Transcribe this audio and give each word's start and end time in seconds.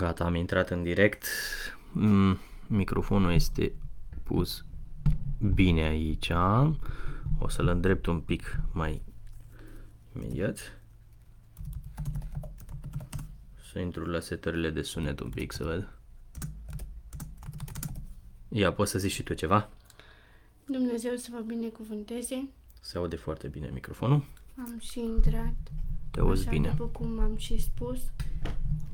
Gata, 0.00 0.24
am 0.24 0.34
intrat 0.34 0.70
în 0.70 0.82
direct. 0.82 1.26
Mm, 1.92 2.38
Microfonul 2.66 3.32
este 3.32 3.72
pus 4.22 4.64
bine 5.54 5.80
aici. 5.82 6.30
O 7.38 7.48
să-l 7.48 7.66
îndrept 7.66 8.06
un 8.06 8.20
pic 8.20 8.60
mai 8.72 9.02
imediat. 10.16 10.80
Să 13.72 13.78
intru 13.78 14.04
la 14.04 14.20
setările 14.20 14.70
de 14.70 14.82
sunet 14.82 15.20
un 15.20 15.28
pic 15.28 15.52
să 15.52 15.64
văd. 15.64 15.88
Ia, 18.48 18.72
poți 18.72 18.90
să 18.90 18.98
zici 18.98 19.12
și 19.12 19.22
tu 19.22 19.34
ceva? 19.34 19.68
Dumnezeu 20.66 21.16
să 21.16 21.28
vă 21.32 21.40
binecuvânteze. 21.46 22.48
Se 22.80 22.98
aude 22.98 23.16
foarte 23.16 23.48
bine 23.48 23.70
microfonul. 23.72 24.24
Am 24.56 24.78
și 24.80 25.00
intrat. 25.00 25.54
Te 26.10 26.20
auzi 26.20 26.40
așa 26.40 26.50
bine. 26.50 26.68
după 26.68 26.84
cum 26.84 27.18
am 27.18 27.36
și 27.36 27.58
spus. 27.60 28.00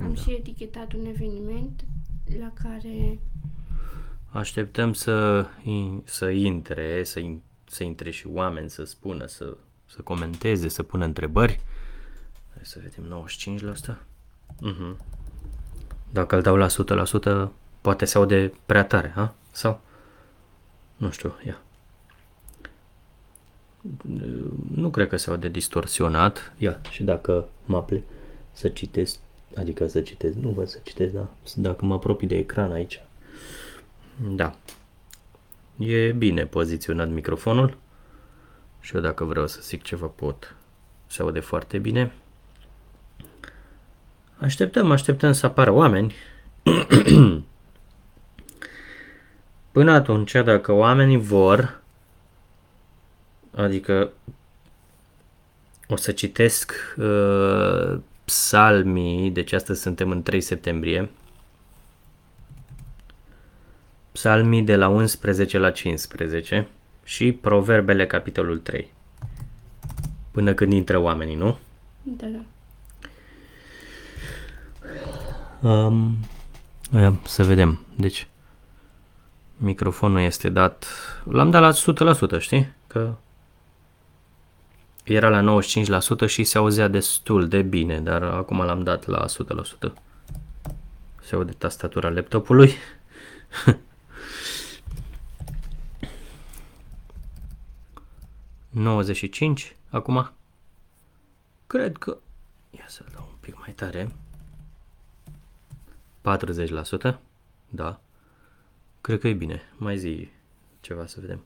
Am 0.01 0.13
Da. 0.15 0.21
și 0.21 0.31
etichetat 0.33 0.93
un 0.93 1.07
eveniment 1.07 1.85
la 2.39 2.53
care 2.63 3.19
Așteptăm 4.31 4.93
să, 4.93 5.47
in- 5.63 6.05
să 6.05 6.31
intre, 6.31 7.05
să, 7.05 7.21
in- 7.21 7.43
să 7.65 7.85
intre 7.85 8.11
și 8.11 8.27
oameni, 8.27 8.71
să 8.71 8.85
spună, 8.85 9.27
să, 9.27 9.57
să 9.87 10.01
comenteze, 10.03 10.69
să 10.69 10.83
pună 10.83 11.05
întrebări. 11.05 11.61
Hai 12.55 12.63
să 12.65 12.79
vedem 12.83 13.05
95 13.05 13.61
la 13.63 13.71
asta. 13.71 13.99
Mhm. 14.61 14.97
Dacă 16.13 16.37
îl 16.37 16.43
dau 16.43 16.57
la 16.57 16.67
100%, 16.69 17.53
poate 17.81 18.05
se 18.05 18.19
aude 18.19 18.53
prea 18.67 18.85
tare, 18.85 19.09
ha? 19.15 19.35
Sau? 19.51 19.81
Nu 20.97 21.11
știu, 21.11 21.35
ia. 21.47 21.61
Nu 24.75 24.91
cred 24.91 25.09
că 25.09 25.17
se 25.17 25.31
aude 25.31 25.49
distorsionat. 25.49 26.53
Ia, 26.59 26.81
și 26.91 27.03
dacă 27.03 27.49
mă 27.65 27.77
apli 27.77 28.05
să 28.53 28.69
citesc, 28.69 29.19
adică 29.55 29.87
să 29.87 30.01
citesc, 30.01 30.35
nu 30.35 30.49
văd 30.49 30.69
să 30.69 30.79
citesc, 30.83 31.13
da? 31.13 31.29
Dacă 31.55 31.85
mă 31.85 31.95
apropii 31.95 32.29
de 32.29 32.37
ecran 32.37 32.73
aici, 32.73 33.03
da. 34.31 34.55
E 35.79 36.13
bine 36.13 36.47
poziționat 36.47 37.09
microfonul. 37.09 37.77
Și 38.81 38.95
eu 38.95 39.01
dacă 39.01 39.25
vreau 39.25 39.47
să 39.47 39.59
zic 39.63 39.83
ceva 39.83 40.07
pot. 40.07 40.57
Se 41.07 41.23
aude 41.23 41.41
foarte 41.41 41.79
bine. 41.79 42.13
Așteptăm, 44.39 44.91
așteptăm 44.91 45.33
să 45.33 45.47
apară 45.47 45.71
oameni. 45.71 46.15
Până 49.73 49.93
atunci, 49.93 50.33
dacă 50.33 50.73
oamenii 50.73 51.17
vor, 51.17 51.81
adică 53.55 54.13
o 55.89 55.97
să 55.97 56.13
citesc 56.13 56.73
uh, 56.97 57.99
psalmii, 58.27 59.31
deci 59.31 59.53
astăzi 59.53 59.81
suntem 59.81 60.11
în 60.11 60.23
3 60.23 60.41
septembrie, 60.41 61.11
Psalmii 64.17 64.63
de 64.63 64.77
la 64.77 64.89
11 64.89 65.59
la 65.59 65.71
15 65.71 66.69
și 67.05 67.33
Proverbele 67.33 68.07
capitolul 68.07 68.59
3. 68.59 68.93
Până 70.31 70.55
când 70.55 70.73
intră 70.73 70.99
oamenii, 70.99 71.35
nu? 71.35 71.59
da, 72.03 72.27
da. 72.27 72.41
Um, 75.69 76.17
ia, 76.95 77.21
să 77.25 77.45
vedem. 77.45 77.81
Deci, 77.97 78.27
microfonul 79.57 80.21
este 80.21 80.49
dat... 80.49 80.87
L-am 81.25 81.51
dat 81.51 81.61
la 81.61 82.15
100%, 82.39 82.41
știi? 82.41 82.73
Că 82.87 83.15
era 85.07 85.29
la 85.29 85.61
95% 86.25 86.27
și 86.27 86.45
se 86.45 86.59
auzea 86.59 86.89
destul 86.89 87.49
de 87.49 87.63
bine, 87.63 88.01
dar 88.01 88.23
acum 88.23 88.63
l-am 88.63 88.83
dat 88.83 89.07
la 89.07 89.25
100%. 89.89 89.93
Se 91.23 91.35
aude 91.35 91.53
tastatura 91.53 92.09
laptopului. 92.09 92.73
...95 98.77 99.77
acum. 99.91 100.33
Cred 101.67 101.97
că... 101.97 102.19
Ia 102.71 102.85
să 102.87 103.05
dau 103.13 103.29
un 103.31 103.37
pic 103.41 103.59
mai 103.59 103.73
tare. 103.73 104.13
40%? 107.15 107.19
Da. 107.69 108.01
Cred 109.01 109.21
că 109.21 109.29
e 109.29 109.33
bine. 109.33 109.63
Mai 109.77 109.99
zi 109.99 110.29
ceva 110.81 111.07
să 111.07 111.21
vedem. 111.21 111.45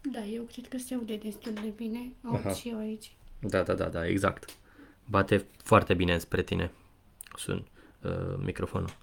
Da, 0.00 0.24
eu 0.24 0.42
cred 0.42 0.68
că 0.68 0.78
se 0.78 0.94
aude 0.94 1.16
destul 1.16 1.52
de 1.52 1.72
bine. 1.76 2.12
Aud 2.24 2.34
Aha. 2.38 2.52
și 2.52 2.68
eu 2.68 2.78
aici. 2.78 3.12
Da, 3.40 3.62
da, 3.62 3.74
da, 3.74 3.88
da, 3.88 4.06
exact. 4.06 4.56
Bate 5.04 5.46
foarte 5.62 5.94
bine 5.94 6.18
spre 6.18 6.42
tine. 6.42 6.72
Sun 7.36 7.66
uh, 8.02 8.34
microfonul. 8.38 8.96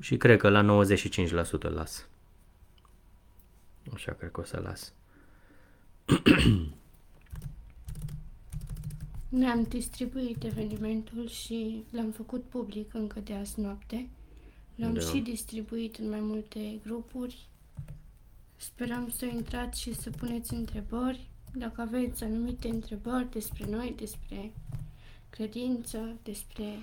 Și 0.00 0.16
cred 0.16 0.38
că 0.38 0.48
la 0.48 0.84
95% 0.84 1.50
îl 1.50 1.72
las. 1.72 2.06
Așa 3.94 4.12
cred 4.12 4.30
că 4.30 4.40
o 4.40 4.44
să 4.44 4.60
las. 4.60 4.92
Noi 9.28 9.46
am 9.48 9.62
distribuit 9.62 10.44
evenimentul 10.44 11.28
și 11.28 11.84
l-am 11.90 12.10
făcut 12.10 12.44
public 12.44 12.94
încă 12.94 13.20
de 13.20 13.34
azi 13.34 13.60
noapte. 13.60 14.08
L-am 14.74 14.92
Da. 14.94 15.00
și 15.00 15.18
distribuit 15.18 15.96
în 15.96 16.08
mai 16.08 16.20
multe 16.20 16.80
grupuri. 16.84 17.48
Sperăm 18.56 19.08
să 19.08 19.24
intrați 19.24 19.80
și 19.80 19.94
să 19.94 20.10
puneți 20.10 20.54
întrebări. 20.54 21.28
Dacă 21.52 21.80
aveți 21.80 22.24
anumite 22.24 22.68
întrebări 22.68 23.30
despre 23.30 23.64
noi, 23.70 23.94
despre 23.96 24.52
credință, 25.30 26.16
despre 26.22 26.78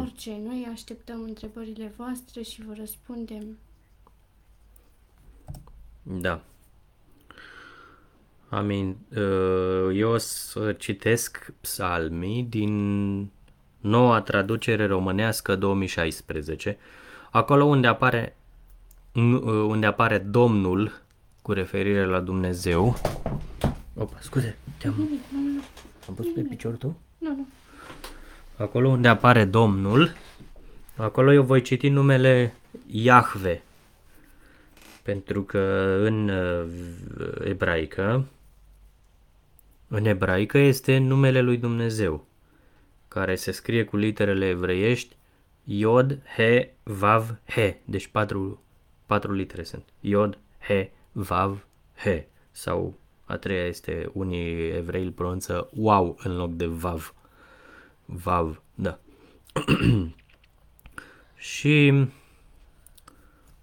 orice, 0.00 0.38
noi 0.44 0.68
așteptăm 0.72 1.22
întrebările 1.22 1.92
voastre 1.96 2.42
și 2.42 2.62
vă 2.62 2.72
răspundem. 2.76 3.58
Da. 6.02 6.42
Amin. 8.48 8.96
uh, 9.16 9.98
Eu 9.98 10.10
o 10.10 10.16
să 10.16 10.72
citesc 10.72 11.52
psalmii 11.60 12.42
din 12.42 13.30
noua 13.80 14.20
traducere 14.20 14.86
românească 14.86 15.56
2016. 15.56 16.78
Acolo 17.30 17.64
unde 17.64 17.86
apare 17.86 18.36
nu, 18.36 18.40
uh, 18.40 18.43
unde 19.14 19.86
apare 19.86 20.18
Domnul 20.18 21.02
cu 21.42 21.52
referire 21.52 22.04
la 22.04 22.20
Dumnezeu. 22.20 22.96
Opa, 23.94 24.18
scuze, 24.20 24.58
te-am 24.78 24.94
am 26.08 26.14
pus 26.14 26.26
pe 26.34 26.40
picior 26.40 26.72
tu? 26.74 27.00
Nu, 27.18 27.28
nu. 27.28 27.46
Acolo 28.56 28.88
unde 28.88 29.08
apare 29.08 29.44
Domnul, 29.44 30.12
acolo 30.96 31.32
eu 31.32 31.42
voi 31.42 31.62
citi 31.62 31.88
numele 31.88 32.54
Iahve. 32.86 33.62
Pentru 35.02 35.42
că 35.42 35.96
în 36.00 36.28
uh, 36.28 36.64
ebraică, 37.44 38.26
în 39.88 40.04
ebraică 40.04 40.58
este 40.58 40.98
numele 40.98 41.40
lui 41.40 41.56
Dumnezeu, 41.56 42.26
care 43.08 43.34
se 43.34 43.50
scrie 43.50 43.84
cu 43.84 43.96
literele 43.96 44.48
evreiești 44.48 45.16
Iod, 45.64 46.18
He, 46.36 46.74
Vav, 46.82 47.38
He. 47.46 47.80
Deci 47.84 48.06
patru, 48.06 48.63
patru 49.06 49.32
litere 49.32 49.62
sunt. 49.62 49.84
Iod, 50.00 50.38
He, 50.58 50.90
Vav, 51.12 51.66
He. 51.94 52.26
Sau 52.50 52.98
a 53.24 53.36
treia 53.36 53.66
este, 53.66 54.10
unii 54.12 54.70
evrei 54.70 55.04
îl 55.04 55.10
pronunță 55.10 55.68
Wow 55.72 56.16
în 56.22 56.36
loc 56.36 56.52
de 56.52 56.66
Vav. 56.66 57.14
Vav, 58.04 58.62
da. 58.74 58.98
și 61.36 62.06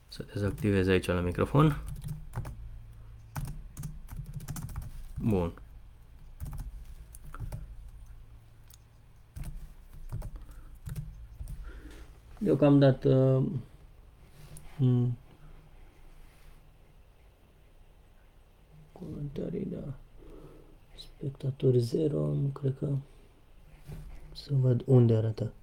să 0.08 0.26
dezactivez 0.34 0.88
aici 0.88 1.06
la 1.06 1.20
microfon. 1.20 1.82
Bun. 5.20 5.54
Deocamdată 12.38 13.44
mm, 14.78 15.18
comentarii, 19.04 19.66
da. 19.66 19.94
Spectatori 20.98 21.80
0, 21.80 22.34
nu 22.34 22.48
cred 22.48 22.78
că 22.78 22.96
să 24.34 24.54
văd 24.54 24.82
unde 24.86 25.16
arată. 25.16 25.54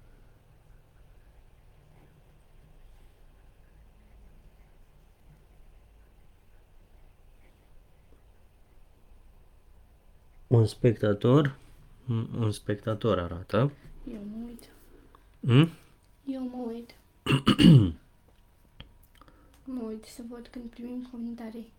Un 10.47 10.65
spectator, 10.65 11.57
un 12.09 12.27
un 12.39 12.51
spectator 12.51 13.19
arată. 13.19 13.71
Eu 14.13 14.21
mă 14.31 14.45
uit. 14.45 14.69
Mm? 15.39 15.69
Eu 16.25 16.41
mă 16.41 16.71
uit. 16.71 16.95
mă 19.75 19.81
uit 19.87 20.05
să 20.05 20.21
văd 20.29 20.47
când 20.47 20.69
primim 20.69 21.07
comentarii. 21.11 21.71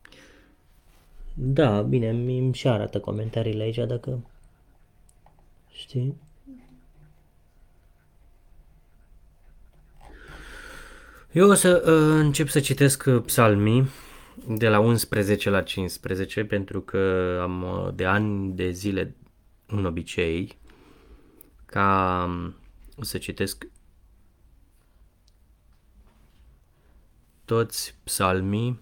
Da, 1.43 1.83
bine, 1.83 2.13
mi 2.13 2.39
îmi 2.39 2.55
și 2.55 2.69
arată 2.69 3.01
comentariile 3.01 3.63
aici 3.63 3.77
dacă... 3.77 4.27
Știi? 5.73 6.17
Eu 11.33 11.49
o 11.49 11.55
să 11.55 11.83
uh, 11.87 12.21
încep 12.21 12.49
să 12.49 12.61
citesc 12.61 13.05
uh, 13.07 13.23
psalmii 13.27 13.89
de 14.49 14.69
la 14.69 14.79
11 14.79 15.51
la 15.51 15.63
15 15.63 16.45
pentru 16.45 16.81
că 16.81 17.39
am 17.43 17.63
uh, 17.63 17.95
de 17.95 18.05
ani 18.05 18.53
de 18.53 18.71
zile 18.71 19.17
un 19.71 19.85
obicei 19.85 20.59
ca 21.67 22.25
um, 22.29 22.55
să 23.05 23.19
citesc 23.19 23.67
toți 27.45 27.95
psalmii 28.05 28.81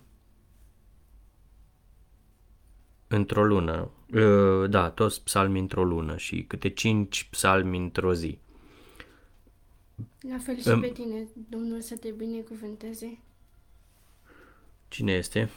într-o 3.09 3.45
lună. 3.45 3.91
Uh, 4.15 4.71
da, 4.71 4.91
toți 4.91 5.23
psalmii 5.23 5.61
într-o 5.61 5.85
lună 5.85 6.17
și 6.17 6.43
câte 6.45 6.69
cinci 6.69 7.25
psalmi 7.25 7.79
într-o 7.79 8.15
zi. 8.15 8.39
La 10.21 10.39
fel 10.39 10.61
și 10.61 10.69
Îmi- 10.69 10.81
pe 10.81 10.89
tine, 10.89 11.27
Domnul 11.49 11.81
să 11.81 11.97
te 11.97 12.11
binecuvânteze. 12.11 13.19
Cine 14.89 15.13
este? 15.13 15.51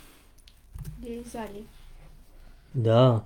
De 0.99 1.21
Zali. 1.29 1.63
Da. 2.71 3.25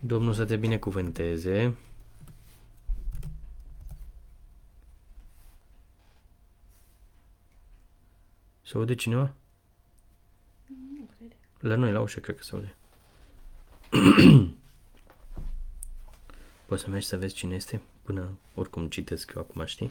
Domnul 0.00 0.32
să 0.32 0.44
te 0.44 0.56
binecuvânteze. 0.56 1.76
Se 8.62 8.76
aude 8.76 8.94
cineva? 8.94 9.34
Nu 11.62 11.68
cred. 11.68 11.70
La 11.70 11.74
noi, 11.76 11.92
la 11.92 12.00
ușă, 12.00 12.20
cred 12.20 12.36
că 12.36 12.42
se 12.42 12.54
aude. 12.54 12.74
Poți 16.66 16.82
să 16.82 16.90
mergi 16.90 17.06
să 17.06 17.16
vezi 17.16 17.34
cine 17.34 17.54
este? 17.54 17.80
Până 18.02 18.28
oricum 18.54 18.88
citesc 18.88 19.32
eu 19.36 19.42
acum, 19.42 19.64
știi? 19.64 19.90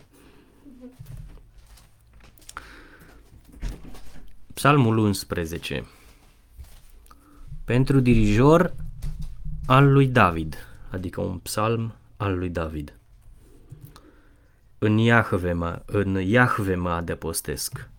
Psalmul 4.54 4.98
11 4.98 5.86
Pentru 7.66 8.00
dirijor 8.00 8.74
al 9.66 9.92
lui 9.92 10.08
David, 10.08 10.56
adică 10.90 11.22
un 11.22 11.38
psalm 11.38 11.94
al 12.18 12.38
lui 12.38 12.50
David. 12.50 12.96
În 14.78 14.98
Iahve 14.98 15.54
mă, 15.54 15.82
în 15.86 16.22
Iahve 16.22 16.76
mă 16.76 16.90
adăpostesc. 16.90 17.90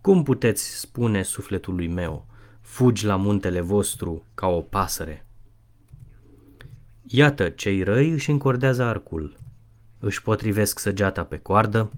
Cum 0.00 0.22
puteți 0.22 0.78
spune 0.78 1.22
sufletului 1.22 1.88
meu, 1.88 2.26
fugi 2.70 3.06
la 3.06 3.16
muntele 3.16 3.60
vostru 3.60 4.24
ca 4.34 4.46
o 4.46 4.60
pasăre? 4.60 5.26
Iată, 7.06 7.48
cei 7.48 7.82
răi 7.82 8.10
își 8.10 8.30
încordează 8.30 8.82
arcul, 8.82 9.36
își 9.98 10.22
potrivesc 10.22 10.78
săgeata 10.78 11.24
pe 11.24 11.38
coardă, 11.38 11.90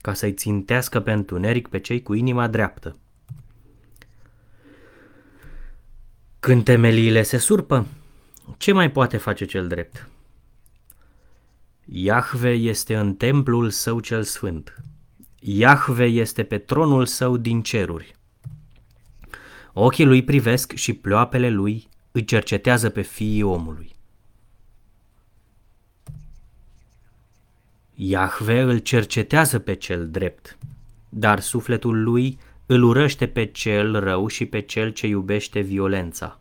ca 0.00 0.14
să-i 0.14 0.32
țintească 0.32 1.00
pe 1.00 1.12
întuneric 1.12 1.68
pe 1.68 1.78
cei 1.80 2.02
cu 2.02 2.14
inima 2.14 2.48
dreaptă. 2.48 2.96
Când 6.40 6.64
temeliile 6.64 7.22
se 7.22 7.36
surpă, 7.36 7.86
ce 8.56 8.72
mai 8.72 8.90
poate 8.90 9.16
face 9.16 9.44
cel 9.44 9.68
drept? 9.68 10.08
Iahve 11.84 12.50
este 12.50 12.96
în 12.96 13.14
templul 13.14 13.70
său 13.70 14.00
cel 14.00 14.22
sfânt. 14.22 14.76
Iahve 15.38 16.04
este 16.04 16.42
pe 16.42 16.58
tronul 16.58 17.06
său 17.06 17.36
din 17.36 17.62
ceruri. 17.62 18.22
Ochii 19.76 20.04
lui 20.04 20.24
privesc 20.24 20.72
și 20.72 20.92
ploapele 20.92 21.48
lui 21.50 21.88
îi 22.12 22.24
cercetează 22.24 22.90
pe 22.90 23.02
fiii 23.02 23.42
omului. 23.42 23.92
Iahve 27.94 28.60
îl 28.60 28.78
cercetează 28.78 29.58
pe 29.58 29.74
cel 29.74 30.10
drept, 30.10 30.58
dar 31.08 31.40
sufletul 31.40 32.02
lui 32.02 32.38
îl 32.66 32.82
urăște 32.82 33.26
pe 33.26 33.44
cel 33.44 34.00
rău 34.00 34.26
și 34.26 34.46
pe 34.46 34.60
cel 34.60 34.90
ce 34.90 35.06
iubește 35.06 35.60
violența. 35.60 36.38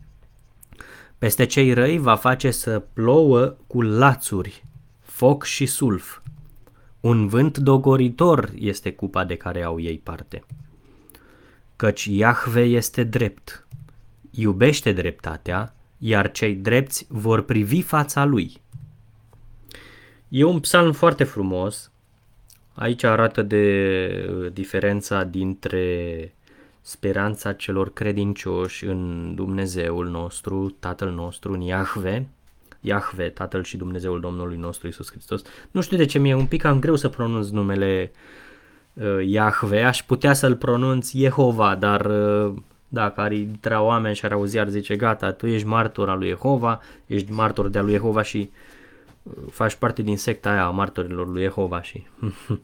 Peste 1.19 1.47
cei 1.47 1.73
răi 1.73 1.99
va 1.99 2.17
face 2.17 2.51
să 2.51 2.79
plouă 2.79 3.57
cu 3.67 3.83
lațuri, 3.83 4.65
foc 5.01 5.45
și 5.45 5.67
sulf. 5.67 6.19
Un 7.05 7.27
vânt 7.27 7.59
dogoritor 7.59 8.51
este 8.59 8.93
cupa 8.93 9.25
de 9.25 9.37
care 9.37 9.63
au 9.63 9.81
ei 9.81 9.99
parte. 9.99 10.45
Căci 11.77 12.05
Iahve 12.05 12.63
este 12.63 13.03
drept, 13.03 13.67
iubește 14.31 14.93
dreptatea, 14.93 15.75
iar 15.99 16.31
cei 16.31 16.55
drepți 16.55 17.07
vor 17.09 17.43
privi 17.43 17.83
fața 17.83 18.25
lui. 18.25 18.53
E 20.29 20.45
un 20.45 20.61
psalm 20.61 20.93
foarte 20.93 21.25
frumos. 21.25 21.91
Aici 22.75 23.03
arată 23.03 23.43
de 23.43 24.27
uh, 24.29 24.53
diferența 24.53 25.25
dintre 25.25 26.33
speranța 26.81 27.53
celor 27.53 27.93
credincioși 27.93 28.85
în 28.85 29.33
Dumnezeul 29.35 30.09
nostru, 30.09 30.77
Tatăl 30.81 31.11
nostru, 31.11 31.53
în 31.53 31.61
Iahve, 31.61 32.29
Iahve, 32.85 33.29
Tatăl 33.29 33.63
și 33.63 33.77
Dumnezeul 33.77 34.21
Domnului 34.21 34.57
nostru 34.57 34.89
Isus 34.89 35.11
Hristos. 35.11 35.43
Nu 35.71 35.81
știu 35.81 35.97
de 35.97 36.05
ce 36.05 36.19
mi-e 36.19 36.35
un 36.35 36.47
pic 36.47 36.61
cam 36.63 36.79
greu 36.79 36.97
să 36.97 37.09
pronunț 37.09 37.49
numele 37.49 38.13
uh, 38.93 39.27
Iahve, 39.27 39.83
aș 39.83 40.03
putea 40.03 40.33
să-l 40.33 40.57
pronunț 40.57 41.13
Jehova, 41.13 41.75
dar 41.75 42.07
uh, 42.07 42.55
dacă 42.89 43.21
ar 43.21 43.33
intra 43.33 43.83
oameni 43.83 44.15
și 44.15 44.25
ar 44.25 44.33
auzi, 44.33 44.59
ar 44.59 44.69
zice, 44.69 44.97
gata, 44.97 45.33
tu 45.33 45.47
ești 45.47 45.67
martor 45.67 46.09
al 46.09 46.19
lui 46.19 46.29
Jehova, 46.29 46.81
ești 47.07 47.33
martor 47.33 47.69
de-a 47.69 47.83
lui 47.83 47.93
Jehova 47.93 48.23
și 48.23 48.51
uh, 49.23 49.33
faci 49.51 49.75
parte 49.75 50.03
din 50.03 50.17
secta 50.17 50.51
aia 50.51 50.65
a 50.65 50.71
martorilor 50.71 51.29
lui 51.29 51.43
Jehova 51.43 51.83
și... 51.83 52.07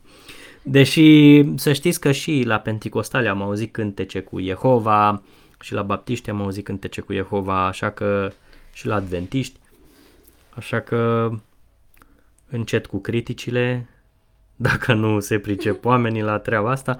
Deși 0.62 1.44
să 1.54 1.72
știți 1.72 2.00
că 2.00 2.12
și 2.12 2.42
la 2.46 2.58
Pentecostale 2.58 3.28
am 3.28 3.42
auzit 3.42 3.72
cântece 3.72 4.20
cu 4.20 4.40
Jehova 4.40 5.22
și 5.60 5.72
la 5.72 5.82
Baptiști 5.82 6.30
am 6.30 6.42
auzit 6.42 6.64
cântece 6.64 7.00
cu 7.00 7.12
Jehova, 7.12 7.66
așa 7.66 7.90
că 7.90 8.32
și 8.72 8.86
la 8.86 8.94
Adventiști, 8.94 9.58
așa 10.54 10.80
că 10.80 11.30
încet 12.50 12.86
cu 12.86 12.98
criticile, 12.98 13.88
dacă 14.56 14.94
nu 14.94 15.20
se 15.20 15.38
pricep 15.38 15.84
oamenii 15.92 16.22
la 16.22 16.38
treaba 16.38 16.70
asta. 16.70 16.98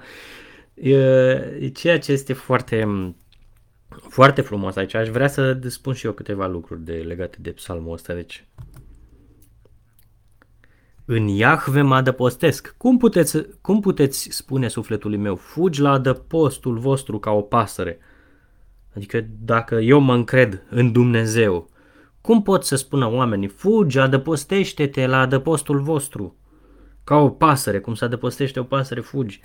E, 0.73 1.69
ceea 1.73 1.99
ce 1.99 2.11
este 2.11 2.33
foarte, 2.33 2.87
foarte 4.09 4.41
frumos 4.41 4.75
aici. 4.75 4.93
Aș 4.93 5.09
vrea 5.09 5.27
să 5.27 5.59
spun 5.67 5.93
și 5.93 6.05
eu 6.05 6.11
câteva 6.11 6.47
lucruri 6.47 6.81
de, 6.81 6.93
legate 6.93 7.37
de 7.41 7.51
psalmul 7.51 7.93
ăsta. 7.93 8.13
Deci, 8.13 8.45
în 11.05 11.27
Iahve 11.27 11.81
mă 11.81 11.95
adăpostesc. 11.95 12.75
Cum 12.77 12.97
puteți, 12.97 13.45
cum 13.61 13.79
puteți 13.79 14.27
spune 14.31 14.67
sufletului 14.67 15.17
meu, 15.17 15.35
fugi 15.35 15.81
la 15.81 15.91
adăpostul 15.91 16.77
vostru 16.77 17.19
ca 17.19 17.31
o 17.31 17.41
pasăre? 17.41 17.99
Adică 18.95 19.25
dacă 19.39 19.75
eu 19.75 19.99
mă 19.99 20.13
încred 20.13 20.63
în 20.69 20.91
Dumnezeu, 20.91 21.69
cum 22.21 22.41
pot 22.41 22.63
să 22.63 22.75
spună 22.75 23.11
oamenii, 23.11 23.47
fugi, 23.47 23.99
adăpostește-te 23.99 25.05
la 25.05 25.19
adăpostul 25.19 25.79
vostru? 25.79 26.35
Ca 27.03 27.15
o 27.15 27.29
pasăre, 27.29 27.79
cum 27.79 27.95
se 27.95 28.05
adăpostește 28.05 28.59
o 28.59 28.63
pasăre, 28.63 29.01
fugi. 29.01 29.41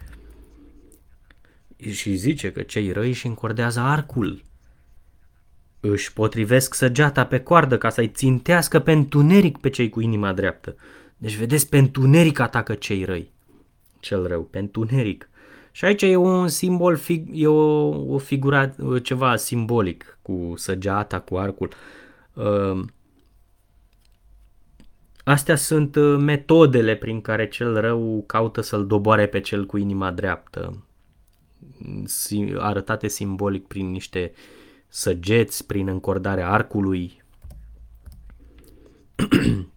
Și 1.90 2.14
zice 2.14 2.52
că 2.52 2.62
cei 2.62 2.92
răi 2.92 3.09
își 3.09 3.26
încordează 3.26 3.80
arcul. 3.80 4.42
Își 5.80 6.12
potrivesc 6.12 6.75
săgeata 6.75 7.26
pe 7.26 7.40
coardă 7.40 7.78
ca 7.78 7.88
să-i 7.88 8.09
țintească 8.09 8.78
pe 8.78 8.92
întuneric 8.92 9.59
pe 9.59 9.71
cei 9.71 9.88
cu 9.88 10.00
inima 10.00 10.33
dreaptă. 10.33 10.76
Deci 11.16 11.37
vedeți, 11.37 11.68
pe 11.68 11.78
întuneric 11.78 12.38
atacă 12.38 12.75
cei 12.75 13.04
răi. 13.04 13.33
Cel 14.00 14.26
rău, 14.26 14.42
pe 14.42 14.59
întuneric. 14.59 15.28
Și 15.73 15.85
aici 15.85 16.02
e 16.02 16.16
un 16.16 16.49
simbol, 16.49 16.97
fig, 16.97 17.28
e 17.33 17.47
o, 17.47 17.88
o 18.14 18.18
figura, 18.18 18.75
ceva 19.02 19.37
simbolic 19.37 20.18
cu 20.23 20.52
săgeata, 20.56 21.21
cu 21.21 21.37
arcul. 21.37 21.68
Uh, 22.37 22.85
Astea 25.26 25.57
sunt 25.57 25.97
uh, 25.97 26.16
metodele 26.19 26.97
prin 26.97 27.21
care 27.21 27.49
cel 27.49 27.81
rău 27.81 28.25
caută 28.26 28.61
să-l 28.61 28.87
doboare 28.87 29.26
pe 29.26 29.40
cel 29.40 29.66
cu 29.66 29.76
inima 29.76 30.11
dreaptă, 30.11 30.87
Si- 32.05 32.55
arătate 32.59 33.09
simbolic 33.09 33.66
prin 33.66 33.90
niște 33.90 34.33
săgeți, 34.88 35.66
prin 35.66 35.88
încordarea 35.88 36.50
arcului. 36.50 37.23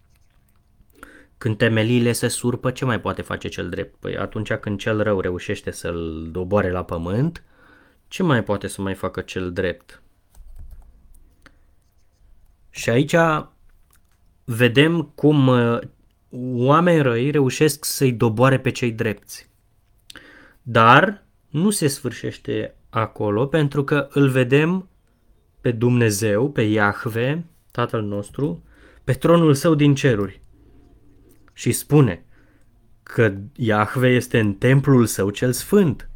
Când 1.37 1.57
temeliile 1.57 2.11
se 2.11 2.27
surpă, 2.27 2.71
ce 2.71 2.85
mai 2.85 3.01
poate 3.01 3.21
face 3.21 3.47
cel 3.47 3.69
drept? 3.69 3.95
Păi 3.99 4.17
atunci 4.17 4.53
când 4.53 4.79
cel 4.79 5.03
rău 5.03 5.19
reușește 5.19 5.71
să-l 5.71 6.29
doboare 6.31 6.71
la 6.71 6.83
pământ, 6.83 7.43
ce 8.07 8.23
mai 8.23 8.43
poate 8.43 8.67
să 8.67 8.81
mai 8.81 8.93
facă 8.93 9.21
cel 9.21 9.53
drept? 9.53 10.01
Și 12.69 12.89
aici 12.89 13.15
vedem 14.43 15.01
cum 15.15 15.47
uh, 15.47 15.79
oameni 16.53 17.01
răi 17.01 17.31
reușesc 17.31 17.85
să-i 17.85 18.11
doboare 18.11 18.59
pe 18.59 18.69
cei 18.69 18.91
drepți. 18.91 19.49
Dar 20.61 21.25
nu 21.49 21.69
se 21.69 21.87
sfârșește 21.87 22.75
acolo 22.89 23.45
pentru 23.45 23.83
că 23.83 24.07
îl 24.11 24.29
vedem 24.29 24.89
pe 25.61 25.71
Dumnezeu, 25.71 26.51
pe 26.51 26.61
Iahve, 26.61 27.45
Tatăl 27.71 28.01
nostru, 28.01 28.63
pe 29.03 29.13
tronul 29.13 29.53
său 29.53 29.75
din 29.75 29.95
ceruri. 29.95 30.41
Și 31.53 31.71
spune 31.71 32.25
că 33.03 33.33
Iahve 33.55 34.07
este 34.07 34.39
în 34.39 34.53
templul 34.53 35.05
său 35.05 35.29
cel 35.29 35.51
sfânt. 35.51 36.09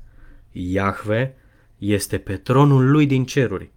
Iahve 0.51 1.35
este 1.77 2.17
pe 2.17 2.35
tronul 2.35 2.91
lui 2.91 3.05
din 3.05 3.25
ceruri. 3.25 3.71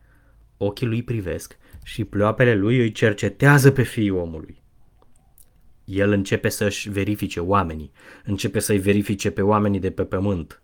Ochii 0.56 0.86
lui 0.86 1.02
privesc 1.02 1.56
și 1.86 2.04
ploapele 2.04 2.54
lui 2.54 2.78
îi 2.78 2.92
cercetează 2.92 3.70
pe 3.70 3.82
fiul 3.82 4.18
omului. 4.18 4.62
El 5.84 6.10
începe 6.10 6.48
să-și 6.48 6.90
verifice 6.90 7.40
oamenii, 7.40 7.92
începe 8.24 8.58
să-i 8.58 8.78
verifice 8.78 9.30
pe 9.30 9.42
oamenii 9.42 9.80
de 9.80 9.90
pe 9.90 10.02
pământ. 10.02 10.62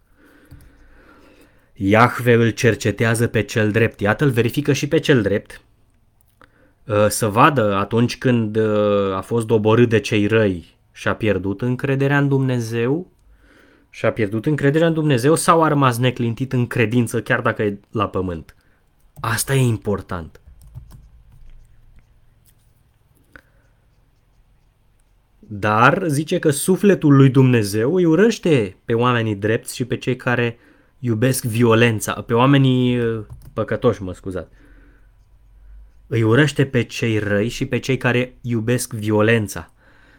Iahve 1.72 2.32
îl 2.32 2.50
cercetează 2.50 3.26
pe 3.26 3.42
cel 3.42 3.70
drept, 3.70 4.00
iată 4.00 4.24
îl 4.24 4.30
verifică 4.30 4.72
și 4.72 4.88
pe 4.88 4.98
cel 4.98 5.22
drept, 5.22 5.60
uh, 6.86 7.06
să 7.08 7.28
vadă 7.28 7.74
atunci 7.74 8.18
când 8.18 8.56
uh, 8.56 9.14
a 9.14 9.20
fost 9.20 9.46
doborât 9.46 9.88
de 9.88 10.00
cei 10.00 10.26
răi 10.26 10.76
și 10.92 11.08
a 11.08 11.14
pierdut 11.14 11.62
încrederea 11.62 12.18
în 12.18 12.28
Dumnezeu, 12.28 13.12
și 13.90 14.06
a 14.06 14.12
pierdut 14.12 14.46
încrederea 14.46 14.86
în 14.86 14.94
Dumnezeu 14.94 15.34
sau 15.34 15.62
a 15.62 15.68
rămas 15.68 15.98
neclintit 15.98 16.52
în 16.52 16.66
credință 16.66 17.22
chiar 17.22 17.40
dacă 17.40 17.62
e 17.62 17.78
la 17.90 18.08
pământ. 18.08 18.56
Asta 19.20 19.54
e 19.54 19.60
important. 19.60 20.41
Dar 25.54 26.04
zice 26.06 26.38
că 26.38 26.50
sufletul 26.50 27.16
lui 27.16 27.28
Dumnezeu 27.28 27.94
îi 27.94 28.04
urăște 28.04 28.76
pe 28.84 28.94
oamenii 28.94 29.34
drepți 29.34 29.74
și 29.74 29.84
pe 29.84 29.96
cei 29.96 30.16
care 30.16 30.58
iubesc 30.98 31.44
violența, 31.44 32.12
pe 32.12 32.34
oamenii 32.34 32.98
uh, 32.98 33.24
păcătoși, 33.52 34.02
mă 34.02 34.14
scuzat. 34.14 34.52
Îi 36.06 36.22
urăște 36.22 36.66
pe 36.66 36.82
cei 36.82 37.18
răi 37.18 37.48
și 37.48 37.66
pe 37.66 37.78
cei 37.78 37.96
care 37.96 38.34
iubesc 38.40 38.92
violența. 38.92 39.72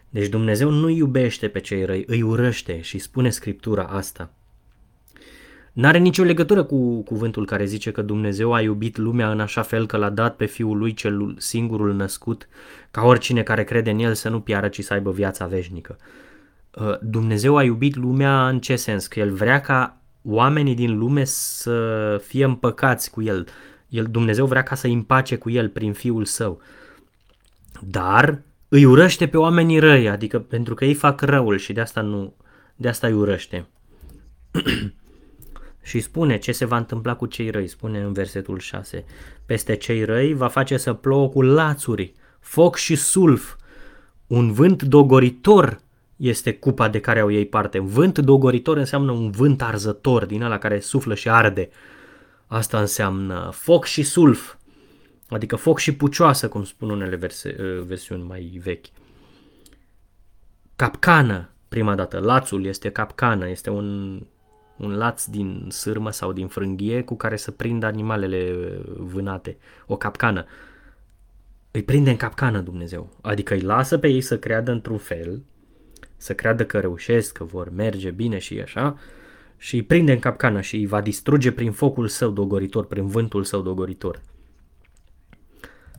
Deci 0.10 0.28
Dumnezeu 0.28 0.70
nu 0.70 0.90
iubește 0.90 1.48
pe 1.48 1.60
cei 1.60 1.86
răi, 1.86 2.04
îi 2.08 2.22
urăște 2.22 2.82
și 2.82 2.98
spune 2.98 3.30
Scriptura 3.30 3.84
asta. 3.84 4.34
N-are 5.74 5.98
nicio 5.98 6.24
legătură 6.24 6.64
cu 6.64 7.04
cuvântul 7.04 7.46
care 7.46 7.66
zice 7.66 7.92
că 7.92 8.02
Dumnezeu 8.02 8.54
a 8.54 8.62
iubit 8.62 8.98
lumea 8.98 9.32
în 9.32 9.40
așa 9.40 9.62
fel 9.62 9.86
că 9.86 9.98
l-a 9.98 10.10
dat 10.10 10.36
pe 10.36 10.46
Fiul 10.46 10.78
lui 10.78 10.94
cel 10.94 11.36
singurul 11.38 11.94
născut, 11.94 12.48
ca 12.92 13.02
oricine 13.02 13.44
care 13.44 13.64
crede 13.64 13.92
în 13.92 14.00
El 14.00 14.14
să 14.14 14.30
nu 14.30 14.40
piară, 14.40 14.68
ci 14.68 14.84
să 14.84 14.94
aibă 14.94 15.12
viața 15.12 15.46
veșnică. 15.46 15.98
Uh, 16.76 17.00
Dumnezeu 17.02 17.58
a 17.58 17.64
iubit 17.64 17.96
lumea 17.96 18.48
în 18.48 18.60
ce 18.60 18.76
sens? 18.76 19.08
Că 19.08 19.20
El 19.20 19.32
vrea 19.32 19.62
ca 19.62 19.98
oamenii 20.24 20.76
din 20.76 20.98
lume 20.98 21.24
să 21.24 22.22
fie 22.26 22.46
împăcați 22.46 23.12
cu 23.12 23.22
El. 23.22 23.48
El 23.90 24.06
Dumnezeu 24.06 24.46
vrea 24.46 24.64
ca 24.64 24.76
să 24.76 24.88
împace 24.88 25.36
cu 25.36 25.50
El 25.50 25.70
prin 25.70 25.94
Fiul 25.94 26.26
Său. 26.26 26.62
Dar 27.82 28.42
îi 28.70 28.86
urăște 28.86 29.28
pe 29.28 29.38
oamenii 29.38 29.80
răi, 29.80 30.10
adică 30.10 30.40
pentru 30.40 30.74
că 30.74 30.86
ei 30.86 30.94
fac 30.94 31.22
răul 31.22 31.58
și 31.58 31.74
de 31.74 31.82
asta 31.82 32.02
nu, 32.02 32.34
de 32.76 32.88
asta 32.88 33.08
îi 33.08 33.14
urăște. 33.14 33.66
și 35.84 36.00
spune 36.00 36.38
ce 36.38 36.52
se 36.52 36.66
va 36.66 36.78
întâmpla 36.78 37.16
cu 37.16 37.26
cei 37.26 37.50
răi, 37.50 37.68
spune 37.68 38.00
în 38.00 38.14
versetul 38.14 38.60
6. 38.60 39.06
Peste 39.46 39.76
cei 39.76 40.04
răi 40.04 40.34
va 40.34 40.48
face 40.48 40.78
să 40.78 40.94
plouă 40.94 41.30
cu 41.30 41.42
lațuri, 41.42 42.14
foc 42.40 42.76
și 42.76 42.96
sulf, 42.96 43.56
un 44.28 44.52
vânt 44.52 44.84
dogoritor 44.84 45.80
este 46.16 46.54
cupa 46.54 46.90
de 46.90 47.00
care 47.00 47.20
au 47.20 47.32
ei 47.32 47.46
parte. 47.46 47.80
Vânt 47.80 48.20
dogoritor 48.20 48.78
înseamnă 48.78 49.12
un 49.12 49.32
vânt 49.32 49.62
arzător 49.62 50.26
din 50.26 50.42
ăla 50.42 50.58
care 50.58 50.80
suflă 50.80 51.16
și 51.16 51.30
arde. 51.30 51.70
Asta 52.48 52.80
înseamnă 52.80 53.50
foc 53.54 53.86
și 53.86 54.04
sulf, 54.04 54.56
adică 55.30 55.56
foc 55.56 55.80
și 55.80 55.96
pucioasă, 55.96 56.50
cum 56.50 56.64
spun 56.64 56.90
unele 56.90 57.16
verse, 57.16 57.56
uh, 57.60 57.84
versiuni 57.86 58.24
mai 58.24 58.60
vechi. 58.64 58.86
Capcană, 60.76 61.50
prima 61.68 61.96
dată, 61.96 62.20
lațul 62.20 62.66
este 62.66 62.90
capcană, 62.90 63.50
este 63.50 63.70
un, 63.70 64.20
un 64.84 64.98
laț 64.98 65.26
din 65.26 65.68
sârmă 65.70 66.12
sau 66.12 66.34
din 66.34 66.48
frânghie 66.48 67.02
cu 67.02 67.16
care 67.16 67.36
să 67.36 67.52
prindă 67.52 67.86
animalele 67.86 68.56
uh, 68.58 68.96
vânate, 68.98 69.58
o 69.86 69.98
capcană. 69.98 70.46
Îi 71.72 71.84
prinde 71.84 72.10
în 72.10 72.16
capcană 72.16 72.60
Dumnezeu, 72.60 73.10
adică 73.22 73.54
îi 73.54 73.62
lasă 73.62 73.98
pe 73.98 74.08
ei 74.08 74.22
să 74.22 74.40
creadă 74.40 74.72
într-un 74.72 74.98
fel, 74.98 75.44
să 76.18 76.34
creadă 76.34 76.66
că 76.66 76.80
reușesc, 76.80 77.32
că 77.38 77.44
vor 77.44 77.70
merge 77.70 78.12
bine 78.12 78.38
și 78.38 78.60
așa, 78.60 78.98
și 79.58 79.76
îi 79.76 79.84
prinde 79.84 80.12
în 80.12 80.20
capcană 80.20 80.62
și 80.62 80.76
îi 80.76 80.86
va 80.86 81.02
distruge 81.02 81.52
prin 81.52 81.72
focul 81.72 82.08
său 82.08 82.30
dogoritor, 82.32 82.86
prin 82.86 83.08
vântul 83.08 83.44
său 83.44 83.62
dogoritor. 83.62 84.22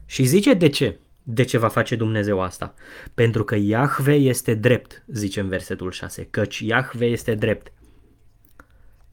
Și 0.06 0.24
zice 0.24 0.54
de 0.54 0.68
ce? 0.68 0.98
De 1.22 1.42
ce 1.42 1.58
va 1.58 1.68
face 1.68 1.96
Dumnezeu 1.96 2.40
asta? 2.40 2.74
Pentru 3.14 3.44
că 3.44 3.54
Iahve 3.56 4.14
este 4.14 4.54
drept, 4.54 5.04
zice 5.06 5.40
în 5.40 5.48
versetul 5.48 5.90
6, 5.90 6.26
căci 6.30 6.58
Iahve 6.58 7.06
este 7.06 7.34
drept. 7.34 7.72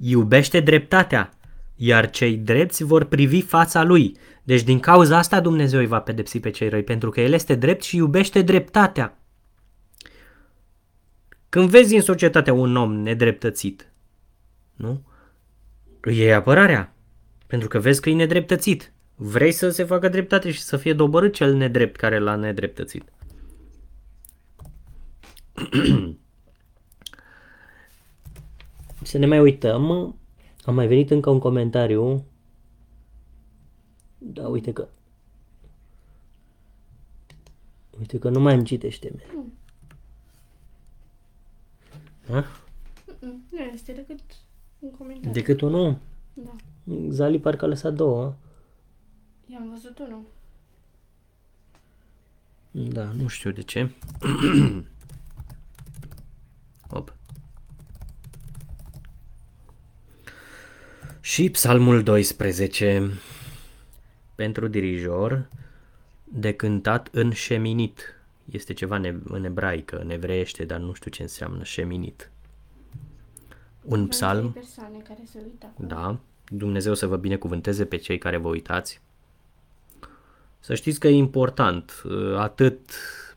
Iubește 0.03 0.59
dreptatea, 0.59 1.29
iar 1.75 2.09
cei 2.09 2.37
drepți 2.37 2.83
vor 2.83 3.03
privi 3.03 3.41
fața 3.41 3.83
lui. 3.83 4.17
Deci 4.43 4.63
din 4.63 4.79
cauza 4.79 5.17
asta 5.17 5.41
Dumnezeu 5.41 5.79
îi 5.79 5.87
va 5.87 5.99
pedepsi 5.99 6.39
pe 6.39 6.49
cei 6.49 6.69
răi, 6.69 6.83
pentru 6.83 7.09
că 7.09 7.21
El 7.21 7.33
este 7.33 7.55
drept 7.55 7.83
și 7.83 7.95
iubește 7.95 8.41
dreptatea. 8.41 9.19
Când 11.49 11.69
vezi 11.69 11.95
în 11.95 12.01
societate 12.01 12.51
un 12.51 12.75
om 12.75 12.93
nedreptățit, 12.93 13.91
nu? 14.75 15.03
Îi 15.99 16.17
iei 16.17 16.33
apărarea, 16.33 16.95
pentru 17.47 17.67
că 17.67 17.79
vezi 17.79 18.01
că 18.01 18.09
e 18.09 18.13
nedreptățit. 18.13 18.93
Vrei 19.15 19.51
să 19.51 19.69
se 19.69 19.83
facă 19.83 20.09
dreptate 20.09 20.51
și 20.51 20.61
să 20.61 20.77
fie 20.77 20.93
dobărât 20.93 21.33
cel 21.33 21.53
nedrept 21.53 21.95
care 21.95 22.19
l-a 22.19 22.35
nedreptățit. 22.35 23.03
să 29.03 29.17
ne 29.17 29.25
mai 29.25 29.39
uităm. 29.39 30.15
Am 30.65 30.73
mai 30.75 30.87
venit 30.87 31.09
încă 31.09 31.29
un 31.29 31.39
comentariu. 31.39 32.25
Da, 34.17 34.47
uite 34.47 34.73
că... 34.73 34.87
Uite 37.99 38.19
că 38.19 38.29
nu 38.29 38.39
mai 38.39 38.55
îmi 38.55 38.63
citește. 38.63 39.11
Mm. 39.35 39.53
Nu 43.49 43.59
este 43.73 43.91
decât 43.91 44.19
un 44.79 44.91
comentariu. 44.91 45.31
Decât 45.31 45.61
unul? 45.61 45.97
Da. 46.33 46.55
Zali 47.09 47.39
parcă 47.39 47.65
a 47.65 47.67
lăsat 47.67 47.93
două. 47.93 48.35
I-am 49.45 49.69
văzut 49.69 49.99
unul. 49.99 50.21
Da, 52.71 53.03
nu 53.03 53.27
știu 53.27 53.51
de 53.51 53.61
ce. 53.61 53.91
Hop. 56.91 57.15
Și 61.21 61.49
psalmul 61.49 62.03
12 62.03 63.11
pentru 64.35 64.67
dirijor 64.67 65.47
de 66.23 66.53
cântat 66.53 67.09
în 67.11 67.31
șeminit. 67.31 68.15
Este 68.51 68.73
ceva 68.73 68.95
în 69.23 69.43
ebraică, 69.43 69.99
în 69.99 70.09
evreiește, 70.09 70.65
dar 70.65 70.79
nu 70.79 70.93
știu 70.93 71.11
ce 71.11 71.21
înseamnă 71.21 71.63
șeminit. 71.63 72.31
Un 73.81 74.07
psalm. 74.07 74.51
persoane 74.51 74.97
care 75.07 75.19
se 75.31 75.39
uită 75.43 75.73
Da. 75.77 76.19
Dumnezeu 76.47 76.93
să 76.93 77.07
vă 77.07 77.15
binecuvânteze 77.15 77.85
pe 77.85 77.95
cei 77.95 78.17
care 78.17 78.37
vă 78.37 78.47
uitați. 78.47 79.01
Să 80.59 80.75
știți 80.75 80.99
că 80.99 81.07
e 81.07 81.15
important, 81.15 82.01
uh, 82.05 82.35
atât 82.37 82.79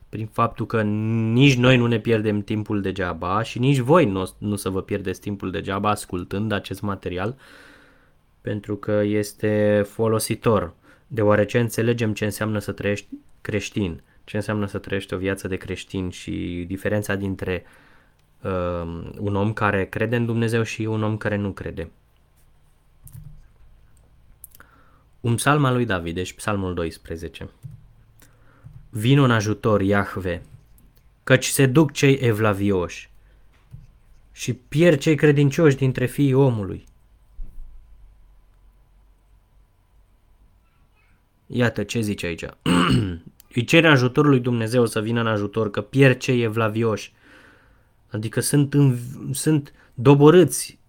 prin 0.09 0.27
faptul 0.27 0.65
că 0.65 0.81
nici 0.81 1.55
noi 1.55 1.77
nu 1.77 1.87
ne 1.87 1.99
pierdem 1.99 2.41
timpul 2.41 2.81
degeaba 2.81 3.43
și 3.43 3.59
nici 3.59 3.77
voi 3.77 4.05
nu, 4.05 4.29
nu 4.37 4.55
să 4.55 4.69
vă 4.69 4.81
pierdeți 4.81 5.19
timpul 5.19 5.51
degeaba 5.51 5.89
ascultând 5.89 6.51
acest 6.51 6.81
material, 6.81 7.37
pentru 8.45 8.75
că 8.75 8.91
este 8.91 9.85
folositor, 9.87 10.73
deoarece 11.07 11.59
înțelegem 11.59 12.13
ce 12.13 12.25
înseamnă 12.25 12.59
să 12.59 12.71
trăiești 12.71 13.07
creștin, 13.41 14.01
ce 14.23 14.35
înseamnă 14.35 14.65
să 14.65 14.77
trăiești 14.77 15.13
o 15.13 15.17
viață 15.17 15.47
de 15.47 15.55
creștin 15.55 16.09
și 16.09 16.65
diferența 16.67 17.15
dintre 17.15 17.63
uh, 18.41 19.11
un 19.17 19.35
om 19.35 19.53
care 19.53 19.85
crede 19.85 20.15
în 20.15 20.25
Dumnezeu 20.25 20.63
și 20.63 20.81
un 20.81 21.03
om 21.03 21.17
care 21.17 21.35
nu 21.35 21.51
crede. 21.51 21.89
Un 25.19 25.35
psalm 25.35 25.65
al 25.65 25.73
lui 25.73 25.85
David, 25.85 26.15
deci 26.15 26.33
psalmul 26.33 26.73
12. 26.73 27.49
Vino 28.89 29.23
în 29.23 29.31
ajutor, 29.31 29.81
Iahve, 29.81 30.41
căci 31.23 31.45
se 31.45 31.65
duc 31.65 31.91
cei 31.91 32.17
evlavioși 32.21 33.09
și 34.31 34.53
pierd 34.53 34.99
cei 34.99 35.15
credincioși 35.15 35.75
dintre 35.75 36.05
fiii 36.05 36.33
omului. 36.33 36.85
Iată 41.47 41.83
ce 41.83 41.99
zice 41.99 42.25
aici. 42.25 42.45
Îi 43.55 43.63
cere 43.63 43.87
ajutorul 43.87 44.29
lui 44.29 44.39
Dumnezeu 44.39 44.85
să 44.85 45.01
vină 45.01 45.19
în 45.19 45.27
ajutor, 45.27 45.71
că 45.71 45.81
pierd 45.81 46.17
cei 46.17 46.41
evlavioși. 46.41 47.13
Adică 48.11 48.39
sunt, 48.39 48.73
în, 48.73 48.97
sunt 49.31 49.73
doborâți 49.93 50.79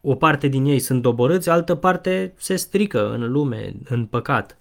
o 0.00 0.14
parte 0.14 0.48
din 0.48 0.64
ei 0.64 0.78
sunt 0.78 1.02
doborâți, 1.02 1.48
altă 1.48 1.74
parte 1.74 2.34
se 2.36 2.56
strică 2.56 3.12
în 3.12 3.32
lume, 3.32 3.74
în 3.84 4.06
păcat. 4.06 4.58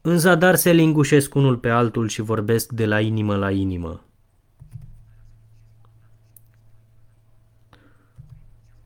În 0.00 0.18
zadar 0.18 0.54
se 0.54 0.72
lingușesc 0.72 1.34
unul 1.34 1.56
pe 1.56 1.68
altul 1.68 2.08
și 2.08 2.22
vorbesc 2.22 2.72
de 2.72 2.86
la 2.86 3.00
inimă 3.00 3.36
la 3.36 3.50
inimă. 3.50 4.04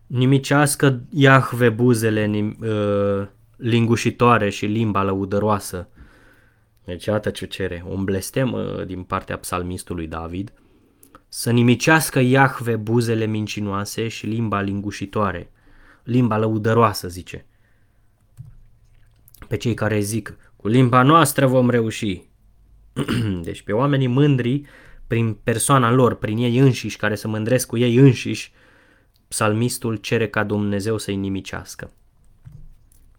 Nimicească 0.07 1.01
Iahve 1.11 1.69
buzele 1.69 2.27
nim, 2.27 2.57
uh, 2.61 3.27
lingușitoare 3.57 4.51
și 4.51 4.67
limba 4.67 5.03
lăudăroasă. 5.03 5.89
Deci 6.85 7.05
iată 7.05 7.31
ce 7.31 7.47
cere, 7.47 7.85
un 7.89 8.05
blestem 8.05 8.53
uh, 8.53 8.87
din 8.87 9.03
partea 9.03 9.39
psalmistului 9.39 10.07
David, 10.07 10.53
să 11.29 11.51
nimicească 11.51 12.21
Iahve 12.21 12.77
buzele 12.77 13.25
mincinoase 13.25 14.09
și 14.09 14.27
limba 14.27 14.61
lingușitoare, 14.61 15.51
limba 16.03 16.37
lăudăroasă, 16.39 17.09
zice. 17.09 17.47
Pe 19.49 19.57
cei 19.57 19.75
care 19.75 20.01
zic, 20.01 20.37
cu 20.57 20.69
limba 20.69 21.03
noastră 21.03 21.47
vom 21.47 21.71
reuși. 21.71 22.23
deci 23.43 23.63
pe 23.63 23.73
oamenii 23.73 24.07
mândri, 24.07 24.63
prin 25.07 25.35
persoana 25.35 25.91
lor, 25.91 26.15
prin 26.15 26.39
ei 26.39 26.59
înșiși, 26.59 26.97
care 26.97 27.15
se 27.15 27.29
mândresc 27.29 27.67
cu 27.67 27.77
ei 27.77 27.97
înșiși, 27.97 28.53
psalmistul 29.29 29.97
cere 29.97 30.29
ca 30.29 30.45
Dumnezeu 30.45 30.99
să-i 30.99 31.17
nimicească. 31.17 31.91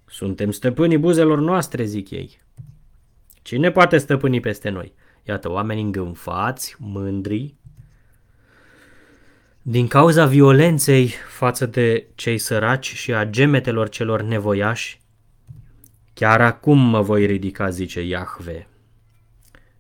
Suntem 0.07 0.51
stăpânii 0.51 0.97
buzelor 0.97 1.39
noastre, 1.39 1.83
zic 1.83 2.09
ei. 2.09 2.37
Cine 3.41 3.71
poate 3.71 3.97
stăpâni 3.97 4.39
peste 4.39 4.69
noi? 4.69 4.93
Iată, 5.23 5.51
oameni 5.51 5.81
îngânfați, 5.81 6.75
mândri, 6.79 7.55
din 9.69 9.87
cauza 9.87 10.25
violenței 10.25 11.07
față 11.29 11.65
de 11.65 12.07
cei 12.15 12.37
săraci 12.37 12.93
și 12.93 13.13
a 13.13 13.25
gemetelor 13.25 13.89
celor 13.89 14.21
nevoiași, 14.21 15.01
chiar 16.13 16.41
acum 16.41 16.79
mă 16.79 17.01
voi 17.01 17.25
ridica, 17.25 17.69
zice 17.69 18.01
Iahve. 18.01 18.67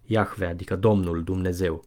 Iahve, 0.05 0.45
adică 0.45 0.75
Domnul 0.75 1.23
Dumnezeu. 1.23 1.85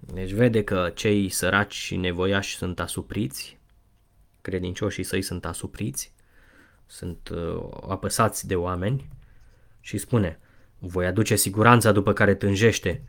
Deci 0.00 0.30
vede 0.30 0.64
că 0.64 0.90
cei 0.94 1.28
săraci 1.28 1.74
și 1.74 1.96
nevoiași 1.96 2.56
sunt 2.56 2.80
asupriți, 2.80 3.60
credincioșii 4.42 5.02
săi 5.02 5.22
sunt 5.22 5.44
asupriți, 5.44 6.12
sunt 6.86 7.28
uh, 7.28 7.64
apăsați 7.88 8.46
de 8.46 8.54
oameni 8.54 9.08
și 9.80 9.98
spune, 9.98 10.38
voi 10.78 11.06
aduce 11.06 11.36
siguranța 11.36 11.92
după 11.92 12.12
care 12.12 12.34
tânjește. 12.34 13.02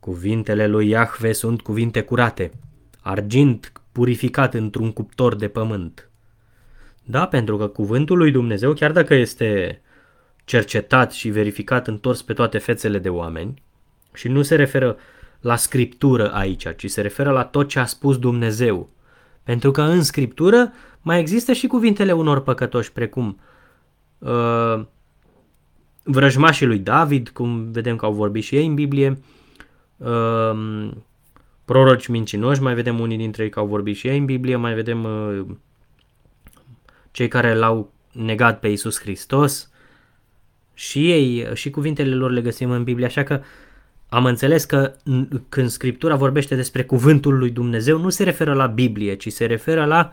Cuvintele 0.00 0.66
lui 0.66 0.88
Iahve 0.88 1.32
sunt 1.32 1.60
cuvinte 1.60 2.02
curate, 2.02 2.50
argint 3.00 3.72
purificat 3.92 4.54
într-un 4.54 4.92
cuptor 4.92 5.34
de 5.36 5.48
pământ. 5.48 6.10
Da, 7.04 7.26
pentru 7.26 7.56
că 7.56 7.66
cuvântul 7.66 8.16
lui 8.16 8.30
Dumnezeu, 8.30 8.72
chiar 8.72 8.92
dacă 8.92 9.14
este 9.14 9.80
cercetat 10.44 11.12
și 11.12 11.28
verificat 11.28 11.86
întors 11.86 12.22
pe 12.22 12.32
toate 12.32 12.58
fețele 12.58 12.98
de 12.98 13.08
oameni, 13.08 13.62
și 14.14 14.28
nu 14.28 14.42
se 14.42 14.54
referă 14.54 14.96
la 15.40 15.56
scriptură 15.56 16.32
aici, 16.32 16.76
ci 16.76 16.90
se 16.90 17.00
referă 17.00 17.30
la 17.30 17.44
tot 17.44 17.68
ce 17.68 17.78
a 17.78 17.84
spus 17.84 18.18
Dumnezeu. 18.18 18.90
Pentru 19.42 19.70
că 19.70 19.82
în 19.82 20.02
scriptură 20.02 20.72
mai 21.00 21.20
există 21.20 21.52
și 21.52 21.66
cuvintele 21.66 22.12
unor 22.12 22.40
păcătoși, 22.40 22.92
precum 22.92 23.40
uh, 24.18 24.84
vrăjmașii 26.02 26.66
lui 26.66 26.78
David, 26.78 27.28
cum 27.28 27.70
vedem 27.70 27.96
că 27.96 28.04
au 28.04 28.12
vorbit 28.12 28.42
și 28.42 28.56
ei 28.56 28.66
în 28.66 28.74
Biblie, 28.74 29.18
uh, 29.96 30.90
proroci 31.64 32.06
mincinoși, 32.06 32.62
mai 32.62 32.74
vedem 32.74 33.00
unii 33.00 33.16
dintre 33.16 33.42
ei 33.42 33.50
că 33.50 33.58
au 33.58 33.66
vorbit 33.66 33.96
și 33.96 34.06
ei 34.06 34.18
în 34.18 34.24
Biblie, 34.24 34.56
mai 34.56 34.74
vedem 34.74 35.04
uh, 35.04 35.44
cei 37.10 37.28
care 37.28 37.54
l-au 37.54 37.92
negat 38.12 38.60
pe 38.60 38.68
Isus 38.68 39.00
Hristos. 39.00 39.70
Și 40.74 41.10
ei, 41.10 41.46
și 41.54 41.70
cuvintele 41.70 42.14
lor 42.14 42.30
le 42.30 42.40
găsim 42.40 42.70
în 42.70 42.84
Biblie, 42.84 43.06
așa 43.06 43.22
că 43.22 43.40
am 44.12 44.24
înțeles 44.24 44.64
că 44.64 44.96
când 45.48 45.70
Scriptura 45.70 46.16
vorbește 46.16 46.54
despre 46.54 46.84
cuvântul 46.84 47.38
lui 47.38 47.50
Dumnezeu, 47.50 47.98
nu 47.98 48.08
se 48.08 48.24
referă 48.24 48.54
la 48.54 48.66
Biblie, 48.66 49.14
ci 49.14 49.32
se 49.32 49.46
referă 49.46 49.84
la 49.84 50.12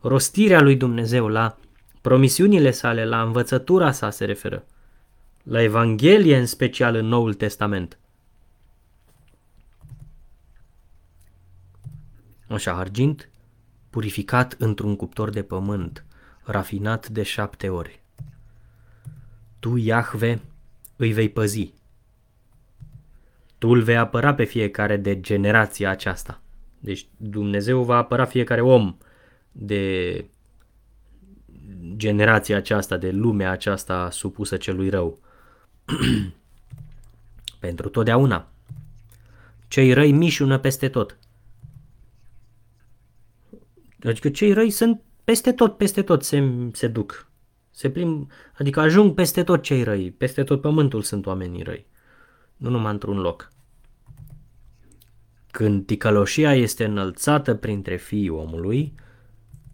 rostirea 0.00 0.60
lui 0.60 0.76
Dumnezeu, 0.76 1.28
la 1.28 1.58
promisiunile 2.00 2.70
sale, 2.70 3.04
la 3.04 3.22
învățătura 3.22 3.92
sa 3.92 4.10
se 4.10 4.24
referă, 4.24 4.64
la 5.42 5.62
Evanghelie 5.62 6.36
în 6.36 6.46
special 6.46 6.94
în 6.94 7.06
Noul 7.06 7.34
Testament. 7.34 7.98
Așa, 12.48 12.72
argint, 12.72 13.28
purificat 13.90 14.54
într-un 14.58 14.96
cuptor 14.96 15.30
de 15.30 15.42
pământ, 15.42 16.04
rafinat 16.42 17.08
de 17.08 17.22
șapte 17.22 17.68
ori. 17.68 18.00
Tu, 19.58 19.76
Iahve, 19.76 20.40
îi 20.96 21.12
vei 21.12 21.28
păzi. 21.28 21.78
Tu 23.60 23.68
îl 23.68 23.82
vei 23.82 23.96
apăra 23.96 24.34
pe 24.34 24.44
fiecare 24.44 24.96
de 24.96 25.20
generația 25.20 25.90
aceasta. 25.90 26.40
Deci 26.78 27.06
Dumnezeu 27.16 27.82
va 27.82 27.96
apăra 27.96 28.24
fiecare 28.24 28.60
om 28.60 28.96
de 29.52 30.24
generația 31.96 32.56
aceasta, 32.56 32.96
de 32.96 33.10
lumea 33.10 33.50
aceasta 33.50 34.10
supusă 34.10 34.56
celui 34.56 34.88
rău. 34.88 35.18
Pentru 37.58 37.88
totdeauna. 37.88 38.48
Cei 39.68 39.92
răi 39.92 40.12
mișună 40.12 40.58
peste 40.58 40.88
tot. 40.88 41.18
Adică 44.02 44.30
cei 44.30 44.52
răi 44.52 44.70
sunt 44.70 45.02
peste 45.24 45.52
tot, 45.52 45.76
peste 45.76 46.02
tot 46.02 46.22
se, 46.22 46.68
se 46.72 46.88
duc. 46.88 47.30
Se 47.70 47.90
plim, 47.90 48.30
adică 48.58 48.80
ajung 48.80 49.14
peste 49.14 49.42
tot 49.42 49.62
cei 49.62 49.82
răi, 49.82 50.10
peste 50.10 50.44
tot 50.44 50.60
pământul 50.60 51.02
sunt 51.02 51.26
oamenii 51.26 51.62
răi. 51.62 51.86
Nu 52.60 52.70
numai 52.70 52.92
într-un 52.92 53.18
loc. 53.18 53.52
Când 55.50 55.86
ticăloșia 55.86 56.54
este 56.54 56.84
înălțată 56.84 57.54
printre 57.54 57.96
fiii 57.96 58.28
omului, 58.28 58.94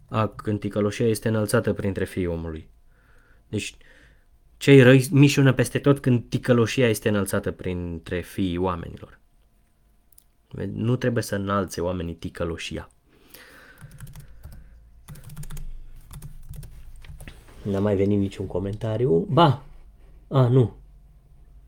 a, 0.09 0.27
când 0.27 0.59
ticăloșia 0.59 1.07
este 1.07 1.27
înălțată 1.27 1.73
printre 1.73 2.05
fiii 2.05 2.25
omului. 2.25 2.69
Deci, 3.47 3.77
cei 4.57 4.81
răi 4.81 5.07
mișună 5.11 5.53
peste 5.53 5.79
tot 5.79 5.99
când 5.99 6.23
ticăloșia 6.29 6.89
este 6.89 7.09
înălțată 7.09 7.51
printre 7.51 8.21
fiii 8.21 8.57
oamenilor. 8.57 9.19
Nu 10.73 10.95
trebuie 10.95 11.23
să 11.23 11.35
înalțe 11.35 11.81
oamenii 11.81 12.15
ticăloșia. 12.15 12.89
N-a 17.61 17.79
mai 17.79 17.95
venit 17.95 18.19
niciun 18.19 18.47
comentariu. 18.47 19.19
Ba! 19.29 19.63
A, 20.27 20.47
nu. 20.47 20.76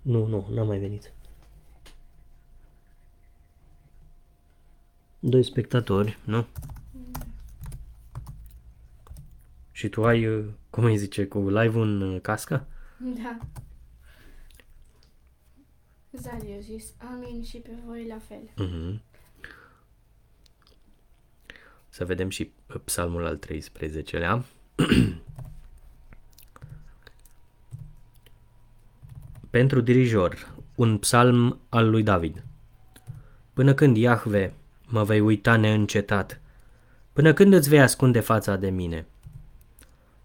Nu, 0.02 0.26
nu, 0.26 0.48
n-a 0.52 0.64
mai 0.64 0.80
venit. 0.80 1.12
Doi 5.20 5.44
spectatori, 5.44 6.18
nu? 6.26 6.46
Și 9.72 9.90
tu 9.90 10.06
ai, 10.06 10.28
uh, 10.28 10.46
cum 10.70 10.84
îi 10.84 10.98
zice, 10.98 11.28
cu 11.28 11.50
live 11.50 11.80
în 11.80 12.02
uh, 12.02 12.22
cască? 12.22 12.68
Da. 12.98 13.38
Zari 16.12 16.56
a 16.58 16.60
zis 16.60 16.94
amin 16.98 17.44
și 17.44 17.58
pe 17.58 17.72
voi 17.86 18.08
la 18.08 18.18
fel. 18.18 18.52
Mhm. 18.56 19.02
Să 21.90 22.06
vedem 22.06 22.30
și 22.30 22.52
psalmul 22.86 23.26
al 23.26 23.40
13-lea. 23.40 24.44
Pentru 29.50 29.82
dirijor, 29.82 30.54
un 30.76 30.98
psalm 30.98 31.60
al 31.70 31.90
lui 31.90 32.04
David. 32.04 32.44
Până 33.54 33.74
când, 33.74 33.98
Iahve, 33.98 34.54
mă 34.88 35.04
vei 35.04 35.20
uita 35.20 35.56
neîncetat? 35.56 36.42
Până 37.14 37.34
când 37.34 37.54
îți 37.54 37.70
vei 37.70 37.82
ascunde 37.82 38.20
fața 38.20 38.56
de 38.56 38.70
mine? 38.70 39.06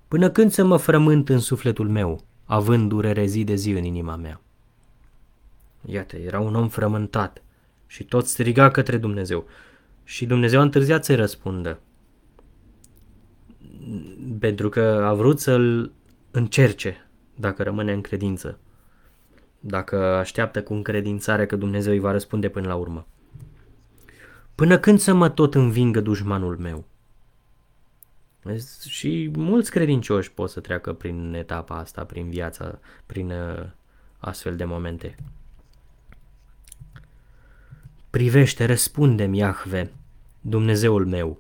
Până 0.09 0.31
când 0.31 0.51
să 0.51 0.65
mă 0.65 0.77
frământ 0.77 1.29
în 1.29 1.39
sufletul 1.39 1.89
meu, 1.89 2.25
având 2.45 2.89
durere 2.89 3.27
zi 3.27 3.45
de 3.45 3.55
zi 3.55 3.71
în 3.71 3.85
inima 3.85 4.17
mea? 4.17 4.41
Iată, 5.87 6.17
era 6.17 6.41
un 6.41 6.55
om 6.55 6.69
frământat 6.69 7.43
și 7.87 8.05
tot 8.05 8.27
striga 8.27 8.71
către 8.71 8.97
Dumnezeu. 8.97 9.47
Și 10.05 10.27
Dumnezeu 10.27 10.61
a 10.61 10.63
întârziat 10.63 11.05
să-i 11.05 11.17
răspundă. 11.17 11.81
Pentru 14.39 14.69
că 14.69 14.81
a 14.81 15.15
vrut 15.15 15.41
să-l 15.41 15.93
încerce 16.31 17.09
dacă 17.35 17.63
rămâne 17.63 17.93
în 17.93 18.01
credință. 18.01 18.59
Dacă 19.67 19.97
așteaptă 19.97 20.63
cu 20.63 20.75
încredințare 20.75 21.47
că 21.47 21.57
Dumnezeu 21.57 21.93
îi 21.93 21.99
va 21.99 22.11
răspunde 22.11 22.49
până 22.49 22.67
la 22.67 22.75
urmă. 22.75 23.07
Până 24.55 24.79
când 24.79 24.99
să 24.99 25.15
mă 25.15 25.29
tot 25.29 25.55
învingă 25.55 26.01
dușmanul 26.01 26.57
meu? 26.57 26.85
Și 28.89 29.31
mulți 29.37 29.71
credincioși 29.71 30.33
pot 30.33 30.51
să 30.51 30.61
treacă 30.61 30.93
prin 30.93 31.35
etapa 31.35 31.77
asta, 31.77 32.05
prin 32.05 32.29
viața, 32.29 32.79
prin 33.07 33.31
uh, 33.31 33.67
astfel 34.19 34.57
de 34.57 34.65
momente. 34.65 35.15
Privește, 38.11 38.65
răspunde-mi, 38.65 39.39
Iahve, 39.39 39.93
Dumnezeul 40.41 41.07
meu. 41.07 41.39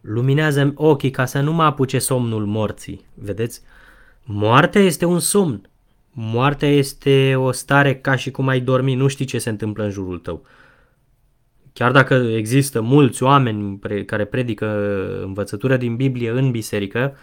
Luminează-mi 0.00 0.72
ochii 0.74 1.10
ca 1.10 1.24
să 1.24 1.40
nu 1.40 1.52
mă 1.52 1.62
apuce 1.62 1.98
somnul 1.98 2.46
morții. 2.46 3.04
Vedeți? 3.14 3.62
Moartea 4.22 4.80
este 4.80 5.04
un 5.04 5.20
somn. 5.20 5.68
Moartea 6.16 6.68
este 6.68 7.34
o 7.36 7.50
stare 7.50 7.96
ca 7.96 8.16
și 8.16 8.30
cum 8.30 8.48
ai 8.48 8.60
dormi, 8.60 8.94
nu 8.94 9.06
știi 9.06 9.24
ce 9.24 9.38
se 9.38 9.50
întâmplă 9.50 9.84
în 9.84 9.90
jurul 9.90 10.18
tău. 10.18 10.46
Chiar 11.72 11.92
dacă 11.92 12.14
există 12.14 12.80
mulți 12.80 13.22
oameni 13.22 13.78
care 14.06 14.24
predică 14.24 14.66
învățătura 15.22 15.76
din 15.76 15.96
Biblie 15.96 16.30
în 16.30 16.50
biserică 16.50 17.16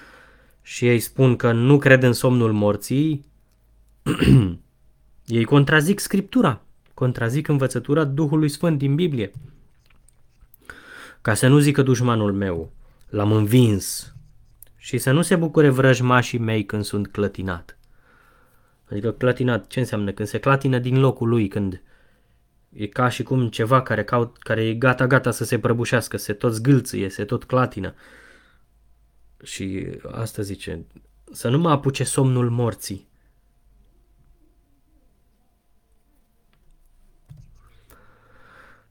și 0.61 0.87
ei 0.87 0.99
spun 0.99 1.35
că 1.35 1.51
nu 1.51 1.77
cred 1.77 2.03
în 2.03 2.13
somnul 2.13 2.51
morții, 2.51 3.25
ei 5.25 5.43
contrazic 5.43 5.99
Scriptura, 5.99 6.61
contrazic 6.93 7.47
învățătura 7.47 8.03
Duhului 8.03 8.49
Sfânt 8.49 8.77
din 8.77 8.95
Biblie. 8.95 9.31
Ca 11.21 11.33
să 11.33 11.47
nu 11.47 11.57
zică 11.57 11.81
dușmanul 11.81 12.33
meu, 12.33 12.71
l-am 13.09 13.31
învins 13.31 14.15
și 14.77 14.97
să 14.97 15.11
nu 15.11 15.21
se 15.21 15.35
bucure 15.35 15.69
vrăjmașii 15.69 16.39
mei 16.39 16.65
când 16.65 16.83
sunt 16.83 17.07
clătinat. 17.07 17.75
Adică 18.91 19.11
clătinat, 19.11 19.67
ce 19.67 19.79
înseamnă? 19.79 20.11
Când 20.11 20.27
se 20.27 20.39
clatină 20.39 20.79
din 20.79 20.99
locul 20.99 21.29
lui, 21.29 21.47
când 21.47 21.81
e 22.69 22.87
ca 22.87 23.09
și 23.09 23.23
cum 23.23 23.49
ceva 23.49 23.81
care, 23.81 24.03
caut, 24.03 24.37
care 24.37 24.63
e 24.63 24.73
gata-gata 24.73 25.31
să 25.31 25.43
se 25.43 25.59
prăbușească, 25.59 26.17
se 26.17 26.33
tot 26.33 26.53
zgâlțâie, 26.53 27.09
se 27.09 27.25
tot 27.25 27.43
clatină. 27.43 27.93
Și 29.43 29.87
asta 30.11 30.41
zice, 30.41 30.85
să 31.31 31.49
nu 31.49 31.57
mă 31.57 31.69
apuce 31.69 32.03
somnul 32.03 32.49
morții. 32.49 33.09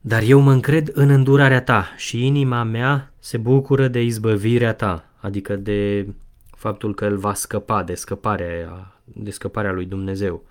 Dar 0.00 0.22
eu 0.22 0.40
mă 0.40 0.52
încred 0.52 0.90
în 0.92 1.08
îndurarea 1.08 1.62
ta 1.62 1.94
și 1.96 2.26
inima 2.26 2.62
mea 2.62 3.12
se 3.18 3.36
bucură 3.38 3.88
de 3.88 4.02
izbăvirea 4.02 4.74
ta, 4.74 5.10
adică 5.16 5.56
de 5.56 6.08
faptul 6.50 6.94
că 6.94 7.04
el 7.04 7.16
va 7.16 7.34
scăpa 7.34 7.82
de 7.82 7.94
scăparea, 7.94 8.99
de 9.14 9.30
scăparea 9.30 9.72
lui 9.72 9.84
Dumnezeu. 9.84 10.44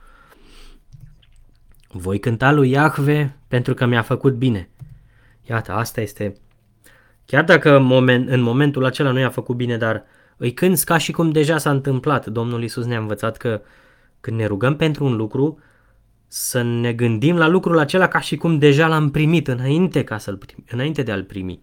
Voi 1.91 2.19
cânta 2.19 2.51
lui 2.51 2.69
Iahve 2.69 3.37
pentru 3.47 3.73
că 3.73 3.85
mi-a 3.85 4.01
făcut 4.01 4.33
bine. 4.33 4.69
Iată, 5.49 5.71
asta 5.71 6.01
este... 6.01 6.35
Chiar 7.25 7.43
dacă 7.43 7.75
în, 7.75 7.83
moment, 7.83 8.29
în 8.29 8.41
momentul 8.41 8.85
acela 8.85 9.11
nu 9.11 9.19
i-a 9.19 9.29
făcut 9.29 9.55
bine, 9.55 9.77
dar 9.77 10.03
îi 10.37 10.53
cânți 10.53 10.85
ca 10.85 10.97
și 10.97 11.11
cum 11.11 11.31
deja 11.31 11.57
s-a 11.57 11.69
întâmplat. 11.69 12.25
Domnul 12.25 12.63
Isus 12.63 12.85
ne-a 12.85 12.99
învățat 12.99 13.37
că 13.37 13.61
când 14.19 14.37
ne 14.37 14.45
rugăm 14.45 14.75
pentru 14.75 15.05
un 15.05 15.15
lucru, 15.15 15.59
să 16.27 16.61
ne 16.61 16.93
gândim 16.93 17.37
la 17.37 17.47
lucrul 17.47 17.77
acela 17.77 18.07
ca 18.07 18.19
și 18.19 18.37
cum 18.37 18.57
deja 18.57 18.87
l-am 18.87 19.11
primit 19.11 19.47
înainte, 19.47 20.03
ca 20.03 20.17
să-l 20.17 20.37
prim, 20.37 20.63
înainte 20.69 21.03
de 21.03 21.11
a-l 21.11 21.23
primi. 21.23 21.61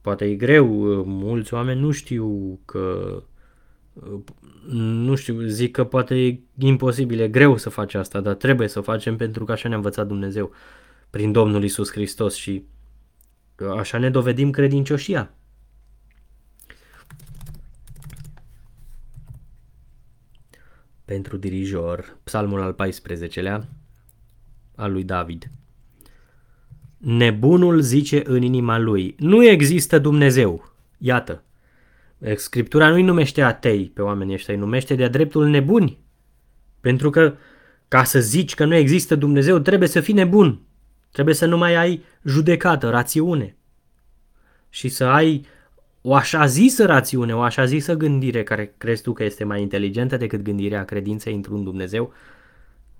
Poate 0.00 0.24
e 0.24 0.34
greu, 0.34 0.66
mulți 1.04 1.54
oameni 1.54 1.80
nu 1.80 1.90
știu 1.90 2.60
că 2.64 3.22
nu 4.68 5.14
știu, 5.14 5.40
zic 5.40 5.72
că 5.72 5.84
poate 5.84 6.26
e 6.26 6.40
imposibil, 6.58 7.20
e 7.20 7.28
greu 7.28 7.56
să 7.56 7.68
faci 7.68 7.94
asta, 7.94 8.20
dar 8.20 8.34
trebuie 8.34 8.68
să 8.68 8.78
o 8.78 8.82
facem 8.82 9.16
pentru 9.16 9.44
că 9.44 9.52
așa 9.52 9.68
ne-a 9.68 9.76
învățat 9.76 10.06
Dumnezeu 10.06 10.52
prin 11.10 11.32
Domnul 11.32 11.64
Isus 11.64 11.90
Hristos 11.90 12.34
și 12.34 12.64
așa 13.78 13.98
ne 13.98 14.10
dovedim 14.10 14.50
credincioșia. 14.50 15.36
pentru 21.06 21.36
dirijor, 21.36 22.16
psalmul 22.24 22.60
al 22.60 22.74
14-lea, 22.74 23.60
al 24.74 24.92
lui 24.92 25.04
David. 25.04 25.50
Nebunul 26.98 27.80
zice 27.80 28.22
în 28.24 28.42
inima 28.42 28.78
lui, 28.78 29.14
nu 29.18 29.44
există 29.44 29.98
Dumnezeu. 29.98 30.72
Iată, 30.98 31.42
Scriptura 32.34 32.88
nu-i 32.88 33.02
numește 33.02 33.42
atei 33.42 33.90
pe 33.94 34.02
oamenii 34.02 34.34
ăștia, 34.34 34.54
îi 34.54 34.60
numește 34.60 34.94
de-a 34.94 35.08
dreptul 35.08 35.46
nebuni. 35.46 35.98
Pentru 36.80 37.10
că 37.10 37.34
ca 37.88 38.04
să 38.04 38.20
zici 38.20 38.54
că 38.54 38.64
nu 38.64 38.74
există 38.74 39.14
Dumnezeu, 39.14 39.58
trebuie 39.58 39.88
să 39.88 40.00
fii 40.00 40.14
nebun. 40.14 40.60
Trebuie 41.12 41.34
să 41.34 41.46
nu 41.46 41.56
mai 41.56 41.74
ai 41.74 42.04
judecată, 42.24 42.90
rațiune. 42.90 43.56
Și 44.68 44.88
să 44.88 45.04
ai 45.04 45.46
o 46.02 46.14
așa 46.14 46.46
zisă 46.46 46.86
rațiune, 46.86 47.34
o 47.34 47.40
așa 47.40 47.64
zisă 47.64 47.94
gândire 47.94 48.42
care 48.42 48.74
crezi 48.78 49.02
tu 49.02 49.12
că 49.12 49.24
este 49.24 49.44
mai 49.44 49.62
inteligentă 49.62 50.16
decât 50.16 50.42
gândirea 50.42 50.84
credinței 50.84 51.34
într-un 51.34 51.64
Dumnezeu, 51.64 52.12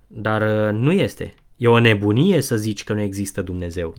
dar 0.06 0.42
uh, 0.42 0.80
nu 0.80 0.92
este. 0.92 1.34
E 1.56 1.68
o 1.68 1.78
nebunie 1.78 2.40
să 2.40 2.56
zici 2.56 2.84
că 2.84 2.92
nu 2.92 3.00
există 3.00 3.42
Dumnezeu. 3.42 3.94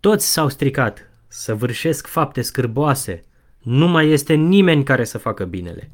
Toți 0.00 0.32
s-au 0.32 0.48
stricat, 0.48 1.10
să 1.36 1.54
vârșesc 1.54 2.06
fapte 2.06 2.42
scârboase, 2.42 3.22
nu 3.62 3.88
mai 3.88 4.08
este 4.08 4.34
nimeni 4.34 4.84
care 4.84 5.04
să 5.04 5.18
facă 5.18 5.44
binele. 5.44 5.90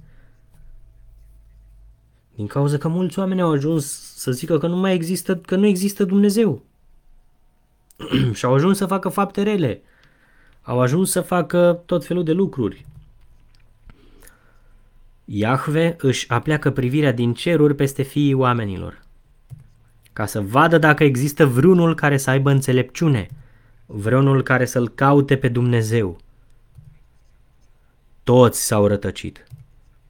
Din 2.34 2.46
cauza 2.46 2.76
că 2.76 2.88
mulți 2.88 3.18
oameni 3.18 3.40
au 3.40 3.50
ajuns 3.50 4.14
să 4.16 4.32
zică 4.32 4.58
că 4.58 4.66
nu 4.66 4.76
mai 4.76 4.94
există, 4.94 5.36
că 5.36 5.56
nu 5.56 5.66
există 5.66 6.04
Dumnezeu. 6.04 6.62
și 8.34 8.44
au 8.44 8.54
ajuns 8.54 8.76
să 8.76 8.86
facă 8.86 9.08
fapte 9.08 9.42
rele, 9.42 9.82
au 10.62 10.80
ajuns 10.80 11.10
să 11.10 11.20
facă 11.20 11.82
tot 11.86 12.04
felul 12.04 12.24
de 12.24 12.32
lucruri. 12.32 12.84
Iahve 15.24 15.96
își 15.98 16.28
apleacă 16.28 16.70
privirea 16.70 17.12
din 17.12 17.34
ceruri 17.34 17.74
peste 17.74 18.02
fiii 18.02 18.34
oamenilor, 18.34 19.02
ca 20.12 20.26
să 20.26 20.40
vadă 20.40 20.78
dacă 20.78 21.04
există 21.04 21.46
vreunul 21.46 21.94
care 21.94 22.16
să 22.16 22.30
aibă 22.30 22.50
înțelepciune, 22.50 23.28
vreunul 23.92 24.42
care 24.42 24.64
să-L 24.64 24.88
caute 24.88 25.36
pe 25.36 25.48
Dumnezeu. 25.48 26.18
Toți 28.24 28.66
s-au 28.66 28.86
rătăcit, 28.86 29.46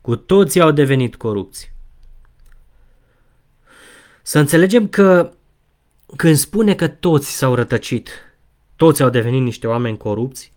cu 0.00 0.16
toții 0.16 0.60
au 0.60 0.70
devenit 0.70 1.16
corupți. 1.16 1.72
Să 4.22 4.38
înțelegem 4.38 4.88
că 4.88 5.32
când 6.16 6.36
spune 6.36 6.74
că 6.74 6.88
toți 6.88 7.36
s-au 7.36 7.54
rătăcit, 7.54 8.08
toți 8.76 9.02
au 9.02 9.10
devenit 9.10 9.42
niște 9.42 9.66
oameni 9.66 9.96
corupți, 9.96 10.52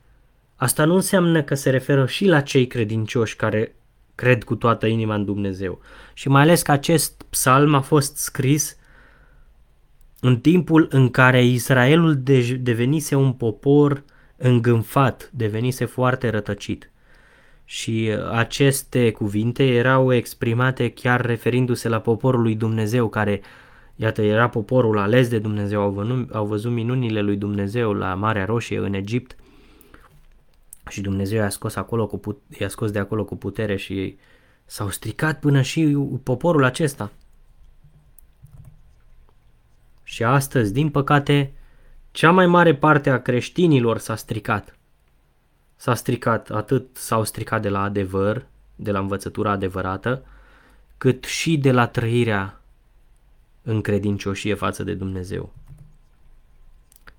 asta 0.56 0.86
nu 0.86 0.96
înseamnă 0.96 1.44
că 1.44 1.56
se 1.56 1.70
referă 1.70 2.06
și 2.06 2.26
la 2.26 2.42
cei 2.42 2.68
credincioși 2.68 3.36
care 3.36 3.76
cred 4.16 4.44
cu 4.44 4.56
toată 4.56 4.86
inima 4.86 5.16
în 5.16 5.26
Dumnezeu. 5.26 5.82
Și 6.14 6.28
mai 6.28 6.42
ales 6.42 6.62
că 6.62 6.72
acest 6.72 7.24
psalm 7.30 7.74
a 7.74 7.82
fost 7.82 8.18
scris 8.18 8.78
în 10.24 10.40
timpul 10.40 10.88
în 10.90 11.10
care 11.10 11.46
Israelul 11.46 12.22
devenise 12.60 13.16
un 13.16 13.34
popor 13.34 14.04
îngânfat, 14.38 15.30
devenise 15.34 15.86
foarte 15.86 16.30
rătăcit. 16.30 16.92
Și 17.66 18.10
aceste 18.32 19.12
cuvinte 19.12 19.64
erau 19.64 20.14
exprimate 20.14 20.90
chiar 20.90 21.26
referindu-se 21.26 21.90
la 21.90 22.00
poporul 22.00 22.42
lui 22.42 22.56
Dumnezeu 22.56 23.10
care 23.10 23.42
Iată, 23.96 24.22
era 24.22 24.50
poporul 24.50 24.98
ales 24.98 25.28
de 25.30 25.40
Dumnezeu, 25.40 25.82
au, 25.82 25.92
văzut, 25.92 26.36
au 26.36 26.46
văzut 26.46 26.72
minunile 26.72 27.22
lui 27.22 27.36
Dumnezeu 27.36 27.94
la 27.94 28.14
Marea 28.14 28.46
Roșie 28.46 28.78
în 28.78 28.94
Egipt 28.94 29.36
și 30.90 31.02
Dumnezeu 31.02 31.38
i-a 31.38 31.50
scos, 31.50 31.76
acolo 31.76 32.08
cu 32.08 32.18
put- 32.18 32.42
i-a 32.60 32.68
scos 32.68 32.92
de 32.92 33.00
acolo 33.00 33.26
cu 33.26 33.36
putere 33.36 33.76
și 33.76 34.18
s-au 34.66 34.90
stricat 34.90 35.40
până 35.40 35.62
și 35.62 35.98
poporul 36.24 36.64
acesta. 36.64 37.12
Și 40.13 40.23
astăzi, 40.23 40.73
din 40.73 40.89
păcate, 40.89 41.54
cea 42.12 42.32
mai 42.32 42.47
mare 42.47 42.76
parte 42.76 43.10
a 43.10 43.21
creștinilor 43.21 43.97
s-a 43.97 44.15
stricat. 44.15 44.78
S-a 45.76 45.95
stricat, 45.95 46.49
atât 46.49 46.97
s-au 46.97 47.23
stricat 47.23 47.62
de 47.62 47.69
la 47.69 47.82
adevăr, 47.82 48.45
de 48.76 48.91
la 48.91 48.99
învățătura 48.99 49.52
adevărată, 49.52 50.23
cât 50.97 51.23
și 51.23 51.58
de 51.58 51.71
la 51.71 51.88
trăirea 51.88 52.62
în 53.62 53.82
credincioșie 53.82 54.54
față 54.54 54.84
de 54.84 54.93
Dumnezeu. 54.93 55.54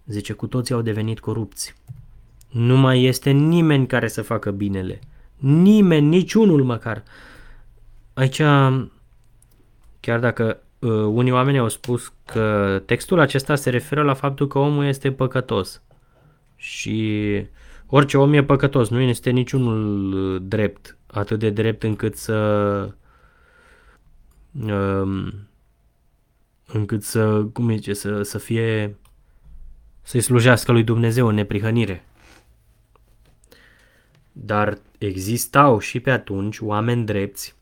Zice, 0.07 0.33
cu 0.33 0.47
toții 0.47 0.75
au 0.75 0.83
devenit 0.83 1.21
corupți. 1.21 1.75
Nu 2.49 2.77
mai 2.77 3.03
este 3.03 3.31
nimeni 3.31 3.87
care 3.87 4.09
să 4.09 4.23
facă 4.23 4.51
binele. 4.51 5.01
Nimeni, 5.37 6.07
niciunul 6.07 6.65
măcar. 6.65 7.03
Aici, 8.13 8.43
chiar 10.01 10.21
dacă 10.21 10.59
uh, 10.59 10.64
unii 10.89 11.33
oameni 11.33 11.59
au 11.59 11.69
spus 11.69 12.13
că 12.25 12.83
textul 12.87 13.21
acesta 13.21 13.55
se 13.55 13.71
referă 13.71 14.03
la 14.03 14.15
faptul 14.15 14.47
că 14.47 14.59
omul 14.59 14.85
este 14.85 15.13
păcătos. 15.13 15.83
Și 16.57 17.47
orice 17.87 18.19
om 18.19 18.33
e 18.33 18.45
păcătos, 18.45 18.89
nu 18.89 19.01
este 19.01 19.31
niciunul 19.31 20.13
uh, 20.13 20.43
drept, 20.45 20.97
atât 21.07 21.39
de 21.39 21.51
drept 21.51 21.83
încât 21.83 22.17
să 22.17 22.35
uh, 24.67 25.33
încât 26.67 27.03
să, 27.03 27.45
cum 27.53 27.71
zice, 27.71 27.93
să, 27.93 28.23
să 28.23 28.39
fie, 28.39 28.97
să-i 30.03 30.21
slujească 30.21 30.73
lui 30.73 30.83
Dumnezeu 30.83 31.27
în 31.27 31.35
neprihănire. 31.35 32.05
Dar 34.33 34.79
existau 34.99 35.79
și 35.79 36.01
pe 36.01 36.11
atunci 36.11 36.59
oameni 36.61 37.05
drepți, 37.05 37.55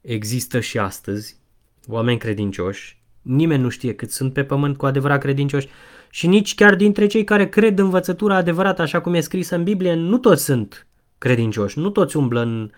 există 0.00 0.60
și 0.60 0.78
astăzi 0.78 1.39
oameni 1.88 2.18
credincioși 2.18 3.00
Nimeni 3.22 3.62
nu 3.62 3.68
știe 3.68 3.94
cât 3.94 4.10
sunt 4.10 4.32
pe 4.32 4.44
pământ 4.44 4.76
cu 4.76 4.86
adevărat 4.86 5.20
credincioși 5.20 5.68
și 6.10 6.26
nici 6.26 6.54
chiar 6.54 6.74
dintre 6.74 7.06
cei 7.06 7.24
care 7.24 7.48
cred 7.48 7.78
învățătura 7.78 8.36
adevărată 8.36 8.82
așa 8.82 9.00
cum 9.00 9.14
e 9.14 9.20
scrisă 9.20 9.54
în 9.54 9.62
Biblie, 9.62 9.94
nu 9.94 10.18
toți 10.18 10.44
sunt 10.44 10.86
credincioși, 11.18 11.78
nu 11.78 11.90
toți 11.90 12.16
umblă 12.16 12.40
în, 12.40 12.70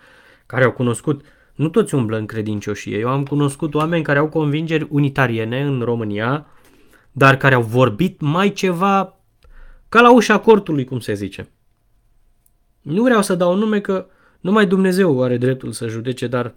care 0.46 0.64
au 0.64 0.72
cunoscut, 0.72 1.24
nu 1.54 1.68
toți 1.68 1.94
umblă 1.94 2.16
în 2.16 2.26
credincioșie. 2.26 2.98
Eu 2.98 3.08
am 3.08 3.24
cunoscut 3.24 3.74
oameni 3.74 4.02
care 4.02 4.18
au 4.18 4.28
convingeri 4.28 4.86
unitariene 4.90 5.62
în 5.62 5.80
România, 5.80 6.46
dar 7.12 7.36
care 7.36 7.54
au 7.54 7.62
vorbit 7.62 8.20
mai 8.20 8.52
ceva 8.52 9.20
ca 9.88 10.00
la 10.00 10.12
ușa 10.12 10.38
cortului, 10.38 10.84
cum 10.84 11.00
se 11.00 11.14
zice. 11.14 11.48
Nu 12.80 13.02
vreau 13.02 13.22
să 13.22 13.34
dau 13.34 13.54
nume 13.56 13.80
că 13.80 14.06
numai 14.40 14.66
Dumnezeu 14.66 15.22
are 15.22 15.36
dreptul 15.36 15.72
să 15.72 15.88
judece, 15.88 16.26
dar 16.26 16.54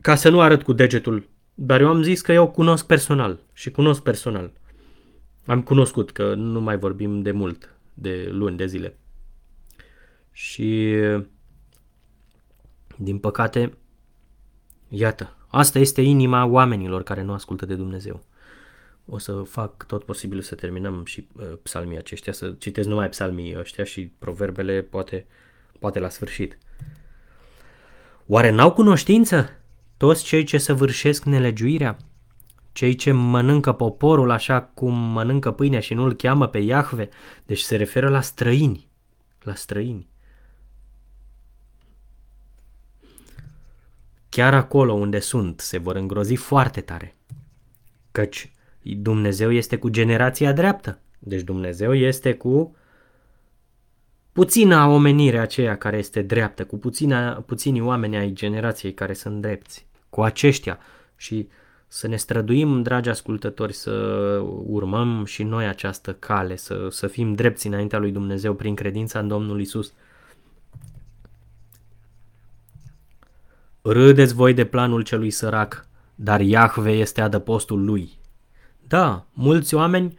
ca 0.00 0.14
să 0.14 0.28
nu 0.28 0.40
arăt 0.40 0.62
cu 0.62 0.72
degetul, 0.72 1.28
dar 1.54 1.80
eu 1.80 1.88
am 1.88 2.02
zis 2.02 2.20
că 2.20 2.32
eu 2.32 2.50
cunosc 2.50 2.86
personal 2.86 3.40
și 3.52 3.70
cunosc 3.70 4.02
personal. 4.02 4.52
Am 5.46 5.62
cunoscut 5.62 6.10
că 6.10 6.34
nu 6.34 6.60
mai 6.60 6.78
vorbim 6.78 7.22
de 7.22 7.30
mult, 7.30 7.74
de 7.94 8.28
luni, 8.30 8.56
de 8.56 8.66
zile. 8.66 8.98
Și 10.32 10.96
din 12.96 13.18
păcate, 13.18 13.74
iată, 14.88 15.36
asta 15.48 15.78
este 15.78 16.00
inima 16.00 16.44
oamenilor 16.44 17.02
care 17.02 17.22
nu 17.22 17.32
ascultă 17.32 17.66
de 17.66 17.74
Dumnezeu. 17.74 18.24
O 19.06 19.18
să 19.18 19.32
fac 19.32 19.86
tot 19.86 20.04
posibilul 20.04 20.42
să 20.42 20.54
terminăm 20.54 21.04
și 21.04 21.28
uh, 21.32 21.46
psalmii 21.62 21.98
aceștia, 21.98 22.32
să 22.32 22.54
citesc 22.58 22.88
numai 22.88 23.08
psalmii 23.08 23.58
ăștia 23.58 23.84
și 23.84 24.12
proverbele 24.18 24.82
poate, 24.82 25.26
poate 25.78 25.98
la 25.98 26.08
sfârșit. 26.08 26.58
Oare 28.26 28.50
n-au 28.50 28.72
cunoștință 28.72 29.59
toți 30.00 30.24
cei 30.24 30.44
ce 30.44 30.58
săvârșesc 30.58 31.24
nelegiuirea? 31.24 31.96
Cei 32.72 32.94
ce 32.94 33.12
mănâncă 33.12 33.72
poporul 33.72 34.30
așa 34.30 34.60
cum 34.62 34.94
mănâncă 34.94 35.52
pâinea 35.52 35.80
și 35.80 35.94
nu-l 35.94 36.14
cheamă 36.14 36.46
pe 36.46 36.58
Iahve, 36.58 37.08
deci 37.46 37.60
se 37.60 37.76
referă 37.76 38.08
la 38.08 38.20
străini, 38.20 38.88
la 39.42 39.54
străini. 39.54 40.08
Chiar 44.28 44.54
acolo 44.54 44.92
unde 44.92 45.18
sunt 45.18 45.60
se 45.60 45.78
vor 45.78 45.96
îngrozi 45.96 46.34
foarte 46.34 46.80
tare, 46.80 47.16
căci 48.12 48.52
Dumnezeu 48.82 49.52
este 49.52 49.76
cu 49.76 49.88
generația 49.88 50.52
dreaptă, 50.52 51.00
deci 51.18 51.42
Dumnezeu 51.42 51.94
este 51.94 52.34
cu 52.34 52.76
puțina 54.32 54.86
omenire 54.86 55.38
aceea 55.38 55.76
care 55.76 55.98
este 55.98 56.22
dreaptă, 56.22 56.64
cu 56.64 56.78
puțina, 56.78 57.32
puținii 57.32 57.80
oameni 57.80 58.16
ai 58.16 58.32
generației 58.32 58.94
care 58.94 59.12
sunt 59.12 59.40
drepți, 59.40 59.88
cu 60.10 60.22
aceștia 60.22 60.78
și 61.16 61.48
să 61.92 62.08
ne 62.08 62.16
străduim, 62.16 62.82
dragi 62.82 63.08
ascultători, 63.08 63.72
să 63.72 63.90
urmăm 64.66 65.24
și 65.24 65.42
noi 65.42 65.66
această 65.66 66.14
cale, 66.14 66.56
să, 66.56 66.86
să 66.90 67.06
fim 67.06 67.34
drepți 67.34 67.66
înaintea 67.66 67.98
lui 67.98 68.10
Dumnezeu 68.10 68.54
prin 68.54 68.74
credința 68.74 69.18
în 69.18 69.28
Domnul 69.28 69.60
Isus. 69.60 69.92
Râdeți 73.82 74.34
voi 74.34 74.54
de 74.54 74.64
planul 74.64 75.02
celui 75.02 75.30
sărac, 75.30 75.86
dar 76.14 76.40
Iahve 76.40 76.90
este 76.90 77.20
adăpostul 77.20 77.84
lui. 77.84 78.18
Da, 78.86 79.26
mulți 79.32 79.74
oameni, 79.74 80.18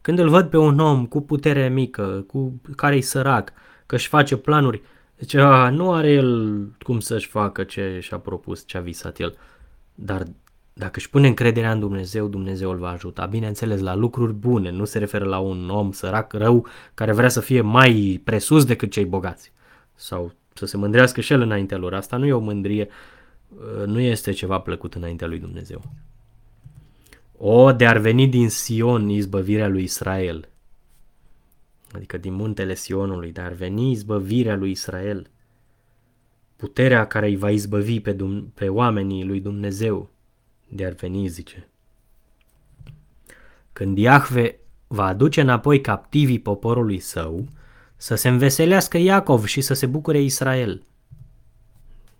când 0.00 0.18
îl 0.18 0.28
văd 0.28 0.50
pe 0.50 0.56
un 0.56 0.78
om 0.78 1.06
cu 1.06 1.20
putere 1.20 1.68
mică, 1.68 2.24
cu 2.26 2.60
care-i 2.76 3.00
sărac, 3.00 3.52
că 3.86 3.94
își 3.94 4.08
face 4.08 4.36
planuri, 4.36 4.82
zice, 5.20 5.40
a, 5.40 5.70
nu 5.70 5.92
are 5.92 6.10
el 6.10 6.58
cum 6.82 7.00
să-și 7.00 7.28
facă 7.28 7.64
ce 7.64 7.98
și-a 8.02 8.18
propus, 8.18 8.66
ce 8.66 8.76
a 8.76 8.80
visat 8.80 9.18
el. 9.18 9.36
Dar 9.94 10.22
dacă 10.72 10.92
își 10.94 11.10
pune 11.10 11.26
încrederea 11.26 11.72
în 11.72 11.80
Dumnezeu, 11.80 12.28
Dumnezeu 12.28 12.70
îl 12.70 12.76
va 12.76 12.88
ajuta. 12.88 13.26
Bineînțeles, 13.26 13.80
la 13.80 13.94
lucruri 13.94 14.32
bune, 14.32 14.70
nu 14.70 14.84
se 14.84 14.98
referă 14.98 15.24
la 15.24 15.38
un 15.38 15.70
om 15.70 15.92
sărac, 15.92 16.32
rău, 16.32 16.66
care 16.94 17.12
vrea 17.12 17.28
să 17.28 17.40
fie 17.40 17.60
mai 17.60 18.20
presus 18.24 18.64
decât 18.64 18.90
cei 18.90 19.04
bogați. 19.04 19.52
Sau 19.94 20.32
să 20.54 20.66
se 20.66 20.76
mândrească 20.76 21.20
și 21.20 21.32
el 21.32 21.40
înaintea 21.40 21.76
lor. 21.76 21.94
Asta 21.94 22.16
nu 22.16 22.26
e 22.26 22.32
o 22.32 22.38
mândrie, 22.38 22.88
nu 23.86 24.00
este 24.00 24.32
ceva 24.32 24.58
plăcut 24.58 24.94
înaintea 24.94 25.26
lui 25.26 25.38
Dumnezeu. 25.38 25.82
O, 27.38 27.72
de 27.72 27.86
ar 27.86 27.98
veni 27.98 28.26
din 28.28 28.48
Sion 28.48 29.08
izbăvirea 29.08 29.68
lui 29.68 29.82
Israel, 29.82 30.48
adică 31.92 32.16
din 32.18 32.32
muntele 32.32 32.74
Sionului, 32.74 33.32
de 33.32 33.40
ar 33.40 33.52
veni 33.52 33.90
izbăvirea 33.90 34.56
lui 34.56 34.70
Israel, 34.70 35.30
puterea 36.56 37.06
care 37.06 37.26
îi 37.26 37.36
va 37.36 37.50
izbăvi 37.50 38.00
pe, 38.00 38.12
Dum- 38.12 38.54
pe 38.54 38.68
oamenii 38.68 39.24
lui 39.24 39.40
Dumnezeu, 39.40 40.10
de 40.68 40.84
ar 40.84 40.92
veni, 40.92 41.28
zice. 41.28 41.68
Când 43.72 43.98
Iahve 43.98 44.58
va 44.86 45.04
aduce 45.04 45.40
înapoi 45.40 45.80
captivii 45.80 46.40
poporului 46.40 46.98
său, 46.98 47.48
să 47.96 48.14
se 48.14 48.28
înveselească 48.28 48.98
Iacov 48.98 49.44
și 49.44 49.60
să 49.60 49.74
se 49.74 49.86
bucure 49.86 50.20
Israel. 50.20 50.82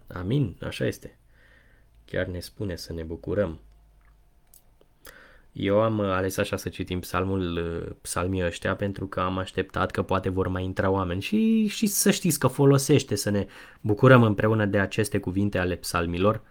Amin, 0.06 0.56
așa 0.60 0.86
este. 0.86 1.18
Chiar 2.04 2.26
ne 2.26 2.40
spune 2.40 2.76
să 2.76 2.92
ne 2.92 3.02
bucurăm. 3.02 3.60
Eu 5.52 5.80
am 5.80 6.00
ales 6.00 6.36
așa 6.36 6.56
să 6.56 6.68
citim 6.68 7.00
psalmul, 7.00 7.96
psalmii 8.00 8.44
ăștia 8.44 8.76
pentru 8.76 9.06
că 9.06 9.20
am 9.20 9.38
așteptat 9.38 9.90
că 9.90 10.02
poate 10.02 10.28
vor 10.28 10.48
mai 10.48 10.64
intra 10.64 10.90
oameni 10.90 11.20
și, 11.20 11.66
și 11.66 11.86
să 11.86 12.10
știți 12.10 12.38
că 12.38 12.46
folosește 12.46 13.14
să 13.14 13.30
ne 13.30 13.46
bucurăm 13.80 14.22
împreună 14.22 14.66
de 14.66 14.78
aceste 14.78 15.18
cuvinte 15.18 15.58
ale 15.58 15.74
psalmilor 15.74 16.42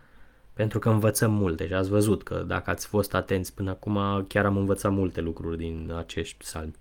pentru 0.54 0.80
că 0.80 0.90
învățăm 0.90 1.34
multe 1.34 1.68
și 1.68 1.74
ați 1.74 1.90
văzut 1.90 2.24
că 2.24 2.44
dacă 2.48 2.70
ați 2.70 2.88
fost 2.88 3.14
atenți 3.14 3.54
până 3.54 3.70
acum 3.70 4.26
chiar 4.28 4.46
am 4.46 4.58
învățat 4.58 4.92
multe 4.92 5.22
lucruri 5.22 5.58
din 5.58 5.94
acești 5.98 6.38
psalmi. 6.38 6.76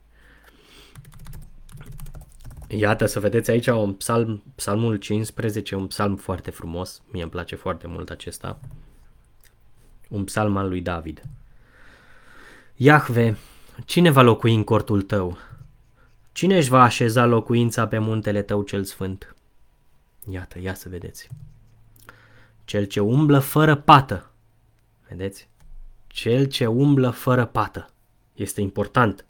Iată 2.69 3.07
să 3.07 3.21
vedeți 3.21 3.51
aici 3.51 3.67
un 3.67 3.93
psalm, 3.93 4.43
psalmul 4.55 4.97
15, 4.97 5.75
un 5.75 5.87
psalm 5.87 6.17
foarte 6.17 6.51
frumos, 6.51 7.03
mie 7.13 7.23
îmi 7.23 7.31
place 7.31 7.57
foarte 7.57 7.87
mult 7.87 8.11
acesta, 8.11 8.61
un 10.09 10.25
psalm 10.25 10.57
al 10.57 10.69
lui 10.69 10.81
David. 10.81 11.23
Iahve, 12.81 13.37
cine 13.85 14.11
va 14.11 14.23
locui 14.23 14.55
în 14.55 14.65
cortul 14.65 15.03
tău? 15.03 15.39
Cine 16.33 16.57
își 16.57 16.69
va 16.69 16.83
așeza 16.83 17.25
locuința 17.25 17.89
pe 17.89 17.99
muntele 17.99 18.43
tău 18.43 18.63
cel 18.63 18.85
sfânt? 18.85 19.37
Iată, 20.31 20.61
ia 20.61 20.75
să 20.75 20.89
vedeți. 20.89 21.29
Cel 22.65 22.85
ce 22.85 23.01
umblă 23.01 23.39
fără 23.39 23.77
pată. 23.77 24.31
Vedeți? 25.09 25.49
Cel 26.07 26.45
ce 26.45 26.67
umblă 26.67 27.11
fără 27.11 27.45
pată. 27.45 27.91
Este 28.35 28.61
important 28.61 29.25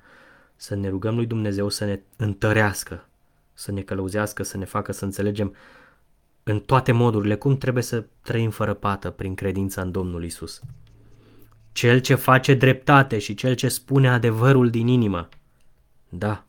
să 0.56 0.74
ne 0.74 0.88
rugăm 0.88 1.14
lui 1.14 1.26
Dumnezeu 1.26 1.68
să 1.68 1.84
ne 1.84 2.00
întărească, 2.16 3.08
să 3.54 3.72
ne 3.72 3.80
călăuzească, 3.80 4.42
să 4.42 4.56
ne 4.56 4.64
facă 4.64 4.92
să 4.92 5.04
înțelegem 5.04 5.54
în 6.42 6.60
toate 6.60 6.92
modurile 6.92 7.36
cum 7.36 7.56
trebuie 7.56 7.82
să 7.82 8.04
trăim 8.22 8.50
fără 8.50 8.74
pată 8.74 9.10
prin 9.10 9.34
credința 9.34 9.80
în 9.82 9.90
Domnul 9.90 10.24
Isus. 10.24 10.62
Cel 11.72 12.00
ce 12.00 12.14
face 12.14 12.54
dreptate 12.54 13.18
și 13.18 13.34
cel 13.34 13.54
ce 13.54 13.68
spune 13.68 14.08
adevărul 14.08 14.70
din 14.70 14.86
inimă. 14.86 15.28
Da, 16.08 16.48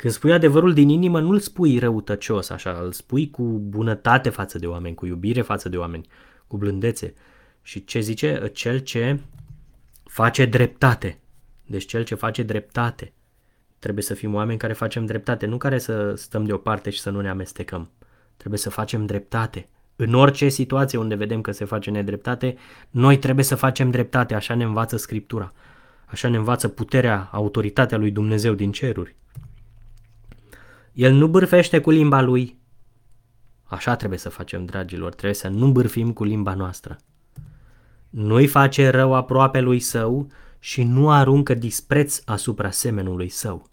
când 0.00 0.12
spui 0.12 0.32
adevărul 0.32 0.74
din 0.74 0.88
inimă, 0.88 1.20
nu-l 1.20 1.38
spui 1.38 1.78
răutăcios, 1.78 2.50
așa, 2.50 2.80
îl 2.82 2.92
spui 2.92 3.30
cu 3.30 3.42
bunătate 3.42 4.28
față 4.28 4.58
de 4.58 4.66
oameni, 4.66 4.94
cu 4.94 5.06
iubire 5.06 5.42
față 5.42 5.68
de 5.68 5.76
oameni, 5.76 6.06
cu 6.46 6.56
blândețe. 6.56 7.14
Și 7.62 7.84
ce 7.84 8.00
zice? 8.00 8.50
Cel 8.54 8.78
ce 8.78 9.20
face 10.04 10.44
dreptate. 10.44 11.18
Deci 11.66 11.86
cel 11.86 12.04
ce 12.04 12.14
face 12.14 12.42
dreptate. 12.42 13.12
Trebuie 13.78 14.04
să 14.04 14.14
fim 14.14 14.34
oameni 14.34 14.58
care 14.58 14.72
facem 14.72 15.06
dreptate, 15.06 15.46
nu 15.46 15.56
care 15.56 15.78
să 15.78 16.14
stăm 16.14 16.44
deoparte 16.44 16.90
și 16.90 17.00
să 17.00 17.10
nu 17.10 17.20
ne 17.20 17.28
amestecăm. 17.28 17.90
Trebuie 18.36 18.58
să 18.58 18.70
facem 18.70 19.06
dreptate. 19.06 19.68
În 20.00 20.14
orice 20.14 20.48
situație 20.48 20.98
unde 20.98 21.14
vedem 21.14 21.40
că 21.40 21.50
se 21.50 21.64
face 21.64 21.90
nedreptate, 21.90 22.56
noi 22.90 23.18
trebuie 23.18 23.44
să 23.44 23.54
facem 23.54 23.90
dreptate, 23.90 24.34
așa 24.34 24.54
ne 24.54 24.64
învață 24.64 24.96
Scriptura. 24.96 25.52
Așa 26.06 26.28
ne 26.28 26.36
învață 26.36 26.68
puterea, 26.68 27.28
autoritatea 27.32 27.98
lui 27.98 28.10
Dumnezeu 28.10 28.54
din 28.54 28.72
ceruri. 28.72 29.16
El 30.92 31.12
nu 31.12 31.28
bârfește 31.28 31.80
cu 31.80 31.90
limba 31.90 32.20
lui. 32.20 32.58
Așa 33.64 33.96
trebuie 33.96 34.18
să 34.18 34.28
facem, 34.28 34.64
dragilor, 34.64 35.10
trebuie 35.10 35.34
să 35.34 35.48
nu 35.48 35.70
bârfim 35.70 36.12
cu 36.12 36.24
limba 36.24 36.54
noastră. 36.54 36.96
Nu-i 38.10 38.46
face 38.46 38.88
rău 38.88 39.14
aproape 39.14 39.60
lui 39.60 39.80
său 39.80 40.30
și 40.58 40.82
nu 40.82 41.10
aruncă 41.10 41.54
dispreț 41.54 42.22
asupra 42.24 42.70
semenului 42.70 43.28
său. 43.28 43.70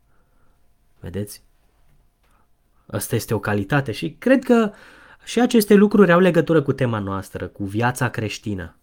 Vedeți? 1.00 1.44
Asta 2.86 3.16
este 3.16 3.34
o 3.34 3.40
calitate 3.40 3.92
și 3.92 4.16
cred 4.20 4.44
că 4.44 4.72
și 5.26 5.40
aceste 5.40 5.74
lucruri 5.74 6.12
au 6.12 6.20
legătură 6.20 6.62
cu 6.62 6.74
tema 6.74 7.00
noastră, 7.00 7.48
cu 7.48 7.64
viața 7.64 8.10
creștină. 8.10 8.78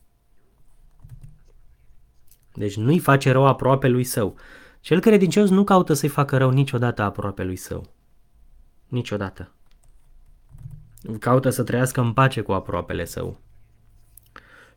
Deci 2.55 2.77
nu-i 2.77 2.99
face 2.99 3.31
rău 3.31 3.47
aproape 3.47 3.89
lui 3.89 4.05
său. 4.05 4.37
Cel 4.81 5.01
credincios 5.01 5.51
nu 5.51 5.65
caută 5.65 5.93
să-i 5.93 6.09
facă 6.09 6.37
rău 6.37 6.51
niciodată 6.51 7.03
aproape 7.03 7.45
lui 7.45 7.57
său. 7.57 7.93
Niciodată. 8.89 9.53
Caută 11.19 11.51
să 11.51 11.63
trăiască 11.63 12.01
în 12.01 12.13
pace 12.13 12.41
cu 12.41 12.53
aproapele 12.53 13.05
său. 13.05 13.41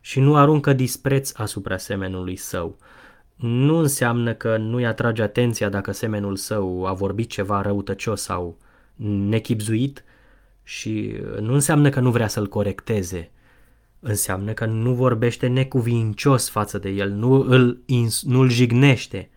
și 0.00 0.20
nu 0.20 0.36
aruncă 0.36 0.72
dispreț 0.72 1.32
asupra 1.34 1.76
semenului 1.76 2.36
său. 2.36 2.78
Nu 3.36 3.76
înseamnă 3.76 4.34
că 4.34 4.56
nu-i 4.56 4.86
atrage 4.86 5.22
atenția 5.22 5.68
dacă 5.68 5.92
semenul 5.92 6.36
său 6.36 6.86
a 6.86 6.92
vorbit 6.92 7.28
ceva 7.30 7.60
răutăcios 7.60 8.22
sau 8.22 8.58
nechipzuit 9.28 10.04
și 10.68 11.14
nu 11.40 11.52
înseamnă 11.52 11.88
că 11.88 12.00
nu 12.00 12.10
vrea 12.10 12.28
să-l 12.28 12.48
corecteze. 12.48 13.30
Înseamnă 14.00 14.52
că 14.52 14.64
nu 14.64 14.94
vorbește 14.94 15.46
necuvincios 15.46 16.48
față 16.48 16.78
de 16.78 16.88
el, 16.88 17.10
nu 17.10 17.32
îl, 17.32 17.82
nu 18.22 18.40
îl 18.40 18.48
jignește. 18.48 19.30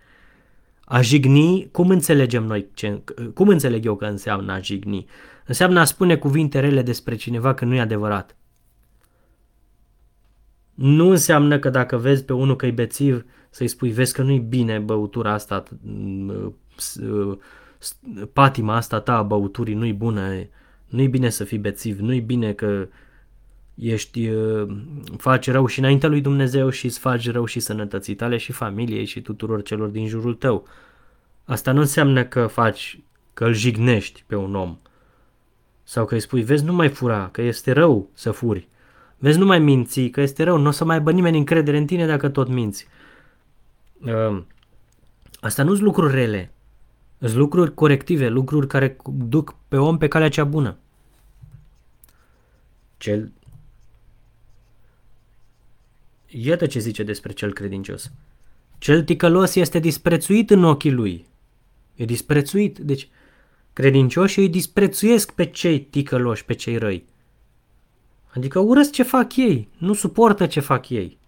A 0.84 1.02
jigni, 1.02 1.70
cum 1.72 1.90
înțelegem 1.90 2.44
noi, 2.44 2.68
ce, 2.74 3.04
cum 3.34 3.48
înțeleg 3.48 3.86
eu 3.86 3.96
că 3.96 4.06
înseamnă 4.06 4.52
a 4.52 4.60
jigni? 4.60 5.06
Înseamnă 5.46 5.80
a 5.80 5.84
spune 5.84 6.18
cuvinte 6.18 6.60
rele 6.60 6.82
despre 6.82 7.16
cineva 7.16 7.54
că 7.54 7.66
nu 7.66 7.76
e 7.76 7.80
adevărat. 7.80 8.36
Nu 10.74 11.10
înseamnă 11.10 11.60
că 11.60 11.70
dacă 11.70 11.98
vezi 11.98 12.24
pe 12.24 12.34
unul 12.34 12.56
că 12.56 12.66
e 12.66 12.72
bețiv, 12.72 13.26
să-i 13.50 13.68
spui, 13.68 13.92
vezi 13.92 14.14
că 14.14 14.22
nu-i 14.22 14.40
bine 14.40 14.80
băutura 14.80 15.34
asta, 15.34 15.64
patima 18.34 18.76
asta 18.76 19.00
ta 19.00 19.18
a 19.18 19.24
băuturii 19.24 19.76
nu-i 19.76 19.94
bună, 19.94 20.48
nu-i 20.90 21.08
bine 21.08 21.30
să 21.30 21.44
fii 21.44 21.58
bețiv, 21.58 22.00
nu-i 22.00 22.20
bine 22.20 22.54
că 22.54 22.88
ești, 23.76 24.30
faci 25.18 25.50
rău 25.50 25.66
și 25.66 25.80
înaintea 25.80 26.10
lui 26.10 26.22
Dumnezeu 26.22 26.70
și 26.70 26.86
îți 26.86 27.00
faci 27.00 27.32
rău 27.32 27.46
și 27.46 27.60
sănătății 27.60 28.16
tale 28.16 28.38
și 28.38 28.52
familiei 28.52 29.06
și 29.06 29.22
tuturor 29.22 29.62
celor 29.62 29.88
din 29.88 30.08
jurul 30.08 30.34
tău. 30.34 30.68
Asta 31.46 31.72
nu 31.72 31.80
înseamnă 31.80 32.26
că 32.26 32.48
faci, 32.48 33.00
că 33.34 33.46
îl 33.46 33.54
jignești 33.54 34.24
pe 34.28 34.36
un 34.36 34.56
om. 34.56 34.78
Sau 35.84 36.06
că 36.06 36.14
îi 36.14 36.20
spui, 36.20 36.42
vezi, 36.42 36.64
nu 36.64 36.74
mai 36.74 36.90
fura, 36.90 37.30
că 37.32 37.42
este 37.42 37.72
rău 37.72 38.10
să 38.14 38.32
furi. 38.32 38.68
Vezi, 39.18 39.38
nu 39.38 39.46
mai 39.46 39.60
minți, 39.60 40.02
că 40.02 40.22
este 40.22 40.44
rău, 40.44 40.58
nu 40.58 40.68
o 40.68 40.72
să 40.72 40.86
mai 40.86 40.96
aibă 40.96 41.12
nimeni 41.12 41.38
încredere 41.38 41.78
în 41.78 41.86
tine 41.86 42.06
dacă 42.06 42.30
tot 42.30 42.48
minți. 42.48 42.88
Uh, 44.02 44.42
asta 45.40 45.64
nu 45.64 45.70
sunt 45.70 45.86
lucruri 45.86 46.14
rele. 46.14 46.52
Sunt 47.20 47.34
lucruri 47.34 47.74
corective, 47.74 48.28
lucruri 48.28 48.68
care 48.68 48.98
duc 49.06 49.56
pe 49.68 49.78
om 49.78 49.98
pe 49.98 50.08
calea 50.08 50.30
cea 50.30 50.44
bună. 50.44 50.78
Cel... 52.98 53.32
Iată 56.28 56.66
ce 56.66 56.80
zice 56.80 57.04
despre 57.04 57.34
cel 57.34 57.54
credincios. 57.54 58.12
Cel 58.78 59.04
ticălos 59.04 59.56
este 59.56 59.80
disprețuit 59.80 60.50
în 60.50 60.64
ochii 60.64 60.92
lui. 60.92 61.26
E 61.96 62.06
disprețuit. 62.06 62.78
Deci, 62.78 63.10
credincioșii 63.74 64.42
îi 64.42 64.50
disprețuiesc 64.50 65.32
pe 65.32 65.46
cei 65.46 65.80
ticăloși, 65.80 66.46
pe 66.46 66.54
cei 66.54 66.78
răi. 66.78 67.06
Adică 68.34 68.60
urăsc 68.60 68.92
ce 68.92 69.04
fac 69.04 69.36
ei, 69.36 69.68
nu 69.78 69.94
suportă 69.94 70.48
ce 70.48 70.60
fac 70.60 70.90
ei. 70.90 71.19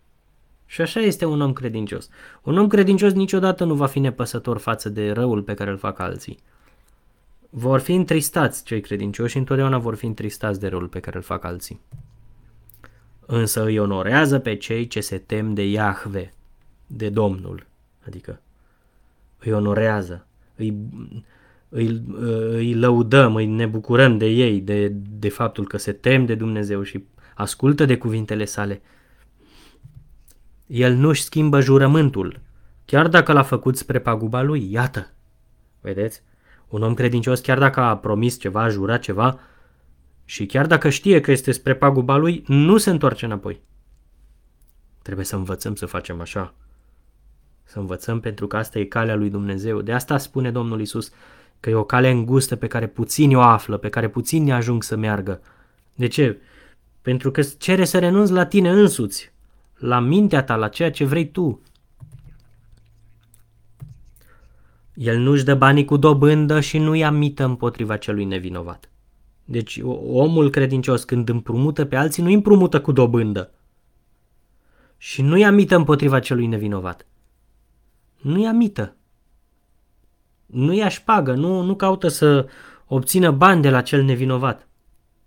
Și 0.72 0.82
așa 0.82 1.00
este 1.00 1.26
un 1.26 1.42
om 1.42 1.54
credincios. 1.54 2.10
Un 2.44 2.58
om 2.58 2.68
credincios 2.68 3.14
niciodată 3.14 3.64
nu 3.64 3.74
va 3.74 3.86
fi 3.86 4.00
nepăsător 4.00 4.58
față 4.58 4.90
de 4.90 5.12
răul 5.12 5.42
pe 5.42 5.54
care 5.54 5.70
îl 5.70 5.78
fac 5.78 6.00
alții. 6.00 6.40
Vor 7.50 7.80
fi 7.80 7.94
întristați 7.94 8.64
cei 8.64 8.82
credincioși 8.82 9.32
și 9.32 9.38
întotdeauna 9.38 9.78
vor 9.78 9.96
fi 9.96 10.06
întristați 10.06 10.60
de 10.60 10.68
răul 10.68 10.88
pe 10.88 11.00
care 11.00 11.18
îl 11.18 11.24
fac 11.24 11.44
alții. 11.44 11.80
Însă 13.26 13.64
îi 13.64 13.78
onorează 13.78 14.40
pe 14.40 14.56
cei 14.56 14.88
ce 14.88 15.00
se 15.00 15.18
tem 15.18 15.54
de 15.54 15.68
Iahve, 15.70 16.34
de 16.88 17.10
Domnul. 17.10 17.66
Adică 18.08 18.42
îi 19.40 19.52
onorează, 19.52 20.26
îi, 20.56 20.76
îi, 21.70 22.04
îi 22.52 22.74
lăudăm, 22.74 23.36
îi 23.36 23.46
ne 23.46 23.66
bucurăm 23.66 24.18
de 24.18 24.26
ei, 24.26 24.62
de, 24.62 24.88
de 25.20 25.30
faptul 25.30 25.68
că 25.68 25.78
se 25.78 25.92
tem 25.92 26.26
de 26.26 26.36
Dumnezeu 26.36 26.82
și 26.84 27.04
ascultă 27.36 27.86
de 27.86 27.98
cuvintele 27.98 28.46
sale. 28.46 28.82
El 30.72 30.94
nu-și 30.94 31.24
schimbă 31.24 31.60
jurământul, 31.60 32.40
chiar 32.86 33.08
dacă 33.08 33.32
l-a 33.32 33.42
făcut 33.42 33.78
spre 33.78 34.00
paguba 34.00 34.42
lui. 34.42 34.72
Iată! 34.72 35.12
Vedeți? 35.82 36.22
Un 36.68 36.84
om 36.84 36.94
credincios, 36.94 37.40
chiar 37.40 37.60
dacă 37.60 37.80
a 37.80 37.98
promis 37.98 38.40
ceva, 38.40 38.62
a 38.62 38.70
jurat 38.70 39.02
ceva, 39.02 39.40
și 40.26 40.46
chiar 40.46 40.68
dacă 40.68 40.90
știe 40.90 41.20
că 41.20 41.32
este 41.32 41.52
spre 41.52 41.76
paguba 41.76 42.16
lui, 42.16 42.44
nu 42.48 42.78
se 42.78 42.90
întoarce 42.90 43.26
înapoi. 43.26 43.62
Trebuie 45.02 45.26
să 45.26 45.36
învățăm 45.36 45.76
să 45.76 45.86
facem 45.86 46.22
așa. 46.22 46.54
Să 47.64 47.80
învățăm 47.80 48.20
pentru 48.20 48.48
că 48.48 48.58
asta 48.58 48.80
e 48.80 48.86
calea 48.86 49.16
lui 49.16 49.30
Dumnezeu. 49.30 49.82
De 49.82 49.94
asta 49.94 50.18
spune 50.18 50.52
Domnul 50.52 50.82
Isus 50.82 51.12
că 51.60 51.70
e 51.70 51.74
o 51.74 51.84
cale 51.84 52.10
îngustă 52.10 52.56
pe 52.56 52.68
care 52.68 52.88
puțini 52.88 53.36
o 53.36 53.42
află, 53.42 53.78
pe 53.78 53.90
care 53.90 54.10
puțini 54.10 54.52
ajung 54.52 54.84
să 54.84 54.96
meargă. 54.96 55.42
De 55.96 56.08
ce? 56.08 56.42
Pentru 57.02 57.32
că 57.32 57.42
cere 57.42 57.86
să 57.86 58.00
renunți 58.00 58.32
la 58.32 58.46
tine 58.46 58.70
însuți, 58.70 59.32
la 59.82 60.00
mintea 60.00 60.44
ta, 60.44 60.56
la 60.56 60.68
ceea 60.68 60.92
ce 60.92 61.06
vrei 61.06 61.32
tu. 61.32 61.62
El 64.94 65.18
nu-și 65.18 65.44
dă 65.44 65.56
banii 65.56 65.86
cu 65.86 65.98
dobândă 65.98 66.60
și 66.60 66.78
nu 66.78 66.96
ia 66.96 67.12
mită 67.12 67.44
împotriva 67.44 67.98
celui 67.98 68.26
nevinovat. 68.26 68.90
Deci 69.46 69.82
omul 70.08 70.50
credincios 70.50 71.04
când 71.04 71.30
împrumută 71.30 71.86
pe 71.86 71.96
alții 71.96 72.24
nu 72.24 72.32
împrumută 72.32 72.82
cu 72.82 72.92
dobândă. 72.92 73.52
Și 74.98 75.22
nu 75.22 75.38
ia 75.38 75.52
mită 75.52 75.76
împotriva 75.76 76.20
celui 76.20 76.48
nevinovat. 76.48 77.06
Nu 78.18 78.40
ia 78.42 78.52
mită. 78.52 78.96
Nu 80.46 80.74
ia 80.74 80.88
șpagă, 80.88 81.34
nu, 81.34 81.62
nu 81.62 81.76
caută 81.76 82.08
să 82.08 82.48
obțină 82.88 83.32
bani 83.32 83.62
de 83.62 83.70
la 83.70 83.82
cel 83.82 84.04
nevinovat. 84.04 84.68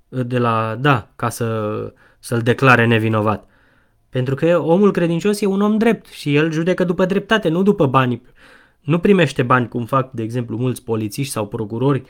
De 0.08 0.38
la, 0.38 0.76
da, 0.80 1.08
ca 1.16 1.28
să, 1.28 1.92
să-l 2.18 2.40
declare 2.40 2.86
nevinovat. 2.86 3.48
Pentru 4.14 4.34
că 4.34 4.58
omul 4.58 4.92
credincios 4.92 5.40
e 5.40 5.46
un 5.46 5.60
om 5.60 5.78
drept 5.78 6.06
și 6.06 6.34
el 6.34 6.52
judecă 6.52 6.84
după 6.84 7.04
dreptate, 7.04 7.48
nu 7.48 7.62
după 7.62 7.86
bani. 7.86 8.22
Nu 8.80 8.98
primește 8.98 9.42
bani 9.42 9.68
cum 9.68 9.86
fac, 9.86 10.10
de 10.10 10.22
exemplu, 10.22 10.56
mulți 10.56 10.82
polițiști 10.82 11.32
sau 11.32 11.46
procurori 11.48 12.02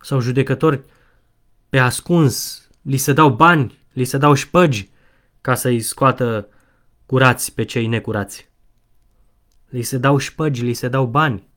sau 0.00 0.20
judecători 0.20 0.82
pe 1.68 1.78
ascuns. 1.78 2.68
Li 2.82 2.96
se 2.96 3.12
dau 3.12 3.30
bani, 3.30 3.78
li 3.92 4.04
se 4.04 4.18
dau 4.18 4.34
șpăgi 4.34 4.88
ca 5.40 5.54
să-i 5.54 5.80
scoată 5.80 6.48
curați 7.06 7.54
pe 7.54 7.64
cei 7.64 7.86
necurați. 7.86 8.50
Li 9.68 9.82
se 9.82 9.98
dau 9.98 10.18
șpăgi, 10.18 10.64
li 10.64 10.72
se 10.72 10.88
dau 10.88 11.06
bani. 11.06 11.48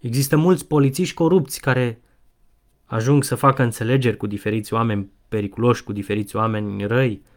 Există 0.00 0.36
mulți 0.36 0.66
polițiști 0.66 1.14
corupți 1.14 1.60
care 1.60 2.00
ajung 2.84 3.24
să 3.24 3.34
facă 3.34 3.62
înțelegeri 3.62 4.16
cu 4.16 4.26
diferiți 4.26 4.72
oameni 4.74 5.10
periculoși, 5.28 5.84
cu 5.84 5.92
diferiți 5.92 6.36
oameni 6.36 6.86
răi, 6.86 7.10
și 7.10 7.32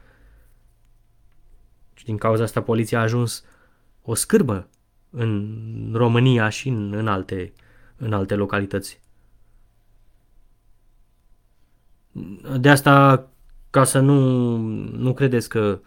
din 2.07 2.17
cauza 2.17 2.43
asta 2.43 2.61
poliția 2.61 2.99
a 2.99 3.01
ajuns 3.01 3.43
o 4.01 4.13
scârbă 4.13 4.67
în 5.09 5.57
România 5.93 6.49
și 6.49 6.69
în, 6.69 6.93
în, 6.93 7.07
alte, 7.07 7.53
în 7.97 8.13
alte 8.13 8.35
localități. 8.35 9.01
De 12.59 12.69
asta, 12.69 13.27
ca 13.69 13.83
să 13.83 13.99
nu, 13.99 14.55
nu 14.97 15.13
credeți 15.13 15.49
că 15.49 15.79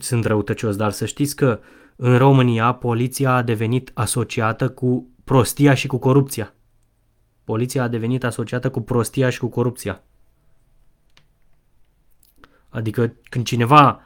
sunt 0.00 0.24
răutăcios, 0.24 0.76
dar 0.76 0.90
să 0.90 1.06
știți 1.06 1.36
că 1.36 1.60
în 1.96 2.16
România 2.16 2.72
poliția 2.72 3.34
a 3.34 3.42
devenit 3.42 3.90
asociată 3.94 4.70
cu 4.70 5.08
prostia 5.24 5.74
și 5.74 5.86
cu 5.86 5.98
corupția. 5.98 6.54
Poliția 7.44 7.82
a 7.82 7.88
devenit 7.88 8.24
asociată 8.24 8.70
cu 8.70 8.80
prostia 8.80 9.30
și 9.30 9.38
cu 9.38 9.48
corupția. 9.48 10.02
Adică 12.68 13.14
când 13.22 13.44
cineva 13.44 14.00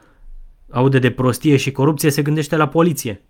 aude 0.71 0.99
de 0.99 1.11
prostie 1.11 1.57
și 1.57 1.71
corupție, 1.71 2.09
se 2.09 2.21
gândește 2.21 2.55
la 2.55 2.67
poliție. 2.67 3.21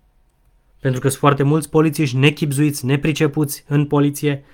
Pentru 0.80 1.00
că 1.00 1.08
sunt 1.08 1.20
foarte 1.20 1.42
mulți 1.42 1.70
polițiști 1.70 2.16
nechipzuiți, 2.16 2.86
nepricepuți 2.86 3.64
în 3.68 3.86
poliție, 3.86 4.44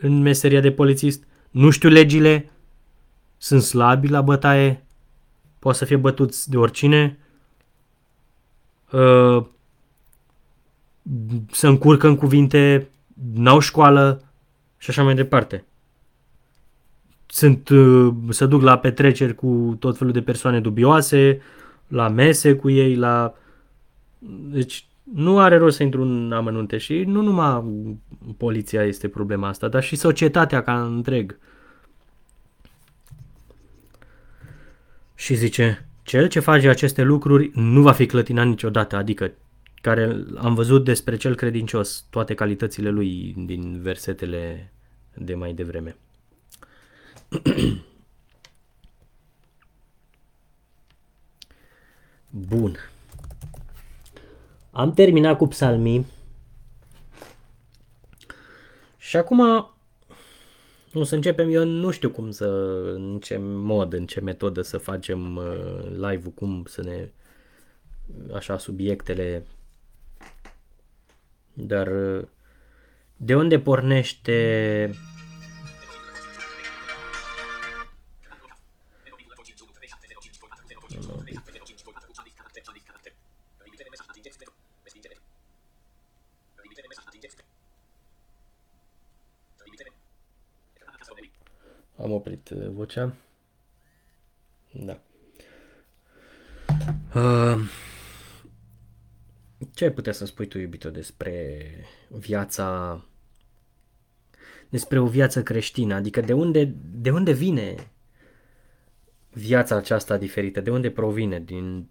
în 0.00 0.22
meseria 0.22 0.60
de 0.60 0.72
polițist, 0.72 1.24
nu 1.50 1.70
știu 1.70 1.88
legile, 1.88 2.50
sunt 3.36 3.62
slabi 3.62 4.08
la 4.08 4.20
bătaie, 4.20 4.84
poate 5.58 5.78
să 5.78 5.84
fie 5.84 5.96
bătuți 5.96 6.50
de 6.50 6.56
oricine, 6.56 7.18
uh, 8.90 9.44
să 11.52 11.66
încurcă 11.66 12.06
în 12.06 12.16
cuvinte, 12.16 12.88
n-au 13.34 13.58
școală 13.58 14.22
și 14.78 14.90
așa 14.90 15.02
mai 15.02 15.14
departe. 15.14 15.64
Sunt, 17.26 17.68
uh, 17.68 18.14
să 18.28 18.46
duc 18.46 18.62
la 18.62 18.78
petreceri 18.78 19.34
cu 19.34 19.76
tot 19.78 19.96
felul 19.98 20.12
de 20.12 20.22
persoane 20.22 20.60
dubioase, 20.60 21.40
la 21.90 22.08
mese 22.08 22.56
cu 22.56 22.70
ei, 22.70 22.94
la... 22.94 23.34
Deci 24.50 24.84
nu 25.14 25.38
are 25.38 25.56
rost 25.56 25.76
să 25.76 25.82
intru 25.82 26.02
în 26.02 26.32
amănunte 26.32 26.78
și 26.78 27.02
nu 27.02 27.22
numai 27.22 27.64
poliția 28.36 28.82
este 28.84 29.08
problema 29.08 29.48
asta, 29.48 29.68
dar 29.68 29.82
și 29.82 29.96
societatea 29.96 30.62
ca 30.62 30.84
întreg. 30.84 31.38
Și 35.14 35.34
zice, 35.34 35.88
cel 36.02 36.28
ce 36.28 36.40
face 36.40 36.68
aceste 36.68 37.02
lucruri 37.02 37.50
nu 37.54 37.82
va 37.82 37.92
fi 37.92 38.06
clătinat 38.06 38.46
niciodată, 38.46 38.96
adică 38.96 39.32
care 39.80 40.24
am 40.36 40.54
văzut 40.54 40.84
despre 40.84 41.16
cel 41.16 41.34
credincios 41.34 42.06
toate 42.10 42.34
calitățile 42.34 42.90
lui 42.90 43.34
din 43.36 43.80
versetele 43.82 44.72
de 45.14 45.34
mai 45.34 45.52
devreme. 45.52 45.96
Bun. 52.30 52.76
Am 54.70 54.92
terminat 54.92 55.36
cu 55.36 55.46
psalmii. 55.46 56.06
Și 58.96 59.16
acum 59.16 59.40
o 60.92 61.04
să 61.04 61.14
începem, 61.14 61.50
eu 61.50 61.64
nu 61.64 61.90
știu 61.90 62.10
cum 62.10 62.30
să, 62.30 62.46
în 62.94 63.18
ce 63.22 63.36
mod, 63.40 63.92
în 63.92 64.06
ce 64.06 64.20
metodă 64.20 64.62
să 64.62 64.78
facem 64.78 65.36
uh, 65.36 65.82
live-ul, 65.92 66.32
cum 66.34 66.64
să 66.66 66.82
ne, 66.82 67.08
așa, 68.34 68.58
subiectele, 68.58 69.46
dar 71.52 71.86
uh, 71.86 72.26
de 73.16 73.34
unde 73.34 73.58
pornește 73.58 74.90
Am 92.02 92.12
oprit 92.12 92.50
uh, 92.50 92.68
vocea. 92.68 93.14
Da. 94.72 95.00
Uh, 97.14 97.60
ce 99.74 99.84
ai 99.84 99.92
putea 99.92 100.12
să 100.12 100.26
spui 100.26 100.46
tu, 100.46 100.58
iubito, 100.58 100.90
despre 100.90 101.66
viața 102.08 103.00
despre 104.68 104.98
o 104.98 105.06
viață 105.06 105.42
creștină? 105.42 105.94
Adică 105.94 106.20
de 106.20 106.32
unde, 106.32 106.74
de 106.92 107.10
unde 107.10 107.32
vine 107.32 107.90
viața 109.30 109.76
aceasta 109.76 110.16
diferită? 110.16 110.60
De 110.60 110.70
unde 110.70 110.90
provine? 110.90 111.40
Din 111.40 111.88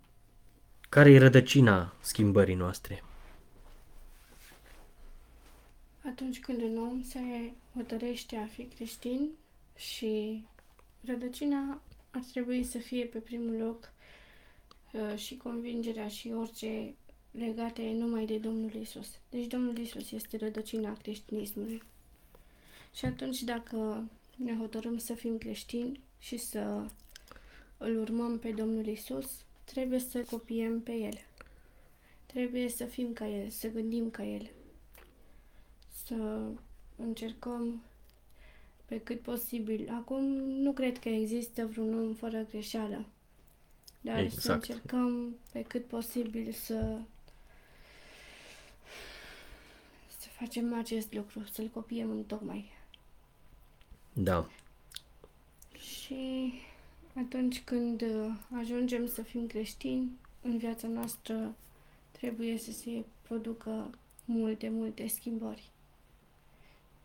care 0.90 1.12
e 1.12 1.18
rădăcina 1.18 1.96
schimbării 2.02 2.56
noastre? 2.56 3.04
Atunci 6.06 6.40
când 6.40 6.62
un 6.62 6.78
om 6.78 7.02
se 7.02 7.20
hotărăște 7.76 8.36
a 8.36 8.46
fi 8.46 8.64
creștin 8.64 9.30
și 9.80 10.44
rădăcina 11.02 11.82
ar 12.12 12.22
trebui 12.32 12.64
să 12.64 12.78
fie 12.78 13.06
pe 13.06 13.20
primul 13.20 13.56
loc 13.56 13.92
uh, 14.94 15.18
și 15.18 15.38
convingerea 15.38 16.08
și 16.08 16.32
orice 16.32 16.94
legate 17.32 17.92
numai 17.92 18.26
de 18.26 18.38
Domnul 18.38 18.74
Isus. 18.74 19.08
Deci 19.30 19.46
Domnul 19.46 19.78
Isus 19.78 20.12
este 20.12 20.38
rădăcina 20.38 20.94
creștinismului. 20.94 21.84
Și 22.94 23.06
atunci 23.06 23.42
dacă 23.42 24.08
ne 24.36 24.58
hotărâm 24.58 24.98
să 24.98 25.14
fim 25.14 25.38
creștini 25.38 26.00
și 26.20 26.38
să 26.38 26.86
îl 27.78 27.98
urmăm 27.98 28.40
pe 28.40 28.52
Domnul 28.52 28.86
Isus, 28.86 29.46
trebuie 29.64 30.00
să 30.00 30.22
copiem 30.22 30.82
pe 30.82 30.92
El. 30.92 31.18
Trebuie 32.26 32.70
să 32.70 32.86
fim 32.86 33.14
ca 33.14 33.28
El, 33.28 33.50
să 33.50 33.68
gândim 33.68 34.10
ca 34.10 34.24
El. 34.24 34.50
Să 36.06 36.48
încercăm 36.96 37.82
pe 38.90 39.00
cât 39.02 39.20
posibil. 39.20 39.90
Acum 39.92 40.24
nu 40.40 40.72
cred 40.72 41.00
că 41.00 41.10
există 41.10 41.66
vreun 41.66 42.00
om 42.00 42.14
fără 42.14 42.46
greșeală. 42.50 43.06
Dar 44.02 44.20
exact. 44.20 44.42
să 44.42 44.52
încercăm 44.52 45.36
pe 45.52 45.62
cât 45.62 45.86
posibil 45.86 46.52
să 46.52 46.98
să 50.20 50.28
facem 50.30 50.74
acest 50.74 51.14
lucru, 51.14 51.44
să-l 51.52 51.68
copiem 51.68 52.10
în 52.10 52.24
tocmai. 52.24 52.72
Da. 54.14 54.50
Și 55.78 56.54
atunci 57.14 57.62
când 57.64 58.04
ajungem 58.60 59.08
să 59.08 59.22
fim 59.22 59.48
creștini, 59.48 60.10
în 60.42 60.58
viața 60.58 60.88
noastră 60.88 61.56
trebuie 62.12 62.58
să 62.58 62.72
se 62.72 63.04
producă 63.22 63.90
multe, 64.26 64.70
multe 64.70 65.08
schimbări. 65.08 65.70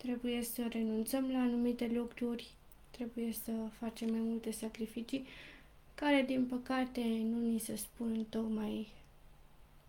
Trebuie 0.04 0.42
să 0.42 0.62
renunțăm 0.70 1.30
la 1.32 1.38
anumite 1.38 1.90
lucruri, 1.94 2.50
trebuie 2.90 3.32
să 3.44 3.50
facem 3.78 4.10
mai 4.10 4.20
multe 4.20 4.50
sacrificii, 4.50 5.26
care, 5.94 6.24
din 6.26 6.46
păcate, 6.46 7.00
nu 7.22 7.50
ni 7.50 7.58
se 7.58 7.76
spun 7.76 8.26
tocmai, 8.28 8.88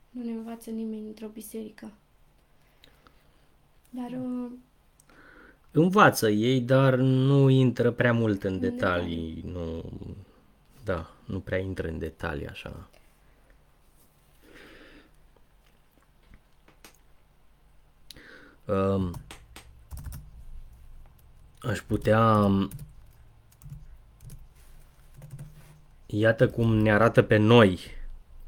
nu 0.10 0.24
ne 0.24 0.32
învață 0.32 0.70
nimeni 0.70 1.08
într-o 1.08 1.28
biserică. 1.28 1.92
Dar... 3.90 4.12
Uh, 4.12 4.52
învață 5.72 6.30
ei, 6.30 6.62
dar 6.62 6.96
nu 6.96 7.50
intră 7.50 7.92
prea 7.92 8.14
mult 8.14 8.44
în 8.44 8.60
detalii, 8.60 9.34
detalii. 9.34 9.54
nu... 9.54 9.84
Da, 10.84 11.12
nu 11.26 11.40
prea 11.40 11.58
intră 11.58 11.88
în 11.88 12.00
detalii 12.00 12.48
așa. 12.48 12.90
Um, 18.66 19.14
aș 21.68 21.80
putea... 21.80 22.50
Iată 26.06 26.48
cum 26.48 26.78
ne 26.78 26.94
arată 26.94 27.22
pe 27.22 27.38
noi 27.38 27.80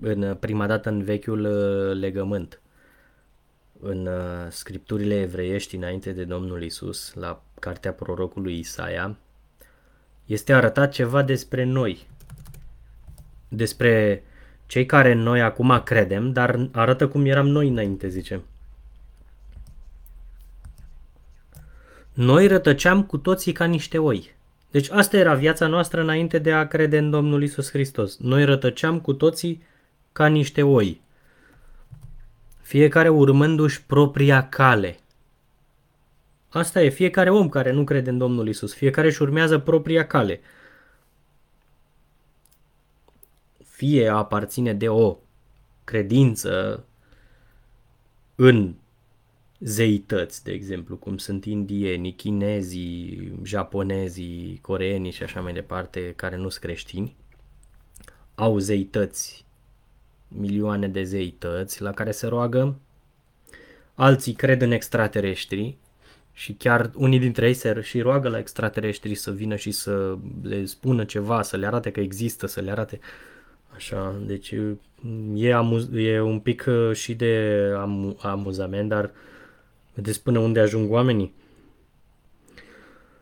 în 0.01 0.36
prima 0.39 0.68
dată 0.68 0.89
în 0.89 1.03
vechiul 1.03 1.45
uh, 1.45 1.97
legământ. 1.99 2.61
În 3.80 4.05
uh, 4.05 4.47
scripturile 4.49 5.20
evreiești 5.20 5.76
înainte 5.76 6.11
de 6.11 6.24
Domnul 6.24 6.63
Isus, 6.63 7.13
la 7.13 7.43
cartea 7.59 7.93
prorocului 7.93 8.59
Isaia, 8.59 9.18
este 10.26 10.53
arătat 10.53 10.91
ceva 10.91 11.24
despre 11.24 11.63
noi. 11.63 12.07
Despre 13.47 14.24
cei 14.65 14.86
care 14.86 15.13
noi 15.13 15.41
acum 15.41 15.82
credem, 15.84 16.32
dar 16.32 16.70
arată 16.72 17.07
cum 17.07 17.26
eram 17.26 17.47
noi 17.47 17.68
înainte, 17.68 18.07
zice. 18.07 18.41
Noi 22.18 22.47
rătăceam 22.47 23.03
cu 23.03 23.18
toții 23.18 23.51
ca 23.51 23.65
niște 23.65 23.97
oi. 23.97 24.36
Deci 24.72 24.89
asta 24.89 25.18
era 25.18 25.34
viața 25.34 25.68
noastră 25.68 26.01
înainte 26.01 26.39
de 26.39 26.53
a 26.53 26.68
crede 26.68 26.97
în 26.97 27.09
Domnul 27.09 27.43
Isus 27.43 27.70
Hristos. 27.70 28.18
Noi 28.18 28.45
rătăceam 28.45 28.99
cu 28.99 29.13
toții 29.13 29.63
ca 30.11 30.28
niște 30.28 30.63
oi. 30.63 31.01
Fiecare 32.61 33.09
urmându-și 33.09 33.84
propria 33.84 34.49
cale. 34.49 34.97
Asta 36.49 36.82
e 36.82 36.89
fiecare 36.89 37.30
om 37.30 37.49
care 37.49 37.72
nu 37.72 37.84
crede 37.84 38.09
în 38.09 38.18
Domnul 38.18 38.47
Isus. 38.47 38.74
Fiecare 38.74 39.07
își 39.07 39.22
urmează 39.22 39.59
propria 39.59 40.07
cale. 40.07 40.41
Fie 43.63 44.07
aparține 44.07 44.74
de 44.74 44.89
o 44.89 45.18
credință 45.84 46.84
în 48.36 48.74
zeități, 49.60 50.43
de 50.43 50.51
exemplu, 50.51 50.95
cum 50.95 51.18
sunt 51.18 51.45
indienii, 51.45 52.14
chinezii, 52.14 53.32
japonezii, 53.43 54.60
coreenii 54.62 55.12
și 55.12 55.24
așa 55.24 55.41
mai 55.41 55.53
departe, 55.53 56.14
care 56.16 56.36
nu 56.36 56.49
sunt 56.49 56.64
creștini, 56.64 57.16
au 58.36 58.58
zeități, 58.58 59.45
milioane 60.28 60.88
de 60.88 61.03
zeități 61.03 61.82
la 61.82 61.91
care 61.91 62.12
se 62.12 62.28
roagă, 62.28 62.80
alții 63.93 64.34
cred 64.34 64.62
în 64.62 64.72
extraterestri 64.72 65.78
și 66.34 66.53
chiar 66.53 66.91
unii 66.95 67.20
dintre 67.20 67.47
ei 67.47 67.53
se 67.53 67.82
și 67.82 68.01
roagă 68.01 68.30
la 68.30 68.38
extraterestri 68.38 69.16
să 69.16 69.32
vină 69.32 69.55
și 69.55 69.72
să 69.72 70.18
le 70.41 70.66
spună 70.66 71.05
ceva, 71.05 71.41
să 71.41 71.58
le 71.58 71.66
arate 71.66 71.91
că 71.91 71.99
există, 71.99 72.47
să 72.47 72.62
le 72.62 72.72
arate. 72.72 72.99
Așa, 73.76 74.22
deci 74.26 74.55
e, 75.34 75.53
amuz- 75.53 75.89
e 75.93 76.22
un 76.22 76.39
pic 76.39 76.66
uh, 76.68 76.95
și 76.95 77.16
de 77.16 77.62
am- 77.78 78.18
amuzament, 78.22 78.89
dar 78.89 79.03
uh, 79.03 79.12
Vedeți 79.98 80.24
până 80.24 80.39
unde 80.39 80.60
ajung 80.60 80.91
oamenii? 80.91 81.34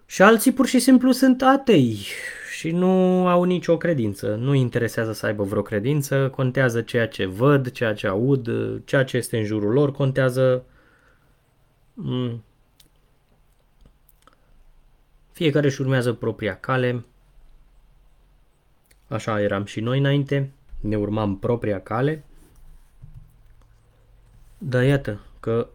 Și 0.06 0.22
alții 0.22 0.52
pur 0.52 0.66
și 0.66 0.80
simplu 0.80 1.12
sunt 1.12 1.42
atei 1.42 1.98
și 2.58 2.72
nu 2.72 3.28
au 3.28 3.44
nicio 3.44 3.78
credință. 3.78 4.36
Nu 4.36 4.54
interesează 4.54 5.14
să 5.14 5.26
aibă 5.26 5.44
vreo 5.44 5.62
credință, 5.62 6.30
contează 6.30 6.82
ceea 6.82 7.08
ce 7.08 7.26
văd, 7.26 7.72
ceea 7.72 7.94
ce 7.94 8.08
aud, 8.08 8.50
ceea 8.86 9.04
ce 9.04 9.18
este 9.18 9.38
în 9.38 9.44
jurul 9.44 9.74
lor, 9.74 9.92
contează... 9.92 10.66
Mm. 11.94 12.44
Fiecare 15.32 15.66
își 15.66 15.82
urmează 15.82 16.14
propria 16.14 16.56
cale. 16.60 17.06
Așa 19.08 19.42
eram 19.42 19.66
și 19.66 19.80
noi 19.80 19.98
înainte, 20.00 20.52
ne 20.80 20.98
urmam 20.98 21.38
propria 21.40 21.82
cale. 21.82 22.24
Dar 24.58 24.84
iată 24.84 25.20
că 25.40 25.68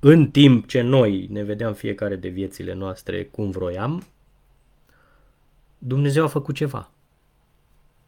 în 0.00 0.30
timp 0.30 0.66
ce 0.66 0.80
noi 0.80 1.26
ne 1.30 1.42
vedeam 1.42 1.74
fiecare 1.74 2.16
de 2.16 2.28
viețile 2.28 2.72
noastre 2.72 3.24
cum 3.24 3.50
vroiam, 3.50 4.06
Dumnezeu 5.78 6.24
a 6.24 6.28
făcut 6.28 6.54
ceva. 6.54 6.90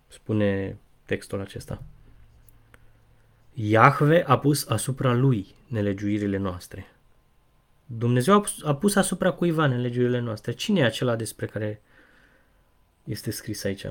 Spune 0.09 0.79
textul 1.05 1.41
acesta. 1.41 1.83
Iahve 3.53 4.25
a 4.27 4.39
pus 4.39 4.69
asupra 4.69 5.13
lui 5.13 5.47
nelegiuirile 5.67 6.37
noastre. 6.37 6.87
Dumnezeu 7.87 8.35
a 8.35 8.41
pus, 8.41 8.63
a 8.65 8.75
pus 8.75 8.95
asupra 8.95 9.33
cuiva 9.33 9.67
nelegiuirile 9.67 10.19
noastre. 10.19 10.53
Cine 10.53 10.81
e 10.81 10.85
acela 10.85 11.17
despre 11.17 11.47
care 11.47 11.83
este 13.05 13.31
scris 13.31 13.65
aici? 13.65 13.87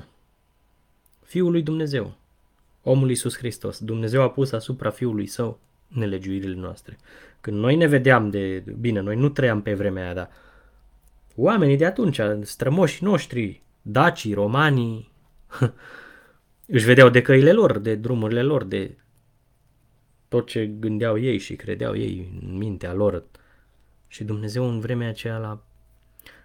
Fiul 1.24 1.52
lui 1.52 1.62
Dumnezeu. 1.62 2.14
omul 2.84 3.10
Iisus 3.10 3.38
Hristos. 3.38 3.80
Dumnezeu 3.80 4.22
a 4.22 4.30
pus 4.30 4.52
asupra 4.52 4.90
Fiului 4.90 5.28
Său 5.28 5.60
nelegiuirile 5.94 6.56
noastre. 6.56 6.98
Când 7.42 7.58
noi 7.58 7.76
ne 7.76 7.88
vedeam 7.88 8.30
de... 8.30 8.64
Bine, 8.80 9.00
noi 9.00 9.16
nu 9.16 9.30
trăiam 9.30 9.62
pe 9.62 9.74
vremea 9.74 10.04
aia, 10.04 10.14
dar 10.14 10.30
oamenii 11.36 11.78
de 11.78 11.86
atunci, 11.86 12.20
strămoșii 12.42 13.06
noștri, 13.06 13.62
dacii, 13.82 14.34
romanii, 14.34 15.12
își 16.66 16.86
vedeau 16.86 17.10
de 17.10 17.22
căile 17.22 17.52
lor, 17.52 17.78
de 17.78 17.96
drumurile 17.96 18.42
lor, 18.42 18.64
de 18.64 18.98
tot 20.28 20.48
ce 20.48 20.66
gândeau 20.66 21.18
ei 21.18 21.38
și 21.38 21.56
credeau 21.56 21.96
ei 21.96 22.40
în 22.42 22.58
mintea 22.58 22.94
lor. 22.94 23.26
Și 24.08 24.24
Dumnezeu 24.24 24.70
în 24.70 24.80
vremea 24.80 25.10
aceea 25.10 25.38
l-a, 25.38 25.64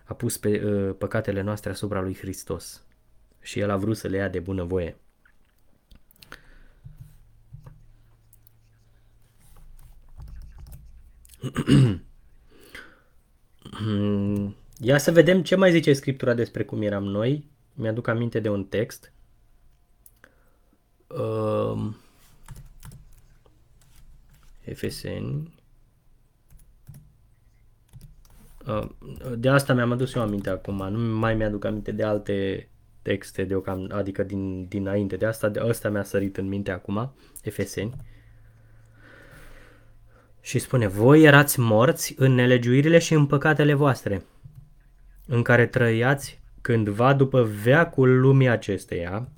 a 0.05 0.15
pus 0.15 0.39
pe, 0.39 0.65
uh, 0.65 0.95
păcatele 0.99 1.41
noastre 1.41 1.71
asupra 1.71 2.01
lui 2.01 2.15
Hristos. 2.15 2.87
Și 3.41 3.59
El 3.59 3.71
a 3.71 3.77
vrut 3.77 3.97
să 3.97 4.09
le 4.09 4.17
ia 4.17 4.29
de 4.29 4.39
bunăvoie. 4.39 4.97
Ia 14.79 14.99
să 14.99 15.13
vedem 15.13 15.43
ce 15.43 15.57
mai 15.57 15.71
zice 15.71 15.93
Scriptura 15.93 16.35
despre 16.35 16.65
cum 16.65 16.83
eram 16.83 17.05
noi. 17.05 17.51
Mi-aduc 17.75 18.09
aminte 18.09 18.41
de 18.41 18.49
un 18.49 18.65
text. 18.65 19.13
Uh, 21.07 21.95
Efeseni. 24.65 25.55
Uh, 28.67 28.89
de 29.37 29.49
asta 29.49 29.75
mi-am 29.75 29.93
adus 29.93 30.15
eu 30.15 30.23
aminte 30.23 30.51
acum, 30.51 30.89
nu 30.89 31.17
mai 31.17 31.35
mi-aduc 31.35 31.65
aminte 31.65 31.93
de 31.93 32.03
alte 32.03 32.69
texte 33.03 33.45
deocam, 33.45 33.89
adică 33.93 34.23
din, 34.23 34.67
dinainte 34.67 35.17
de 35.17 35.27
asta, 35.27 35.49
de 35.49 35.61
asta 35.61 35.89
mi-a 35.89 36.03
sărit 36.03 36.37
în 36.37 36.49
minte 36.49 36.71
acum, 36.71 37.13
Efeseni. 37.43 37.95
Și 40.47 40.59
spune, 40.59 40.87
voi 40.87 41.23
erați 41.23 41.61
morți 41.61 42.15
în 42.19 42.33
nelegiuirile 42.33 42.99
și 42.99 43.15
în 43.15 43.27
păcatele 43.27 43.75
voastre, 43.75 44.25
în 45.27 45.43
care 45.43 45.67
trăiați 45.67 46.41
cândva 46.61 47.15
după 47.15 47.43
veacul 47.63 48.21
lumii 48.21 48.49
acesteia, 48.49 49.29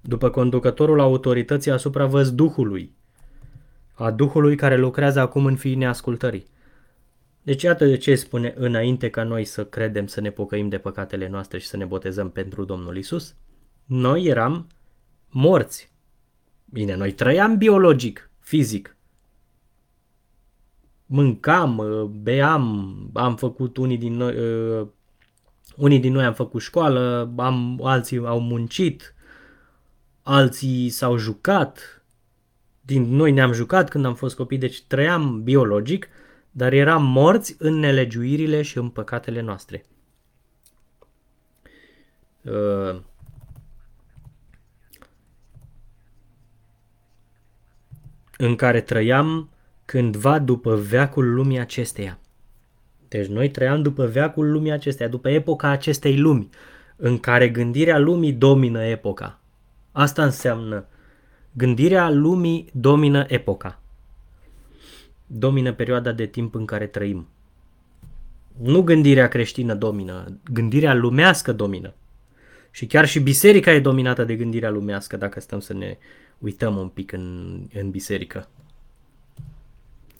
după 0.00 0.30
conducătorul 0.30 1.00
autorității 1.00 1.70
asupra 1.70 2.06
văzduhului, 2.06 2.94
a 3.94 4.10
Duhului 4.10 4.56
care 4.56 4.76
lucrează 4.76 5.20
acum 5.20 5.44
în 5.44 5.56
fiii 5.56 5.74
neascultării. 5.74 6.46
Deci 7.42 7.62
iată 7.62 7.86
de 7.86 7.96
ce 7.96 8.14
spune 8.14 8.54
înainte 8.56 9.10
ca 9.10 9.22
noi 9.22 9.44
să 9.44 9.64
credem 9.64 10.06
să 10.06 10.20
ne 10.20 10.30
pocăim 10.30 10.68
de 10.68 10.78
păcatele 10.78 11.28
noastre 11.28 11.58
și 11.58 11.66
să 11.66 11.76
ne 11.76 11.84
botezăm 11.84 12.30
pentru 12.30 12.64
Domnul 12.64 12.96
Isus. 12.96 13.34
Noi 13.84 14.24
eram 14.24 14.66
morți. 15.28 15.92
Bine, 16.64 16.94
noi 16.94 17.12
trăiam 17.12 17.56
biologic, 17.56 18.30
fizic. 18.38 18.95
Mâncam, 21.06 21.82
beam, 22.22 22.96
am 23.12 23.36
făcut 23.36 23.76
unii 23.76 23.98
din 23.98 24.12
noi, 24.12 24.36
uh, 24.36 24.86
unii 25.76 25.98
din 25.98 26.12
noi 26.12 26.24
am 26.24 26.34
făcut 26.34 26.60
școală, 26.60 27.32
am, 27.36 27.80
alții 27.84 28.18
au 28.18 28.40
muncit, 28.40 29.14
alții 30.22 30.88
s-au 30.88 31.16
jucat, 31.16 32.04
din 32.80 33.02
noi 33.02 33.32
ne-am 33.32 33.52
jucat 33.52 33.88
când 33.88 34.04
am 34.04 34.14
fost 34.14 34.36
copii, 34.36 34.58
deci 34.58 34.82
trăiam 34.82 35.42
biologic, 35.42 36.08
dar 36.50 36.72
eram 36.72 37.04
morți 37.04 37.56
în 37.58 37.74
nelegiuirile 37.74 38.62
și 38.62 38.78
în 38.78 38.88
păcatele 38.88 39.40
noastre. 39.40 39.84
Uh, 42.42 43.00
în 48.36 48.56
care 48.56 48.80
trăiam 48.80 49.50
cândva 49.86 50.38
după 50.38 50.74
veacul 50.74 51.34
lumii 51.34 51.58
acesteia. 51.58 52.18
Deci 53.08 53.26
noi 53.26 53.50
trăiam 53.50 53.82
după 53.82 54.06
veacul 54.06 54.50
lumii 54.50 54.72
acesteia, 54.72 55.08
după 55.08 55.28
epoca 55.28 55.68
acestei 55.68 56.18
lumi, 56.18 56.48
în 56.96 57.18
care 57.18 57.48
gândirea 57.48 57.98
lumii 57.98 58.32
domină 58.32 58.82
epoca. 58.82 59.40
Asta 59.92 60.24
înseamnă 60.24 60.86
Gândirea 61.56 62.10
lumii 62.10 62.68
domină 62.72 63.24
epoca. 63.28 63.80
Domină 65.26 65.72
perioada 65.72 66.12
de 66.12 66.26
timp 66.26 66.54
în 66.54 66.64
care 66.64 66.86
trăim. 66.86 67.28
Nu 68.62 68.82
gândirea 68.82 69.28
creștină 69.28 69.74
domină, 69.74 70.38
gândirea 70.52 70.94
lumească 70.94 71.52
domină. 71.52 71.94
Și 72.70 72.86
chiar 72.86 73.06
și 73.06 73.20
biserica 73.20 73.72
e 73.72 73.80
dominată 73.80 74.24
de 74.24 74.36
gândirea 74.36 74.70
lumească 74.70 75.16
dacă 75.16 75.40
stăm 75.40 75.60
să 75.60 75.74
ne 75.74 75.98
uităm 76.38 76.76
un 76.76 76.88
pic 76.88 77.12
în, 77.12 77.58
în 77.74 77.90
biserică. 77.90 78.48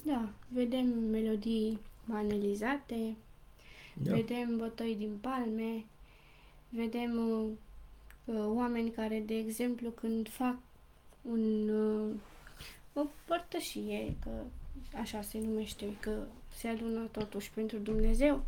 Da, 0.07 0.28
vedem 0.48 0.86
melodii 0.86 1.78
manelizate, 2.04 3.16
da. 3.94 4.14
vedem 4.14 4.57
bătăi 4.57 4.94
din 4.94 5.16
palme, 5.20 5.84
vedem 6.68 7.16
uh, 7.16 7.48
uh, 8.24 8.44
oameni 8.46 8.90
care, 8.90 9.20
de 9.20 9.34
exemplu, 9.36 9.90
când 9.90 10.28
fac 10.28 10.57
un, 11.22 11.68
uh, 11.68 12.14
o 12.92 13.07
părtășie, 13.24 14.16
că 14.24 14.30
așa 14.98 15.22
se 15.22 15.38
numește, 15.40 15.96
că 16.00 16.24
se 16.57 16.68
adună 16.68 17.09
totuși 17.12 17.50
pentru 17.50 17.78
Dumnezeu 17.78 18.44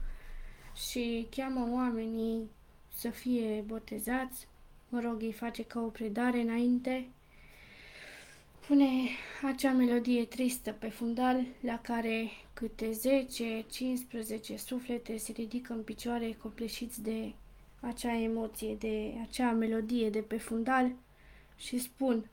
și 0.90 1.26
cheamă 1.30 1.68
oamenii 1.72 2.50
să 2.94 3.10
fie 3.10 3.64
botezați. 3.66 4.48
Mă 4.88 5.00
rog, 5.00 5.22
îi 5.22 5.32
face 5.32 5.64
ca 5.64 5.80
o 5.80 5.88
predare 5.88 6.40
înainte. 6.40 7.08
Pune 8.68 9.08
acea 9.42 9.72
melodie 9.72 10.24
tristă 10.24 10.72
pe 10.72 10.88
fundal 10.88 11.44
la 11.60 11.78
care 11.80 12.30
câte 12.52 12.90
10-15 14.52 14.54
suflete 14.56 15.16
se 15.16 15.32
ridică 15.32 15.72
în 15.72 15.82
picioare 15.82 16.36
copleșiți 16.42 17.02
de 17.02 17.32
acea 17.80 18.16
emoție, 18.16 18.74
de 18.74 19.14
acea 19.28 19.50
melodie 19.50 20.10
de 20.10 20.18
pe 20.18 20.38
fundal 20.38 20.90
și 21.56 21.78
spun 21.78 22.28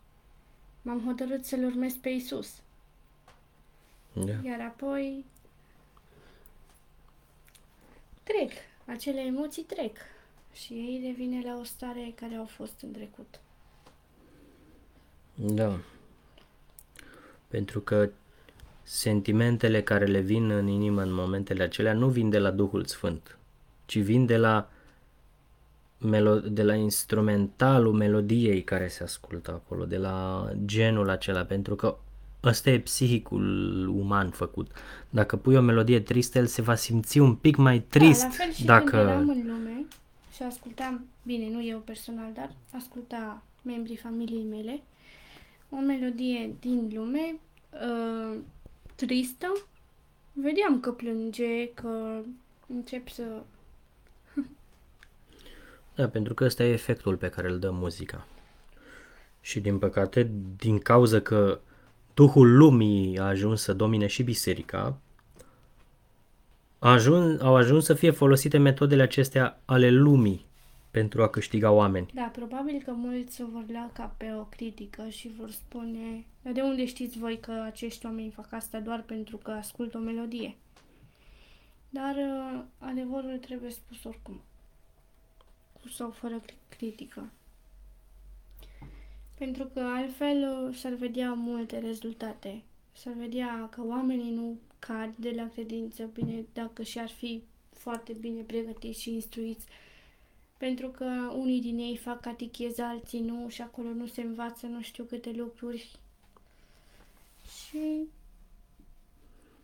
m-am 0.82 1.02
hotărât 1.06 1.46
să-L 1.46 1.64
urmez 1.64 1.94
pe 1.94 2.10
Isus. 2.10 2.62
Da. 4.14 4.34
Iar 4.44 4.62
apoi 4.62 5.26
trec, 8.24 8.52
acele 8.86 9.22
emoții 9.22 9.64
trec 9.64 9.98
și 10.54 10.74
ei 10.74 11.02
revine 11.06 11.42
la 11.42 11.58
o 11.60 11.64
stare 11.64 12.14
care 12.16 12.36
au 12.36 12.46
fost 12.46 12.82
în 12.82 12.92
trecut. 12.92 13.40
Da. 15.36 15.80
Pentru 17.56 17.80
că 17.80 18.10
sentimentele 18.84 19.82
care 19.82 20.06
le 20.06 20.20
vin 20.20 20.50
în 20.50 20.68
inimă 20.68 21.02
în 21.02 21.14
momentele 21.14 21.64
acelea 21.64 21.94
nu 21.94 22.08
vin 22.08 22.30
de 22.30 22.40
la 22.40 22.52
Duhul 22.52 22.86
Sfânt, 22.86 23.38
ci 23.86 23.98
vin 23.98 24.26
de 24.26 24.38
la 24.38 24.70
melo- 25.98 26.48
de 26.50 26.64
la 26.64 26.74
instrumentalul 26.74 27.94
melodiei 27.94 28.64
care 28.64 28.88
se 28.88 29.04
ascultă 29.04 29.52
acolo, 29.52 29.86
de 29.86 29.98
la 29.98 30.50
genul 30.66 31.10
acela, 31.10 31.44
pentru 31.44 31.76
că 31.76 31.98
ăsta 32.44 32.70
e 32.70 32.80
psihicul 32.80 33.88
uman 33.88 34.30
făcut. 34.30 34.72
Dacă 35.10 35.36
pui 35.36 35.56
o 35.56 35.62
melodie 35.62 36.00
tristă, 36.00 36.38
el 36.38 36.46
se 36.46 36.62
va 36.62 36.76
simți 36.76 37.20
un 37.20 37.36
pic 37.36 37.56
mai 37.56 37.80
trist. 37.80 38.22
Da, 38.22 38.28
la 38.28 38.34
fel 38.34 38.52
și 38.52 38.66
dacă... 38.66 38.90
când 38.90 39.10
eram 39.10 39.30
în 39.30 39.44
lume 39.46 39.86
și 40.34 40.44
ascultam, 40.44 41.06
bine, 41.24 41.50
nu 41.50 41.66
eu 41.66 41.78
personal, 41.78 42.32
dar 42.34 42.52
asculta 42.72 43.44
membrii 43.62 43.98
familiei 43.98 44.46
mele, 44.50 44.82
o 45.70 45.76
melodie 45.76 46.56
din 46.60 46.92
lume 46.94 47.36
uh, 47.72 48.38
tristă, 48.96 49.54
vedeam 50.34 50.80
că 50.80 50.92
plânge, 50.92 51.74
că 51.74 52.22
încep 52.68 53.08
să 53.08 53.24
da, 55.96 56.08
pentru 56.08 56.34
că 56.34 56.44
ăsta 56.44 56.64
e 56.64 56.72
efectul 56.72 57.16
pe 57.16 57.30
care 57.30 57.50
îl 57.50 57.60
dă 57.60 57.72
muzica. 57.72 58.28
Și 59.42 59.60
din 59.60 59.80
păcate, 59.80 60.32
din 60.58 60.80
cauza 60.80 61.20
că 61.20 61.60
Duhul 62.16 62.56
lumii 62.58 63.20
a 63.20 63.24
ajuns 63.24 63.62
să 63.62 63.74
domine 63.74 64.08
și 64.08 64.24
biserica, 64.24 64.98
a 66.80 66.92
ajuns, 66.92 67.42
au 67.42 67.56
ajuns 67.56 67.86
să 67.86 67.94
fie 67.94 68.12
folosite 68.12 68.58
metodele 68.58 69.02
acestea 69.02 69.60
ale 69.66 69.90
lumii 69.90 70.45
pentru 70.96 71.24
a 71.24 71.28
câștiga 71.28 71.72
oameni. 71.72 72.12
Da, 72.14 72.24
probabil 72.24 72.82
că 72.82 72.92
mulți 72.92 73.42
o 73.42 73.46
vor 73.48 73.66
lua 73.68 73.90
ca 73.94 74.14
pe 74.18 74.34
o 74.34 74.44
critică 74.44 75.10
și 75.10 75.34
vor 75.38 75.52
spune 75.52 76.26
de 76.42 76.62
unde 76.62 76.86
știți 76.86 77.18
voi 77.18 77.40
că 77.40 77.52
acești 77.52 78.06
oameni 78.06 78.32
fac 78.32 78.52
asta 78.52 78.80
doar 78.80 79.02
pentru 79.02 79.38
că 79.38 79.52
ascultă 79.52 79.98
o 79.98 80.02
melodie? 80.02 80.56
Dar 81.90 82.16
uh, 82.16 82.64
adevărul 82.78 83.38
trebuie 83.38 83.72
spus 83.72 84.04
oricum 84.04 84.42
cu 85.82 85.88
sau 85.88 86.10
fără 86.10 86.42
critică. 86.70 87.30
Pentru 89.38 89.66
că 89.74 89.80
altfel 89.80 90.68
uh, 90.68 90.76
s-ar 90.76 90.94
vedea 90.94 91.34
multe 91.34 91.80
rezultate. 91.80 92.62
S-ar 92.92 93.14
vedea 93.14 93.68
că 93.72 93.82
oamenii 93.86 94.34
nu 94.34 94.58
cad 94.80 95.16
de 95.16 95.34
la 95.36 95.50
credință, 95.54 96.10
bine, 96.14 96.46
dacă 96.54 96.84
și-ar 96.84 97.10
fi 97.10 97.44
foarte 97.72 98.14
bine 98.14 98.42
pregătiți 98.42 99.02
și 99.02 99.14
instruiți, 99.14 99.66
pentru 100.58 100.88
că 100.90 101.32
unii 101.36 101.62
din 101.62 101.78
ei 101.78 101.98
fac 101.98 102.22
catecheză, 102.22 102.82
alții 102.84 103.20
nu 103.20 103.50
și 103.50 103.62
acolo 103.62 103.90
nu 103.90 104.08
se 104.08 104.22
învață 104.22 104.66
nu 104.68 104.82
știu 104.82 105.04
câte 105.04 105.32
lucruri. 105.32 105.92
Și 107.46 108.08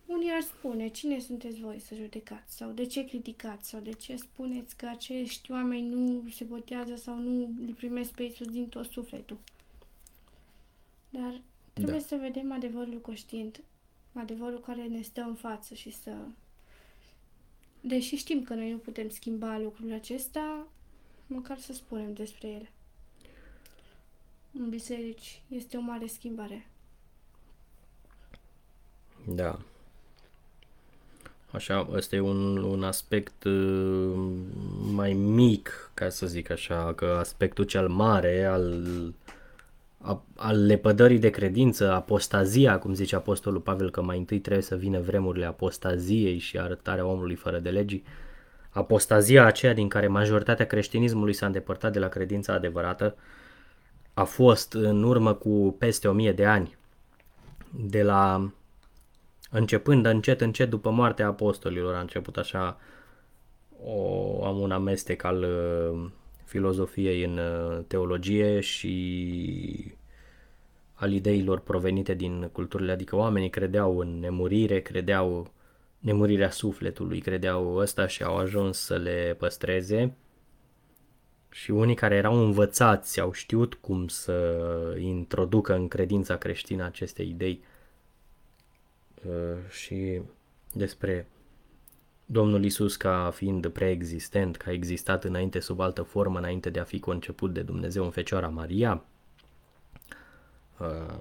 unii 0.06 0.32
ar 0.32 0.42
spune, 0.42 0.88
cine 0.88 1.20
sunteți 1.20 1.60
voi 1.60 1.80
să 1.80 1.96
judecați? 1.96 2.56
Sau 2.56 2.72
de 2.72 2.86
ce 2.86 3.06
criticați? 3.06 3.70
Sau 3.70 3.80
de 3.80 3.92
ce 3.92 4.16
spuneți 4.16 4.76
că 4.76 4.86
acești 4.88 5.52
oameni 5.52 5.88
nu 5.88 6.30
se 6.30 6.44
botează 6.44 6.96
sau 6.96 7.18
nu 7.18 7.54
îl 7.68 7.74
primesc 7.74 8.12
pe 8.12 8.24
Iisus 8.24 8.48
din 8.48 8.68
tot 8.68 8.86
sufletul? 8.86 9.38
Dar 11.10 11.42
trebuie 11.74 11.98
Da. 12.00 12.06
să 12.06 12.16
vedem 12.16 12.52
adevărul 12.52 13.02
conștient, 13.02 13.62
adevărul 14.14 14.60
care 14.60 14.84
ne 14.84 15.02
stă 15.02 15.22
în 15.22 15.36
față 15.36 15.74
și 15.74 15.92
să... 15.92 16.16
Deși 17.82 18.16
știm 18.16 18.44
că 18.44 18.54
noi 18.54 18.72
nu 18.72 18.78
putem 18.78 19.10
schimba 19.10 19.58
lucrul 19.58 19.94
acesta, 19.94 20.68
măcar 21.34 21.58
să 21.58 21.74
spunem 21.74 22.14
despre 22.14 22.48
ele. 22.48 22.72
În 24.60 24.70
biserici 24.70 25.42
este 25.48 25.78
o 25.78 25.82
mare 25.82 26.06
schimbare. 26.08 26.68
Da. 29.28 29.60
Așa, 31.52 31.88
ăsta 31.92 32.16
e 32.16 32.20
un, 32.20 32.58
un 32.58 32.84
aspect 32.84 33.44
uh, 33.44 34.14
mai 34.94 35.14
mic, 35.14 35.92
ca 35.94 36.10
să 36.10 36.28
zic 36.28 36.50
așa, 36.50 36.94
că 36.94 37.16
aspectul 37.20 37.64
cel 37.64 37.88
mare 37.88 38.46
al, 38.46 38.84
a, 39.98 40.24
al 40.36 40.66
lepădării 40.66 41.20
de 41.20 41.30
credință, 41.30 41.92
apostazia, 41.92 42.80
cum 42.80 42.94
zice 42.94 43.16
Apostolul 43.16 43.60
Pavel, 43.60 43.92
că 43.92 44.02
mai 44.02 44.18
întâi 44.18 44.40
trebuie 44.40 44.64
să 44.64 44.76
vină 44.76 45.00
vremurile 45.00 45.46
apostaziei 45.46 46.38
și 46.38 46.60
arătarea 46.60 47.06
omului 47.06 47.36
fără 47.36 47.60
de 47.60 47.70
legii, 47.70 48.04
apostazia 48.72 49.46
aceea 49.46 49.74
din 49.74 49.88
care 49.88 50.08
majoritatea 50.08 50.66
creștinismului 50.66 51.34
s-a 51.34 51.46
îndepărtat 51.46 51.92
de 51.92 52.00
la 52.00 52.08
credința 52.08 52.54
adevărată, 52.54 53.16
a 54.14 54.24
fost 54.24 54.74
în 54.74 55.04
urmă 55.04 55.34
cu 55.34 55.76
peste 55.80 56.08
o 56.08 56.12
mie 56.12 56.32
de 56.32 56.46
ani, 56.46 56.78
de 57.70 58.04
la 58.04 58.52
începând 59.52 60.06
încet, 60.06 60.42
încet 60.42 60.70
după 60.70 60.90
moartea 60.90 61.28
apostolilor, 61.28 61.96
a 61.96 62.00
început 62.00 62.38
așa 62.38 62.78
o, 63.84 64.46
am 64.46 64.60
un 64.60 64.72
amestec 64.72 65.24
al 65.24 65.44
uh, 65.44 66.10
filozofiei 66.44 67.24
în 67.24 67.38
uh, 67.38 67.84
teologie 67.88 68.60
și 68.60 69.94
al 70.94 71.12
ideilor 71.12 71.60
provenite 71.60 72.14
din 72.14 72.50
culturile, 72.52 72.92
adică 72.92 73.16
oamenii 73.16 73.50
credeau 73.50 73.98
în 73.98 74.20
nemurire, 74.20 74.80
credeau 74.80 75.52
nemurirea 76.02 76.50
sufletului, 76.50 77.20
credeau 77.20 77.76
ăsta 77.76 78.08
și 78.08 78.24
au 78.24 78.38
ajuns 78.38 78.78
să 78.78 78.98
le 78.98 79.36
păstreze. 79.38 80.14
Și 81.50 81.72
unii 81.72 81.96
care 81.96 82.16
erau 82.16 82.36
învățați 82.36 83.20
au 83.20 83.32
știut 83.32 83.74
cum 83.74 84.08
să 84.08 84.58
introducă 85.00 85.74
în 85.74 85.88
credința 85.88 86.38
creștină 86.38 86.84
aceste 86.86 87.22
idei. 87.24 87.64
Uh, 89.26 89.70
și 89.70 90.22
despre 90.74 91.28
Domnul 92.26 92.64
Isus 92.64 92.96
ca 92.96 93.32
fiind 93.34 93.68
preexistent, 93.68 94.58
ca 94.58 94.72
existat 94.72 95.24
înainte 95.24 95.60
sub 95.60 95.80
altă 95.80 96.02
formă, 96.02 96.38
înainte 96.38 96.70
de 96.70 96.80
a 96.80 96.84
fi 96.84 97.00
conceput 97.00 97.54
de 97.54 97.62
Dumnezeu 97.62 98.04
în 98.04 98.12
Fecioara 98.12 98.50
Maria, 98.50 99.04
uh, 100.80 101.20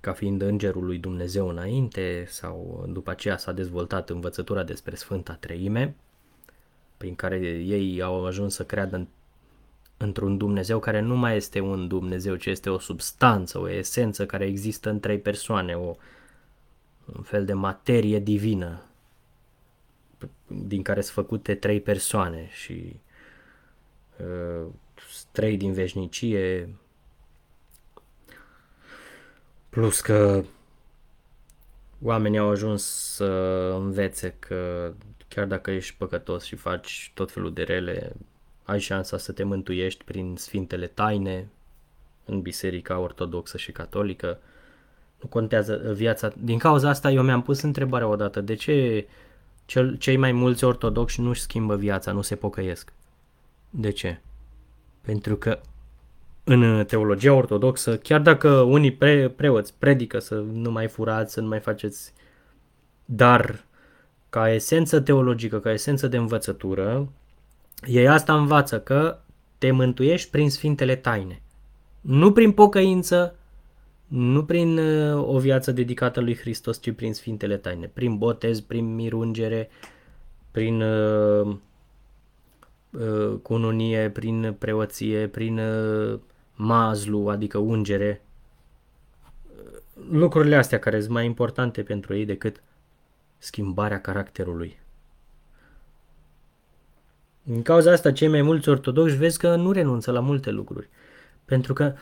ca 0.00 0.12
fiind 0.12 0.42
îngerul 0.42 0.84
lui 0.84 0.98
Dumnezeu 0.98 1.48
înainte 1.48 2.24
sau 2.28 2.84
după 2.88 3.10
aceea 3.10 3.36
s-a 3.36 3.52
dezvoltat 3.52 4.10
învățătura 4.10 4.62
despre 4.62 4.94
Sfânta 4.94 5.34
Treime, 5.34 5.94
prin 6.96 7.14
care 7.14 7.38
ei 7.46 8.02
au 8.02 8.26
ajuns 8.26 8.54
să 8.54 8.64
creadă 8.64 8.96
în, 8.96 9.06
într-un 9.96 10.36
Dumnezeu 10.36 10.78
care 10.78 11.00
nu 11.00 11.16
mai 11.16 11.36
este 11.36 11.60
un 11.60 11.88
Dumnezeu, 11.88 12.34
ci 12.34 12.46
este 12.46 12.70
o 12.70 12.78
substanță, 12.78 13.58
o 13.58 13.70
esență 13.70 14.26
care 14.26 14.44
există 14.46 14.90
în 14.90 15.00
trei 15.00 15.18
persoane, 15.18 15.74
o, 15.74 15.96
un 17.16 17.22
fel 17.22 17.44
de 17.44 17.52
materie 17.52 18.18
divină 18.18 18.82
din 20.46 20.82
care 20.82 21.00
sunt 21.00 21.14
făcute 21.14 21.54
trei 21.54 21.80
persoane 21.80 22.48
și 22.52 23.00
uh, 24.16 24.66
trei 25.30 25.56
din 25.56 25.72
veșnicie, 25.72 26.68
plus 29.78 30.00
că 30.00 30.44
oamenii 32.02 32.38
au 32.38 32.50
ajuns 32.50 32.84
să 33.14 33.24
învețe 33.78 34.34
că 34.38 34.92
chiar 35.28 35.46
dacă 35.46 35.70
ești 35.70 35.94
păcătos 35.98 36.44
și 36.44 36.56
faci 36.56 37.12
tot 37.14 37.30
felul 37.30 37.52
de 37.52 37.62
rele, 37.62 38.12
ai 38.64 38.80
șansa 38.80 39.18
să 39.18 39.32
te 39.32 39.42
mântuiești 39.42 40.04
prin 40.04 40.34
sfintele 40.36 40.86
taine 40.86 41.48
în 42.24 42.40
biserica 42.40 42.98
ortodoxă 42.98 43.56
și 43.56 43.72
catolică. 43.72 44.38
Nu 45.20 45.28
contează 45.28 45.92
viața. 45.94 46.32
Din 46.38 46.58
cauza 46.58 46.88
asta 46.88 47.10
eu 47.10 47.22
mi-am 47.22 47.42
pus 47.42 47.60
întrebarea 47.60 48.08
odată, 48.08 48.40
de 48.40 48.54
ce 48.54 49.06
cel, 49.66 49.96
cei 49.96 50.16
mai 50.16 50.32
mulți 50.32 50.64
ortodoxi 50.64 51.20
nu-și 51.20 51.40
schimbă 51.40 51.76
viața, 51.76 52.12
nu 52.12 52.22
se 52.22 52.36
pocăiesc? 52.36 52.92
De 53.70 53.90
ce? 53.90 54.20
Pentru 55.00 55.36
că 55.36 55.60
în 56.48 56.84
teologia 56.84 57.32
ortodoxă, 57.32 57.96
chiar 57.96 58.20
dacă 58.20 58.48
unii 58.48 58.92
pre, 58.92 59.28
preoți 59.28 59.74
predică 59.78 60.18
să 60.18 60.34
nu 60.52 60.70
mai 60.70 60.86
furați, 60.88 61.32
să 61.32 61.40
nu 61.40 61.48
mai 61.48 61.60
faceți, 61.60 62.12
dar 63.04 63.64
ca 64.28 64.52
esență 64.52 65.00
teologică, 65.00 65.60
ca 65.60 65.72
esență 65.72 66.08
de 66.08 66.16
învățătură, 66.16 67.08
ei 67.86 68.08
asta 68.08 68.34
învață 68.34 68.80
că 68.80 69.18
te 69.58 69.70
mântuiești 69.70 70.30
prin 70.30 70.50
sfintele 70.50 70.96
taine. 70.96 71.42
Nu 72.00 72.32
prin 72.32 72.52
pocăință, 72.52 73.34
nu 74.06 74.44
prin 74.44 74.78
uh, 74.78 75.34
o 75.34 75.38
viață 75.38 75.72
dedicată 75.72 76.20
lui 76.20 76.36
Hristos, 76.36 76.80
ci 76.80 76.92
prin 76.92 77.14
sfintele 77.14 77.56
taine, 77.56 77.90
prin 77.92 78.18
botez, 78.18 78.60
prin 78.60 78.94
mirungere, 78.94 79.68
prin 80.50 80.82
uh, 80.82 81.56
uh, 82.90 83.38
cununie, 83.42 84.10
prin 84.10 84.54
preoție, 84.58 85.26
prin 85.26 85.58
uh, 85.58 86.18
mazlu, 86.58 87.28
adică 87.28 87.58
ungere. 87.58 88.22
Lucrurile 90.10 90.56
astea 90.56 90.78
care 90.78 91.00
sunt 91.00 91.12
mai 91.12 91.24
importante 91.24 91.82
pentru 91.82 92.14
ei 92.14 92.24
decât 92.24 92.62
schimbarea 93.38 94.00
caracterului. 94.00 94.78
Din 97.42 97.62
cauza 97.62 97.92
asta, 97.92 98.12
cei 98.12 98.28
mai 98.28 98.42
mulți 98.42 98.68
ortodoxi 98.68 99.16
vezi 99.16 99.38
că 99.38 99.56
nu 99.56 99.72
renunță 99.72 100.10
la 100.10 100.20
multe 100.20 100.50
lucruri. 100.50 100.88
Pentru 101.44 101.72
că 101.72 101.94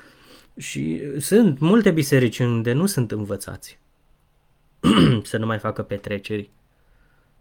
și 0.56 1.02
sunt 1.20 1.58
multe 1.58 1.90
biserici 1.90 2.38
unde 2.38 2.72
nu 2.72 2.86
sunt 2.86 3.12
învățați 3.12 3.78
să 5.22 5.36
nu 5.36 5.46
mai 5.46 5.58
facă 5.58 5.82
petreceri, 5.82 6.50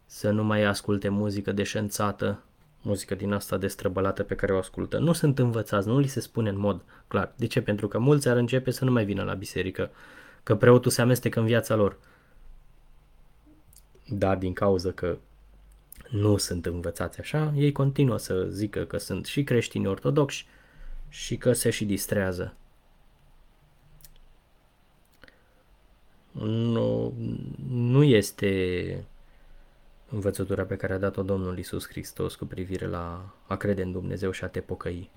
să 0.05 0.32
nu 0.32 0.43
mai 0.43 0.63
asculte 0.63 1.09
muzică 1.09 1.51
deșențată, 1.51 2.43
muzică 2.86 3.15
din 3.15 3.31
asta 3.31 3.57
destrăbălată 3.57 4.23
pe 4.23 4.36
care 4.36 4.53
o 4.53 4.57
ascultă. 4.57 4.97
Nu 4.97 5.13
sunt 5.13 5.39
învățați, 5.39 5.88
nu 5.88 5.99
li 5.99 6.07
se 6.07 6.19
spune 6.19 6.49
în 6.49 6.57
mod 6.57 6.81
clar. 7.07 7.33
De 7.36 7.47
ce? 7.47 7.61
Pentru 7.61 7.88
că 7.88 7.97
mulți 7.97 8.27
ar 8.27 8.38
începe 8.38 8.71
să 8.71 8.86
nu 8.86 8.91
mai 8.91 9.05
vină 9.05 9.23
la 9.23 9.33
biserică, 9.33 9.91
că 10.43 10.55
preotul 10.55 10.91
se 10.91 11.01
amestecă 11.01 11.39
în 11.39 11.45
viața 11.45 11.75
lor. 11.75 11.97
Dar 14.07 14.38
din 14.38 14.53
cauza 14.53 14.91
că 14.91 15.17
nu 16.09 16.38
sunt 16.38 16.65
învățați 16.65 17.19
așa, 17.19 17.53
ei 17.55 17.71
continuă 17.71 18.17
să 18.17 18.47
zică 18.49 18.83
că 18.83 18.97
sunt 18.97 19.25
și 19.25 19.43
creștini 19.43 19.88
ortodoxi 19.88 20.45
și 21.09 21.38
că 21.38 21.53
se 21.53 21.69
și 21.69 21.86
distrează. 21.86 22.53
Nu, 26.41 27.13
nu 27.67 28.03
este 28.03 29.05
învățătura 30.16 30.63
pe 30.63 30.76
care 30.76 30.93
a 30.93 30.97
dat-o 30.97 31.22
Domnul 31.22 31.57
Isus 31.57 31.88
Hristos 31.88 32.36
cu 32.36 32.45
privire 32.45 32.88
la 32.88 33.34
a 33.47 33.55
crede 33.55 33.82
în 33.82 33.91
Dumnezeu 33.91 34.32
și 34.32 34.43
a 34.43 34.47
te 34.47 34.59
pocăi. 34.59 35.11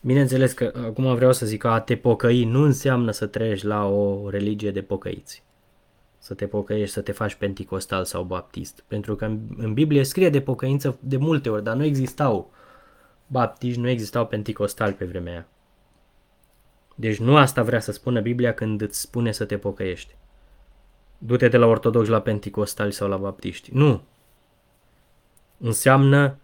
Bineînțeles 0.00 0.52
că 0.52 0.72
acum 0.74 1.14
vreau 1.14 1.32
să 1.32 1.46
zic 1.46 1.60
că 1.60 1.68
a 1.68 1.80
te 1.80 1.96
pocăi 1.96 2.44
nu 2.44 2.62
înseamnă 2.62 3.10
să 3.10 3.26
treci 3.26 3.62
la 3.62 3.86
o 3.86 4.30
religie 4.30 4.70
de 4.70 4.82
pocăiți. 4.82 5.42
Să 6.18 6.34
te 6.34 6.46
pocăiești, 6.46 6.94
să 6.94 7.00
te 7.00 7.12
faci 7.12 7.34
penticostal 7.34 8.04
sau 8.04 8.22
baptist. 8.22 8.84
Pentru 8.86 9.16
că 9.16 9.24
în, 9.24 9.40
în 9.56 9.74
Biblie 9.74 10.04
scrie 10.04 10.30
de 10.30 10.40
pocăință 10.40 10.96
de 11.00 11.16
multe 11.16 11.50
ori, 11.50 11.62
dar 11.62 11.76
nu 11.76 11.84
existau 11.84 12.52
baptiști, 13.26 13.80
nu 13.80 13.88
existau 13.88 14.26
penticostali 14.26 14.94
pe 14.94 15.04
vremea 15.04 15.32
aia. 15.32 15.46
Deci 16.94 17.18
nu 17.18 17.36
asta 17.36 17.62
vrea 17.62 17.80
să 17.80 17.92
spună 17.92 18.20
Biblia 18.20 18.54
când 18.54 18.80
îți 18.80 19.00
spune 19.00 19.32
să 19.32 19.44
te 19.44 19.58
pocăiești. 19.58 20.14
Du-te 21.24 21.48
de 21.48 21.56
la 21.56 21.66
ortodoxi 21.66 22.10
la 22.10 22.20
penticostali 22.20 22.92
sau 22.92 23.08
la 23.08 23.16
baptiști. 23.16 23.70
Nu. 23.72 24.02
Înseamnă 25.58 26.38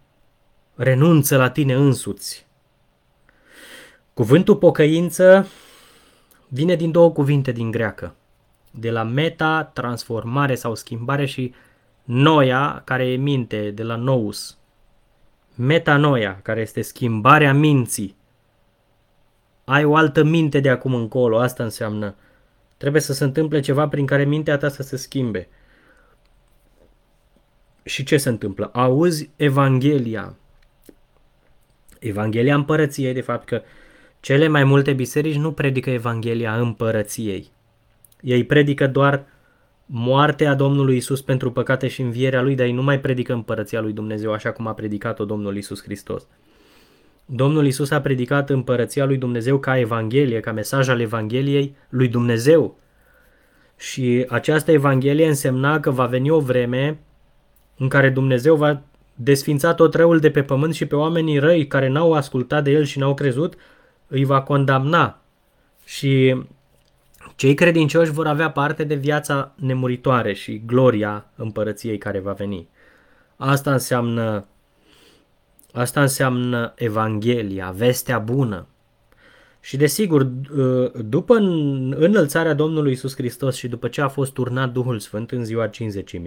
renunță 0.75 1.37
la 1.37 1.49
tine 1.49 1.73
însuți. 1.73 2.47
Cuvântul 4.13 4.55
pocăință 4.55 5.47
vine 6.47 6.75
din 6.75 6.91
două 6.91 7.11
cuvinte 7.11 7.51
din 7.51 7.71
greacă. 7.71 8.15
De 8.71 8.91
la 8.91 9.03
meta, 9.03 9.63
transformare 9.63 10.55
sau 10.55 10.75
schimbare 10.75 11.25
și 11.25 11.53
noia, 12.03 12.81
care 12.85 13.11
e 13.11 13.15
minte, 13.15 13.71
de 13.71 13.83
la 13.83 13.95
nous. 13.95 14.57
metanoia, 15.55 16.39
care 16.41 16.61
este 16.61 16.81
schimbarea 16.81 17.53
minții. 17.53 18.15
Ai 19.65 19.83
o 19.83 19.95
altă 19.95 20.23
minte 20.23 20.59
de 20.59 20.69
acum 20.69 20.93
încolo, 20.93 21.39
asta 21.39 21.63
înseamnă. 21.63 22.15
Trebuie 22.79 23.01
să 23.01 23.13
se 23.13 23.23
întâmple 23.23 23.59
ceva 23.59 23.87
prin 23.87 24.05
care 24.05 24.25
mintea 24.25 24.57
ta 24.57 24.69
să 24.69 24.83
se 24.83 24.97
schimbe. 24.97 25.47
Și 27.83 28.03
ce 28.03 28.17
se 28.17 28.29
întâmplă? 28.29 28.69
Auzi 28.73 29.29
Evanghelia. 29.35 30.35
Evanghelia 31.99 32.55
împărăției, 32.55 33.13
de 33.13 33.21
fapt 33.21 33.47
că 33.47 33.61
cele 34.19 34.47
mai 34.47 34.63
multe 34.63 34.93
biserici 34.93 35.35
nu 35.35 35.51
predică 35.51 35.89
Evanghelia 35.89 36.59
împărăției. 36.59 37.51
Ei 38.21 38.43
predică 38.43 38.87
doar 38.87 39.25
moartea 39.85 40.53
Domnului 40.53 40.95
Isus 40.95 41.21
pentru 41.21 41.51
păcate 41.51 41.87
și 41.87 42.01
învierea 42.01 42.41
lui, 42.41 42.55
dar 42.55 42.65
ei 42.65 42.71
nu 42.71 42.83
mai 42.83 42.99
predică 42.99 43.33
împărăția 43.33 43.81
lui 43.81 43.93
Dumnezeu 43.93 44.33
așa 44.33 44.51
cum 44.51 44.67
a 44.67 44.73
predicat-o 44.73 45.25
Domnul 45.25 45.57
Isus 45.57 45.83
Hristos. 45.83 46.27
Domnul 47.31 47.65
Isus 47.65 47.91
a 47.91 48.01
predicat 48.01 48.49
împărăția 48.49 49.05
lui 49.05 49.17
Dumnezeu 49.17 49.59
ca 49.59 49.79
Evanghelie, 49.79 50.39
ca 50.39 50.51
mesaj 50.51 50.89
al 50.89 50.99
Evangheliei 50.99 51.75
lui 51.89 52.07
Dumnezeu. 52.07 52.79
Și 53.77 54.25
această 54.29 54.71
Evanghelie 54.71 55.27
însemna 55.27 55.79
că 55.79 55.91
va 55.91 56.05
veni 56.05 56.29
o 56.29 56.39
vreme 56.39 56.99
în 57.77 57.87
care 57.87 58.09
Dumnezeu 58.09 58.55
va 58.55 58.81
desfința 59.15 59.73
tot 59.73 59.93
răul 59.93 60.19
de 60.19 60.31
pe 60.31 60.43
pământ 60.43 60.73
și 60.73 60.85
pe 60.85 60.95
oamenii 60.95 61.39
răi 61.39 61.67
care 61.67 61.87
n-au 61.87 62.13
ascultat 62.13 62.63
de 62.63 62.71
el 62.71 62.83
și 62.83 62.99
n-au 62.99 63.13
crezut, 63.13 63.55
îi 64.07 64.23
va 64.23 64.41
condamna. 64.41 65.21
Și 65.85 66.43
cei 67.35 67.53
credincioși 67.53 68.11
vor 68.11 68.27
avea 68.27 68.51
parte 68.51 68.83
de 68.83 68.95
viața 68.95 69.53
nemuritoare 69.55 70.33
și 70.33 70.61
gloria 70.65 71.25
împărăției 71.35 71.97
care 71.97 72.19
va 72.19 72.31
veni. 72.31 72.67
Asta 73.35 73.71
înseamnă 73.71 74.45
Asta 75.71 76.01
înseamnă 76.01 76.73
Evanghelia, 76.75 77.71
vestea 77.71 78.19
bună. 78.19 78.67
Și 79.61 79.77
desigur, 79.77 80.23
după 81.05 81.35
înălțarea 81.89 82.53
Domnului 82.53 82.91
Isus 82.91 83.15
Hristos 83.15 83.55
și 83.55 83.67
după 83.67 83.87
ce 83.87 84.01
a 84.01 84.07
fost 84.07 84.33
turnat 84.33 84.71
Duhul 84.71 84.99
Sfânt 84.99 85.31
în 85.31 85.45
ziua 85.45 85.67
50 85.67 86.19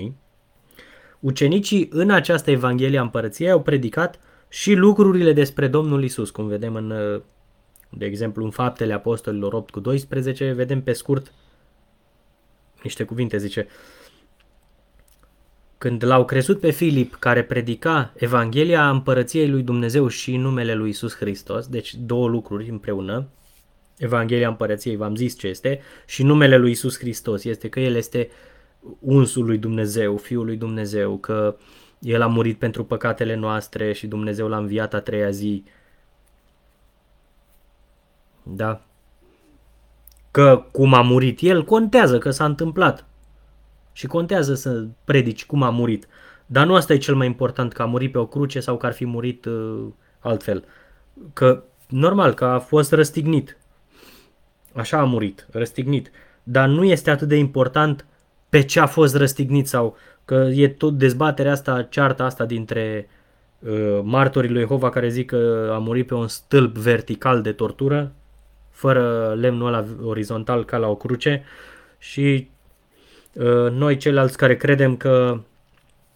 ucenicii 1.20 1.88
în 1.92 2.10
această 2.10 2.50
Evanghelie 2.50 2.98
a 2.98 3.02
Împărăției 3.02 3.50
au 3.50 3.62
predicat 3.62 4.18
și 4.48 4.74
lucrurile 4.74 5.32
despre 5.32 5.68
Domnul 5.68 6.04
Isus, 6.04 6.30
cum 6.30 6.46
vedem 6.46 6.74
în, 6.74 6.92
de 7.88 8.04
exemplu, 8.04 8.44
în 8.44 8.50
Faptele 8.50 8.92
Apostolilor 8.92 9.52
8 9.52 9.70
cu 9.70 9.80
12, 9.80 10.52
vedem 10.52 10.82
pe 10.82 10.92
scurt 10.92 11.32
niște 12.82 13.04
cuvinte, 13.04 13.38
zice, 13.38 13.66
când 15.82 16.04
l-au 16.04 16.24
crezut 16.24 16.60
pe 16.60 16.70
Filip, 16.70 17.14
care 17.14 17.42
predica 17.42 18.12
Evanghelia 18.16 18.90
Împărăției 18.90 19.48
lui 19.48 19.62
Dumnezeu 19.62 20.08
și 20.08 20.36
numele 20.36 20.74
lui 20.74 20.88
Isus 20.88 21.16
Hristos, 21.16 21.66
deci 21.66 21.94
două 21.94 22.28
lucruri 22.28 22.68
împreună, 22.68 23.28
Evanghelia 23.96 24.48
Împărăției, 24.48 24.96
v-am 24.96 25.14
zis 25.14 25.38
ce 25.38 25.46
este, 25.46 25.80
și 26.06 26.22
numele 26.22 26.56
lui 26.56 26.70
Isus 26.70 26.98
Hristos 26.98 27.44
este 27.44 27.68
că 27.68 27.80
El 27.80 27.94
este 27.94 28.30
unsul 28.98 29.44
lui 29.44 29.58
Dumnezeu, 29.58 30.16
Fiul 30.16 30.44
lui 30.44 30.56
Dumnezeu, 30.56 31.16
că 31.18 31.56
El 31.98 32.22
a 32.22 32.26
murit 32.26 32.58
pentru 32.58 32.84
păcatele 32.84 33.34
noastre 33.34 33.92
și 33.92 34.06
Dumnezeu 34.06 34.48
l-a 34.48 34.56
înviat 34.56 34.94
a 34.94 35.00
treia 35.00 35.30
zi. 35.30 35.64
Da? 38.42 38.80
Că 40.30 40.64
cum 40.72 40.94
a 40.94 41.02
murit 41.02 41.40
El 41.40 41.64
contează, 41.64 42.18
că 42.18 42.30
s-a 42.30 42.44
întâmplat. 42.44 43.06
Și 43.92 44.06
contează 44.06 44.54
să 44.54 44.84
predici 45.04 45.46
cum 45.46 45.62
a 45.62 45.70
murit. 45.70 46.08
Dar 46.46 46.66
nu 46.66 46.74
asta 46.74 46.92
e 46.92 46.96
cel 46.96 47.14
mai 47.14 47.26
important, 47.26 47.72
că 47.72 47.82
a 47.82 47.86
murit 47.86 48.12
pe 48.12 48.18
o 48.18 48.26
cruce 48.26 48.60
sau 48.60 48.76
că 48.76 48.86
ar 48.86 48.92
fi 48.92 49.04
murit 49.04 49.44
uh, 49.44 49.84
altfel. 50.18 50.64
Că, 51.32 51.62
normal, 51.88 52.34
că 52.34 52.44
a 52.44 52.58
fost 52.58 52.92
răstignit. 52.92 53.56
Așa 54.74 54.98
a 54.98 55.04
murit, 55.04 55.46
răstignit. 55.50 56.10
Dar 56.42 56.68
nu 56.68 56.84
este 56.84 57.10
atât 57.10 57.28
de 57.28 57.36
important 57.36 58.06
pe 58.48 58.62
ce 58.62 58.80
a 58.80 58.86
fost 58.86 59.14
răstignit 59.14 59.68
sau 59.68 59.96
că 60.24 60.34
e 60.34 60.68
tot 60.68 60.98
dezbaterea 60.98 61.52
asta, 61.52 61.82
cearta 61.82 62.24
asta 62.24 62.44
dintre 62.44 63.08
uh, 63.58 64.00
martorii 64.02 64.50
lui 64.50 64.60
Jehova 64.60 64.90
care 64.90 65.08
zic 65.08 65.26
că 65.26 65.70
a 65.74 65.78
murit 65.78 66.06
pe 66.06 66.14
un 66.14 66.28
stâlp 66.28 66.76
vertical 66.76 67.42
de 67.42 67.52
tortură, 67.52 68.12
fără 68.70 69.34
lemnul 69.38 69.66
ăla 69.66 69.84
orizontal 70.04 70.64
ca 70.64 70.76
la 70.76 70.88
o 70.88 70.96
cruce 70.96 71.42
și 71.98 72.22
Uh, 72.32 72.51
noi 73.70 73.96
ceilalți 73.96 74.36
care 74.36 74.56
credem 74.56 74.96
că 74.96 75.40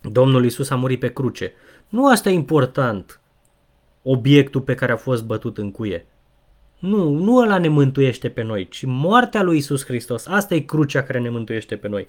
Domnul 0.01 0.45
Isus 0.45 0.71
a 0.71 0.77
murit 0.77 1.01
pe 1.01 1.13
cruce. 1.13 1.53
Nu 1.89 2.09
asta 2.09 2.29
e 2.29 2.33
important, 2.33 3.21
obiectul 4.03 4.61
pe 4.61 4.75
care 4.75 4.93
a 4.93 4.97
fost 4.97 5.25
bătut 5.25 5.59
în 5.59 5.71
cuie. 5.71 6.07
Nu, 6.79 7.11
nu 7.11 7.37
ăla 7.37 7.59
ne 7.59 7.69
mântuiește 7.69 8.29
pe 8.29 8.43
noi, 8.43 8.69
ci 8.69 8.85
moartea 8.85 9.43
lui 9.43 9.57
Isus 9.57 9.85
Hristos. 9.85 10.27
Asta 10.27 10.55
e 10.55 10.61
crucea 10.61 11.03
care 11.03 11.19
ne 11.19 11.29
mântuiește 11.29 11.77
pe 11.77 11.89
noi. 11.89 12.09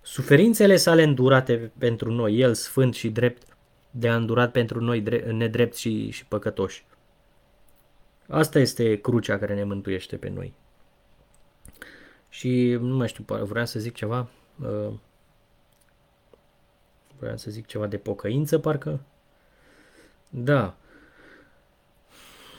Suferințele 0.00 0.76
sale 0.76 1.02
îndurate 1.02 1.72
pentru 1.78 2.12
noi, 2.12 2.38
El 2.38 2.54
sfânt 2.54 2.94
și 2.94 3.08
drept, 3.08 3.42
de 3.90 4.08
a 4.08 4.16
îndurat 4.16 4.52
pentru 4.52 4.80
noi 4.80 5.02
nedrept 5.32 5.76
și, 5.76 6.10
și 6.10 6.26
păcătoși. 6.26 6.84
Asta 8.28 8.58
este 8.58 8.96
crucea 8.96 9.38
care 9.38 9.54
ne 9.54 9.64
mântuiește 9.64 10.16
pe 10.16 10.32
noi. 10.34 10.52
Și 12.32 12.78
nu 12.80 12.96
mai 12.96 13.08
știu, 13.08 13.24
vreau 13.26 13.66
să 13.66 13.78
zic 13.78 13.94
ceva. 13.94 14.28
Uh, 14.60 14.92
vreau 17.18 17.36
să 17.36 17.50
zic 17.50 17.66
ceva 17.66 17.86
de 17.86 17.96
pocăință, 17.96 18.58
parcă. 18.58 19.00
Da. 20.30 20.74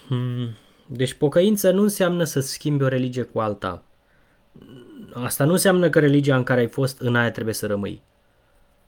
Hmm. 0.07 0.49
Deci 0.87 1.13
pocăință 1.13 1.71
nu 1.71 1.81
înseamnă 1.81 2.23
să 2.23 2.39
schimbi 2.39 2.83
o 2.83 2.87
religie 2.87 3.23
cu 3.23 3.39
alta. 3.39 3.83
Asta 5.13 5.45
nu 5.45 5.51
înseamnă 5.51 5.89
că 5.89 5.99
religia 5.99 6.35
în 6.35 6.43
care 6.43 6.59
ai 6.59 6.67
fost 6.67 6.99
în 6.99 7.15
aia 7.15 7.31
trebuie 7.31 7.53
să 7.53 7.67
rămâi. 7.67 8.01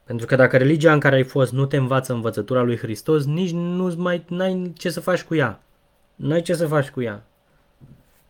Pentru 0.03 0.25
că 0.25 0.35
dacă 0.35 0.57
religia 0.57 0.93
în 0.93 0.99
care 0.99 1.15
ai 1.15 1.23
fost 1.23 1.51
nu 1.51 1.65
te 1.65 1.77
învață 1.77 2.13
învățătura 2.13 2.61
lui 2.61 2.77
Hristos, 2.77 3.25
nici 3.25 3.51
nu 3.51 3.93
mai 3.97 4.25
ai 4.39 4.73
ce 4.77 4.89
să 4.89 4.99
faci 4.99 5.23
cu 5.23 5.35
ea. 5.35 5.63
Nu 6.15 6.33
ai 6.33 6.41
ce 6.41 6.53
să 6.53 6.67
faci 6.67 6.89
cu 6.89 7.01
ea. 7.01 7.25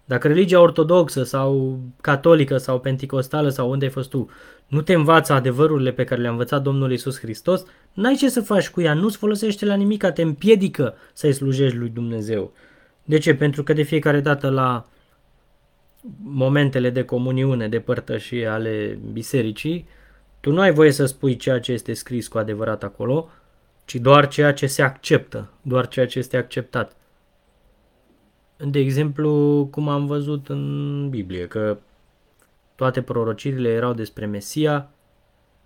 Dacă 0.06 0.28
religia 0.28 0.62
ortodoxă 0.62 1.24
sau 1.24 1.80
catolică 2.02 2.58
sau 2.58 2.80
penticostală 2.80 3.50
sau 3.50 3.70
unde 3.70 3.86
ai 3.86 3.92
fost 3.92 4.10
tu 4.10 4.30
nu 4.68 4.82
te 4.82 4.94
învață 4.94 5.34
adevărurile 5.34 5.92
pe 5.92 6.04
care 6.04 6.22
le-a 6.22 6.30
învățat 6.30 6.62
Domnul 6.62 6.92
Isus 6.92 7.20
Hristos, 7.20 7.66
n-ai 7.94 8.16
ce 8.16 8.30
să 8.30 8.42
faci 8.42 8.70
cu 8.70 8.82
ea, 8.82 8.94
nu-ți 8.94 9.18
folosește 9.18 9.66
la 9.66 9.76
nimic, 9.76 10.06
te 10.06 10.22
împiedică 10.22 10.96
să-i 11.14 11.34
slujești 11.34 11.78
lui 11.78 11.90
Dumnezeu. 11.90 12.54
De 13.04 13.18
ce? 13.18 13.36
Pentru 13.36 13.64
că 13.64 13.74
de 13.74 13.82
fiecare 13.82 14.20
dată 14.20 14.50
la 14.50 14.86
momentele 16.24 16.90
de 16.90 17.04
comuniune, 17.04 17.68
de 17.68 17.80
părtășie 17.80 18.48
ale 18.48 19.00
bisericii, 19.12 19.88
tu 20.40 20.52
nu 20.52 20.60
ai 20.60 20.72
voie 20.72 20.92
să 20.92 21.06
spui 21.06 21.36
ceea 21.36 21.60
ce 21.60 21.72
este 21.72 21.94
scris 21.94 22.28
cu 22.28 22.38
adevărat 22.38 22.84
acolo, 22.84 23.30
ci 23.86 23.96
doar 23.96 24.28
ceea 24.28 24.54
ce 24.54 24.68
se 24.68 24.82
acceptă, 24.82 25.50
doar 25.62 25.88
ceea 25.88 26.08
ce 26.08 26.20
este 26.20 26.38
acceptat. 26.38 26.96
De 28.58 28.80
exemplu, 28.80 29.68
cum 29.72 29.90
am 29.90 30.06
văzut 30.06 30.50
în 30.50 31.08
Biblie, 31.10 31.48
că 31.48 31.78
toate 32.76 33.02
prorocirile 33.02 33.70
erau 33.70 33.94
despre 33.94 34.26
Mesia 34.26 34.90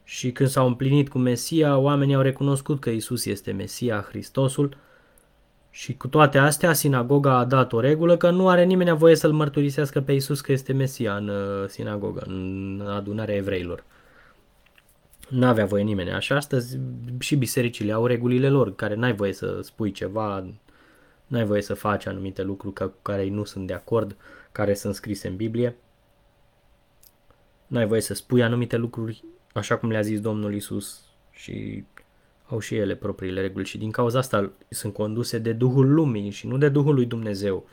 și 0.03 0.31
când 0.31 0.49
s-au 0.49 0.67
împlinit 0.67 1.09
cu 1.09 1.17
Mesia, 1.17 1.77
oamenii 1.77 2.15
au 2.15 2.21
recunoscut 2.21 2.79
că 2.79 2.89
Isus 2.89 3.25
este 3.25 3.51
Mesia, 3.51 4.05
Hristosul, 4.09 4.77
și 5.71 5.97
cu 5.97 6.07
toate 6.07 6.37
astea, 6.37 6.73
sinagoga 6.73 7.37
a 7.37 7.45
dat 7.45 7.73
o 7.73 7.79
regulă 7.79 8.17
că 8.17 8.29
nu 8.29 8.47
are 8.47 8.63
nimeni 8.63 8.97
voie 8.97 9.15
să-L 9.15 9.31
mărturisească 9.31 10.01
pe 10.01 10.11
Isus 10.11 10.41
că 10.41 10.51
este 10.51 10.73
Mesia 10.73 11.15
în 11.15 11.27
uh, 11.27 11.67
sinagogă, 11.67 12.23
în 12.25 12.83
adunarea 12.87 13.35
evreilor. 13.35 13.83
Nu 15.29 15.45
avea 15.45 15.65
voie 15.65 15.83
nimeni. 15.83 16.11
Așa 16.11 16.35
astăzi 16.35 16.79
și 17.19 17.35
bisericile 17.35 17.91
au 17.91 18.05
regulile 18.05 18.49
lor, 18.49 18.75
care 18.75 18.95
n-ai 18.95 19.13
voie 19.13 19.33
să 19.33 19.59
spui 19.61 19.91
ceva 19.91 20.45
N-ai 21.29 21.45
voie 21.45 21.61
să 21.61 21.73
faci 21.73 22.05
anumite 22.05 22.43
lucruri 22.43 22.73
cu 22.73 22.93
care 23.01 23.29
nu 23.29 23.43
sunt 23.43 23.67
de 23.67 23.73
acord, 23.73 24.15
care 24.51 24.73
sunt 24.73 24.95
scrise 24.95 25.27
în 25.27 25.35
Biblie. 25.35 25.75
N-ai 27.67 27.85
voie 27.85 28.01
să 28.01 28.13
spui 28.13 28.43
anumite 28.43 28.77
lucruri 28.77 29.23
așa 29.53 29.77
cum 29.77 29.89
le-a 29.89 30.01
zis 30.01 30.19
Domnul 30.19 30.53
Isus 30.53 31.01
și 31.31 31.83
au 32.47 32.59
și 32.59 32.75
ele 32.75 32.95
propriile 32.95 33.41
reguli 33.41 33.65
și 33.65 33.77
din 33.77 33.91
cauza 33.91 34.17
asta 34.17 34.51
sunt 34.69 34.93
conduse 34.93 35.37
de 35.37 35.51
Duhul 35.51 35.93
Lumii 35.93 36.29
și 36.29 36.47
nu 36.47 36.57
de 36.57 36.69
Duhul 36.69 36.93
lui 36.93 37.05
Dumnezeu. 37.05 37.67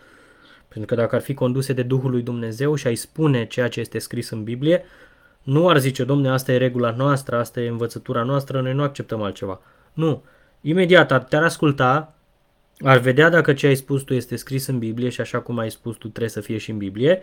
Pentru 0.68 0.94
că 0.94 1.00
dacă 1.00 1.14
ar 1.14 1.20
fi 1.20 1.34
conduse 1.34 1.72
de 1.72 1.82
Duhul 1.82 2.10
lui 2.10 2.22
Dumnezeu 2.22 2.74
și 2.74 2.86
ai 2.86 2.94
spune 2.94 3.46
ceea 3.46 3.68
ce 3.68 3.80
este 3.80 3.98
scris 3.98 4.30
în 4.30 4.44
Biblie, 4.44 4.84
nu 5.42 5.68
ar 5.68 5.78
zice, 5.78 6.04
domne, 6.04 6.28
asta 6.28 6.52
e 6.52 6.56
regula 6.56 6.90
noastră, 6.90 7.38
asta 7.38 7.60
e 7.60 7.68
învățătura 7.68 8.22
noastră, 8.22 8.60
noi 8.60 8.74
nu 8.74 8.82
acceptăm 8.82 9.22
altceva. 9.22 9.60
Nu. 9.92 10.22
Imediat 10.60 11.28
te-ar 11.28 11.42
asculta 11.42 12.15
ar 12.78 12.98
vedea 12.98 13.28
dacă 13.28 13.52
ce 13.52 13.66
ai 13.66 13.74
spus 13.74 14.02
tu 14.02 14.14
este 14.14 14.36
scris 14.36 14.66
în 14.66 14.78
Biblie 14.78 15.08
și 15.08 15.20
așa 15.20 15.40
cum 15.40 15.58
ai 15.58 15.70
spus 15.70 15.96
tu 15.96 16.08
trebuie 16.08 16.30
să 16.30 16.40
fie 16.40 16.58
și 16.58 16.70
în 16.70 16.78
Biblie 16.78 17.22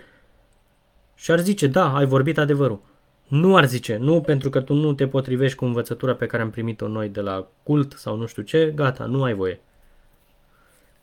și 1.15 1.31
ar 1.31 1.39
zice, 1.39 1.67
da, 1.67 1.95
ai 1.95 2.05
vorbit 2.05 2.37
adevărul. 2.37 2.81
Nu 3.27 3.55
ar 3.55 3.65
zice, 3.65 3.97
nu 3.97 4.21
pentru 4.21 4.49
că 4.49 4.61
tu 4.61 4.73
nu 4.73 4.93
te 4.93 5.07
potrivești 5.07 5.57
cu 5.57 5.65
învățătura 5.65 6.15
pe 6.15 6.25
care 6.25 6.43
am 6.43 6.49
primit-o 6.49 6.87
noi 6.87 7.09
de 7.09 7.21
la 7.21 7.47
cult 7.63 7.93
sau 7.97 8.15
nu 8.15 8.25
știu 8.25 8.43
ce, 8.43 8.71
gata, 8.75 9.05
nu 9.05 9.23
ai 9.23 9.33
voie. 9.33 9.59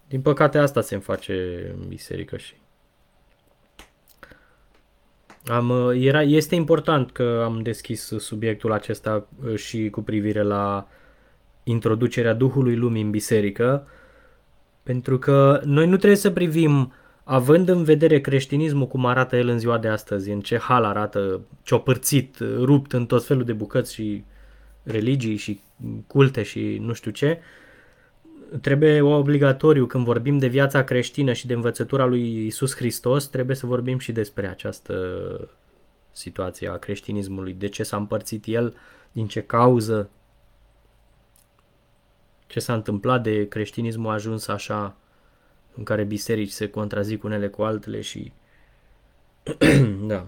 Din 0.08 0.20
păcate 0.20 0.58
asta 0.58 0.80
se 0.80 0.98
face 0.98 1.66
în 1.80 1.88
biserică 1.88 2.36
și 2.36 2.54
am, 5.46 5.90
era, 5.94 6.22
este 6.22 6.54
important 6.54 7.10
că 7.10 7.42
am 7.44 7.62
deschis 7.62 8.12
subiectul 8.18 8.72
acesta 8.72 9.26
uh, 9.44 9.56
și 9.56 9.90
cu 9.90 10.02
privire 10.02 10.42
la 10.42 10.88
introducerea 11.62 12.32
Duhului 12.32 12.76
Lumii 12.76 13.02
în 13.02 13.10
biserică, 13.10 13.86
pentru 14.82 15.18
că 15.18 15.60
noi 15.64 15.86
nu 15.86 15.96
trebuie 15.96 16.18
să 16.18 16.30
privim, 16.30 16.92
având 17.24 17.68
în 17.68 17.84
vedere 17.84 18.20
creștinismul 18.20 18.86
cum 18.86 19.06
arată 19.06 19.36
el 19.36 19.48
în 19.48 19.58
ziua 19.58 19.78
de 19.78 19.88
astăzi, 19.88 20.30
în 20.30 20.40
ce 20.40 20.58
hal 20.58 20.84
arată, 20.84 21.40
ciopărțit, 21.62 22.38
rupt 22.58 22.92
în 22.92 23.06
tot 23.06 23.24
felul 23.24 23.44
de 23.44 23.52
bucăți 23.52 23.94
și 23.94 24.24
religii 24.82 25.36
și 25.36 25.60
culte 26.06 26.42
și 26.42 26.78
nu 26.80 26.92
știu 26.92 27.10
ce, 27.10 27.38
trebuie 28.60 29.00
obligatoriu 29.00 29.86
când 29.86 30.04
vorbim 30.04 30.38
de 30.38 30.46
viața 30.46 30.84
creștină 30.84 31.32
și 31.32 31.46
de 31.46 31.54
învățătura 31.54 32.04
lui 32.04 32.46
Isus 32.46 32.74
Hristos, 32.74 33.26
trebuie 33.26 33.56
să 33.56 33.66
vorbim 33.66 33.98
și 33.98 34.12
despre 34.12 34.48
această 34.48 34.94
situație 36.12 36.68
a 36.68 36.76
creștinismului, 36.76 37.52
de 37.52 37.68
ce 37.68 37.82
s-a 37.82 37.96
împărțit 37.96 38.44
el, 38.46 38.76
din 39.12 39.26
ce 39.26 39.40
cauză, 39.42 40.10
ce 42.50 42.60
s-a 42.60 42.74
întâmplat 42.74 43.22
de 43.22 43.48
creștinismul 43.48 44.10
a 44.10 44.12
ajuns 44.12 44.48
așa 44.48 44.96
în 45.74 45.84
care 45.84 46.04
biserici 46.04 46.50
se 46.50 46.68
contrazic 46.68 47.24
unele 47.24 47.48
cu 47.48 47.62
altele 47.62 48.00
și 48.00 48.32
da. 50.06 50.26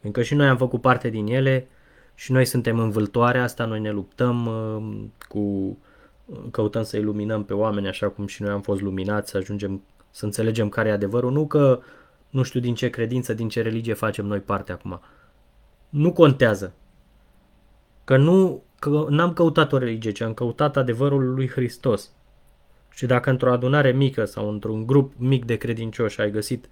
Încă 0.00 0.22
și 0.22 0.34
noi 0.34 0.48
am 0.48 0.56
făcut 0.56 0.80
parte 0.80 1.08
din 1.08 1.26
ele 1.26 1.66
și 2.14 2.32
noi 2.32 2.44
suntem 2.44 2.78
în 2.78 2.90
vâltoarea 2.90 3.42
asta, 3.42 3.64
noi 3.64 3.80
ne 3.80 3.90
luptăm 3.90 4.46
uh, 4.46 5.04
cu 5.28 5.76
căutăm 6.50 6.82
să 6.82 6.96
iluminăm 6.96 7.44
pe 7.44 7.54
oameni 7.54 7.88
așa 7.88 8.08
cum 8.08 8.26
și 8.26 8.42
noi 8.42 8.50
am 8.50 8.60
fost 8.60 8.80
luminați, 8.80 9.30
să 9.30 9.36
ajungem 9.36 9.82
să 10.10 10.24
înțelegem 10.24 10.68
care 10.68 10.88
e 10.88 10.92
adevărul, 10.92 11.32
nu 11.32 11.46
că 11.46 11.80
nu 12.30 12.42
știu 12.42 12.60
din 12.60 12.74
ce 12.74 12.90
credință, 12.90 13.34
din 13.34 13.48
ce 13.48 13.62
religie 13.62 13.94
facem 13.94 14.26
noi 14.26 14.40
parte 14.40 14.72
acum. 14.72 15.00
Nu 15.88 16.12
contează. 16.12 16.72
Că 18.04 18.16
nu 18.16 18.62
că 18.90 19.06
n-am 19.08 19.32
căutat 19.32 19.72
o 19.72 19.78
religie, 19.78 20.10
ci 20.10 20.20
am 20.20 20.34
căutat 20.34 20.76
adevărul 20.76 21.34
lui 21.34 21.48
Hristos. 21.48 22.10
Și 22.90 23.06
dacă 23.06 23.30
într-o 23.30 23.52
adunare 23.52 23.92
mică 23.92 24.24
sau 24.24 24.50
într-un 24.50 24.86
grup 24.86 25.12
mic 25.16 25.44
de 25.44 25.56
credincioși 25.56 26.20
ai 26.20 26.30
găsit 26.30 26.68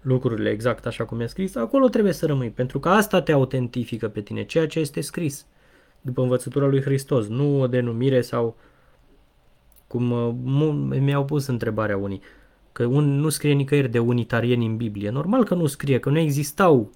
lucrurile 0.00 0.50
exact 0.50 0.86
așa 0.86 1.04
cum 1.04 1.20
e 1.20 1.26
scris, 1.26 1.54
acolo 1.54 1.88
trebuie 1.88 2.12
să 2.12 2.26
rămâi, 2.26 2.50
pentru 2.50 2.80
că 2.80 2.88
asta 2.88 3.22
te 3.22 3.32
autentifică 3.32 4.08
pe 4.08 4.20
tine, 4.20 4.44
ceea 4.44 4.66
ce 4.66 4.78
este 4.78 5.00
scris 5.00 5.46
după 6.00 6.22
învățătura 6.22 6.66
lui 6.66 6.82
Hristos, 6.82 7.26
nu 7.26 7.60
o 7.60 7.66
denumire 7.66 8.20
sau 8.20 8.56
cum 9.86 10.10
uh, 10.10 10.98
mi-au 11.00 11.24
pus 11.24 11.46
întrebarea 11.46 11.96
unii, 11.96 12.20
că 12.72 12.84
un, 12.84 13.20
nu 13.20 13.28
scrie 13.28 13.52
nicăieri 13.52 13.88
de 13.88 13.98
unitarieni 13.98 14.66
în 14.66 14.76
Biblie. 14.76 15.10
Normal 15.10 15.44
că 15.44 15.54
nu 15.54 15.66
scrie, 15.66 15.98
că 15.98 16.10
nu 16.10 16.18
existau 16.18 16.90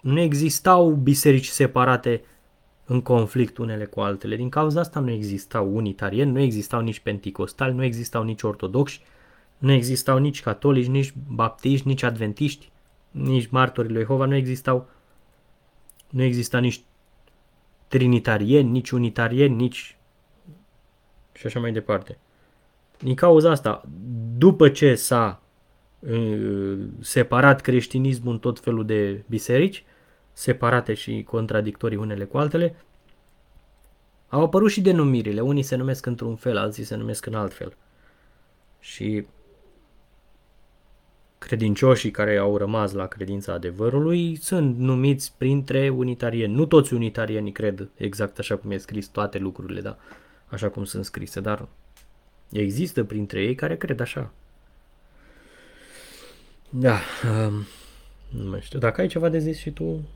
nu 0.00 0.20
existau 0.20 0.90
biserici 0.90 1.46
separate 1.46 2.22
în 2.88 3.00
conflict 3.00 3.58
unele 3.58 3.84
cu 3.84 4.00
altele. 4.00 4.36
Din 4.36 4.48
cauza 4.48 4.80
asta 4.80 5.00
nu 5.00 5.10
existau 5.10 5.76
unitarieni, 5.76 6.30
nu 6.30 6.40
existau 6.40 6.80
nici 6.80 7.00
penticostali, 7.00 7.74
nu 7.74 7.84
existau 7.84 8.22
nici 8.22 8.42
ortodoxi, 8.42 9.02
nu 9.58 9.72
existau 9.72 10.18
nici 10.18 10.42
catolici, 10.42 10.86
nici 10.86 11.14
baptiști, 11.28 11.86
nici 11.86 12.02
adventiști, 12.02 12.70
nici 13.10 13.48
martorii 13.48 13.90
lui 13.90 14.00
Jehova, 14.00 14.24
nu 14.24 14.34
existau 14.34 14.88
nu 16.08 16.22
exista 16.22 16.58
nici 16.58 16.80
trinitarieni, 17.88 18.70
nici 18.70 18.90
unitarieni, 18.90 19.54
nici 19.54 19.96
și 21.32 21.46
așa 21.46 21.60
mai 21.60 21.72
departe. 21.72 22.18
Din 22.98 23.14
cauza 23.14 23.50
asta, 23.50 23.84
după 24.36 24.68
ce 24.68 24.94
s-a 24.94 25.42
uh, 25.98 26.78
separat 27.00 27.60
creștinismul 27.60 28.32
în 28.32 28.38
tot 28.38 28.60
felul 28.60 28.86
de 28.86 29.24
biserici, 29.26 29.84
separate 30.38 30.94
și 30.94 31.22
contradictorii 31.26 31.96
unele 31.96 32.24
cu 32.24 32.38
altele, 32.38 32.74
au 34.28 34.42
apărut 34.42 34.70
și 34.70 34.80
denumirile. 34.80 35.40
Unii 35.40 35.62
se 35.62 35.76
numesc 35.76 36.06
într-un 36.06 36.36
fel, 36.36 36.56
alții 36.56 36.84
se 36.84 36.96
numesc 36.96 37.26
în 37.26 37.34
alt 37.34 37.52
fel. 37.52 37.76
Și 38.80 39.26
credincioșii 41.38 42.10
care 42.10 42.36
au 42.36 42.56
rămas 42.56 42.92
la 42.92 43.06
credința 43.06 43.52
adevărului 43.52 44.36
sunt 44.36 44.76
numiți 44.76 45.34
printre 45.38 45.88
unitarieni. 45.88 46.54
Nu 46.54 46.66
toți 46.66 46.94
unitarienii 46.94 47.52
cred 47.52 47.88
exact 47.96 48.38
așa 48.38 48.56
cum 48.56 48.70
e 48.70 48.76
scris 48.76 49.06
toate 49.06 49.38
lucrurile, 49.38 49.80
da? 49.80 49.98
așa 50.46 50.68
cum 50.68 50.84
sunt 50.84 51.04
scrise, 51.04 51.40
dar 51.40 51.68
există 52.50 53.04
printre 53.04 53.42
ei 53.42 53.54
care 53.54 53.76
cred 53.76 54.00
așa. 54.00 54.32
Da, 56.70 56.98
um, 57.46 57.66
nu 58.28 58.50
mai 58.50 58.60
știu, 58.60 58.78
dacă 58.78 59.00
ai 59.00 59.06
ceva 59.06 59.28
de 59.28 59.38
zis 59.38 59.58
și 59.58 59.70
tu, 59.70 60.08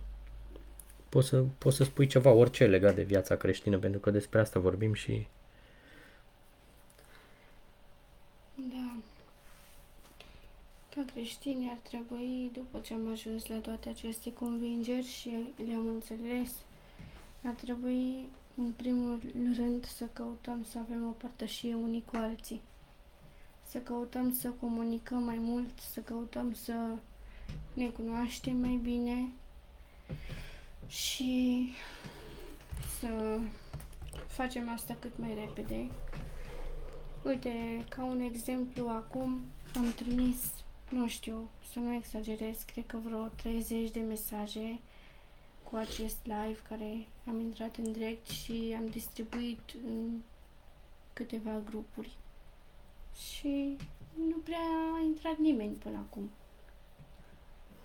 poți 1.12 1.28
să, 1.28 1.44
poți 1.58 1.76
să 1.76 1.84
spui 1.84 2.06
ceva, 2.06 2.30
orice 2.30 2.66
legat 2.66 2.94
de 2.94 3.02
viața 3.02 3.36
creștină, 3.36 3.78
pentru 3.78 4.00
că 4.00 4.10
despre 4.10 4.40
asta 4.40 4.60
vorbim 4.60 4.94
și... 4.94 5.26
Da. 8.54 8.96
Ca 10.94 11.04
creștini 11.12 11.68
ar 11.70 11.78
trebui, 11.88 12.50
după 12.52 12.78
ce 12.78 12.94
am 12.94 13.10
ajuns 13.10 13.46
la 13.46 13.56
toate 13.56 13.88
aceste 13.88 14.32
convingeri 14.32 15.06
și 15.06 15.30
le-am 15.66 15.86
înțeles, 15.86 16.52
ar 17.44 17.52
trebui 17.52 18.28
în 18.56 18.72
primul 18.76 19.20
rând 19.56 19.84
să 19.84 20.04
căutăm 20.12 20.64
să 20.70 20.78
avem 20.78 21.06
o 21.08 21.10
părtășie 21.10 21.74
unii 21.74 22.04
cu 22.10 22.16
alții. 22.16 22.60
Să 23.68 23.78
căutăm 23.78 24.32
să 24.32 24.48
comunicăm 24.48 25.22
mai 25.22 25.38
mult, 25.38 25.78
să 25.92 26.00
căutăm 26.00 26.54
să 26.54 26.74
ne 27.72 27.88
cunoaștem 27.88 28.56
mai 28.56 28.80
bine 28.82 29.28
și 30.86 31.68
să 33.00 33.38
facem 34.26 34.68
asta 34.68 34.96
cât 35.00 35.18
mai 35.18 35.34
repede. 35.34 35.90
Uite, 37.24 37.84
ca 37.88 38.04
un 38.04 38.20
exemplu, 38.20 38.88
acum 38.88 39.40
am 39.76 39.92
trimis, 39.92 40.52
nu 40.88 41.08
știu, 41.08 41.48
să 41.72 41.78
nu 41.78 41.94
exagerez, 41.94 42.62
cred 42.72 42.86
că 42.86 42.96
vreo 43.04 43.26
30 43.26 43.90
de 43.90 44.00
mesaje 44.00 44.80
cu 45.62 45.76
acest 45.76 46.18
live 46.22 46.58
care 46.68 47.06
am 47.26 47.40
intrat 47.40 47.76
în 47.76 47.92
direct 47.92 48.28
și 48.28 48.74
am 48.76 48.86
distribuit 48.86 49.74
în 49.86 50.20
câteva 51.12 51.60
grupuri. 51.64 52.16
Și 53.14 53.76
nu 54.28 54.36
prea 54.36 54.94
a 54.94 55.02
intrat 55.04 55.36
nimeni 55.38 55.74
până 55.74 55.96
acum. 55.96 56.30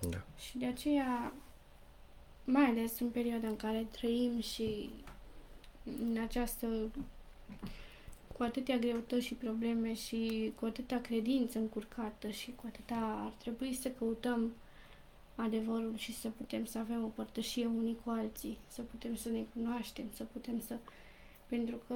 Da. 0.09 0.23
Și 0.37 0.57
de 0.57 0.65
aceea, 0.65 1.33
mai 2.49 2.65
ales 2.65 2.99
în 2.99 3.09
perioada 3.09 3.47
în 3.47 3.55
care 3.55 3.87
trăim 3.91 4.39
și 4.41 4.89
în 5.83 6.17
această 6.21 6.67
cu 8.37 8.43
atâtea 8.43 8.77
greutăți 8.77 9.25
și 9.25 9.33
probleme 9.33 9.93
și 9.93 10.53
cu 10.59 10.65
atâta 10.65 10.99
credință 10.99 11.59
încurcată 11.59 12.29
și 12.29 12.53
cu 12.55 12.63
atâta 12.67 13.21
ar 13.25 13.31
trebui 13.37 13.73
să 13.73 13.89
căutăm 13.89 14.51
adevărul 15.35 15.97
și 15.97 16.13
să 16.13 16.29
putem 16.29 16.65
să 16.65 16.77
avem 16.77 17.03
o 17.03 17.07
părtășie 17.07 17.65
unii 17.65 17.97
cu 18.03 18.09
alții, 18.09 18.57
să 18.67 18.81
putem 18.81 19.15
să 19.15 19.29
ne 19.29 19.43
cunoaștem, 19.53 20.05
să 20.13 20.23
putem 20.23 20.59
să... 20.59 20.77
Pentru 21.47 21.79
că 21.87 21.95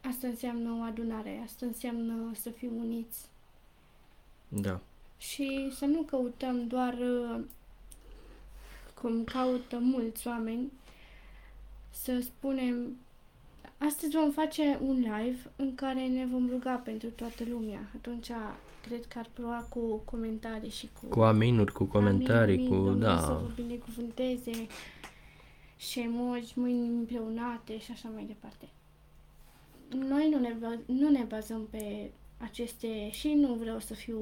asta 0.00 0.26
înseamnă 0.26 0.72
o 0.72 0.82
adunare, 0.82 1.40
asta 1.44 1.66
înseamnă 1.66 2.32
să 2.34 2.50
fim 2.50 2.76
uniți. 2.76 3.28
Da. 4.48 4.80
Și 5.18 5.70
să 5.76 5.84
nu 5.84 6.02
căutăm 6.02 6.66
doar 6.66 6.98
cum 9.02 9.24
caută 9.24 9.78
mulți 9.78 10.26
oameni, 10.26 10.72
să 11.90 12.20
spunem 12.20 12.96
Astăzi 13.86 14.16
vom 14.16 14.30
face 14.30 14.78
un 14.82 14.96
live 14.96 15.50
în 15.56 15.74
care 15.74 16.06
ne 16.06 16.26
vom 16.26 16.48
ruga 16.50 16.74
pentru 16.74 17.08
toată 17.08 17.44
lumea. 17.50 17.90
Atunci 17.96 18.30
cred 18.86 19.04
că 19.06 19.18
ar 19.18 19.28
prova 19.32 19.66
cu 19.68 20.02
comentarii 20.04 20.70
și 20.70 20.88
cu... 21.00 21.06
Cu 21.06 21.20
aminuri, 21.20 21.72
cu 21.72 21.84
comentarii, 21.84 22.56
amin, 22.56 22.72
amin, 22.72 22.92
cu... 22.92 22.98
Da. 22.98 23.20
Să 23.20 23.40
vă 23.42 23.50
binecuvânteze 23.62 24.66
și 25.76 26.00
emoji, 26.00 26.58
mâini 26.58 26.88
împreunate 26.88 27.78
și 27.78 27.90
așa 27.90 28.08
mai 28.14 28.24
departe. 28.24 28.68
Noi 30.08 30.28
nu 30.30 30.38
ne, 30.38 30.56
nu 30.86 31.10
ne 31.10 31.24
bazăm 31.28 31.66
pe 31.70 32.10
aceste... 32.38 33.10
și 33.10 33.32
nu 33.32 33.54
vreau 33.54 33.78
să 33.78 33.94
fiu 33.94 34.18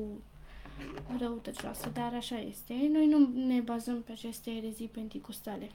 răutăcioasă, 1.18 1.91
dar 1.95 2.14
așa 2.14 2.39
este. 2.39 2.74
Noi 2.93 3.07
nu 3.07 3.31
ne 3.47 3.61
bazăm 3.61 4.03
pe 4.03 4.12
aceste 4.12 4.51
erezii 4.51 4.87
penticostale. 4.87 5.70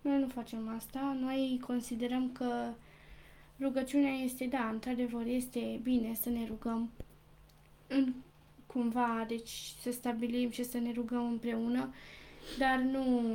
Noi 0.00 0.18
nu 0.18 0.26
facem 0.26 0.68
asta. 0.76 1.16
Noi 1.20 1.60
considerăm 1.66 2.30
că 2.32 2.72
rugăciunea 3.60 4.12
este, 4.12 4.46
da, 4.46 4.68
într-adevăr, 4.68 5.26
este 5.26 5.80
bine 5.82 6.14
să 6.14 6.28
ne 6.28 6.46
rugăm 6.46 6.90
în 7.86 8.12
cumva, 8.66 9.24
deci 9.28 9.74
să 9.82 9.92
stabilim 9.92 10.50
și 10.50 10.64
să 10.64 10.78
ne 10.78 10.92
rugăm 10.92 11.26
împreună, 11.26 11.94
dar 12.58 12.78
nu 12.78 13.32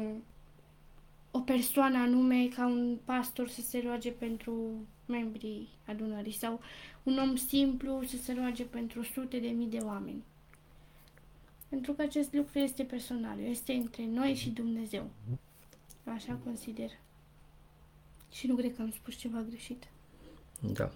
o 1.32 1.40
persoană 1.40 1.98
anume, 1.98 2.48
ca 2.48 2.66
un 2.66 2.98
pastor 3.06 3.48
să 3.48 3.62
se 3.62 3.82
roage 3.86 4.12
pentru 4.12 4.54
membrii 5.06 5.68
adunării 5.88 6.34
sau 6.34 6.60
un 7.04 7.18
om 7.18 7.36
simplu 7.36 8.04
să 8.06 8.18
se 8.18 8.34
roage 8.34 8.64
pentru 8.64 9.04
sute 9.04 9.38
de 9.40 9.48
mii 9.48 9.68
de 9.68 9.78
oameni. 9.78 10.24
Pentru 11.72 11.94
că 11.94 12.02
acest 12.02 12.34
lucru 12.34 12.60
este 12.60 12.84
personal, 12.84 13.40
este 13.40 13.74
între 13.74 14.06
noi 14.06 14.36
și 14.36 14.50
Dumnezeu. 14.50 15.10
Așa 16.04 16.40
consider. 16.44 16.90
Și 18.32 18.48
nu 18.48 18.56
cred 18.56 18.76
că 18.76 18.82
am 18.82 18.92
spus 18.92 19.16
ceva 19.16 19.42
greșit. 19.50 19.88
Da. 20.74 20.92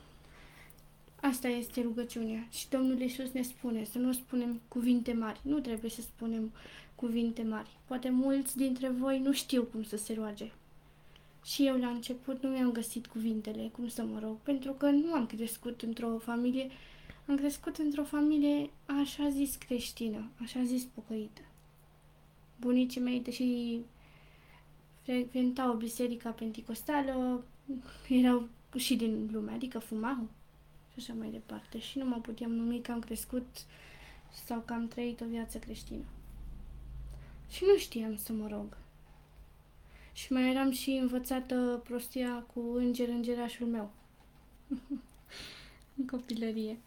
Asta 1.21 1.47
este 1.47 1.81
rugăciunea. 1.81 2.47
Și 2.51 2.69
Domnul 2.69 2.99
Iisus 2.99 3.31
ne 3.31 3.41
spune 3.41 3.83
să 3.83 3.97
nu 3.97 4.13
spunem 4.13 4.61
cuvinte 4.67 5.13
mari. 5.13 5.39
Nu 5.43 5.59
trebuie 5.59 5.91
să 5.91 6.01
spunem 6.01 6.51
cuvinte 6.95 7.43
mari. 7.43 7.69
Poate 7.85 8.09
mulți 8.09 8.57
dintre 8.57 8.89
voi 8.89 9.19
nu 9.19 9.33
știu 9.33 9.63
cum 9.63 9.83
să 9.83 9.97
se 9.97 10.13
roage. 10.13 10.51
Și 11.43 11.67
eu 11.67 11.77
la 11.77 11.87
început 11.87 12.43
nu 12.43 12.49
mi-am 12.49 12.71
găsit 12.71 13.07
cuvintele 13.07 13.69
cum 13.71 13.87
să 13.87 14.03
mă 14.03 14.19
rog, 14.19 14.37
pentru 14.37 14.71
că 14.71 14.89
nu 14.89 15.13
am 15.13 15.25
crescut 15.25 15.81
într-o 15.81 16.17
familie, 16.17 16.69
am 17.27 17.35
crescut 17.35 17.77
într-o 17.77 18.03
familie 18.03 18.69
așa 18.85 19.29
zis 19.29 19.55
creștină, 19.55 20.29
așa 20.41 20.63
zis 20.63 20.83
pocăită. 20.83 21.41
Bunicii 22.59 23.01
mei, 23.01 23.19
deși 23.19 23.79
frecventau 25.01 25.73
biserica 25.73 26.29
penticostală, 26.29 27.43
erau 28.09 28.47
și 28.75 28.95
din 28.95 29.29
lume, 29.31 29.51
adică 29.51 29.79
fumau 29.79 30.27
și 30.91 30.95
așa 30.97 31.13
mai 31.13 31.29
departe. 31.29 31.79
Și 31.79 31.97
nu 31.97 32.05
mă 32.05 32.15
puteam 32.15 32.51
numi 32.51 32.81
că 32.81 32.91
am 32.91 32.99
crescut 32.99 33.45
sau 34.45 34.59
că 34.59 34.73
am 34.73 34.87
trăit 34.87 35.21
o 35.21 35.25
viață 35.25 35.57
creștină. 35.57 36.03
Și 37.49 37.63
nu 37.67 37.77
știam 37.77 38.17
să 38.17 38.33
mă 38.33 38.47
rog. 38.47 38.77
Și 40.13 40.33
mai 40.33 40.49
eram 40.49 40.71
și 40.71 40.89
învățată 40.89 41.81
prostia 41.83 42.45
cu 42.53 42.59
înger 42.59 43.09
îngerașul 43.09 43.67
meu. 43.67 43.91
în 45.97 46.05
copilărie. 46.05 46.77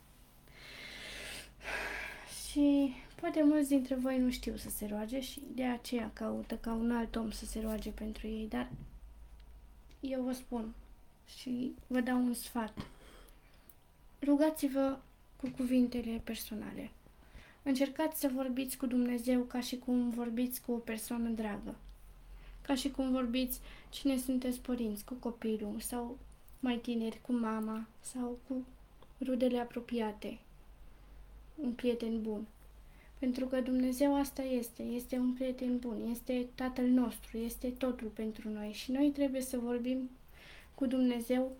Și 2.58 2.92
poate 3.20 3.42
mulți 3.42 3.68
dintre 3.68 3.94
voi 3.94 4.18
nu 4.18 4.30
știu 4.30 4.56
să 4.56 4.70
se 4.70 4.86
roage 4.86 5.20
și 5.20 5.42
de 5.54 5.64
aceea 5.64 6.10
caută 6.12 6.56
ca 6.56 6.72
un 6.72 6.90
alt 6.90 7.16
om 7.16 7.30
să 7.30 7.44
se 7.46 7.60
roage 7.60 7.90
pentru 7.90 8.26
ei, 8.26 8.46
dar 8.48 8.70
eu 10.00 10.22
vă 10.22 10.32
spun 10.32 10.74
și 11.36 11.72
vă 11.86 12.00
dau 12.00 12.16
un 12.16 12.34
sfat. 12.34 12.86
Rugați-vă 14.22 14.98
cu 15.36 15.48
cuvintele 15.56 16.20
personale. 16.24 16.90
Încercați 17.62 18.20
să 18.20 18.30
vorbiți 18.34 18.76
cu 18.76 18.86
Dumnezeu 18.86 19.42
ca 19.42 19.60
și 19.60 19.78
cum 19.78 20.10
vorbiți 20.10 20.60
cu 20.62 20.72
o 20.72 20.76
persoană 20.76 21.28
dragă. 21.28 21.74
Ca 22.62 22.74
și 22.74 22.90
cum 22.90 23.10
vorbiți 23.10 23.60
cine 23.88 24.16
sunteți 24.16 24.60
părinți, 24.60 25.04
cu 25.04 25.14
copilul 25.14 25.80
sau 25.80 26.18
mai 26.60 26.76
tineri, 26.76 27.20
cu 27.22 27.32
mama 27.32 27.86
sau 28.00 28.38
cu 28.48 28.66
rudele 29.24 29.58
apropiate. 29.58 30.38
Un 31.62 31.70
prieten 31.70 32.22
bun. 32.22 32.46
Pentru 33.18 33.46
că 33.46 33.60
Dumnezeu 33.60 34.20
asta 34.20 34.42
este, 34.42 34.82
este 34.82 35.16
un 35.16 35.32
prieten 35.32 35.78
bun, 35.78 35.96
este 36.10 36.46
Tatăl 36.54 36.84
nostru, 36.84 37.38
este 37.38 37.68
totul 37.68 38.06
pentru 38.06 38.48
noi 38.48 38.72
și 38.72 38.92
noi 38.92 39.10
trebuie 39.14 39.40
să 39.40 39.58
vorbim 39.58 40.10
cu 40.74 40.86
Dumnezeu 40.86 41.52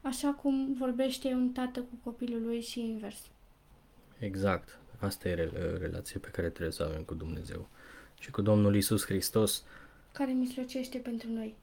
așa 0.00 0.30
cum 0.30 0.74
vorbește 0.78 1.28
un 1.28 1.52
tată 1.52 1.80
cu 1.80 1.94
copilul 2.04 2.42
lui 2.42 2.60
și 2.60 2.80
invers. 2.80 3.18
Exact. 4.18 4.78
Asta 4.98 5.28
e 5.28 5.50
relația 5.80 6.20
pe 6.20 6.28
care 6.28 6.48
trebuie 6.48 6.72
să 6.72 6.82
avem 6.82 7.02
cu 7.02 7.14
Dumnezeu. 7.14 7.68
Și 8.20 8.30
cu 8.30 8.42
Domnul 8.42 8.76
Isus 8.76 9.04
Hristos. 9.04 9.64
Care 10.12 10.32
mijlocește 10.32 10.98
pentru 10.98 11.30
noi. 11.30 11.54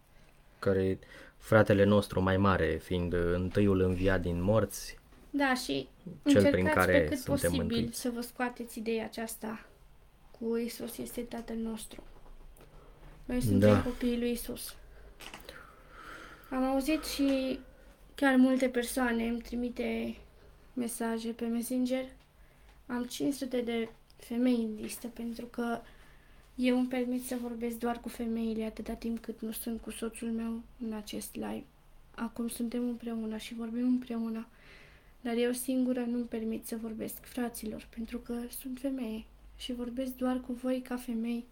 Care 0.59 0.99
fratele 1.37 1.83
nostru 1.83 2.21
mai 2.21 2.37
mare, 2.37 2.79
fiind 2.83 3.13
întâiul 3.13 3.79
înviat 3.79 4.21
din 4.21 4.41
morți. 4.41 4.99
Da, 5.35 5.53
și 5.53 5.87
cel 6.25 6.51
prin 6.51 6.65
care 6.65 6.99
pe 6.99 7.07
cât 7.07 7.17
suntem 7.17 7.33
posibil 7.33 7.59
mântuiți. 7.59 7.99
să 7.99 8.09
vă 8.09 8.21
scoateți 8.21 8.77
ideea 8.77 9.05
aceasta 9.05 9.65
cu 10.39 10.57
Isus 10.57 10.97
este 10.97 11.21
Tatăl 11.21 11.55
nostru. 11.55 12.03
Noi 13.25 13.41
suntem 13.41 13.73
da. 13.73 13.81
copiii 13.81 14.17
lui 14.17 14.31
Isus. 14.31 14.75
Am 16.49 16.63
auzit 16.63 17.03
și 17.03 17.59
chiar 18.15 18.35
multe 18.35 18.69
persoane 18.69 19.27
îmi 19.27 19.41
trimite 19.41 20.17
mesaje 20.73 21.31
pe 21.31 21.45
Messenger 21.45 22.05
am 22.85 23.03
500 23.03 23.61
de 23.61 23.89
femei 24.15 24.55
în 24.55 24.75
listă 24.81 25.07
pentru 25.07 25.45
că 25.45 25.79
eu 26.55 26.77
îmi 26.77 26.87
permit 26.87 27.25
să 27.25 27.37
vorbesc 27.41 27.77
doar 27.77 27.99
cu 27.99 28.09
femeile 28.09 28.63
atâta 28.63 28.93
timp 28.93 29.19
cât 29.19 29.41
nu 29.41 29.51
sunt 29.51 29.81
cu 29.81 29.91
soțul 29.91 30.31
meu 30.31 30.61
în 30.85 30.93
acest 30.93 31.35
live. 31.35 31.63
Acum 32.15 32.47
suntem 32.47 32.87
împreună 32.87 33.37
și 33.37 33.53
vorbim 33.53 33.85
împreună, 33.85 34.47
dar 35.23 35.35
eu 35.35 35.51
singură 35.51 35.99
nu-mi 35.99 36.25
permit 36.25 36.65
să 36.65 36.75
vorbesc 36.81 37.15
fraților 37.21 37.87
pentru 37.95 38.17
că 38.17 38.33
sunt 38.61 38.77
femeie 38.81 39.25
și 39.57 39.73
vorbesc 39.73 40.11
doar 40.15 40.41
cu 40.45 40.53
voi 40.53 40.81
ca 40.87 40.95
femei. 40.95 41.45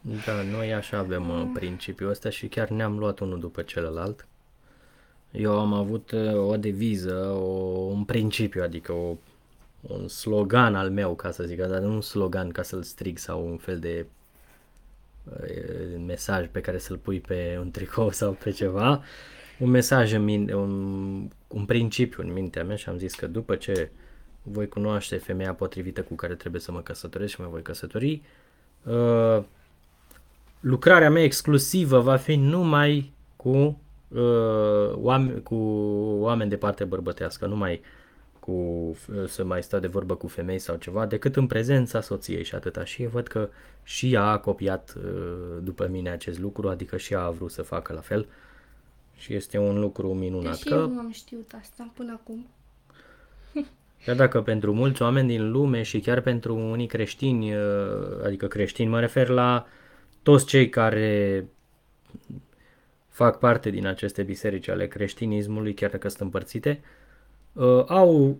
Da, 0.00 0.42
noi 0.42 0.74
așa 0.74 0.98
avem 0.98 1.28
uh, 1.28 1.50
principiul 1.52 2.10
ăsta 2.10 2.30
și 2.30 2.46
chiar 2.46 2.68
ne-am 2.68 2.98
luat 2.98 3.18
unul 3.18 3.40
după 3.40 3.62
celălalt. 3.62 4.26
Eu 5.30 5.58
am 5.58 5.72
avut 5.72 6.10
uh, 6.10 6.34
o 6.34 6.56
deviză, 6.56 7.14
o, 7.30 7.48
un 7.92 8.04
principiu, 8.04 8.62
adică 8.62 8.92
o 8.92 9.16
un 9.80 10.08
slogan 10.08 10.74
al 10.74 10.90
meu, 10.90 11.14
ca 11.14 11.30
să 11.30 11.44
zic, 11.44 11.58
dar 11.58 11.80
nu 11.80 11.92
un 11.92 12.00
slogan 12.00 12.50
ca 12.50 12.62
să-l 12.62 12.82
strig 12.82 13.18
sau 13.18 13.46
un 13.46 13.56
fel 13.56 13.78
de 13.78 14.06
uh, 15.24 16.00
mesaj 16.06 16.48
pe 16.50 16.60
care 16.60 16.78
să-l 16.78 16.96
pui 16.96 17.20
pe 17.20 17.56
un 17.60 17.70
tricou 17.70 18.10
sau 18.10 18.32
pe 18.32 18.50
ceva, 18.50 19.02
un 19.58 19.70
mesaj 19.70 20.12
în 20.12 20.24
mine, 20.24 20.54
un, 20.54 21.28
un 21.48 21.64
principiu 21.64 22.22
în 22.22 22.32
mintea 22.32 22.64
mea 22.64 22.76
și 22.76 22.88
am 22.88 22.98
zis 22.98 23.14
că 23.14 23.26
după 23.26 23.54
ce 23.54 23.90
voi 24.42 24.68
cunoaște 24.68 25.16
femeia 25.16 25.54
potrivită 25.54 26.02
cu 26.02 26.14
care 26.14 26.34
trebuie 26.34 26.60
să 26.60 26.72
mă 26.72 26.80
căsătoresc 26.80 27.34
și 27.34 27.40
mă 27.40 27.48
voi 27.50 27.62
căsători, 27.62 28.22
uh, 28.82 29.42
lucrarea 30.60 31.10
mea 31.10 31.22
exclusivă 31.22 32.00
va 32.00 32.16
fi 32.16 32.36
numai 32.36 33.12
cu, 33.36 33.80
uh, 34.08 34.92
oameni, 34.92 35.42
cu 35.42 35.54
oameni 36.20 36.50
de 36.50 36.56
parte 36.56 36.84
bărbătească, 36.84 37.46
numai 37.46 37.72
uh, 37.72 37.80
cu, 38.48 38.96
să 39.26 39.44
mai 39.44 39.62
sta 39.62 39.78
de 39.78 39.86
vorbă 39.86 40.14
cu 40.14 40.26
femei 40.26 40.58
sau 40.58 40.76
ceva, 40.76 41.06
decât 41.06 41.36
în 41.36 41.46
prezența 41.46 42.00
soției 42.00 42.44
și 42.44 42.54
atâta. 42.54 42.84
Și 42.84 43.06
văd 43.06 43.26
că 43.26 43.48
și 43.82 44.12
ea 44.12 44.24
a 44.24 44.38
copiat 44.38 44.94
uh, 44.96 45.62
după 45.62 45.86
mine 45.86 46.10
acest 46.10 46.38
lucru, 46.38 46.68
adică 46.68 46.96
și 46.96 47.12
ea 47.12 47.20
a 47.20 47.30
vrut 47.30 47.50
să 47.50 47.62
facă 47.62 47.92
la 47.92 48.00
fel. 48.00 48.26
Și 49.18 49.34
este 49.34 49.58
un 49.58 49.80
lucru 49.80 50.14
minunat. 50.14 50.52
Deși 50.52 50.64
că... 50.64 50.74
eu 50.74 50.88
nu 50.88 50.98
am 50.98 51.10
știut 51.12 51.52
asta 51.60 51.92
până 51.94 52.12
acum. 52.12 52.46
Chiar 54.04 54.16
dacă 54.16 54.42
pentru 54.42 54.74
mulți 54.74 55.02
oameni 55.02 55.28
din 55.28 55.50
lume 55.50 55.82
și 55.82 56.00
chiar 56.00 56.20
pentru 56.20 56.54
unii 56.54 56.86
creștini, 56.86 57.54
uh, 57.54 57.60
adică 58.24 58.46
creștini, 58.46 58.88
mă 58.88 59.00
refer 59.00 59.28
la 59.28 59.66
toți 60.22 60.46
cei 60.46 60.68
care 60.68 61.44
fac 63.08 63.38
parte 63.38 63.70
din 63.70 63.86
aceste 63.86 64.22
biserici 64.22 64.68
ale 64.68 64.86
creștinismului, 64.86 65.74
chiar 65.74 65.90
dacă 65.90 66.08
sunt 66.08 66.20
împărțite, 66.20 66.80
uh, 66.82 66.98
uh, 67.52 67.84
au 67.86 68.38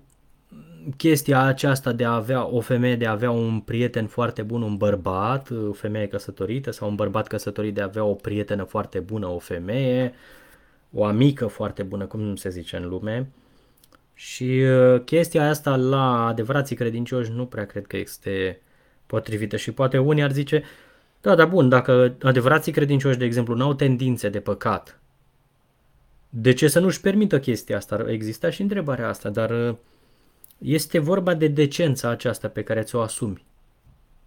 chestia 0.96 1.42
aceasta 1.42 1.92
de 1.92 2.04
a 2.04 2.14
avea 2.14 2.46
o 2.46 2.60
femeie, 2.60 2.96
de 2.96 3.06
a 3.06 3.10
avea 3.10 3.30
un 3.30 3.60
prieten 3.60 4.06
foarte 4.06 4.42
bun, 4.42 4.62
un 4.62 4.76
bărbat, 4.76 5.50
o 5.68 5.72
femeie 5.72 6.06
căsătorită 6.06 6.70
sau 6.70 6.88
un 6.88 6.94
bărbat 6.94 7.26
căsătorit 7.26 7.74
de 7.74 7.80
a 7.80 7.84
avea 7.84 8.04
o 8.04 8.14
prietenă 8.14 8.62
foarte 8.62 8.98
bună, 8.98 9.26
o 9.26 9.38
femeie, 9.38 10.12
o 10.92 11.04
amică 11.04 11.46
foarte 11.46 11.82
bună, 11.82 12.06
cum 12.06 12.36
se 12.36 12.48
zice 12.48 12.76
în 12.76 12.88
lume. 12.88 13.30
Și 14.14 14.44
uh, 14.44 15.00
chestia 15.04 15.48
asta 15.48 15.76
la 15.76 16.26
adevărații 16.26 16.76
credincioși 16.76 17.30
nu 17.30 17.46
prea 17.46 17.66
cred 17.66 17.86
că 17.86 17.96
este 17.96 18.60
potrivită 19.06 19.56
și 19.56 19.72
poate 19.72 19.98
unii 19.98 20.22
ar 20.22 20.32
zice, 20.32 20.62
da, 21.20 21.34
da, 21.34 21.44
bun, 21.44 21.68
dacă 21.68 22.16
adevărații 22.22 22.72
credincioși, 22.72 23.18
de 23.18 23.24
exemplu, 23.24 23.54
nu 23.54 23.64
au 23.64 23.74
tendințe 23.74 24.28
de 24.28 24.40
păcat, 24.40 25.00
de 26.28 26.52
ce 26.52 26.68
să 26.68 26.80
nu-și 26.80 27.00
permită 27.00 27.40
chestia 27.40 27.76
asta? 27.76 28.04
Exista 28.08 28.50
și 28.50 28.62
întrebarea 28.62 29.08
asta, 29.08 29.28
dar 29.28 29.50
uh, 29.50 29.76
este 30.58 30.98
vorba 30.98 31.34
de 31.34 31.48
decența 31.48 32.08
aceasta 32.08 32.48
pe 32.48 32.62
care 32.62 32.82
ți-o 32.82 33.00
asumi. 33.00 33.46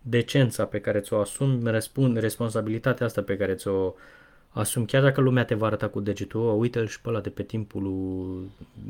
Decența 0.01 0.65
pe 0.65 0.79
care 0.79 0.99
ți-o 0.99 1.19
asumi, 1.19 1.69
răspund, 1.69 2.17
responsabilitatea 2.17 3.05
asta 3.05 3.21
pe 3.21 3.37
care 3.37 3.53
ți-o 3.53 3.93
asumi, 4.51 4.85
chiar 4.85 5.01
dacă 5.01 5.21
lumea 5.21 5.45
te 5.45 5.55
va 5.55 5.65
arăta 5.65 5.87
cu 5.87 5.99
degetul, 5.99 6.41
oh, 6.41 6.55
uite-l 6.57 6.87
și 6.87 7.01
pe 7.01 7.09
ăla 7.09 7.19
de 7.19 7.29
pe 7.29 7.43
timpul 7.43 7.83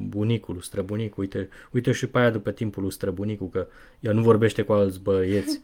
bunicul, 0.07 0.61
străbunicul, 0.61 1.23
uite, 1.23 1.49
uite 1.71 1.91
și 1.91 2.07
pe 2.07 2.19
aia 2.19 2.29
de 2.29 2.39
pe 2.39 2.51
timpul 2.51 2.91
străbunicul, 2.91 3.49
că 3.49 3.67
el 3.99 4.13
nu 4.13 4.21
vorbește 4.21 4.61
cu 4.61 4.73
alți 4.73 4.99
băieți, 5.01 5.61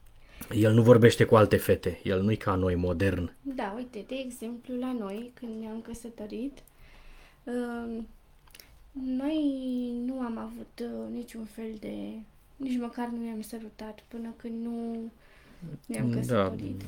el 0.64 0.72
nu 0.72 0.82
vorbește 0.82 1.24
cu 1.24 1.36
alte 1.36 1.56
fete, 1.56 2.00
el 2.02 2.22
nu-i 2.22 2.36
ca 2.36 2.54
noi, 2.54 2.74
modern. 2.74 3.32
Da, 3.42 3.72
uite, 3.76 4.04
de 4.08 4.14
exemplu, 4.24 4.78
la 4.78 4.96
noi, 4.98 5.32
când 5.34 5.60
ne-am 5.60 5.80
căsătorit, 5.80 6.58
noi 8.92 9.42
nu 10.04 10.20
am 10.20 10.38
avut 10.38 10.80
uh, 10.82 11.14
niciun 11.14 11.44
fel 11.44 11.76
de... 11.80 11.94
Nici 12.56 12.78
măcar 12.78 13.08
nu 13.08 13.22
ne-am 13.22 13.40
sărutat 13.40 14.04
până 14.08 14.34
când 14.36 14.64
nu 14.64 15.10
ne-am 15.86 16.10
da. 16.10 16.16
căsătorit. 16.16 16.78
Da. 16.78 16.84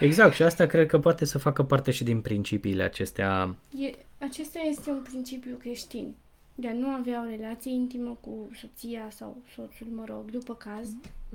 Exact, 0.00 0.34
și 0.34 0.42
asta 0.42 0.66
cred 0.66 0.86
că 0.86 0.98
poate 0.98 1.24
să 1.24 1.38
facă 1.38 1.62
parte 1.62 1.90
și 1.90 2.04
din 2.04 2.20
principiile 2.20 2.82
acestea. 2.82 3.54
E, 3.78 3.90
acesta 4.18 4.58
este 4.58 4.90
un 4.90 5.02
principiu 5.02 5.56
creștin. 5.60 6.14
De 6.54 6.68
a 6.68 6.72
nu 6.72 6.88
avea 6.88 7.24
o 7.26 7.28
relație 7.36 7.70
intimă 7.70 8.18
cu 8.20 8.50
soția 8.60 9.08
sau 9.10 9.36
soțul, 9.54 9.86
mă 9.94 10.04
rog, 10.06 10.30
după 10.30 10.54
caz. 10.54 10.88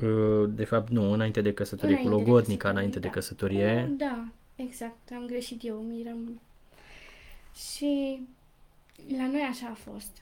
uh, 0.07 0.49
De 0.55 0.63
fapt, 0.63 0.89
nu, 0.89 1.11
înainte 1.11 1.41
de 1.41 1.53
căsătorie, 1.53 1.95
Înainte 1.95 2.11
cu 2.11 2.17
de 2.17 2.23
logodnica, 2.23 2.69
căsătorie, 2.69 2.71
înainte 2.77 2.99
de 2.99 3.07
da. 3.07 3.13
căsătorie. 3.13 3.87
Uh, 3.89 3.97
Da, 3.97 4.25
exact, 4.55 5.11
am 5.15 5.25
greșit 5.25 5.65
eu, 5.65 5.75
miram. 5.77 6.41
Și 7.55 8.19
la 9.17 9.27
noi 9.27 9.41
așa 9.49 9.67
a 9.67 9.73
fost. 9.91 10.21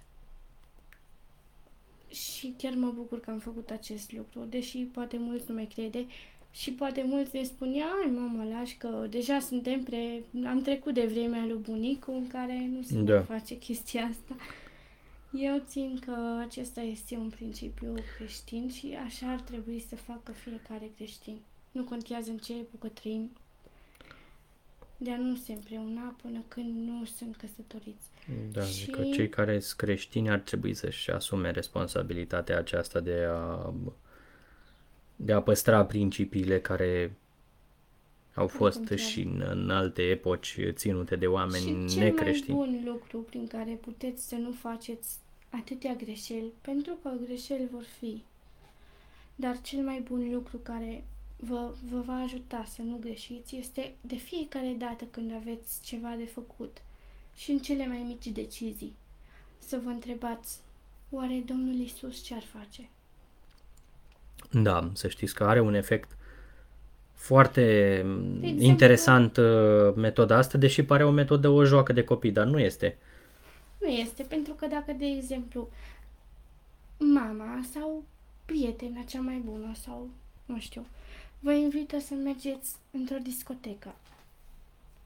Și 2.08 2.54
chiar 2.58 2.74
mă 2.74 2.92
bucur 2.96 3.20
că 3.20 3.32
am 3.32 3.40
făcut 3.40 3.70
acest 3.70 4.12
lucru, 4.12 4.48
deși 4.50 4.78
poate 4.78 5.18
mulți 5.20 5.46
nu 5.48 5.54
mai 5.54 5.70
crede 5.76 6.06
și 6.52 6.72
poate 6.72 7.04
mulți 7.08 7.36
ne 7.36 7.44
spun, 7.44 7.68
ai 8.04 8.12
mamă, 8.12 8.44
lași 8.54 8.78
că 8.78 9.06
deja 9.10 9.40
suntem 9.40 9.84
pre... 9.84 10.24
am 10.46 10.62
trecut 10.62 10.94
de 10.94 11.06
vremea 11.06 11.46
lui 11.46 11.58
bunicu 11.62 12.12
în 12.12 12.28
care 12.28 12.70
nu 12.76 12.82
se 12.82 13.00
Da. 13.02 13.14
mai 13.14 13.24
face 13.24 13.58
chestia 13.58 14.02
asta. 14.04 14.36
Eu 15.34 15.62
țin 15.68 16.00
că 16.06 16.16
acesta 16.48 16.82
este 16.82 17.16
un 17.16 17.30
principiu 17.30 17.94
creștin 18.18 18.70
și 18.70 18.98
așa 19.06 19.32
ar 19.32 19.40
trebui 19.40 19.86
să 19.90 19.96
facă 19.96 20.32
fiecare 20.32 20.92
creștin. 20.96 21.38
Nu 21.72 21.84
contează 21.84 22.30
în 22.32 22.38
ce 22.38 22.54
epocă 22.54 22.88
trăim, 22.88 23.32
de 24.98 25.12
a 25.12 25.18
nu 25.18 25.36
se 25.36 25.54
împreuna 25.54 26.16
până 26.22 26.44
când 26.48 26.88
nu 26.88 27.06
sunt 27.06 27.36
căsătoriți. 27.36 28.06
Da, 28.52 28.62
Și- 28.62 28.74
zic 28.74 28.96
că 28.96 29.04
cei 29.14 29.30
care 29.30 29.60
sunt 29.60 29.78
creștini 29.78 30.30
ar 30.30 30.40
trebui 30.40 30.74
să-și 30.74 31.12
asume 31.12 31.52
responsabilitatea 31.52 32.58
aceasta 32.58 33.00
de 33.00 33.26
a, 33.30 33.74
de 35.24 35.32
a 35.34 35.42
păstra 35.42 35.86
principiile 35.86 36.60
care 36.60 37.16
au 38.34 38.48
fost 38.48 38.78
contează. 38.78 39.02
și 39.04 39.22
în, 39.22 39.44
în 39.50 39.70
alte 39.70 40.02
epoci 40.02 40.58
ținute 40.70 41.16
de 41.16 41.28
oameni 41.28 41.64
și 41.64 41.96
cel 41.96 42.04
necreștini. 42.04 42.58
mai 42.58 42.68
bun 42.68 42.92
lucru 42.92 43.18
prin 43.18 43.48
care 43.48 43.72
puteți 43.72 44.28
să 44.28 44.36
nu 44.36 44.52
faceți 44.52 45.18
atâtea 45.50 45.94
greșeli, 45.94 46.52
pentru 46.62 46.98
că 47.02 47.12
greșeli 47.26 47.68
vor 47.72 47.84
fi, 48.00 48.24
dar 49.36 49.62
cel 49.62 49.80
mai 49.80 50.00
bun 50.00 50.34
lucru 50.34 50.58
care 50.58 51.04
vă, 51.38 51.74
vă 51.90 52.00
va 52.00 52.14
ajuta 52.14 52.66
să 52.68 52.82
nu 52.82 52.98
greșiți 53.02 53.56
este 53.56 53.94
de 54.02 54.16
fiecare 54.16 54.76
dată 54.78 55.06
când 55.12 55.32
aveți 55.34 55.82
ceva 55.84 56.16
de 56.18 56.26
făcut 56.26 56.78
și 57.36 57.52
în 57.52 57.60
cele 57.60 57.88
mai 57.88 58.04
mici 58.08 58.28
decizii 58.28 58.94
să 59.60 59.80
vă 59.84 59.90
întrebați 59.90 60.60
oare 61.10 61.44
Domnul 61.46 61.76
Isus 61.76 62.24
ce 62.24 62.34
ar 62.34 62.44
face? 62.44 62.90
Da, 64.52 64.92
să 64.94 65.08
știți 65.08 65.34
că 65.34 65.44
are 65.44 65.60
un 65.60 65.74
efect 65.74 66.18
foarte 67.14 67.62
exemplu- 68.42 68.64
interesant 68.66 69.38
uh, 69.38 69.94
metoda 69.96 70.38
asta, 70.38 70.58
deși 70.58 70.84
pare 70.84 71.04
o 71.06 71.12
metodă, 71.12 71.48
o 71.50 71.64
joacă 71.64 71.94
de 71.94 72.04
copii, 72.04 72.32
dar 72.32 72.46
nu 72.46 72.60
este. 72.60 72.98
Nu 73.80 73.88
este, 73.88 74.24
pentru 74.24 74.54
că 74.54 74.68
dacă, 74.68 74.96
de 74.98 75.06
exemplu, 75.06 75.70
mama 76.98 77.60
sau 77.74 78.04
prietena 78.46 79.02
cea 79.08 79.22
mai 79.22 79.42
bună 79.46 79.72
sau, 79.84 80.10
nu 80.46 80.60
știu, 80.60 80.86
vă 81.40 81.52
invită 81.52 82.00
să 82.00 82.14
mergeți 82.14 82.76
într-o 82.92 83.18
discotecă. 83.24 83.96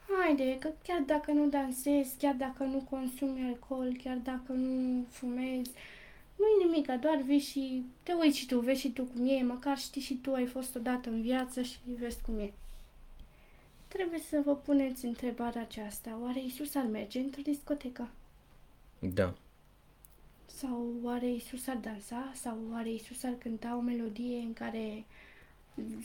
Haide, 0.10 0.58
că 0.60 0.70
chiar 0.88 1.04
dacă 1.06 1.32
nu 1.32 1.48
dansezi, 1.48 2.18
chiar 2.18 2.36
dacă 2.38 2.64
nu 2.64 2.88
consumi 2.90 3.46
alcool, 3.48 3.96
chiar 4.04 4.18
dacă 4.24 4.52
nu 4.52 5.06
fumezi, 5.10 5.72
nu-i 6.36 6.66
nimic, 6.66 7.02
doar 7.02 7.22
vii 7.26 7.40
și 7.40 7.84
te 8.04 8.14
uiți 8.14 8.38
și 8.38 8.46
tu, 8.46 8.60
vezi 8.60 8.80
și 8.80 8.92
tu 8.92 9.04
cum 9.04 9.28
e, 9.28 9.42
măcar 9.44 9.78
știi 9.78 10.02
și 10.02 10.14
tu, 10.14 10.34
ai 10.34 10.46
fost 10.46 10.76
odată 10.76 11.10
în 11.10 11.22
viață 11.22 11.62
și 11.62 11.78
vezi 12.00 12.22
cum 12.22 12.40
e. 12.40 12.52
Trebuie 13.88 14.20
să 14.30 14.42
vă 14.46 14.56
puneți 14.56 15.06
întrebarea 15.06 15.62
aceasta, 15.62 16.20
oare 16.24 16.44
Isus 16.44 16.76
ar 16.76 16.86
merge 16.92 17.20
într-o 17.20 17.42
discotecă? 17.44 18.10
Da. 19.00 19.34
Sau 20.46 20.94
oare 21.04 21.32
Isus 21.32 21.68
ar 21.68 21.78
dansa? 21.82 22.32
Sau 22.34 22.58
oare 22.72 22.92
Isus 22.92 23.24
ar 23.24 23.34
cânta 23.40 23.76
o 23.78 23.82
melodie 23.82 24.38
în 24.38 24.54
care 24.54 25.06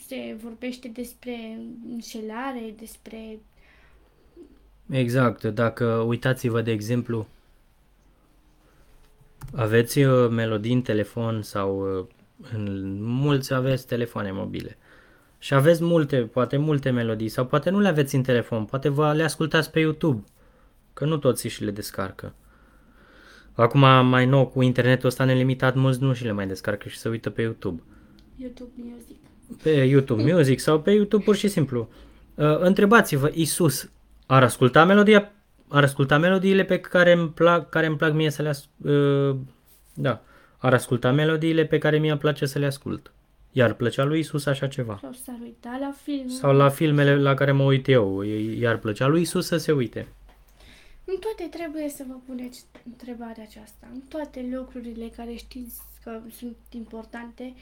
se 0.07 0.37
vorbește 0.41 0.87
despre 0.87 1.59
înșelare, 1.89 2.73
despre... 2.77 3.39
Exact, 4.89 5.43
dacă 5.43 5.85
uitați-vă 5.85 6.61
de 6.61 6.71
exemplu, 6.71 7.27
aveți 9.55 9.99
uh, 9.99 10.29
melodii 10.29 10.73
în 10.73 10.81
telefon 10.81 11.41
sau 11.41 11.97
uh, 11.97 12.05
în, 12.53 12.97
mulți 13.03 13.53
aveți 13.53 13.87
telefoane 13.87 14.31
mobile 14.31 14.77
și 15.37 15.53
aveți 15.53 15.83
multe, 15.83 16.17
poate 16.17 16.57
multe 16.57 16.89
melodii 16.89 17.29
sau 17.29 17.45
poate 17.45 17.69
nu 17.69 17.79
le 17.79 17.87
aveți 17.87 18.15
în 18.15 18.21
telefon, 18.21 18.65
poate 18.65 18.89
vă 18.89 19.13
le 19.13 19.23
ascultați 19.23 19.71
pe 19.71 19.79
YouTube, 19.79 20.23
că 20.93 21.05
nu 21.05 21.17
toți 21.17 21.47
și 21.47 21.63
le 21.63 21.71
descarcă. 21.71 22.33
Acum 23.53 23.79
mai 24.07 24.25
nou 24.25 24.47
cu 24.47 24.61
internetul 24.61 25.07
ăsta 25.07 25.23
nelimitat, 25.23 25.75
mulți 25.75 26.01
nu 26.01 26.13
și 26.13 26.23
le 26.23 26.31
mai 26.31 26.47
descarcă 26.47 26.89
și 26.89 26.97
se 26.97 27.09
uită 27.09 27.29
pe 27.29 27.41
YouTube. 27.41 27.81
YouTube 28.35 28.71
Music. 28.75 29.17
Pe 29.63 29.69
YouTube 29.69 30.33
Music 30.33 30.59
sau 30.59 30.81
pe 30.81 30.91
YouTube 30.91 31.23
pur 31.23 31.35
și 31.35 31.47
simplu. 31.47 31.89
Uh, 32.35 32.59
întrebați-vă, 32.59 33.31
Isus 33.33 33.91
ar 34.25 34.43
asculta 34.43 34.85
melodia, 34.85 35.31
ar 35.71 35.83
asculta 35.83 36.17
melodiile 36.17 36.63
pe 36.63 36.79
care 36.79 37.11
îmi 37.11 37.29
plac, 37.29 37.69
care 37.69 37.85
îmi 37.85 37.97
plac 37.97 38.13
mie 38.13 38.29
să 38.29 38.41
le 38.41 38.49
as- 38.49 38.69
uh, 38.81 39.35
da, 39.93 40.21
ar 40.57 40.73
asculta 40.73 41.11
melodiile 41.11 41.65
pe 41.65 41.77
care 41.77 41.97
mie 41.97 42.11
îmi 42.11 42.19
place 42.19 42.45
să 42.45 42.59
le 42.59 42.65
ascult. 42.65 43.11
Iar 43.51 43.73
plăcea 43.73 44.03
lui 44.03 44.19
Isus 44.19 44.45
așa 44.45 44.67
ceva. 44.67 44.97
Sau 45.01 45.13
s-ar 45.13 45.37
uita 45.41 45.77
la 45.79 45.93
film. 46.03 46.27
Sau 46.27 46.53
la 46.53 46.69
filmele 46.69 47.15
la 47.15 47.33
care 47.33 47.51
mă 47.51 47.63
uit 47.63 47.87
eu, 47.87 48.21
iar 48.59 48.77
plăcea 48.77 49.07
lui 49.07 49.21
Isus 49.21 49.45
să 49.45 49.57
se 49.57 49.71
uite. 49.71 50.07
În 51.05 51.15
toate 51.19 51.57
trebuie 51.57 51.89
să 51.89 52.03
vă 52.07 52.13
puneți 52.25 52.65
întrebarea 52.85 53.43
aceasta. 53.43 53.87
În 53.93 53.99
toate 54.09 54.49
lucrurile 54.53 55.11
care 55.15 55.33
știți 55.33 55.81
că 56.03 56.19
sunt 56.37 56.55
importante 56.69 57.53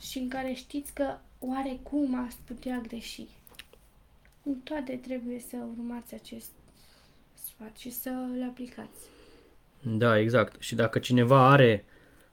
și 0.00 0.18
în 0.18 0.28
care 0.28 0.52
știți 0.52 0.94
că 0.94 1.04
oarecum 1.38 2.24
ați 2.26 2.36
putea 2.44 2.82
greși. 2.88 3.26
În 4.42 4.54
toate 4.64 5.00
trebuie 5.06 5.40
să 5.48 5.56
urmați 5.78 6.14
acest 6.14 6.50
sfat 7.58 7.76
și 7.76 7.90
să 7.90 8.10
îl 8.36 8.42
aplicați. 8.48 9.00
Da, 9.82 10.18
exact. 10.18 10.62
Și 10.62 10.74
dacă 10.74 10.98
cineva 10.98 11.50
are, 11.50 11.84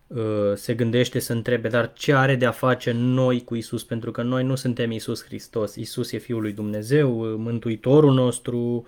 uh, 0.07 0.53
se 0.55 0.73
gândește 0.73 1.19
să 1.19 1.33
întrebe, 1.33 1.67
dar 1.67 1.93
ce 1.93 2.13
are 2.13 2.35
de 2.35 2.45
a 2.45 2.51
face 2.51 2.91
noi 2.91 3.43
cu 3.43 3.55
Isus? 3.55 3.83
Pentru 3.83 4.11
că 4.11 4.21
noi 4.21 4.43
nu 4.43 4.55
suntem 4.55 4.91
Isus 4.91 5.23
Hristos. 5.23 5.75
Isus 5.75 6.11
e 6.11 6.17
Fiul 6.17 6.41
lui 6.41 6.51
Dumnezeu, 6.51 7.19
uh, 7.19 7.33
Mântuitorul 7.37 8.13
nostru, 8.13 8.85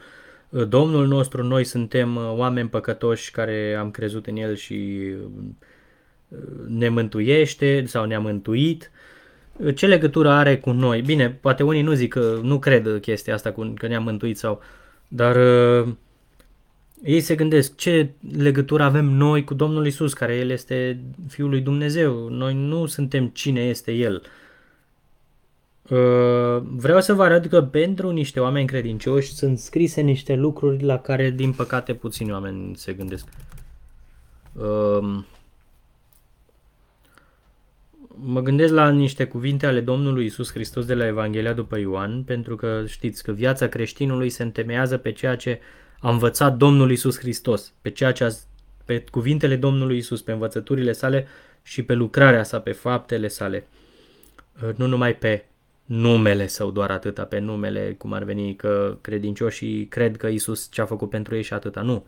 uh, 0.49 0.68
Domnul 0.68 1.07
nostru. 1.07 1.43
Noi 1.43 1.64
suntem 1.64 2.15
uh, 2.15 2.34
oameni 2.35 2.69
păcătoși 2.69 3.31
care 3.31 3.76
am 3.80 3.91
crezut 3.91 4.27
în 4.27 4.35
El 4.35 4.55
și 4.55 5.11
uh, 5.23 6.38
ne 6.68 6.89
mântuiește 6.89 7.85
sau 7.85 8.05
ne-a 8.05 8.19
mântuit. 8.19 8.91
Uh, 9.55 9.76
Ce 9.76 9.88
legătură 9.88 10.30
are 10.30 10.57
cu 10.57 10.72
noi? 10.72 11.01
Bine, 11.01 11.30
poate 11.30 11.64
unii 11.64 11.81
nu 11.81 11.93
zic 11.93 12.14
că 12.14 12.39
nu 12.43 12.59
cred 12.59 12.99
chestia 12.99 13.34
asta 13.34 13.51
cu, 13.51 13.73
că 13.76 13.88
ne-a 13.88 13.99
mântuit 13.99 14.38
sau... 14.38 14.61
Dar 15.09 15.35
uh, 15.35 15.93
ei 17.03 17.19
se 17.22 17.36
gândesc 17.36 17.76
ce 17.76 18.10
legătură 18.38 18.84
avem 18.84 19.06
noi 19.06 19.44
cu 19.44 19.53
Domnul 19.53 19.86
Isus, 19.86 20.14
care 20.14 20.36
El 20.36 20.49
este 20.49 20.99
Fiul 21.28 21.49
lui 21.49 21.61
Dumnezeu. 21.61 22.30
Noi 22.30 22.53
nu 22.53 22.86
suntem 22.86 23.28
cine 23.28 23.61
este 23.61 23.91
El. 23.91 24.24
Uh, 25.90 26.61
Vreau 26.61 27.02
să 27.02 27.14
vă 27.14 27.24
arăt 27.24 27.45
că 27.45 27.61
pentru 27.61 28.10
niște 28.11 28.40
oameni 28.40 28.68
credincioși 28.68 29.34
sunt 29.34 29.57
scrise 29.60 30.02
niște 30.02 30.36
lucruri 30.36 30.84
la 30.84 30.99
care, 30.99 31.30
din 31.30 31.53
păcate, 31.53 31.94
puțini 31.94 32.32
oameni 32.32 32.76
se 32.76 32.94
gândesc. 32.94 33.28
Um, 34.53 35.26
Mă 38.19 38.41
gândesc 38.41 38.74
la 38.74 38.90
niște 38.90 39.26
cuvinte 39.26 39.65
ale 39.65 39.82
Domnului 39.82 40.26
Isus 40.26 40.52
Hristos 40.52 40.86
de 40.86 40.94
la 40.94 41.06
Evanghelia 41.06 41.53
după 41.53 41.78
Ioan, 41.78 42.24
pentru 42.24 42.56
că 42.56 42.84
știți 42.88 43.24
că 43.24 43.32
viața 43.32 43.68
creștinului 43.68 44.30
se 44.30 44.44
întemeiază 44.44 44.98
pe 44.98 45.11
ceea 45.11 45.36
ce 45.36 45.60
a 45.99 46.10
învățat 46.10 46.57
Domnul 46.57 46.91
Isus 46.91 47.18
Hristos, 47.19 47.74
pe 47.82 47.90
ceea 47.90 48.11
ce 48.11 48.24
a, 48.24 48.30
pe 48.86 49.03
cuvintele 49.11 49.56
Domnului 49.56 49.98
Isus, 49.98 50.22
pe 50.22 50.32
învățăturile 50.32 50.91
sale 50.91 51.28
și 51.64 51.84
pe 51.84 51.94
lucrarea 51.94 52.44
sa, 52.44 52.60
pe 52.60 52.72
faptele 52.72 53.28
sale. 53.28 53.68
Uh, 54.64 54.76
Nu 54.76 54.88
numai 54.88 55.15
pe 55.15 55.45
numele 55.86 56.48
său, 56.48 56.72
doar 56.72 56.91
atâta, 56.91 57.24
pe 57.24 57.40
numele, 57.40 57.95
cum 57.98 58.14
ar 58.14 58.24
veni 58.24 58.56
că 58.56 58.98
credincioșii 59.02 59.86
cred 59.88 60.18
că 60.18 60.28
Isus 60.28 60.68
ce 60.72 60.82
a 60.82 60.86
făcut 60.86 61.10
pentru 61.10 61.36
ei 61.36 61.41
și 61.41 61.53
atâta. 61.53 61.82
Nu. 61.82 62.06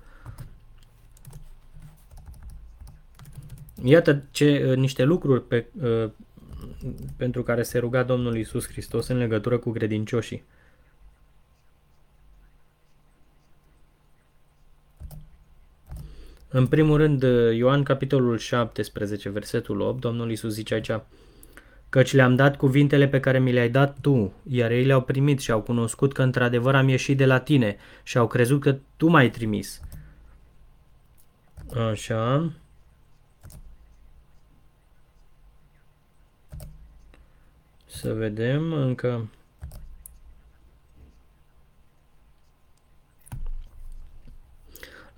Iată 3.84 4.24
ce, 4.32 4.66
uh, 4.70 4.78
niște 4.78 5.03
lucruri 5.03 5.48
pe, 5.48 5.66
uh, 5.82 6.10
pentru 7.18 7.44
care 7.44 7.64
se 7.64 7.80
ruga 7.80 8.03
Domnul 8.03 8.38
Isus 8.38 8.68
Hristos 8.68 9.07
în 9.07 9.18
legătură 9.18 9.57
cu 9.57 9.72
credincioșii. 9.72 10.44
În 16.51 16.67
primul 16.67 16.97
rând, 16.97 17.23
Ioan, 17.53 17.84
capitolul 17.84 18.38
17, 18.38 19.30
versetul 19.30 19.80
8, 19.80 19.99
Domnul 20.01 20.31
Isus 20.31 20.53
zice 20.53 20.73
aici, 20.73 20.91
căci 21.89 22.13
le-am 22.13 22.35
dat 22.35 22.57
cuvintele 22.57 23.07
pe 23.07 23.19
care 23.19 23.39
mi 23.39 23.51
le-ai 23.51 23.69
dat 23.69 23.97
tu, 24.01 24.34
iar 24.47 24.71
ei 24.71 24.85
le-au 24.85 25.01
primit 25.01 25.39
și 25.39 25.51
au 25.51 25.61
cunoscut 25.61 26.13
că 26.13 26.21
într-adevăr 26.21 26.76
am 26.76 26.88
ieșit 26.88 27.17
de 27.17 27.26
la 27.26 27.39
tine 27.39 27.77
și 28.03 28.17
au 28.17 28.27
crezut 28.27 28.61
că 28.61 28.77
tu 28.97 29.07
m-ai 29.07 29.30
trimis. 29.30 29.81
Așa. 31.91 32.51
Să 37.85 38.13
vedem 38.13 38.73
încă... 38.73 39.30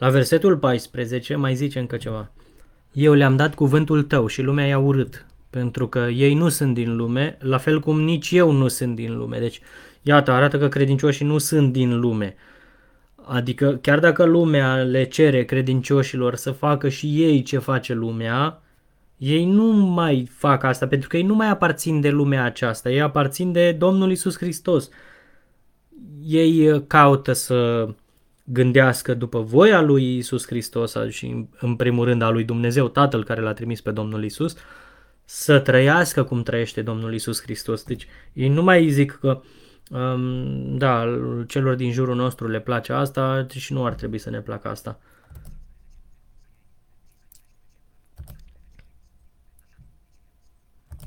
La 0.01 0.09
versetul 0.09 0.57
14 0.57 1.35
mai 1.35 1.55
zice 1.55 1.79
încă 1.79 1.97
ceva. 1.97 2.31
Eu 2.91 3.13
le-am 3.13 3.35
dat 3.35 3.55
cuvântul 3.55 4.03
tău 4.03 4.27
și 4.27 4.41
lumea 4.41 4.65
i-a 4.65 4.79
urât, 4.79 5.25
pentru 5.49 5.87
că 5.87 5.99
ei 5.99 6.33
nu 6.33 6.49
sunt 6.49 6.73
din 6.73 6.95
lume, 6.95 7.37
la 7.39 7.57
fel 7.57 7.79
cum 7.79 8.01
nici 8.01 8.31
eu 8.31 8.51
nu 8.51 8.67
sunt 8.67 8.95
din 8.95 9.17
lume. 9.17 9.39
Deci, 9.39 9.61
iată, 10.01 10.31
arată 10.31 10.57
că 10.57 10.67
credincioșii 10.67 11.25
nu 11.25 11.37
sunt 11.37 11.71
din 11.71 11.99
lume. 11.99 12.35
Adică, 13.15 13.79
chiar 13.81 13.99
dacă 13.99 14.23
lumea 14.23 14.75
le 14.75 15.03
cere 15.03 15.45
credincioșilor 15.45 16.35
să 16.35 16.51
facă 16.51 16.89
și 16.89 17.23
ei 17.23 17.41
ce 17.41 17.57
face 17.57 17.93
lumea, 17.93 18.61
ei 19.17 19.45
nu 19.45 19.71
mai 19.73 20.29
fac 20.31 20.63
asta, 20.63 20.87
pentru 20.87 21.09
că 21.09 21.17
ei 21.17 21.23
nu 21.23 21.35
mai 21.35 21.49
aparțin 21.49 22.01
de 22.01 22.09
lumea 22.09 22.43
aceasta, 22.43 22.89
ei 22.89 23.01
aparțin 23.01 23.51
de 23.51 23.71
Domnul 23.71 24.11
Isus 24.11 24.37
Hristos. 24.37 24.89
Ei 26.25 26.83
caută 26.87 27.33
să 27.33 27.87
gândească 28.43 29.13
după 29.13 29.39
voia 29.39 29.81
lui 29.81 30.17
Isus 30.17 30.45
Hristos 30.45 30.95
și 31.09 31.47
în 31.59 31.75
primul 31.75 32.05
rând 32.05 32.21
a 32.21 32.29
lui 32.29 32.43
Dumnezeu, 32.43 32.87
Tatăl 32.87 33.23
care 33.23 33.41
l-a 33.41 33.53
trimis 33.53 33.81
pe 33.81 33.91
Domnul 33.91 34.23
Isus, 34.23 34.55
să 35.25 35.59
trăiască 35.59 36.23
cum 36.23 36.43
trăiește 36.43 36.81
Domnul 36.81 37.13
Isus 37.13 37.41
Hristos. 37.41 37.83
Deci 37.83 38.07
ei 38.33 38.49
nu 38.49 38.63
mai 38.63 38.89
zic 38.89 39.11
că 39.11 39.41
um, 39.89 40.77
da, 40.77 41.05
celor 41.47 41.75
din 41.75 41.91
jurul 41.91 42.15
nostru 42.15 42.47
le 42.47 42.59
place 42.59 42.93
asta 42.93 43.45
și 43.49 43.73
nu 43.73 43.85
ar 43.85 43.93
trebui 43.93 44.17
să 44.17 44.29
ne 44.29 44.39
placă 44.41 44.67
asta. 44.67 44.99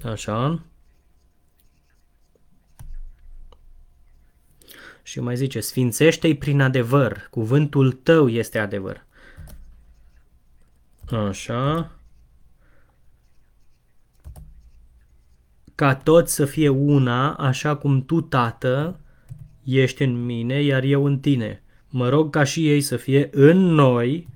Așa. 0.03 0.63
Și 5.07 5.21
mai 5.21 5.37
zice, 5.37 5.61
sfințește-i 5.61 6.37
prin 6.37 6.61
adevăr, 6.61 7.27
cuvântul 7.31 7.93
tău 7.93 8.29
este 8.29 8.59
adevăr. 8.59 9.05
Așa. 11.11 11.91
Ca 15.75 15.95
toți 15.95 16.35
să 16.35 16.45
fie 16.45 16.69
una, 16.69 17.33
așa 17.33 17.77
cum 17.77 18.05
tu, 18.05 18.21
Tată, 18.21 19.01
ești 19.65 20.03
în 20.03 20.25
mine, 20.25 20.63
iar 20.63 20.83
eu 20.83 21.05
în 21.05 21.19
tine. 21.19 21.63
Mă 21.89 22.09
rog 22.09 22.31
ca 22.31 22.45
și 22.45 22.69
ei 22.69 22.81
să 22.81 22.97
fie 22.97 23.29
în 23.33 23.59
noi, 23.59 24.29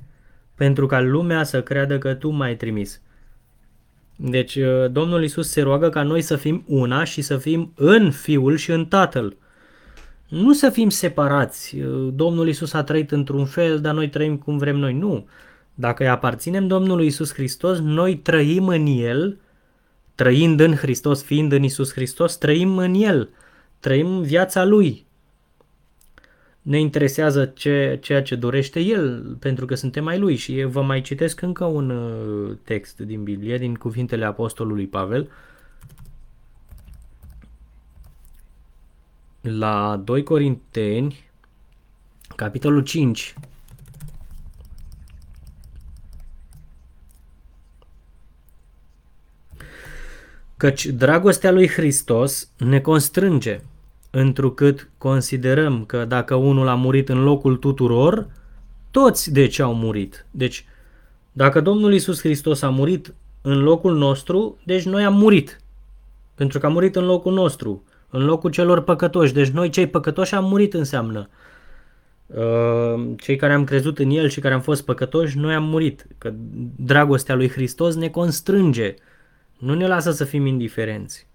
pentru 0.55 0.87
ca 0.87 1.01
lumea 1.01 1.45
să 1.45 1.63
creadă 1.63 1.99
că 1.99 2.15
tu 2.15 2.31
m-ai 2.31 2.57
trimis. 2.57 3.01
Deci 4.17 4.55
uh, 4.55 4.91
Domnul 4.91 5.23
Isus 5.23 5.51
se 5.51 5.61
roagă 5.61 5.89
ca 5.89 6.03
noi 6.03 6.23
să 6.23 6.37
fim 6.37 6.65
una 6.67 7.05
și 7.05 7.23
să 7.23 7.37
fim 7.37 7.73
în 7.77 8.11
Fiul 8.11 8.57
și 8.57 8.71
în 8.71 8.87
Tatăl. 8.87 9.37
Nu 10.29 10.53
să 10.53 10.71
fim 10.71 10.89
separați. 10.89 11.77
Domnul 12.13 12.49
Isus 12.49 12.73
a 12.73 12.83
trăit 12.83 13.11
într-un 13.11 13.45
fel, 13.45 13.81
dar 13.81 13.95
noi 13.95 14.09
trăim 14.09 14.37
cum 14.37 14.59
vrem 14.59 14.77
noi. 14.77 14.95
Nu. 14.95 15.29
Dacă 15.75 16.03
îi 16.03 16.09
aparținem 16.09 16.67
Domnului 16.67 17.07
Isus 17.07 17.33
Hristos, 17.33 17.79
noi 17.79 18.17
trăim 18.17 18.69
în 18.69 18.87
El, 18.87 19.39
trăind 20.15 20.61
în 20.61 20.75
Hristos, 20.75 21.23
fiind 21.23 21.53
în 21.53 21.63
Isus 21.63 21.93
Hristos, 21.93 22.37
trăim 22.37 22.79
în 22.79 22.95
El, 22.95 23.29
trăim 23.81 24.21
viața 24.21 24.65
Lui. 24.65 25.07
Ne 26.63 26.81
interesează 26.81 27.45
ce, 27.45 27.99
ceea 28.03 28.23
ce 28.23 28.35
dorește 28.35 28.81
El, 28.81 29.37
pentru 29.39 29.67
că 29.67 29.75
suntem 29.75 30.05
mai 30.05 30.19
Lui. 30.19 30.37
Și 30.37 30.65
vă 30.65 30.83
mai 30.83 31.01
citesc 31.01 31.41
încă 31.41 31.65
un 31.65 31.91
uh, 31.91 32.57
text 32.63 32.99
din 32.99 33.23
Biblie, 33.23 33.59
din 33.59 33.75
cuvintele 33.75 34.25
Apostolului 34.25 34.87
Pavel, 34.87 35.29
la 39.49 40.03
2 40.05 40.23
Corinteni, 40.23 41.31
capitolul 42.37 42.83
5. 42.83 43.35
Căci 50.57 50.87
dragostea 50.87 51.51
lui 51.51 51.69
Hristos 51.69 52.51
ne 52.57 52.81
constrânge, 52.81 53.61
întrucât 54.11 54.91
considerăm 54.99 55.85
că 55.85 56.05
dacă 56.05 56.35
unul 56.35 56.69
a 56.69 56.75
murit 56.75 57.09
în 57.09 57.23
locul 57.23 57.57
tuturor, 57.57 58.27
toți 58.91 59.33
de 59.33 59.47
ce 59.47 59.63
au 59.63 59.75
murit. 59.75 60.27
Deci, 60.31 60.65
dacă 61.33 61.61
Domnul 61.61 61.95
Isus 61.95 62.21
Hristos 62.21 62.63
a 62.63 62.69
murit 62.69 63.15
în 63.43 63.59
locul 63.59 63.97
nostru, 63.97 64.59
deci 64.65 64.85
noi 64.85 65.05
am 65.05 65.17
murit. 65.17 65.61
Pentru 66.35 66.59
că 66.59 66.67
a 66.67 66.69
murit 66.69 66.97
în 66.97 67.05
locul 67.05 67.33
nostru 67.33 67.83
în 68.11 68.25
locul 68.25 68.51
celor 68.51 68.81
păcătoși. 68.81 69.33
Deci 69.33 69.49
noi 69.49 69.71
cei 69.71 69.87
păcătoși 69.87 70.35
am 70.35 70.45
murit 70.45 70.75
înseamnă. 70.75 71.29
Uh, 72.27 73.11
cei 73.17 73.37
care 73.37 73.53
am 73.53 73.65
crezut 73.65 73.99
în 73.99 74.11
El 74.11 74.29
și 74.29 74.41
care 74.41 74.55
am 74.55 74.61
fost 74.61 74.85
păcătoși, 74.85 75.39
noi 75.39 75.55
am 75.55 75.65
murit. 75.65 76.07
Că 76.19 76.33
dragostea 76.77 77.35
lui 77.35 77.49
Hristos 77.49 77.95
ne 77.95 78.09
constrânge. 78.09 78.95
Nu 79.59 79.75
ne 79.75 79.87
lasă 79.87 80.11
să 80.11 80.25
fim 80.25 80.47
indiferenți. 80.47 81.27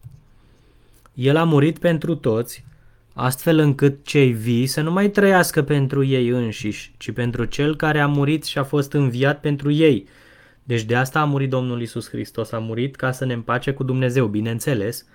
El 1.14 1.36
a 1.36 1.44
murit 1.44 1.80
pentru 1.80 2.16
toți, 2.16 2.66
astfel 3.14 3.58
încât 3.58 4.06
cei 4.06 4.32
vii 4.32 4.66
să 4.66 4.82
nu 4.82 4.92
mai 4.92 5.10
trăiască 5.10 5.62
pentru 5.62 6.04
ei 6.04 6.28
înșiși, 6.28 6.94
ci 6.98 7.12
pentru 7.12 7.46
cel 7.46 7.76
care 7.76 8.00
a 8.00 8.08
murit 8.08 8.44
și 8.44 8.58
a 8.58 8.64
fost 8.64 8.94
înviat 8.94 9.40
pentru 9.40 9.72
ei. 9.72 10.08
Deci 10.64 10.84
de 10.84 10.96
asta 10.96 11.20
a 11.20 11.26
murit 11.26 11.50
Domnul 11.50 11.82
Isus 11.82 12.10
Hristos, 12.10 12.52
a 12.52 12.58
murit 12.58 12.96
ca 12.96 13.12
să 13.12 13.26
ne 13.26 13.34
împace 13.34 13.72
cu 13.72 13.84
Dumnezeu, 13.84 14.28
bineînțeles, 14.28 15.06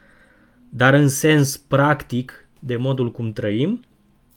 dar 0.68 0.94
în 0.94 1.08
sens 1.08 1.56
practic, 1.56 2.48
de 2.58 2.76
modul 2.76 3.10
cum 3.10 3.32
trăim, 3.32 3.80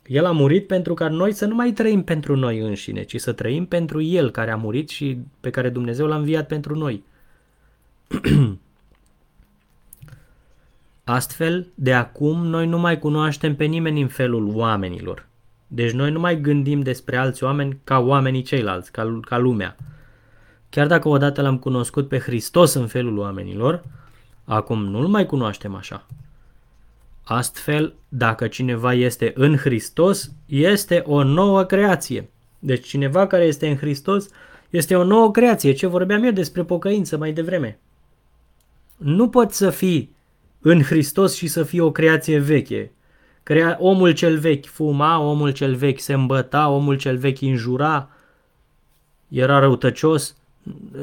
el 0.06 0.26
a 0.26 0.32
murit 0.32 0.68
pentru 0.68 0.94
ca 0.94 1.10
noi 1.10 1.32
să 1.32 1.46
nu 1.46 1.56
mai 1.56 1.72
trăim 1.72 2.04
pentru 2.04 2.36
noi 2.36 2.60
înșine, 2.60 3.04
ci 3.04 3.20
să 3.20 3.32
trăim 3.32 3.66
pentru 3.66 4.02
El 4.02 4.32
care 4.32 4.52
a 4.52 4.56
murit 4.56 4.90
și 4.90 5.18
pe 5.40 5.50
care 5.50 5.70
Dumnezeu 5.70 6.08
l-a 6.08 6.16
înviat 6.16 6.48
pentru 6.48 6.76
noi. 6.76 7.04
Astfel, 11.04 11.68
de 11.76 11.94
acum, 11.94 12.46
noi 12.46 12.68
nu 12.68 12.80
mai 12.80 13.00
cunoaștem 13.00 13.56
pe 13.56 13.66
nimeni 13.66 14.02
în 14.02 14.08
felul 14.08 14.56
oamenilor. 14.56 15.28
Deci 15.68 15.92
noi 15.92 16.12
nu 16.12 16.20
mai 16.20 16.42
gândim 16.42 16.82
despre 16.82 17.18
alți 17.18 17.44
oameni 17.44 17.80
ca 17.84 18.00
oamenii 18.00 18.42
ceilalți, 18.42 18.92
ca, 18.92 19.20
ca 19.22 19.38
lumea. 19.38 19.76
Chiar 20.70 20.88
dacă 20.88 21.08
odată 21.08 21.42
l-am 21.42 21.58
cunoscut 21.58 22.08
pe 22.08 22.20
Hristos 22.20 22.74
în 22.74 22.88
felul 22.88 23.18
oamenilor, 23.18 23.84
acum 24.54 24.86
nu-l 24.86 25.08
mai 25.08 25.26
cunoaștem 25.26 25.76
așa. 25.76 26.06
Astfel, 27.24 27.94
dacă 28.10 28.48
cineva 28.48 28.94
este 28.94 29.32
în 29.36 29.58
Hristos, 29.58 30.32
este 30.46 31.04
o 31.06 31.24
nouă 31.24 31.64
creație. 31.64 32.30
Deci 32.60 32.88
cineva 32.88 33.28
care 33.28 33.44
este 33.44 33.70
în 33.70 33.78
Hristos 33.78 34.28
este 34.70 34.96
o 34.96 35.04
nouă 35.04 35.32
creație. 35.32 35.72
Ce 35.72 35.88
vorbeam 35.88 36.24
eu 36.24 36.32
despre 36.32 36.64
pocăință 36.64 37.18
mai 37.18 37.34
devreme. 37.34 37.80
Nu 38.98 39.30
poți 39.30 39.58
să 39.58 39.70
fii 39.70 40.16
în 40.62 40.84
Hristos 40.84 41.36
și 41.36 41.48
să 41.48 41.64
fii 41.64 41.80
o 41.80 41.92
creație 41.92 42.40
veche. 42.40 42.92
Crea- 43.44 43.78
omul 43.80 44.12
cel 44.12 44.38
vechi 44.38 44.66
fuma, 44.66 45.20
omul 45.20 45.52
cel 45.52 45.76
vechi 45.76 46.00
se 46.00 46.14
îmbăta, 46.14 46.70
omul 46.70 46.98
cel 46.98 47.18
vechi 47.18 47.42
înjura, 47.42 48.10
era 49.28 49.60
răutăcios. 49.60 50.36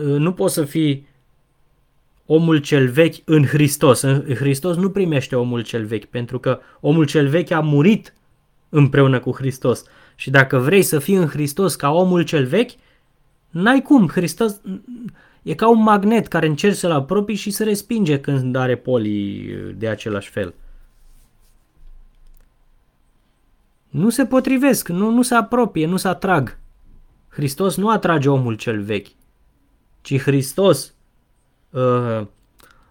Nu 0.03 0.33
poți 0.33 0.55
să 0.55 0.65
fii 0.65 1.08
omul 2.31 2.57
cel 2.57 2.89
vechi 2.89 3.15
în 3.25 3.47
Hristos. 3.47 4.01
În 4.03 4.35
Hristos 4.35 4.77
nu 4.77 4.91
primește 4.91 5.37
omul 5.37 5.63
cel 5.63 5.85
vechi, 5.85 6.05
pentru 6.05 6.39
că 6.39 6.61
omul 6.81 7.07
cel 7.07 7.29
vechi 7.29 7.51
a 7.51 7.61
murit 7.61 8.15
împreună 8.69 9.21
cu 9.21 9.33
Hristos. 9.33 9.85
Și 10.15 10.31
dacă 10.31 10.59
vrei 10.59 10.83
să 10.83 10.99
fii 10.99 11.15
în 11.15 11.27
Hristos 11.27 11.75
ca 11.75 11.91
omul 11.91 12.23
cel 12.23 12.47
vechi, 12.47 12.71
n-ai 13.51 13.83
cum. 13.83 14.09
Hristos 14.09 14.61
e 15.43 15.55
ca 15.55 15.69
un 15.69 15.83
magnet 15.83 16.27
care 16.27 16.47
încerci 16.47 16.77
să-l 16.77 16.91
apropii 16.91 17.35
și 17.35 17.51
se 17.51 17.65
respinge 17.65 18.21
când 18.21 18.57
are 18.57 18.77
poli 18.77 19.47
de 19.77 19.89
același 19.89 20.31
fel. 20.31 20.55
Nu 23.89 24.11
se 24.11 24.27
potrivesc, 24.27 24.89
nu, 24.89 25.11
nu 25.11 25.23
se 25.23 25.35
apropie, 25.35 25.87
nu 25.87 25.97
se 25.97 26.09
atrag. 26.09 26.59
Hristos 27.29 27.77
nu 27.77 27.91
atrage 27.91 28.29
omul 28.29 28.55
cel 28.55 28.83
vechi, 28.83 29.09
ci 30.01 30.19
Hristos 30.19 30.95
uh, 31.71 32.27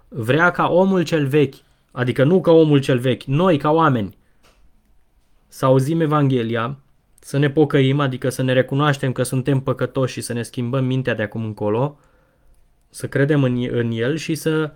vrea 0.08 0.52
ca 0.52 0.68
omul 0.68 1.04
cel 1.04 1.28
vechi, 1.28 1.56
adică 1.92 2.24
nu 2.24 2.42
ca 2.42 2.52
omul 2.52 2.80
cel 2.80 3.00
vechi, 3.00 3.24
noi 3.24 3.58
ca 3.58 3.72
oameni, 3.72 4.18
să 5.48 5.66
auzim 5.66 6.02
Evanghelia, 6.02 6.78
să 7.20 7.38
ne 7.38 7.50
pocăim, 7.50 8.00
adică 8.00 8.30
să 8.30 8.42
ne 8.42 8.54
recunoaștem 8.54 9.12
că 9.12 9.24
suntem 9.24 9.60
păcătoși 9.60 10.14
și 10.14 10.22
să 10.22 10.34
ne 10.34 10.42
schimbăm 10.42 10.86
mintea 10.86 11.16
de 11.16 11.24
acum 11.24 11.44
încolo, 11.44 12.00
să 12.90 13.08
credem 13.08 13.44
în, 13.44 13.68
în 13.72 13.92
El 13.92 14.16
și 14.16 14.36
să 14.36 14.72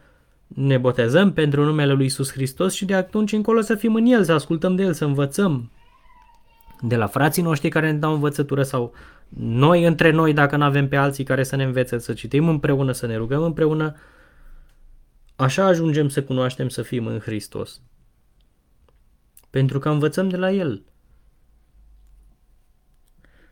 ne 0.48 0.78
botezăm 0.78 1.34
pentru 1.34 1.64
numele 1.64 1.94
lui 1.94 2.06
Isus 2.06 2.32
Hristos 2.32 2.74
și 2.74 2.86
de 2.86 2.94
atunci 2.94 3.32
încolo 3.32 3.62
să 3.62 3.76
fim 3.76 3.96
în 3.96 4.06
El, 4.06 4.24
să 4.24 4.34
ascultăm 4.34 4.76
de 4.76 4.84
El, 4.84 4.94
să 4.94 5.06
învățăm 5.06 5.72
de 6.82 6.96
la 6.96 7.08
frații 7.08 7.44
noștri 7.44 7.70
care 7.70 7.92
ne 7.92 7.98
dau 7.98 8.14
învățătură 8.14 8.64
sau 8.64 8.94
noi 9.38 9.86
între 9.86 10.12
noi 10.12 10.34
dacă 10.34 10.58
nu 10.58 10.64
avem 10.64 10.88
pe 10.88 10.96
alții 10.96 11.24
care 11.24 11.44
să 11.44 11.56
ne 11.56 11.64
învețe 11.64 11.98
să 11.98 12.14
citim 12.14 12.48
împreună, 12.48 12.92
să 12.92 13.06
ne 13.06 13.16
rugăm 13.16 13.44
împreună, 13.44 13.96
așa 15.36 15.66
ajungem 15.66 16.10
să 16.10 16.24
cunoaștem 16.24 16.70
să 16.70 16.82
fim 16.82 17.06
în 17.06 17.20
Hristos. 17.20 17.82
Pentru 19.50 19.80
că 19.80 19.90
învățăm 19.90 20.30
de 20.30 20.38
la 20.38 20.52
El. 20.52 20.84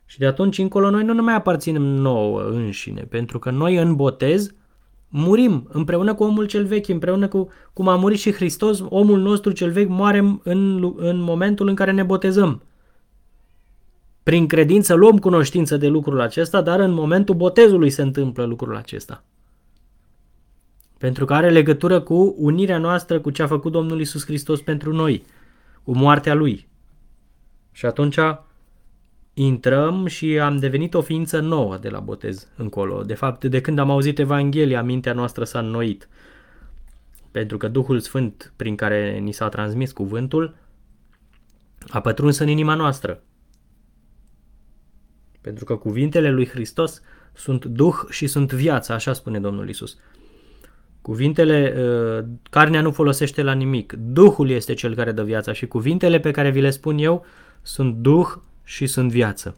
Și 0.06 0.20
de 0.20 0.26
atunci 0.26 0.58
încolo 0.58 0.90
noi 0.90 1.04
nu 1.04 1.14
ne 1.14 1.22
mai 1.22 1.34
aparținem 1.34 1.82
nouă 1.82 2.42
înșine, 2.42 3.02
pentru 3.02 3.40
că 3.40 3.52
noi 3.52 3.76
în 3.76 3.96
botez 3.96 4.54
murim 5.08 5.68
împreună 5.72 6.14
cu 6.14 6.24
omul 6.24 6.46
cel 6.46 6.66
vechi, 6.66 6.88
împreună 6.88 7.28
cu 7.28 7.50
cum 7.74 7.88
a 7.88 7.96
murit 7.96 8.20
și 8.20 8.34
Hristos, 8.34 8.80
omul 8.90 9.20
nostru 9.20 9.52
cel 9.52 9.72
vechi 9.72 9.90
moare 9.90 10.40
în, 10.44 10.94
în 10.96 11.20
momentul 11.20 11.68
în 11.68 11.76
care 11.76 11.92
ne 11.92 12.04
botezăm. 12.04 12.64
Prin 14.30 14.48
credință 14.48 14.94
luăm 14.94 15.18
cunoștință 15.18 15.78
de 15.78 15.88
lucrul 15.88 16.22
acesta, 16.22 16.62
dar 16.62 16.80
în 16.80 16.92
momentul 16.92 17.36
botezului 17.36 17.90
se 17.90 18.02
întâmplă 18.02 18.44
lucrul 18.44 18.76
acesta. 18.76 19.24
Pentru 20.98 21.26
că 21.26 21.34
are 21.34 21.50
legătură 21.50 22.02
cu 22.02 22.36
unirea 22.38 22.78
noastră 22.78 23.20
cu 23.20 23.30
ce 23.30 23.42
a 23.42 23.48
făcut 23.48 23.72
Domnul 23.72 24.00
Isus 24.00 24.26
Hristos 24.26 24.62
pentru 24.62 24.94
noi, 24.94 25.24
cu 25.84 25.96
moartea 25.96 26.34
Lui. 26.34 26.68
Și 27.72 27.86
atunci 27.86 28.18
intrăm 29.34 30.06
și 30.06 30.40
am 30.40 30.58
devenit 30.58 30.94
o 30.94 31.02
ființă 31.02 31.40
nouă 31.40 31.78
de 31.78 31.90
la 31.90 32.00
botez 32.00 32.48
încolo. 32.56 33.04
De 33.04 33.14
fapt, 33.14 33.46
de 33.46 33.62
când 33.62 33.80
am 33.80 33.90
auzit 33.90 34.20
Evanghelia, 34.20 34.84
mintea 34.84 35.14
noastră 35.14 35.44
s-a 35.44 35.60
înnoit. 35.60 36.08
Pentru 37.32 37.58
că 37.58 37.68
Duhul 37.68 38.00
Sfânt 38.00 38.54
prin 38.56 38.76
care 38.76 39.18
ni 39.18 39.32
s-a 39.32 39.50
transmis 39.50 39.92
cuvântul 39.92 40.56
a 41.88 42.02
pătruns 42.02 42.38
în 42.38 42.48
inima 42.48 42.76
noastră. 42.76 43.24
Pentru 45.42 45.66
că 45.66 45.76
cuvintele 45.76 46.32
lui 46.32 46.48
Hristos 46.48 47.02
sunt 47.34 47.66
Duh 47.66 47.96
și 48.10 48.28
sunt 48.28 48.54
viață, 48.54 48.94
așa 48.94 49.14
spune 49.14 49.40
Domnul 49.40 49.70
Isus. 49.70 49.98
Cuvintele, 51.02 51.74
uh, 51.78 52.26
carnea 52.50 52.82
nu 52.82 52.92
folosește 52.92 53.42
la 53.44 53.54
nimic. 53.54 53.94
Duhul 53.94 54.50
este 54.50 54.74
cel 54.74 54.96
care 54.96 55.12
dă 55.12 55.24
viața 55.24 55.54
și 55.54 55.68
cuvintele 55.68 56.20
pe 56.20 56.32
care 56.32 56.50
vi 56.50 56.62
le 56.62 56.70
spun 56.70 56.98
eu 56.98 57.26
sunt 57.62 57.96
Duh 57.96 58.28
și 58.64 58.88
sunt 58.88 59.12
viață. 59.12 59.58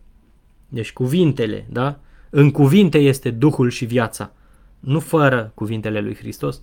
Deci 0.69 0.93
cuvintele, 0.93 1.67
da? 1.69 1.99
În 2.29 2.51
cuvinte 2.51 2.97
este 2.97 3.29
Duhul 3.31 3.69
și 3.69 3.85
viața, 3.85 4.33
nu 4.79 4.99
fără 4.99 5.51
cuvintele 5.55 5.99
lui 5.99 6.15
Hristos. 6.15 6.61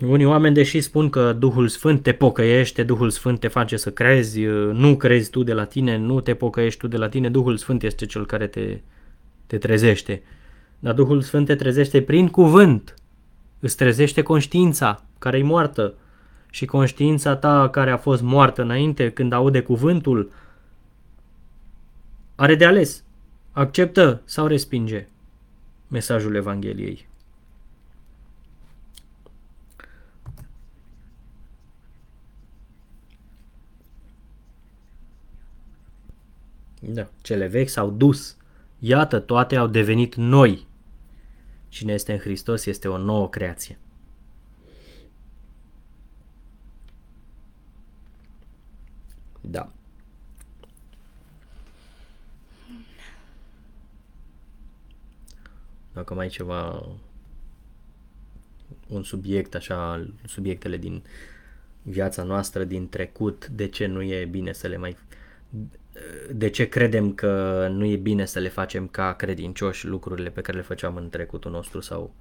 Unii 0.00 0.24
oameni, 0.24 0.54
deși 0.54 0.80
spun 0.80 1.10
că 1.10 1.32
Duhul 1.32 1.68
Sfânt 1.68 2.02
te 2.02 2.12
pocăiește, 2.12 2.82
Duhul 2.82 3.10
Sfânt 3.10 3.40
te 3.40 3.48
face 3.48 3.76
să 3.76 3.90
crezi, 3.90 4.40
nu 4.72 4.96
crezi 4.96 5.30
tu 5.30 5.42
de 5.42 5.52
la 5.52 5.64
tine, 5.64 5.96
nu 5.96 6.20
te 6.20 6.34
pocăiești 6.34 6.80
tu 6.80 6.86
de 6.86 6.96
la 6.96 7.08
tine, 7.08 7.30
Duhul 7.30 7.56
Sfânt 7.56 7.82
este 7.82 8.06
cel 8.06 8.26
care 8.26 8.46
te, 8.46 8.80
te 9.46 9.58
trezește. 9.58 10.22
Dar 10.78 10.94
Duhul 10.94 11.20
Sfânt 11.20 11.46
te 11.46 11.54
trezește 11.54 12.02
prin 12.02 12.28
cuvânt, 12.28 12.94
îți 13.60 13.76
trezește 13.76 14.22
conștiința 14.22 15.04
care 15.18 15.38
e 15.38 15.42
moartă, 15.42 15.94
și 16.50 16.64
conștiința 16.64 17.36
ta 17.36 17.68
care 17.68 17.90
a 17.90 17.96
fost 17.96 18.22
moartă 18.22 18.62
înainte 18.62 19.10
când 19.10 19.32
aude 19.32 19.62
cuvântul, 19.62 20.32
are 22.34 22.54
de 22.54 22.64
ales. 22.64 23.04
Acceptă 23.52 24.22
sau 24.24 24.46
respinge 24.46 25.06
mesajul 25.88 26.34
Evangheliei. 26.34 27.08
Da. 36.88 37.08
Cele 37.22 37.46
vechi 37.46 37.68
s-au 37.68 37.90
dus. 37.90 38.36
Iată, 38.78 39.18
toate 39.18 39.56
au 39.56 39.66
devenit 39.66 40.14
noi. 40.14 40.66
Cine 41.68 41.92
este 41.92 42.12
în 42.12 42.18
Hristos 42.18 42.66
este 42.66 42.88
o 42.88 42.96
nouă 42.96 43.28
creație. 43.28 43.78
Da. 49.40 49.70
Dacă 55.92 56.14
mai 56.14 56.24
ai 56.24 56.30
ceva 56.30 56.86
un 58.88 59.02
subiect 59.02 59.54
așa, 59.54 60.08
subiectele 60.24 60.76
din 60.76 61.02
viața 61.82 62.22
noastră, 62.22 62.64
din 62.64 62.88
trecut, 62.88 63.46
de 63.46 63.68
ce 63.68 63.86
nu 63.86 64.02
e 64.02 64.24
bine 64.24 64.52
să 64.52 64.66
le 64.66 64.76
mai 64.76 64.96
de 66.32 66.50
ce 66.50 66.68
credem 66.68 67.12
că 67.12 67.66
nu 67.72 67.84
e 67.84 67.96
bine 67.96 68.24
să 68.24 68.38
le 68.38 68.48
facem 68.48 68.86
ca 68.86 69.12
credincioși 69.12 69.86
lucrurile 69.86 70.30
pe 70.30 70.40
care 70.40 70.56
le 70.56 70.62
făceam 70.62 70.96
în 70.96 71.08
trecutul 71.08 71.50
nostru 71.50 71.80
sau, 71.80 72.14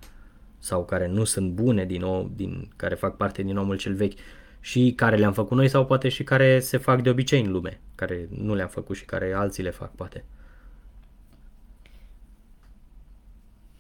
sau 0.60 0.86
care 0.86 1.08
nu 1.08 1.24
sunt 1.24 1.52
bune 1.52 1.86
din, 1.86 2.02
nou, 2.02 2.32
din 2.36 2.70
care 2.76 2.96
fac 2.96 3.18
parte 3.18 3.44
din 3.44 3.58
omul 3.58 3.78
cel 3.78 3.94
vechi 3.94 4.20
și 4.60 4.94
care 4.96 5.16
le-am 5.16 5.34
făcut 5.34 5.58
noi 5.58 5.68
sau 5.68 5.86
poate 5.86 6.10
și 6.10 6.24
care 6.24 6.60
se 6.60 6.78
fac 6.78 7.02
de 7.02 7.10
obicei 7.10 7.42
în 7.42 7.52
lume, 7.52 7.82
care 7.96 8.28
nu 8.30 8.56
le-am 8.56 8.68
făcut 8.68 8.96
și 8.96 9.06
care 9.06 9.34
alții 9.34 9.64
le 9.64 9.70
fac 9.70 9.92
poate. 9.96 10.26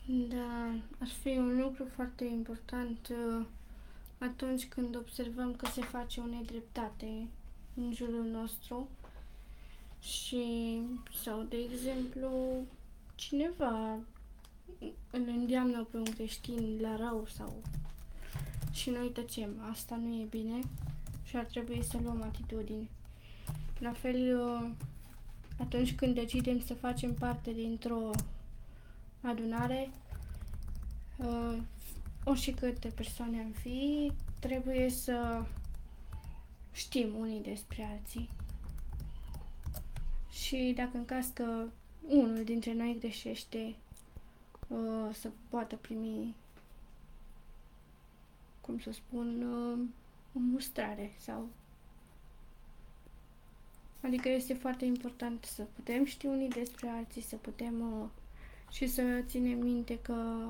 Da, 0.05 0.69
ar 0.99 1.07
fi 1.21 1.27
un 1.27 1.61
lucru 1.61 1.85
foarte 1.95 2.25
important 2.25 3.07
uh, 3.09 3.45
atunci 4.17 4.67
când 4.67 4.95
observăm 4.95 5.53
că 5.53 5.65
se 5.65 5.81
face 5.81 6.19
o 6.19 6.25
nedreptate 6.25 7.27
în 7.75 7.93
jurul 7.93 8.25
nostru 8.31 8.89
și 10.05 10.81
sau 11.23 11.41
de 11.41 11.57
exemplu 11.71 12.29
cineva 13.15 13.99
îl 15.11 15.27
îndeamnă 15.27 15.87
pe 15.91 15.97
un 15.97 16.03
creștin 16.03 16.77
la 16.81 16.95
rău 16.95 17.25
sau 17.35 17.61
și 18.71 18.89
noi 18.89 19.09
tăcem. 19.09 19.49
Asta 19.71 19.95
nu 19.95 20.13
e 20.21 20.25
bine 20.29 20.59
și 21.23 21.35
ar 21.35 21.45
trebui 21.45 21.83
să 21.83 21.97
luăm 22.03 22.21
atitudine. 22.21 22.89
La 23.79 23.91
fel, 23.91 24.39
uh, 24.39 24.69
atunci 25.59 25.95
când 25.95 26.15
decidem 26.15 26.61
să 26.61 26.73
facem 26.73 27.13
parte 27.13 27.51
dintr-o 27.51 28.11
adunare, 29.21 29.89
uh, 31.17 31.57
orice 32.23 32.53
câte 32.53 32.87
persoane 32.87 33.39
am 33.39 33.51
fi, 33.51 34.11
trebuie 34.39 34.89
să 34.89 35.45
știm 36.71 37.15
unii 37.19 37.41
despre 37.41 37.89
alții. 37.91 38.29
Și 40.43 40.73
dacă 40.75 40.97
în 40.97 41.05
caz 41.05 41.27
că 41.33 41.67
unul 42.07 42.43
dintre 42.43 42.73
noi 42.73 42.97
greșește, 42.99 43.75
uh, 44.67 45.09
să 45.13 45.29
poată 45.49 45.75
primi 45.75 46.35
cum 48.61 48.79
să 48.79 48.91
spun, 48.91 49.41
uh, 49.41 49.79
o 50.35 50.39
mustrare 50.39 51.11
sau... 51.19 51.47
Adică 54.01 54.29
este 54.29 54.53
foarte 54.53 54.85
important 54.85 55.43
să 55.43 55.63
putem 55.75 56.05
ști 56.05 56.25
unii 56.25 56.49
despre 56.49 56.87
alții, 56.87 57.21
să 57.21 57.35
putem 57.35 58.01
uh, 58.01 58.07
și 58.71 58.87
să 58.87 59.23
ținem 59.27 59.57
minte 59.57 59.99
că 59.99 60.45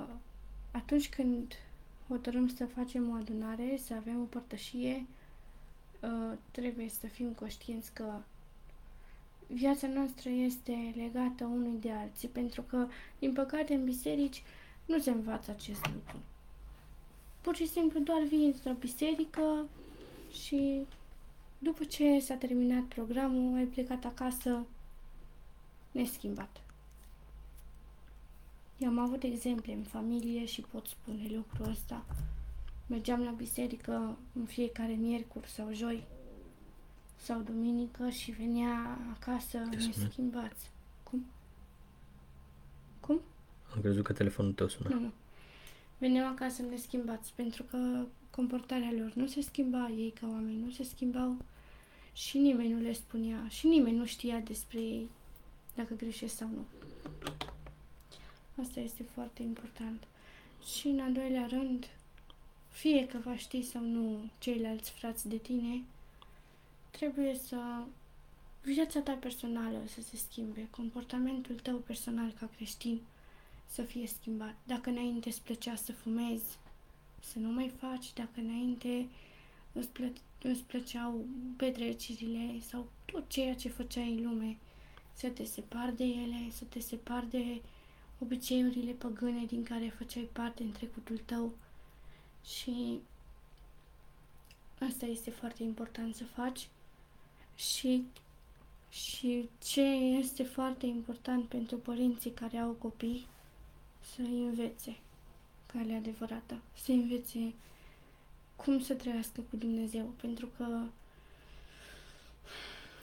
atunci 0.71 1.09
când 1.09 1.53
hotărâm 2.07 2.47
să 2.47 2.65
facem 2.65 3.09
o 3.09 3.13
adunare, 3.13 3.79
să 3.83 3.93
avem 3.93 4.21
o 4.21 4.25
părtășie, 4.25 5.05
uh, 6.01 6.37
trebuie 6.51 6.89
să 6.89 7.07
fim 7.07 7.31
conștienți 7.31 7.93
că 7.93 8.19
viața 9.47 9.87
noastră 9.87 10.29
este 10.29 10.93
legată 10.95 11.45
unui 11.45 11.79
de 11.79 11.91
alții, 11.91 12.27
pentru 12.27 12.61
că, 12.61 12.87
din 13.19 13.33
păcate, 13.33 13.73
în 13.73 13.83
biserici 13.83 14.43
nu 14.85 14.99
se 14.99 15.09
învață 15.09 15.51
acest 15.51 15.85
lucru 15.93 16.17
pur 17.45 17.55
și 17.55 17.67
simplu 17.67 17.99
doar 17.99 18.21
vii 18.21 18.45
într-o 18.45 18.71
biserică 18.79 19.67
și 20.31 20.85
după 21.57 21.83
ce 21.83 22.19
s-a 22.19 22.35
terminat 22.35 22.83
programul, 22.83 23.57
ai 23.57 23.65
plecat 23.65 24.05
acasă 24.05 24.65
neschimbat. 25.91 26.61
Eu 28.77 28.89
am 28.89 28.99
avut 28.99 29.23
exemple 29.23 29.73
în 29.73 29.83
familie 29.83 30.45
și 30.45 30.61
pot 30.61 30.87
spune 30.87 31.27
lucrul 31.35 31.69
ăsta. 31.69 32.05
Mergeam 32.87 33.23
la 33.23 33.31
biserică 33.31 34.17
în 34.33 34.45
fiecare 34.45 34.93
miercuri 34.93 35.49
sau 35.49 35.73
joi 35.73 36.03
sau 37.25 37.39
duminică 37.39 38.09
și 38.09 38.31
venea 38.31 38.97
acasă 39.13 39.57
neschimbați. 39.57 40.71
Cum? 41.03 41.25
Cum? 42.99 43.21
Am 43.73 43.81
crezut 43.81 44.03
că 44.03 44.13
telefonul 44.13 44.53
tău 44.53 44.67
sună. 44.67 44.89
Nu, 44.89 44.99
nu 44.99 45.11
veneau 45.97 46.27
acasă 46.27 46.61
neschimbați 46.61 47.33
pentru 47.35 47.63
că 47.63 48.05
comportarea 48.29 48.91
lor 48.97 49.13
nu 49.13 49.27
se 49.27 49.41
schimba, 49.41 49.89
ei 49.89 50.13
ca 50.19 50.27
oameni 50.27 50.63
nu 50.63 50.71
se 50.71 50.83
schimbau 50.83 51.37
și 52.13 52.37
nimeni 52.37 52.73
nu 52.73 52.79
le 52.79 52.93
spunea 52.93 53.47
și 53.47 53.67
nimeni 53.67 53.97
nu 53.97 54.05
știa 54.05 54.39
despre 54.39 54.79
ei 54.79 55.09
dacă 55.75 55.93
greșesc 55.93 56.35
sau 56.35 56.47
nu. 56.47 56.65
Asta 58.61 58.79
este 58.79 59.03
foarte 59.03 59.41
important. 59.41 60.03
Și 60.77 60.87
în 60.87 60.99
al 60.99 61.13
doilea 61.13 61.47
rând, 61.49 61.87
fie 62.69 63.07
că 63.07 63.17
va 63.23 63.35
ști 63.35 63.61
sau 63.63 63.81
nu 63.81 64.29
ceilalți 64.39 64.91
frați 64.91 65.27
de 65.27 65.37
tine, 65.37 65.83
trebuie 66.97 67.35
să 67.47 67.83
viața 68.61 68.99
ta 68.99 69.13
personală 69.13 69.81
să 69.87 70.01
se 70.01 70.17
schimbe, 70.17 70.67
comportamentul 70.69 71.55
tău 71.55 71.77
personal 71.77 72.31
ca 72.39 72.49
creștin 72.55 73.01
să 73.71 73.81
fie 73.81 74.07
schimbat. 74.07 74.55
Dacă 74.63 74.89
înainte 74.89 75.29
îți 75.29 75.41
plăcea 75.41 75.75
să 75.75 75.91
fumezi, 75.91 76.57
să 77.19 77.39
nu 77.39 77.49
mai 77.49 77.71
faci, 77.79 78.13
dacă 78.13 78.39
înainte 78.39 79.07
îți, 79.71 79.89
plă- 79.89 80.21
îți 80.41 80.63
plăceau 80.63 81.25
petrecerile 81.55 82.59
sau 82.69 82.87
tot 83.05 83.29
ceea 83.29 83.55
ce 83.55 83.69
făceai 83.69 84.13
în 84.13 84.23
lume, 84.23 84.57
să 85.13 85.27
te 85.29 85.43
separi 85.43 85.95
de 85.95 86.03
ele, 86.03 86.49
să 86.51 86.63
te 86.63 86.79
separi 86.79 87.29
de 87.29 87.61
obiceiurile 88.19 88.91
păgâne 88.91 89.45
din 89.45 89.63
care 89.63 89.93
făceai 89.97 90.29
parte 90.31 90.63
în 90.63 90.71
trecutul 90.71 91.17
tău 91.25 91.53
și 92.45 92.99
asta 94.79 95.05
este 95.05 95.29
foarte 95.29 95.63
important 95.63 96.15
să 96.15 96.23
faci 96.23 96.67
și 97.55 98.03
și 98.95 99.49
ce 99.63 99.81
este 100.19 100.43
foarte 100.43 100.85
important 100.85 101.45
pentru 101.45 101.77
părinții 101.77 102.31
care 102.31 102.57
au 102.57 102.71
copii, 102.71 103.27
să 104.15 104.21
învețe 104.21 104.97
calea 105.65 105.97
adevărată, 105.97 106.59
să 106.83 106.91
învețe 106.91 107.53
cum 108.55 108.81
să 108.81 108.93
trăiască 108.93 109.41
cu 109.49 109.55
Dumnezeu, 109.55 110.13
pentru 110.21 110.49
că 110.57 110.81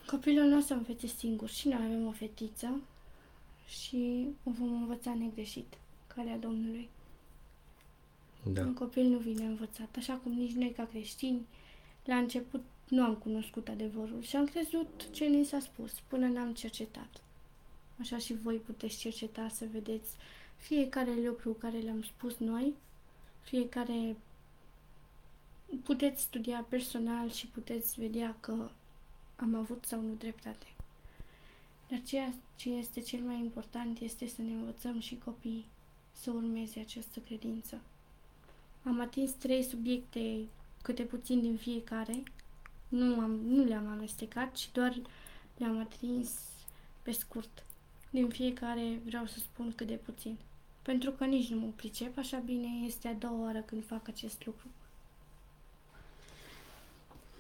copilul 0.06 0.44
nu 0.44 0.56
o 0.56 0.60
să 0.60 0.74
învețe 0.74 1.06
singur 1.06 1.48
și 1.48 1.68
noi 1.68 1.84
avem 1.84 2.06
o 2.06 2.10
fetiță 2.10 2.80
și 3.68 4.26
o 4.44 4.50
vom 4.50 4.72
învăța 4.72 5.14
negreșit 5.14 5.74
calea 6.06 6.38
Domnului. 6.38 6.88
Da. 8.42 8.60
Un 8.60 8.74
copil 8.74 9.04
nu 9.04 9.18
vine 9.18 9.44
învățat, 9.44 9.96
așa 9.96 10.14
cum 10.14 10.32
nici 10.32 10.52
noi 10.52 10.72
ca 10.72 10.84
creștini 10.84 11.46
la 12.04 12.16
început 12.16 12.64
nu 12.93 13.02
am 13.02 13.14
cunoscut 13.14 13.69
adevărul 13.69 14.23
și 14.23 14.36
am 14.36 14.44
crezut 14.44 15.10
ce 15.10 15.24
ni 15.24 15.44
s-a 15.44 15.60
spus 15.60 15.93
până 16.09 16.27
n-am 16.27 16.55
cercetat. 16.55 17.23
Așa 18.01 18.19
și 18.19 18.35
voi 18.35 18.56
puteți 18.56 18.98
cerceta 18.98 19.48
să 19.48 19.64
vedeți 19.73 20.10
fiecare 20.56 21.14
lucru 21.27 21.52
care 21.52 21.78
le-am 21.78 22.02
spus 22.02 22.36
noi, 22.36 22.74
fiecare 23.43 24.16
puteți 25.82 26.23
studia 26.23 26.66
personal 26.69 27.31
și 27.31 27.47
puteți 27.47 28.01
vedea 28.01 28.36
că 28.40 28.70
am 29.36 29.55
avut 29.55 29.85
sau 29.85 30.01
nu 30.01 30.14
dreptate. 30.19 30.66
Dar 31.89 32.02
ceea 32.02 32.35
ce 32.56 32.70
este 32.70 33.01
cel 33.01 33.20
mai 33.20 33.39
important 33.39 33.98
este 33.98 34.27
să 34.27 34.43
ne 34.43 34.52
învățăm 34.52 35.01
și 35.01 35.19
copiii 35.24 35.66
să 36.12 36.31
urmeze 36.31 36.81
această 36.81 37.20
credință. 37.20 37.81
Am 38.85 39.01
atins 39.01 39.31
trei 39.31 39.62
subiecte, 39.62 40.44
câte 40.82 41.02
puțin 41.02 41.40
din 41.40 41.56
fiecare. 41.56 42.23
Nu, 42.93 43.20
am, 43.20 43.31
nu 43.31 43.64
le-am 43.64 43.86
amestecat, 43.86 44.55
ci 44.55 44.70
doar 44.73 45.01
le-am 45.56 45.78
atins 45.78 46.31
pe 47.02 47.12
scurt. 47.12 47.64
Din 48.10 48.28
fiecare 48.28 49.01
vreau 49.05 49.27
să 49.27 49.39
spun 49.39 49.73
cât 49.77 49.86
de 49.86 49.94
puțin. 49.94 50.36
Pentru 50.82 51.10
că 51.10 51.24
nici 51.24 51.48
nu 51.48 51.60
mă 51.60 51.70
pricep, 51.77 52.19
așa 52.19 52.39
bine 52.39 52.86
este 52.86 53.09
a 53.09 53.14
doua 53.14 53.43
oară 53.43 53.60
când 53.60 53.86
fac 53.86 54.09
acest 54.09 54.47
lucru. 54.47 54.66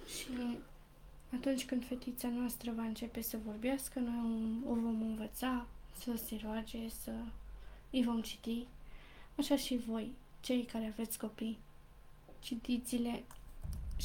Și 0.06 0.26
atunci 1.34 1.64
când 1.64 1.86
fetița 1.86 2.28
noastră 2.28 2.72
va 2.76 2.82
începe 2.82 3.22
să 3.22 3.38
vorbească, 3.44 3.98
noi 3.98 4.50
o 4.66 4.74
vom 4.74 5.02
învăța 5.02 5.66
să 5.98 6.16
se 6.26 6.40
roage, 6.42 6.88
să 7.02 7.12
îi 7.90 8.04
vom 8.04 8.20
citi. 8.20 8.66
Așa 9.38 9.56
și 9.56 9.76
voi, 9.76 10.10
cei 10.40 10.64
care 10.64 10.86
aveți 10.86 11.18
copii, 11.18 11.58
citiți-le 12.40 13.24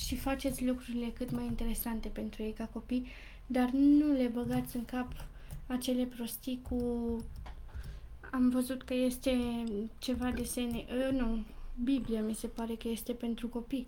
și 0.06 0.15
faceți 0.15 0.65
lucrurile 0.65 1.07
cât 1.07 1.32
mai 1.32 1.45
interesante 1.45 2.07
pentru 2.07 2.44
ei 2.44 2.52
ca 2.53 2.65
copii, 2.65 3.07
dar 3.48 3.69
nu 3.69 4.11
le 4.11 4.28
băgați 4.34 4.76
în 4.76 4.86
cap 4.86 5.26
acele 5.68 6.03
prostii 6.03 6.61
cu 6.69 6.78
am 8.32 8.49
văzut 8.49 8.84
că 8.84 8.94
este 8.94 9.64
ceva 9.99 10.32
desene, 10.32 10.86
uh, 10.90 11.19
nu, 11.19 11.44
Biblia 11.84 12.22
mi 12.22 12.34
se 12.34 12.48
pare 12.48 12.76
că 12.76 12.88
este 12.88 13.14
pentru 13.14 13.48
copii. 13.48 13.88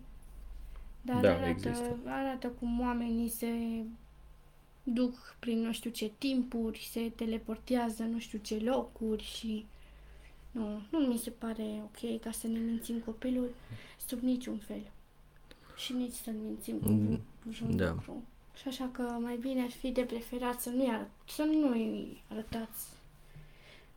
Dar 1.02 1.22
Da, 1.22 1.30
arată, 1.34 1.50
există. 1.50 1.98
arată 2.06 2.48
cum 2.48 2.80
oamenii 2.80 3.30
se 3.30 3.48
duc 4.84 5.36
prin 5.40 5.60
nu 5.60 5.72
știu 5.72 5.90
ce 5.90 6.12
timpuri, 6.18 6.88
se 6.92 7.12
teleportează 7.16 8.04
nu 8.04 8.20
știu 8.20 8.40
ce 8.42 8.60
locuri 8.60 9.24
și 9.24 9.66
nu, 10.52 10.82
nu 10.92 11.00
mi 11.00 11.18
se 11.18 11.30
pare 11.30 11.84
ok 11.84 12.20
ca 12.22 12.32
să 12.32 12.48
ne 12.48 12.60
mințim 12.60 13.00
copilul 13.00 13.50
sub 14.08 14.20
niciun 14.20 14.58
fel. 14.58 14.82
Și 15.80 15.94
nici 15.94 16.14
să-l 16.14 16.34
mințim 16.34 16.78
cu 16.80 16.90
Mm, 16.90 17.20
vreun 17.44 17.78
da. 17.78 17.90
lucru. 17.90 18.24
Și 18.56 18.68
așa 18.68 18.90
că 18.92 19.02
mai 19.02 19.38
bine 19.38 19.62
ar 19.62 19.70
fi 19.70 19.92
de 19.92 20.02
preferat 20.02 20.62
să 20.62 20.70
nu-i, 20.70 20.88
arăt, 20.90 21.10
să 21.28 21.44
nu-i 21.44 22.22
arătați 22.30 22.86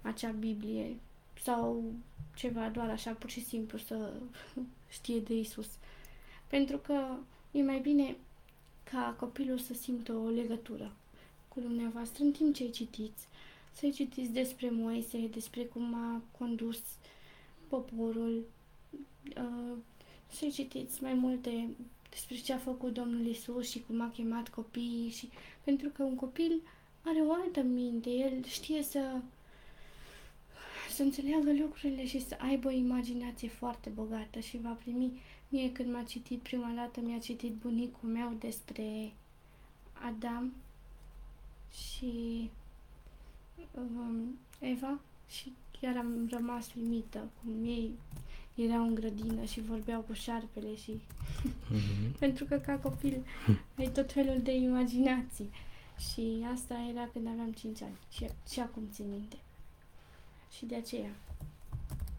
acea 0.02 0.30
Biblie 0.30 0.96
sau 1.42 1.92
ceva 2.34 2.68
doar 2.68 2.90
așa 2.90 3.10
pur 3.10 3.30
și 3.30 3.44
simplu 3.44 3.78
să 3.78 4.12
știe 4.96 5.18
de 5.18 5.34
Isus. 5.34 5.68
Pentru 6.46 6.76
că 6.76 7.14
e 7.50 7.62
mai 7.62 7.78
bine 7.78 8.16
ca 8.90 9.14
copilul 9.18 9.58
să 9.58 9.74
simtă 9.74 10.12
o 10.12 10.28
legătură 10.28 10.92
cu 11.48 11.60
dumneavoastră 11.60 12.24
în 12.24 12.32
timp 12.32 12.54
ce 12.54 12.62
îi 12.62 12.70
citiți. 12.70 13.26
Să-i 13.74 13.92
citiți 13.92 14.30
despre 14.30 14.70
Moise, 14.70 15.28
despre 15.32 15.62
cum 15.62 15.94
a 15.94 16.20
condus 16.38 16.80
poporul, 17.68 18.44
uh, 20.32 20.38
să-i 20.38 20.50
citiți 20.50 21.02
mai 21.02 21.14
multe 21.14 21.68
despre 22.10 22.36
ce 22.36 22.52
a 22.52 22.58
făcut 22.58 22.92
Domnul 22.92 23.26
Isus 23.26 23.70
și 23.70 23.82
cum 23.86 24.00
a 24.00 24.10
chemat 24.10 24.48
copiii 24.48 25.10
și 25.10 25.28
pentru 25.64 25.88
că 25.88 26.02
un 26.02 26.14
copil 26.14 26.60
are 27.04 27.18
o 27.18 27.32
altă 27.32 27.60
minte, 27.60 28.10
el 28.10 28.44
știe 28.44 28.82
să 28.82 29.20
să 30.90 31.02
înțeleagă 31.02 31.52
lucrurile 31.52 32.06
și 32.06 32.26
să 32.26 32.36
aibă 32.38 32.68
o 32.68 32.70
imaginație 32.70 33.48
foarte 33.48 33.88
bogată 33.88 34.38
și 34.38 34.60
va 34.62 34.70
primi. 34.70 35.20
Mie 35.48 35.72
când 35.72 35.92
m-a 35.92 36.02
citit 36.02 36.38
prima 36.40 36.72
dată, 36.74 37.00
mi-a 37.00 37.18
citit 37.18 37.52
bunicul 37.52 38.08
meu 38.08 38.36
despre 38.38 39.12
Adam 39.92 40.52
și 41.72 42.50
um, 43.74 44.38
Eva 44.58 45.00
și 45.28 45.52
chiar 45.80 45.96
am 45.96 46.28
rămas 46.30 46.74
uimită 46.74 47.30
cum 47.42 47.64
ei 47.64 47.90
erau 48.54 48.86
în 48.86 48.94
grădină 48.94 49.44
și 49.44 49.60
vorbeau 49.60 50.00
cu 50.00 50.12
șarpele 50.12 50.76
și... 50.76 51.00
Mhm. 51.70 52.12
Pentru 52.22 52.44
că 52.44 52.56
ca 52.56 52.74
copil 52.74 53.24
ai 53.78 53.88
tot 53.88 54.12
felul 54.12 54.40
de 54.42 54.54
imaginații. 54.54 55.50
Și 56.12 56.46
asta 56.54 56.74
era 56.90 57.08
când 57.12 57.26
aveam 57.26 57.52
5 57.52 57.82
ani 57.82 57.96
și, 58.10 58.26
și 58.50 58.60
acum 58.60 58.82
țin 58.92 59.04
minte. 59.10 59.36
Și 60.56 60.64
de 60.64 60.74
aceea 60.74 61.10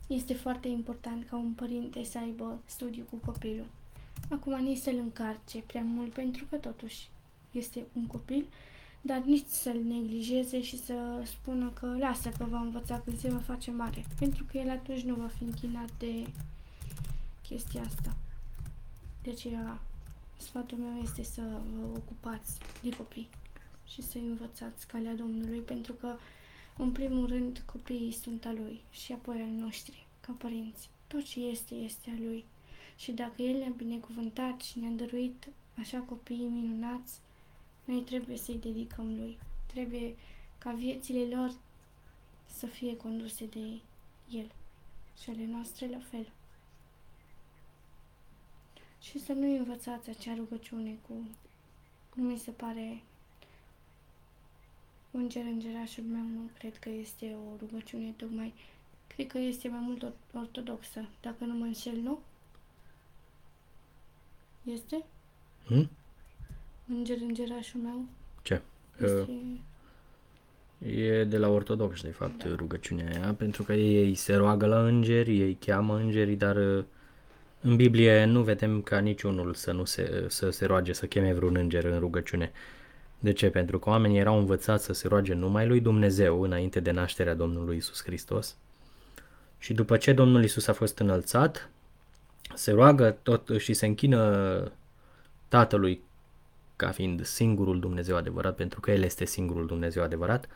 este 0.08 0.34
foarte 0.34 0.68
important 0.68 1.28
ca 1.30 1.36
un 1.36 1.52
părinte 1.52 2.04
să 2.04 2.18
aibă 2.18 2.60
studiu 2.66 3.06
cu 3.10 3.16
copilul. 3.16 3.66
Acum 4.30 4.64
nici 4.64 4.78
să-l 4.78 4.98
încarce 4.98 5.64
prea 5.66 5.82
mult 5.82 6.14
pentru 6.14 6.46
că 6.50 6.56
totuși 6.56 7.08
este 7.52 7.86
un 7.94 8.08
copil, 8.08 8.46
dar 9.06 9.22
nici 9.22 9.48
să-l 9.48 9.80
neglijeze 9.84 10.62
și 10.62 10.78
să 10.78 11.24
spună 11.26 11.70
că 11.70 11.96
lasă 12.00 12.30
că 12.30 12.46
va 12.50 12.60
învăța 12.60 13.00
când 13.00 13.20
se 13.20 13.30
va 13.30 13.38
face 13.38 13.72
mare, 13.72 14.06
pentru 14.20 14.44
că 14.44 14.58
el 14.58 14.70
atunci 14.70 15.02
nu 15.02 15.16
va 15.16 15.28
fi 15.28 15.44
închinat 15.44 15.90
de 15.98 16.28
chestia 17.48 17.82
asta. 17.82 18.16
De 19.24 19.30
aceea, 19.30 19.80
sfatul 20.38 20.78
meu 20.78 21.02
este 21.02 21.24
să 21.24 21.42
vă 21.42 21.86
ocupați 21.96 22.58
de 22.82 22.90
copii 22.90 23.30
și 23.88 24.02
să 24.02 24.18
învățați 24.18 24.88
calea 24.88 25.16
Domnului, 25.16 25.60
pentru 25.60 25.94
că, 25.94 26.16
în 26.78 26.92
primul 26.92 27.28
rând, 27.28 27.64
copiii 27.66 28.12
sunt 28.12 28.46
a 28.46 28.52
Lui 28.52 28.82
și 28.92 29.12
apoi 29.12 29.42
al 29.42 29.62
noștri, 29.62 30.06
ca 30.20 30.36
părinți. 30.38 30.90
Tot 31.08 31.24
ce 31.24 31.40
este, 31.40 31.76
este 31.76 32.10
a 32.10 32.20
Lui. 32.26 32.46
Și 32.96 33.12
dacă 33.12 33.42
El 33.42 33.58
ne-a 33.58 33.74
binecuvântat 33.78 34.62
și 34.62 34.80
ne-a 34.80 34.90
dăruit 34.90 35.48
așa 35.80 35.98
copiii 35.98 36.48
minunați, 36.48 37.20
noi 37.86 38.02
trebuie 38.02 38.38
să-i 38.38 38.58
dedicăm 38.58 39.16
Lui. 39.16 39.38
Trebuie 39.66 40.16
ca 40.58 40.72
viețile 40.72 41.36
lor 41.36 41.54
să 42.46 42.66
fie 42.66 42.98
conduse 42.98 43.46
de 43.46 43.80
El 44.30 44.52
și 45.22 45.30
ale 45.30 45.46
noastre 45.46 45.88
la 45.90 46.00
fel. 46.10 46.32
Și 49.02 49.20
să 49.20 49.34
nu 49.34 49.58
învățați 49.58 50.10
acea 50.10 50.36
rugăciune 50.36 50.98
cu, 51.08 51.14
nu 52.16 52.24
mi 52.24 52.38
se 52.38 52.52
pare, 52.52 53.02
Înger, 55.16 55.46
îngerașul 55.46 56.04
meu, 56.04 56.22
nu 56.22 56.50
cred 56.58 56.78
că 56.78 56.90
este 56.90 57.36
o 57.36 57.56
rugăciune 57.60 58.12
tocmai, 58.12 58.54
cred 59.08 59.28
că 59.28 59.38
este 59.38 59.68
mai 59.68 59.80
mult 59.80 60.04
or- 60.04 60.14
ortodoxă, 60.34 61.06
dacă 61.22 61.46
nu 61.46 61.54
mă 61.54 61.66
înșel, 61.66 61.98
nu? 61.98 62.20
Este? 64.64 65.04
Hmm? 65.66 65.90
Înger, 66.88 67.18
îngerașul 67.22 67.80
meu? 67.80 68.06
Ce? 68.42 68.62
Uh, 69.02 69.08
Este... 69.08 69.32
E 70.86 71.04
e 71.04 71.24
de 71.24 71.38
la 71.38 71.48
ortodox, 71.48 72.02
de 72.02 72.10
fapt, 72.10 72.44
da. 72.44 72.56
rugăciunea 72.56 73.22
aia, 73.22 73.34
pentru 73.34 73.64
că 73.64 73.74
ei 73.74 74.16
se 74.16 74.36
roagă 74.36 74.66
la 74.66 74.86
îngeri, 74.86 75.40
ei 75.40 75.58
cheamă 75.66 75.96
îngerii, 75.96 76.36
dar 76.36 76.56
uh, 76.56 76.84
în 77.62 77.76
Biblie 77.76 78.26
nu 78.26 78.42
vedem 78.42 78.82
ca 78.82 79.00
niciunul 79.00 79.54
să 79.54 79.72
nu 79.72 79.86
se, 79.86 80.26
să 80.28 80.50
se 80.50 80.66
roage, 80.66 80.94
să 80.94 81.06
cheme 81.06 81.34
vreun 81.34 81.56
înger 81.56 81.84
în 81.84 82.00
rugăciune. 82.00 82.52
De 83.20 83.34
ce? 83.34 83.50
Pentru 83.50 83.80
că 83.80 83.90
oamenii 83.90 84.20
erau 84.20 84.38
învățați 84.38 84.86
să 84.86 84.94
se 84.94 85.08
roage 85.08 85.34
numai 85.34 85.68
lui 85.68 85.80
Dumnezeu 85.80 86.42
înainte 86.42 86.80
de 86.80 86.92
nașterea 86.92 87.34
Domnului 87.34 87.78
Isus 87.78 88.04
Hristos. 88.04 88.56
Și 89.58 89.74
după 89.74 89.98
ce 89.98 90.14
Domnul 90.14 90.44
Isus 90.44 90.68
a 90.68 90.74
fost 90.74 91.00
înălțat, 91.00 91.70
se 92.54 92.72
roagă 92.72 93.18
tot 93.24 93.50
și 93.58 93.74
se 93.74 93.86
închină 93.86 94.72
Tatălui 95.48 96.02
ca 96.76 96.88
fiind 96.88 97.26
singurul 97.26 97.80
Dumnezeu 97.80 98.16
adevărat, 98.16 98.56
pentru 98.56 98.80
că 98.80 98.92
El 98.92 99.04
este 99.04 99.26
singurul 99.26 99.66
Dumnezeu 99.66 100.04
adevărat, 100.04 100.48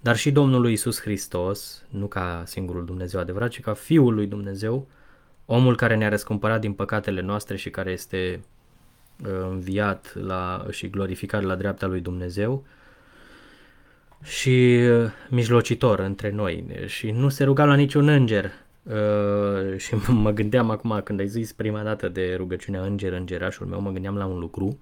dar 0.00 0.16
și 0.16 0.30
Domnul 0.30 0.70
Isus 0.70 1.00
Hristos, 1.00 1.84
nu 1.88 2.06
ca 2.06 2.42
singurul 2.46 2.84
Dumnezeu 2.84 3.20
adevărat, 3.20 3.50
ci 3.50 3.60
ca 3.60 3.72
Fiul 3.72 4.14
lui 4.14 4.26
Dumnezeu, 4.26 4.88
omul 5.46 5.76
care 5.76 5.96
ne-a 5.96 6.08
răscumpărat 6.08 6.60
din 6.60 6.72
păcatele 6.72 7.20
noastre 7.20 7.56
și 7.56 7.70
care 7.70 7.90
este 7.90 8.40
uh, 9.24 9.30
înviat 9.50 10.14
la, 10.14 10.66
și 10.70 10.90
glorificat 10.90 11.42
la 11.42 11.54
dreapta 11.54 11.86
lui 11.86 12.00
Dumnezeu 12.00 12.64
și 14.22 14.80
uh, 14.90 15.10
mijlocitor 15.28 15.98
între 15.98 16.30
noi 16.30 16.64
și 16.86 17.10
nu 17.10 17.28
se 17.28 17.44
ruga 17.44 17.64
la 17.64 17.74
niciun 17.74 18.08
înger. 18.08 18.50
Uh, 18.82 19.76
și 19.84 19.94
mă 20.08 20.30
gândeam 20.30 20.70
acum 20.70 21.00
când 21.04 21.20
ai 21.20 21.28
zis 21.28 21.52
prima 21.52 21.82
dată 21.82 22.08
de 22.08 22.34
rugăciunea 22.36 22.82
înger, 22.82 23.12
îngerașul 23.12 23.66
meu, 23.66 23.80
mă 23.80 23.90
gândeam 23.90 24.16
la 24.16 24.26
un 24.26 24.38
lucru 24.38 24.78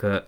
că 0.00 0.24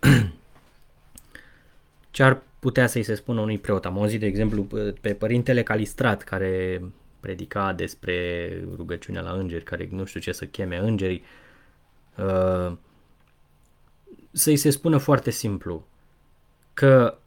ce 2.10 2.22
ar 2.22 2.42
putea 2.58 2.86
să-i 2.86 3.02
se 3.02 3.14
spună 3.14 3.40
unui 3.40 3.58
preot. 3.58 3.84
Am 3.84 3.98
auzit, 3.98 4.20
de 4.20 4.26
exemplu, 4.26 4.66
pe 5.00 5.14
părintele 5.14 5.62
Calistrat, 5.62 6.22
care 6.22 6.82
predica 7.20 7.72
despre 7.72 8.48
rugăciunea 8.76 9.22
la 9.22 9.30
îngeri, 9.30 9.64
care 9.64 9.88
nu 9.90 10.04
știu 10.04 10.20
ce 10.20 10.32
să 10.32 10.44
cheme 10.44 10.76
îngerii, 10.76 11.22
uh, 12.16 12.72
să-i 14.32 14.56
se 14.56 14.70
spună 14.70 14.96
foarte 14.96 15.30
simplu 15.30 15.86
că 16.74 17.18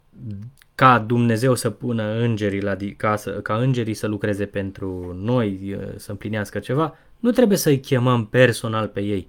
ca 0.75 0.99
Dumnezeu 0.99 1.55
să 1.55 1.69
pună 1.69 2.03
îngerii 2.03 2.61
la, 2.61 2.75
ca, 2.97 3.15
să, 3.15 3.31
ca 3.31 3.57
îngerii 3.57 3.93
să 3.93 4.07
lucreze 4.07 4.45
pentru 4.45 5.13
noi, 5.13 5.73
uh, 5.73 5.93
să 5.95 6.11
împlinească 6.11 6.59
ceva, 6.59 6.97
nu 7.19 7.31
trebuie 7.31 7.57
să-i 7.57 7.79
chemăm 7.79 8.25
personal 8.25 8.87
pe 8.87 9.01
ei, 9.01 9.27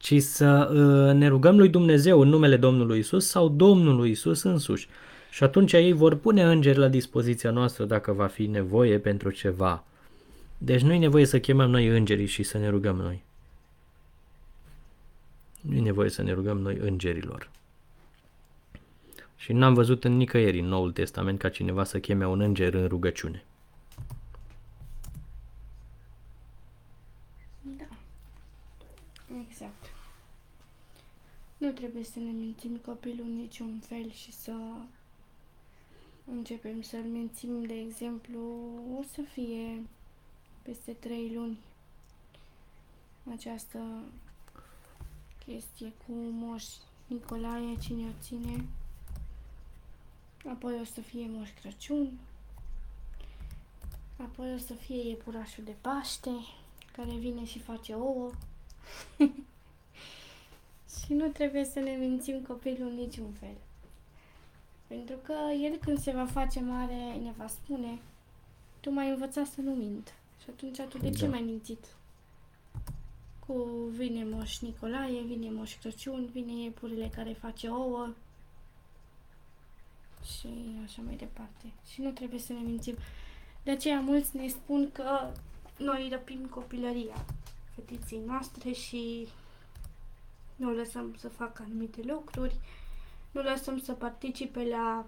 ci 0.00 0.22
să 0.22 0.70
uh, 0.72 1.14
ne 1.14 1.28
rugăm 1.28 1.58
lui 1.58 1.68
Dumnezeu 1.68 2.20
în 2.20 2.28
numele 2.28 2.56
Domnului 2.56 2.98
Isus 2.98 3.26
sau 3.26 3.48
Domnului 3.48 4.10
Isus 4.10 4.42
însuși. 4.42 4.88
Și 5.30 5.42
atunci 5.42 5.72
ei 5.72 5.92
vor 5.92 6.14
pune 6.14 6.42
îngeri 6.42 6.78
la 6.78 6.88
dispoziția 6.88 7.50
noastră 7.50 7.84
dacă 7.84 8.12
va 8.12 8.26
fi 8.26 8.46
nevoie 8.46 8.98
pentru 8.98 9.30
ceva. 9.30 9.84
Deci 10.58 10.80
nu 10.80 10.92
e 10.92 10.98
nevoie 10.98 11.24
să 11.24 11.38
chemăm 11.40 11.70
noi 11.70 11.86
îngerii 11.86 12.26
și 12.26 12.42
să 12.42 12.58
ne 12.58 12.68
rugăm 12.68 12.96
noi. 12.96 13.22
Nu 15.60 15.76
e 15.76 15.80
nevoie 15.80 16.08
să 16.08 16.22
ne 16.22 16.32
rugăm 16.32 16.58
noi 16.58 16.76
îngerilor. 16.80 17.50
Și 19.36 19.52
n-am 19.52 19.74
văzut 19.74 20.04
în 20.04 20.16
nicăieri 20.16 20.58
în 20.60 20.66
Noul 20.66 20.92
Testament 20.92 21.38
ca 21.38 21.48
cineva 21.48 21.84
să 21.84 21.98
cheme 21.98 22.26
un 22.26 22.40
înger 22.40 22.74
în 22.74 22.86
rugăciune. 22.86 23.44
Da. 27.62 27.84
Exact. 29.48 29.90
Nu 31.60 31.70
trebuie 31.70 32.04
să 32.04 32.18
ne 32.18 32.30
mințim 32.30 32.76
copilul 32.76 33.26
niciun 33.26 33.80
fel 33.86 34.10
și 34.10 34.32
să 34.32 34.52
începem 36.24 36.82
să-l 36.82 37.02
mințim, 37.02 37.64
de 37.64 37.74
exemplu, 37.74 38.40
o 38.98 39.02
să 39.12 39.22
fie 39.22 39.86
peste 40.62 40.92
trei 40.92 41.32
luni 41.34 41.58
această 43.32 43.78
chestie 45.46 45.92
cu 46.06 46.12
Moș 46.12 46.64
Nicolae, 47.06 47.76
cine 47.80 48.06
o 48.06 48.22
ține. 48.22 48.64
Apoi 50.48 50.80
o 50.80 50.84
să 50.84 51.00
fie 51.00 51.26
Moș 51.28 51.48
Crăciun. 51.60 52.18
Apoi 54.16 54.54
o 54.54 54.58
să 54.58 54.74
fie 54.74 55.08
iepurașul 55.08 55.64
de 55.64 55.74
Paște, 55.80 56.34
care 56.92 57.10
vine 57.10 57.44
și 57.44 57.58
face 57.58 57.94
ouă. 57.94 58.30
și 60.98 61.12
nu 61.12 61.26
trebuie 61.26 61.64
să 61.64 61.80
ne 61.80 61.90
mințim 61.90 62.40
copilul 62.40 62.92
niciun 62.92 63.32
fel. 63.40 63.56
Pentru 64.86 65.16
că 65.22 65.34
el 65.62 65.76
când 65.76 65.98
se 65.98 66.10
va 66.10 66.26
face 66.26 66.60
mare 66.60 67.14
ne 67.22 67.32
va 67.36 67.46
spune 67.46 67.98
tu 68.80 68.90
m-ai 68.90 69.08
învățat 69.08 69.46
să 69.46 69.60
nu 69.60 69.74
mint. 69.74 70.14
Și 70.42 70.46
atunci 70.50 70.80
tu 70.80 70.98
de 70.98 71.10
ce 71.10 71.24
da. 71.24 71.30
mai 71.30 71.40
mințit? 71.40 71.84
Cu 73.46 73.52
vine 73.90 74.24
Moș 74.24 74.58
Nicolae, 74.58 75.22
vine 75.22 75.50
Moș 75.50 75.76
Crăciun, 75.78 76.28
vine 76.32 76.62
iepurile 76.62 77.10
care 77.14 77.32
face 77.32 77.68
ouă 77.68 78.08
și 80.24 80.48
așa 80.84 81.02
mai 81.04 81.14
departe. 81.14 81.72
Și 81.92 82.00
nu 82.00 82.10
trebuie 82.10 82.40
să 82.40 82.52
ne 82.52 82.58
mințim. 82.58 82.96
De 83.62 83.70
aceea 83.70 84.00
mulți 84.00 84.36
ne 84.36 84.48
spun 84.48 84.90
că 84.92 85.32
noi 85.78 86.08
răpim 86.10 86.46
copilăria 86.46 87.24
fetiței 87.74 88.20
noastre 88.26 88.72
și 88.72 89.28
nu 90.60 90.70
lăsăm 90.70 91.14
să 91.18 91.28
facă 91.28 91.62
anumite 91.66 92.00
lucruri, 92.06 92.54
nu 93.30 93.42
lăsăm 93.42 93.78
să 93.78 93.92
participe 93.92 94.66
la 94.70 95.06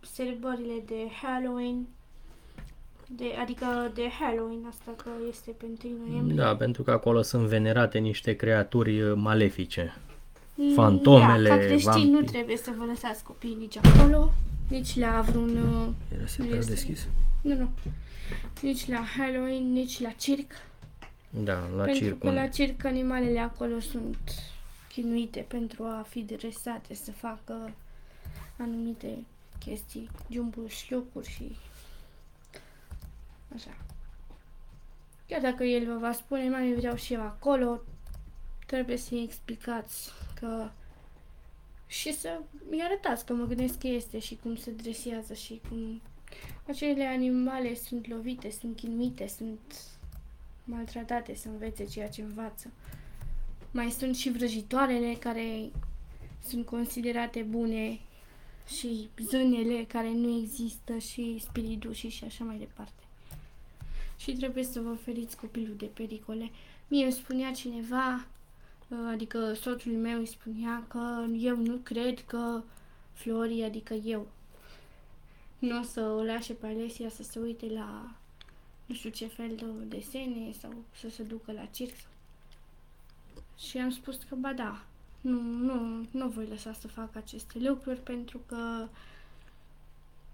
sărbările 0.00 0.82
de 0.86 1.08
Halloween, 1.22 1.86
de, 3.06 3.24
adică 3.40 3.66
de 3.94 4.08
Halloween, 4.20 4.66
asta 4.68 4.94
că 4.96 5.10
este 5.28 5.50
pe 5.50 5.64
1 5.84 5.96
noiembrie. 6.06 6.36
Da, 6.36 6.56
pentru 6.56 6.82
că 6.82 6.90
acolo 6.90 7.22
sunt 7.22 7.46
venerate 7.46 7.98
niște 7.98 8.32
creaturi 8.32 9.02
uh, 9.02 9.12
malefice. 9.16 9.96
Mm, 10.54 10.72
Fantomele, 10.74 11.48
da, 11.48 11.56
ca 11.56 11.64
creștini 11.64 12.10
nu 12.10 12.20
trebuie 12.20 12.56
să 12.56 12.70
vă 12.78 12.84
lăsați 12.84 13.24
copiii 13.24 13.54
nici 13.54 13.76
acolo, 13.76 14.32
nici 14.68 14.98
la 14.98 15.24
vreun... 15.28 15.56
Uh, 15.56 15.88
Era 16.16 16.26
separat 16.26 16.64
deschis? 16.64 17.08
Nu, 17.40 17.54
nu. 17.54 17.70
Nici 18.62 18.88
la 18.88 19.04
Halloween, 19.16 19.72
nici 19.72 20.00
la 20.00 20.10
circ. 20.10 20.52
Da, 21.44 21.68
la 21.76 21.84
pentru 21.84 22.04
circ. 22.04 22.18
că 22.18 22.30
la 22.30 22.46
circ 22.46 22.84
animalele 22.84 23.38
acolo 23.38 23.80
sunt 23.80 24.18
chinuite 24.88 25.44
pentru 25.48 25.84
a 25.84 26.06
fi 26.08 26.20
dresate 26.20 26.94
să 26.94 27.12
facă 27.12 27.72
anumite 28.58 29.24
chestii, 29.58 30.10
jumburi, 30.30 30.72
șlucuri 30.72 31.28
și 31.28 31.56
Așa. 33.54 33.76
Chiar 35.26 35.40
dacă 35.40 35.64
el 35.64 35.92
vă 35.92 35.98
va 35.98 36.12
spune, 36.12 36.48
mami, 36.48 36.74
vreau 36.74 36.96
și 36.96 37.12
eu 37.12 37.20
acolo, 37.20 37.80
trebuie 38.66 38.96
să-i 38.96 39.22
explicați 39.22 40.10
că 40.40 40.70
și 41.86 42.14
să-i 42.14 42.82
arătați 42.84 43.24
că 43.24 43.32
mă 43.32 43.44
gândesc 43.44 43.78
că 43.78 43.86
este 43.86 44.18
și 44.18 44.38
cum 44.42 44.56
se 44.56 44.70
dresează 44.70 45.34
și 45.34 45.60
cum 45.68 46.00
acele 46.66 47.04
animale 47.04 47.74
sunt 47.74 48.08
lovite, 48.08 48.50
sunt 48.50 48.76
chinuite, 48.76 49.26
sunt 49.26 49.60
maltratate 50.70 51.34
să 51.34 51.48
învețe 51.48 51.84
ceea 51.84 52.08
ce 52.08 52.22
învață. 52.22 52.70
Mai 53.70 53.90
sunt 53.90 54.16
și 54.16 54.30
vrăjitoarele 54.30 55.14
care 55.14 55.70
sunt 56.46 56.66
considerate 56.66 57.42
bune 57.42 58.00
și 58.66 59.08
zânele 59.28 59.84
care 59.84 60.12
nu 60.12 60.38
există 60.42 60.98
și 60.98 61.38
spiridușii 61.40 62.08
și 62.08 62.24
așa 62.24 62.44
mai 62.44 62.58
departe 62.58 63.02
și 64.18 64.32
trebuie 64.32 64.64
să 64.64 64.80
vă 64.80 64.90
oferiți 64.90 65.36
copilul 65.36 65.74
de 65.76 65.86
pericole. 65.86 66.50
Mie 66.88 67.04
îmi 67.04 67.12
spunea 67.12 67.52
cineva, 67.52 68.26
uh, 68.88 68.98
adică 69.10 69.52
soțul 69.52 69.92
meu 69.92 70.18
îi 70.18 70.26
spunea 70.26 70.84
că 70.88 71.26
eu 71.38 71.56
nu 71.56 71.76
cred 71.82 72.24
că 72.24 72.62
Flori, 73.12 73.62
adică 73.62 73.94
eu, 73.94 74.26
nu 75.58 75.78
o 75.78 75.82
să 75.82 76.00
o 76.00 76.22
lașe 76.22 76.52
pe 76.52 76.66
Alesia 76.66 77.08
să 77.08 77.22
se 77.22 77.38
uite 77.38 77.66
la 77.66 78.10
nu 78.88 78.94
știu 78.94 79.10
ce 79.10 79.26
fel 79.26 79.56
de 79.56 79.64
desene 79.96 80.52
sau 80.60 80.74
să 80.94 81.08
se 81.08 81.22
ducă 81.22 81.52
la 81.52 81.64
circ. 81.64 81.96
Și 83.58 83.78
am 83.78 83.90
spus 83.90 84.16
că 84.28 84.34
ba 84.34 84.52
da, 84.52 84.84
nu, 85.20 85.40
nu, 85.40 86.06
nu 86.10 86.28
voi 86.28 86.46
lăsa 86.46 86.72
să 86.72 86.88
fac 86.88 87.16
aceste 87.16 87.58
lucruri 87.58 88.00
pentru 88.00 88.40
că 88.46 88.88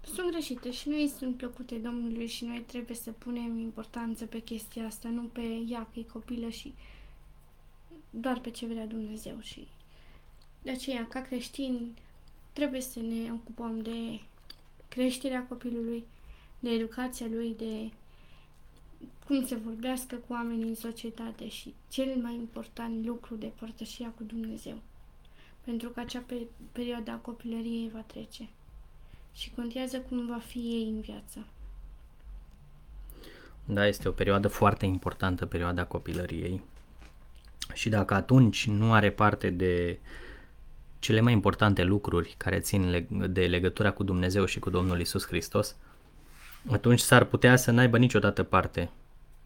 sunt 0.01 0.31
greșite 0.31 0.71
și 0.71 0.89
nu 0.89 0.95
îi 0.95 1.07
sunt 1.17 1.37
plăcute 1.37 1.75
Domnului 1.75 2.27
și 2.27 2.45
noi 2.45 2.59
trebuie 2.59 2.95
să 2.95 3.11
punem 3.11 3.57
importanță 3.57 4.25
pe 4.25 4.39
chestia 4.39 4.85
asta, 4.85 5.09
nu 5.09 5.21
pe 5.21 5.41
ea 5.67 5.87
că 5.93 5.99
e 5.99 6.03
copilă 6.03 6.49
și 6.49 6.73
doar 8.09 8.39
pe 8.39 8.49
ce 8.49 8.65
vrea 8.65 8.85
Dumnezeu 8.85 9.39
și 9.41 9.67
de 10.61 10.71
aceea, 10.71 11.07
ca 11.07 11.21
creștini, 11.21 11.93
trebuie 12.53 12.81
să 12.81 12.99
ne 12.99 13.31
ocupăm 13.31 13.81
de 13.81 14.19
creșterea 14.87 15.45
copilului, 15.47 16.03
de 16.59 16.69
educația 16.69 17.25
lui, 17.29 17.55
de 17.57 17.91
cum 19.25 19.45
să 19.45 19.57
vorbească 19.63 20.15
cu 20.15 20.33
oamenii 20.33 20.67
în 20.67 20.75
societate 20.75 21.49
și 21.49 21.73
cel 21.89 22.15
mai 22.21 22.33
important 22.33 23.05
lucru 23.05 23.35
de 23.35 23.51
părtășia 23.59 24.13
cu 24.17 24.23
Dumnezeu. 24.23 24.77
Pentru 25.63 25.89
că 25.89 25.99
acea 25.99 26.23
perioadă 26.71 27.11
a 27.11 27.15
copilăriei 27.15 27.91
va 27.93 28.03
trece 28.07 28.49
și 29.33 29.51
contează 29.55 29.97
cum 29.99 30.27
va 30.27 30.37
fi 30.37 30.57
ei 30.57 30.89
în 30.89 31.01
viață. 31.01 31.45
Da, 33.65 33.87
este 33.87 34.07
o 34.07 34.11
perioadă 34.11 34.47
foarte 34.47 34.85
importantă, 34.85 35.45
perioada 35.45 35.85
copilăriei. 35.85 36.61
Și 37.73 37.89
dacă 37.89 38.13
atunci 38.13 38.67
nu 38.67 38.93
are 38.93 39.11
parte 39.11 39.49
de 39.49 39.99
cele 40.99 41.19
mai 41.19 41.33
importante 41.33 41.83
lucruri 41.83 42.35
care 42.37 42.59
țin 42.59 43.07
de 43.29 43.45
legătura 43.45 43.91
cu 43.91 44.03
Dumnezeu 44.03 44.45
și 44.45 44.59
cu 44.59 44.69
Domnul 44.69 44.99
Isus 44.99 45.25
Hristos, 45.25 45.75
atunci 46.71 46.99
s-ar 46.99 47.23
putea 47.23 47.55
să 47.55 47.71
n-aibă 47.71 47.97
niciodată 47.97 48.43
parte 48.43 48.89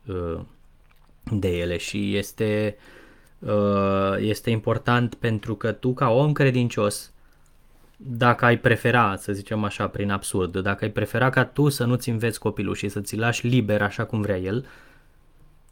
uh, 0.07 0.39
de 1.31 1.57
ele 1.57 1.77
și 1.77 2.15
este, 2.15 2.77
uh, 3.39 4.15
este 4.17 4.49
important 4.49 5.15
pentru 5.15 5.55
că 5.55 5.71
tu 5.71 5.93
ca 5.93 6.09
om 6.09 6.31
credincios 6.31 7.11
dacă 8.01 8.45
ai 8.45 8.57
prefera, 8.57 9.15
să 9.15 9.33
zicem 9.33 9.63
așa, 9.63 9.87
prin 9.87 10.11
absurd, 10.11 10.57
dacă 10.57 10.83
ai 10.83 10.91
prefera 10.91 11.29
ca 11.29 11.45
tu 11.45 11.69
să 11.69 11.85
nu-ți 11.85 12.09
înveți 12.09 12.39
copilul 12.39 12.75
și 12.75 12.89
să 12.89 13.01
ți 13.01 13.15
lași 13.15 13.47
liber 13.47 13.81
așa 13.81 14.05
cum 14.05 14.21
vrea 14.21 14.37
el, 14.37 14.65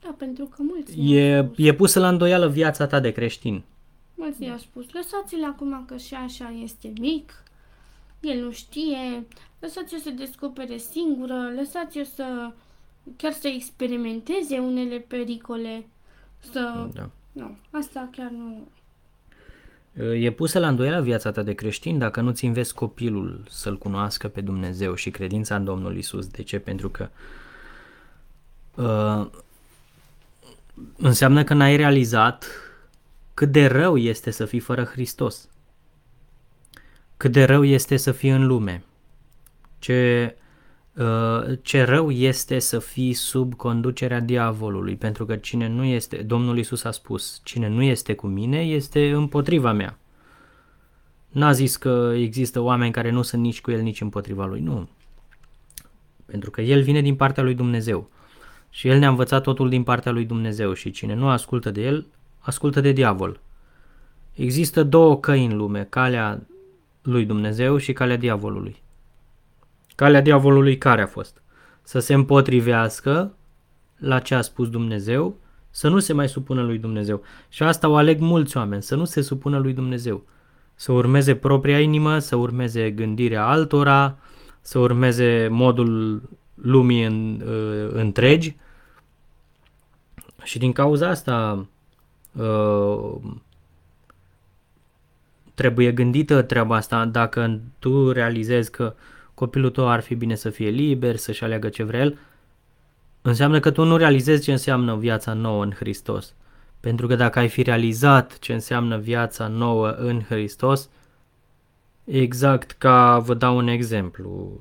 da, 0.07 0.15
pentru 0.17 0.45
că 0.45 0.55
mulți 0.61 1.13
e, 1.13 1.49
e 1.55 1.73
pusă 1.73 1.99
la 1.99 2.07
îndoială 2.07 2.47
viața 2.47 2.87
ta 2.87 2.99
de 2.99 3.11
creștin. 3.11 3.63
Mulți 4.15 4.43
i-au 4.43 4.57
spus, 4.57 4.85
lăsați-l 4.91 5.43
acum 5.43 5.85
că 5.87 5.97
și 5.97 6.13
așa 6.13 6.53
este 6.63 6.93
mic, 6.99 7.43
el 8.19 8.43
nu 8.43 8.51
știe, 8.51 9.25
lăsați-o 9.59 9.97
să 9.97 10.09
descopere 10.09 10.77
singură, 10.77 11.51
lăsați-o 11.55 12.03
să 12.03 12.51
chiar 13.15 13.31
să 13.31 13.47
experimenteze 13.47 14.57
unele 14.57 14.97
pericole, 14.97 15.85
să... 16.51 16.87
Da. 16.93 17.09
Nu, 17.31 17.57
asta 17.71 18.09
chiar 18.11 18.29
nu... 18.29 18.67
E 20.03 20.31
pusă 20.31 20.59
la 20.59 20.67
îndoială 20.67 21.01
viața 21.01 21.31
ta 21.31 21.41
de 21.41 21.53
creștin 21.53 21.97
dacă 21.97 22.21
nu-ți 22.21 22.45
înveți 22.45 22.73
copilul 22.73 23.43
să-L 23.49 23.77
cunoască 23.77 24.27
pe 24.27 24.41
Dumnezeu 24.41 24.95
și 24.95 25.09
credința 25.09 25.55
în 25.55 25.63
Domnul 25.63 25.97
Isus. 25.97 26.27
De 26.27 26.43
ce? 26.43 26.59
Pentru 26.59 26.89
că 26.89 27.09
uh, 28.75 29.27
înseamnă 30.97 31.43
că 31.43 31.53
n-ai 31.53 31.75
realizat 31.75 32.45
cât 33.33 33.51
de 33.51 33.65
rău 33.65 33.97
este 33.97 34.31
să 34.31 34.45
fii 34.45 34.59
fără 34.59 34.83
Hristos. 34.83 35.49
Cât 37.17 37.31
de 37.31 37.43
rău 37.43 37.63
este 37.63 37.97
să 37.97 38.11
fii 38.11 38.29
în 38.29 38.47
lume. 38.47 38.83
Ce, 39.79 40.35
uh, 40.95 41.57
ce 41.61 41.83
rău 41.83 42.11
este 42.11 42.59
să 42.59 42.79
fii 42.79 43.13
sub 43.13 43.53
conducerea 43.53 44.19
diavolului, 44.19 44.95
pentru 44.95 45.25
că 45.25 45.35
cine 45.35 45.67
nu 45.67 45.83
este, 45.83 46.17
Domnul 46.17 46.57
Isus 46.57 46.83
a 46.83 46.91
spus, 46.91 47.41
cine 47.43 47.67
nu 47.67 47.81
este 47.81 48.13
cu 48.13 48.27
mine 48.27 48.61
este 48.61 49.11
împotriva 49.11 49.71
mea. 49.71 49.97
N-a 51.27 51.51
zis 51.51 51.75
că 51.75 52.13
există 52.15 52.59
oameni 52.59 52.91
care 52.91 53.09
nu 53.09 53.21
sunt 53.21 53.41
nici 53.41 53.61
cu 53.61 53.71
el, 53.71 53.81
nici 53.81 54.01
împotriva 54.01 54.45
lui, 54.45 54.59
nu. 54.59 54.89
Pentru 56.25 56.51
că 56.51 56.61
el 56.61 56.81
vine 56.81 57.01
din 57.01 57.15
partea 57.15 57.43
lui 57.43 57.55
Dumnezeu. 57.55 58.09
Și 58.69 58.87
el 58.87 58.99
ne-a 58.99 59.09
învățat 59.09 59.43
totul 59.43 59.69
din 59.69 59.83
partea 59.83 60.11
lui 60.11 60.25
Dumnezeu 60.25 60.73
și 60.73 60.91
cine 60.91 61.13
nu 61.13 61.29
ascultă 61.29 61.71
de 61.71 61.81
el, 61.81 62.05
ascultă 62.39 62.81
de 62.81 62.91
diavol. 62.91 63.39
Există 64.33 64.83
două 64.83 65.17
căi 65.17 65.45
în 65.45 65.57
lume, 65.57 65.83
calea 65.89 66.41
lui 67.07 67.25
Dumnezeu 67.25 67.77
și 67.77 67.93
calea 67.93 68.17
diavolului. 68.17 68.81
Calea 69.95 70.21
diavolului 70.21 70.77
care 70.77 71.01
a 71.01 71.07
fost? 71.07 71.41
Să 71.81 71.99
se 71.99 72.13
împotrivească 72.13 73.35
la 73.97 74.19
ce 74.19 74.35
a 74.35 74.41
spus 74.41 74.69
Dumnezeu, 74.69 75.35
să 75.69 75.89
nu 75.89 75.99
se 75.99 76.13
mai 76.13 76.29
supună 76.29 76.61
lui 76.61 76.77
Dumnezeu. 76.77 77.21
Și 77.49 77.63
asta 77.63 77.89
o 77.89 77.95
aleg 77.95 78.19
mulți 78.19 78.57
oameni, 78.57 78.83
să 78.83 78.95
nu 78.95 79.05
se 79.05 79.21
supună 79.21 79.57
lui 79.57 79.73
Dumnezeu. 79.73 80.25
Să 80.75 80.91
urmeze 80.91 81.35
propria 81.35 81.79
inimă, 81.79 82.19
să 82.19 82.35
urmeze 82.35 82.91
gândirea 82.91 83.47
altora, 83.47 84.17
să 84.61 84.79
urmeze 84.79 85.47
modul 85.51 86.21
lumii 86.55 87.03
în, 87.03 87.41
uh, 87.45 87.89
întregi. 87.93 88.55
Și 90.43 90.57
din 90.57 90.71
cauza 90.71 91.09
asta 91.09 91.65
uh, 92.31 93.15
trebuie 95.57 95.91
gândită 95.91 96.41
treaba 96.41 96.75
asta 96.75 97.05
dacă 97.05 97.59
tu 97.79 98.11
realizezi 98.11 98.71
că 98.71 98.95
copilul 99.33 99.69
tău 99.69 99.89
ar 99.89 100.01
fi 100.01 100.15
bine 100.15 100.35
să 100.35 100.49
fie 100.49 100.69
liber, 100.69 101.15
să-și 101.15 101.43
aleagă 101.43 101.69
ce 101.69 101.83
vrea 101.83 101.99
el, 101.99 102.17
înseamnă 103.21 103.59
că 103.59 103.71
tu 103.71 103.83
nu 103.83 103.97
realizezi 103.97 104.43
ce 104.43 104.51
înseamnă 104.51 104.95
viața 104.95 105.33
nouă 105.33 105.63
în 105.63 105.71
Hristos. 105.71 106.33
Pentru 106.79 107.07
că 107.07 107.15
dacă 107.15 107.39
ai 107.39 107.47
fi 107.47 107.61
realizat 107.61 108.39
ce 108.39 108.53
înseamnă 108.53 108.97
viața 108.97 109.47
nouă 109.47 109.89
în 109.89 110.21
Hristos, 110.21 110.89
exact 112.03 112.71
ca 112.71 113.19
vă 113.19 113.33
dau 113.33 113.57
un 113.57 113.67
exemplu. 113.67 114.51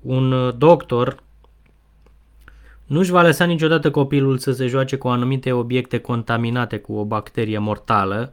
Un 0.00 0.54
doctor 0.58 1.22
nu-și 2.84 3.10
va 3.10 3.22
lăsa 3.22 3.44
niciodată 3.44 3.90
copilul 3.90 4.38
să 4.38 4.52
se 4.52 4.66
joace 4.66 4.96
cu 4.96 5.08
anumite 5.08 5.52
obiecte 5.52 5.98
contaminate 5.98 6.78
cu 6.78 6.92
o 6.92 7.04
bacterie 7.04 7.58
mortală, 7.58 8.32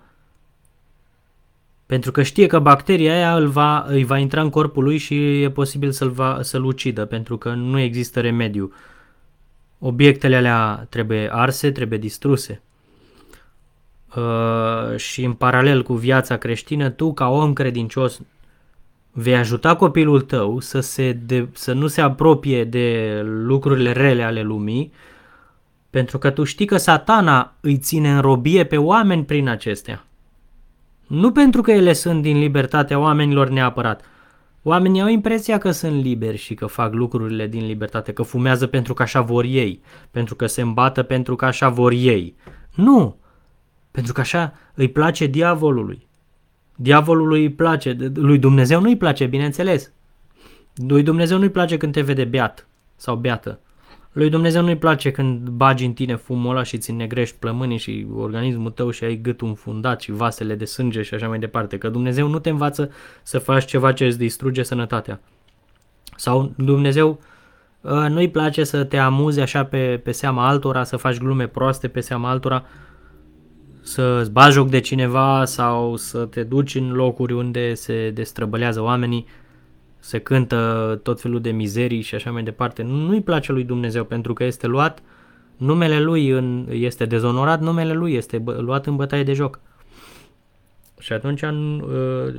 pentru 1.94 2.12
că 2.12 2.24
știe 2.24 2.48
că 2.48 2.60
bacteria 2.60 3.14
aia 3.14 3.36
îl 3.36 3.48
va, 3.48 3.86
îi 3.88 4.04
va 4.04 4.18
intra 4.18 4.42
în 4.42 4.50
corpul 4.50 4.84
lui 4.84 4.98
și 4.98 5.42
e 5.42 5.50
posibil 5.50 5.92
să-l, 5.92 6.10
va, 6.10 6.40
să-l 6.42 6.64
ucidă, 6.64 7.06
pentru 7.06 7.38
că 7.38 7.50
nu 7.50 7.80
există 7.80 8.20
remediu. 8.20 8.74
Obiectele 9.80 10.36
alea 10.36 10.88
trebuie 10.90 11.30
arse, 11.32 11.72
trebuie 11.72 12.00
distruse. 12.00 12.62
Uh, 14.16 14.98
și 14.98 15.24
în 15.24 15.34
paralel 15.34 15.84
cu 15.84 15.94
viața 15.94 16.38
creștină, 16.38 16.90
tu 16.90 17.14
ca 17.14 17.30
om 17.30 17.54
credincios 17.54 18.22
vei 19.12 19.36
ajuta 19.36 19.76
copilul 19.76 20.22
tău 20.22 20.60
să, 20.60 20.80
se 20.80 21.12
de, 21.12 21.48
să 21.52 21.74
nu 21.74 21.88
se 21.88 22.02
apropie 22.02 22.64
de 22.64 23.20
lucrurile 23.24 23.92
rele 23.92 24.24
ale 24.24 24.42
lumii, 24.42 24.92
pentru 25.90 26.18
că 26.18 26.30
tu 26.30 26.44
știi 26.44 26.66
că 26.66 26.78
satana 26.78 27.54
îi 27.60 27.78
ține 27.78 28.12
în 28.12 28.22
robie 28.22 28.64
pe 28.64 28.78
oameni 28.78 29.26
prin 29.26 29.48
acestea. 29.48 30.06
Nu 31.14 31.32
pentru 31.32 31.62
că 31.62 31.72
ele 31.72 31.94
sunt 31.94 32.22
din 32.22 32.40
libertatea 32.40 33.00
oamenilor 33.00 33.50
neapărat. 33.50 34.02
Oamenii 34.64 35.02
au 35.02 35.08
impresia 35.08 35.58
că 35.58 35.72
sunt 35.72 36.04
liberi 36.04 36.38
și 36.38 36.54
că 36.54 36.66
fac 36.66 36.94
lucrurile 36.94 37.48
din 37.48 37.66
libertate, 37.66 38.14
că 38.14 38.24
fumează 38.24 38.68
pentru 38.68 38.94
că 38.94 39.02
așa 39.02 39.22
vor 39.22 39.44
ei, 39.44 39.82
pentru 40.12 40.36
că 40.36 40.46
se 40.46 40.62
îmbată 40.62 41.04
pentru 41.04 41.36
că 41.36 41.46
așa 41.46 41.70
vor 41.70 41.92
ei. 41.92 42.36
Nu! 42.76 43.18
Pentru 43.92 44.14
că 44.14 44.20
așa 44.20 44.54
îi 44.74 44.88
place 44.88 45.26
diavolului. 45.26 46.08
Diavolului 46.76 47.42
îi 47.42 47.52
place, 47.52 48.12
lui 48.14 48.38
Dumnezeu 48.38 48.82
nu 48.82 48.88
îi 48.88 48.98
place, 48.98 49.26
bineînțeles. 49.26 49.92
Lui 50.88 51.04
Dumnezeu 51.04 51.38
nu 51.38 51.44
îi 51.44 51.50
place 51.50 51.78
când 51.78 51.94
te 51.94 52.02
vede 52.02 52.24
beat 52.24 52.68
sau 52.96 53.16
beată. 53.16 53.60
Lui 54.14 54.30
Dumnezeu 54.30 54.62
nu-i 54.62 54.78
place 54.78 55.12
când 55.12 55.48
bagi 55.50 55.86
în 55.86 55.94
tine 55.94 56.16
fumul 56.16 56.52
ăla 56.52 56.64
și 56.64 56.78
ți 56.78 56.92
negrești 56.92 57.36
plămânii 57.40 57.78
și 57.78 58.08
organismul 58.16 58.72
tău 58.72 58.90
și 58.90 59.04
ai 59.04 59.20
gâtul 59.22 59.48
înfundat 59.48 60.02
și 60.02 60.12
vasele 60.12 60.56
de 60.56 60.66
sânge 60.66 61.02
și 61.02 61.14
așa 61.14 61.28
mai 61.28 61.40
departe. 61.40 61.78
Că 61.78 61.90
Dumnezeu 61.90 62.28
nu 62.28 62.40
te 62.40 62.50
învață 62.50 62.92
să 63.24 63.40
faci 63.40 63.66
ceva 63.66 63.92
ce 63.92 64.06
îți 64.06 64.18
distruge 64.18 64.64
sănătatea. 64.64 65.22
Sau 66.16 66.54
Dumnezeu 66.58 67.20
ă, 67.86 68.08
nu-i 68.08 68.30
place 68.30 68.64
să 68.64 68.84
te 68.84 68.98
amuzi 68.98 69.40
așa 69.40 69.66
pe, 69.66 70.02
pe 70.04 70.12
seama 70.12 70.48
altora, 70.48 70.84
să 70.84 70.98
faci 70.98 71.18
glume 71.18 71.48
proaste 71.48 71.88
pe 71.88 72.00
seama 72.00 72.30
altora, 72.30 72.66
să-ți 73.82 74.32
bagi 74.32 74.54
joc 74.54 74.70
de 74.70 74.80
cineva 74.80 75.46
sau 75.46 75.96
să 75.96 76.26
te 76.26 76.44
duci 76.44 76.76
în 76.76 76.92
locuri 76.92 77.34
unde 77.34 77.74
se 77.74 78.10
destrăbălează 78.10 78.82
oamenii 78.82 79.26
se 80.04 80.20
cântă 80.20 81.00
tot 81.04 81.22
felul 81.22 81.42
de 81.42 81.52
mizerii 81.52 82.02
și 82.02 82.16
așa 82.16 82.32
mai 82.32 82.44
departe. 82.44 82.84
Nu-i 82.84 83.22
place 83.22 83.52
lui 83.52 83.64
Dumnezeu 83.64 84.04
pentru 84.04 84.34
că 84.34 84.44
este 84.44 84.68
luat, 84.68 85.02
numele 85.58 86.00
lui 86.00 86.30
în, 86.30 86.68
este 86.70 87.06
dezonorat, 87.06 87.62
numele 87.62 87.94
lui 87.94 88.14
este 88.14 88.38
bă, 88.38 88.54
luat 88.54 88.86
în 88.86 88.96
bătaie 88.96 89.24
de 89.24 89.34
joc. 89.34 89.60
Și 91.00 91.14
atunci 91.14 91.42
uh, 91.42 92.34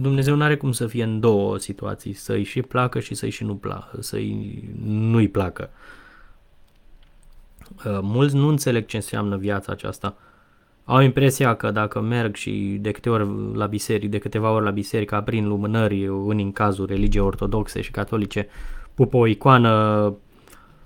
Dumnezeu 0.00 0.34
nu 0.34 0.42
are 0.42 0.56
cum 0.56 0.72
să 0.72 0.86
fie 0.86 1.02
în 1.02 1.20
două 1.20 1.58
situații, 1.58 2.12
să-i 2.12 2.44
și 2.44 2.62
placă 2.62 3.00
și 3.00 3.14
să-i 3.14 3.30
și 3.30 3.44
nu 3.44 3.54
placă, 3.54 3.96
să-i 4.00 4.64
nu-i 4.84 5.28
placă. 5.28 5.70
Uh, 7.86 7.98
mulți 8.02 8.34
nu 8.34 8.48
înțeleg 8.48 8.86
ce 8.86 8.96
înseamnă 8.96 9.36
viața 9.36 9.72
aceasta 9.72 10.16
au 10.84 11.00
impresia 11.00 11.54
că 11.54 11.70
dacă 11.70 12.00
merg 12.00 12.34
și 12.34 12.78
de 12.80 12.90
câte 12.90 13.10
ori 13.10 13.28
la 13.54 13.66
biserică, 13.66 14.06
de 14.06 14.18
câteva 14.18 14.50
ori 14.50 14.64
la 14.64 14.70
biserică, 14.70 15.14
aprind 15.14 15.46
lumânări, 15.46 16.06
în 16.06 16.52
cazul 16.52 16.86
religiei 16.86 17.24
ortodoxe 17.24 17.80
și 17.80 17.90
catolice, 17.90 18.48
pupă 18.94 19.16
o 19.16 19.26
icoană, 19.26 20.14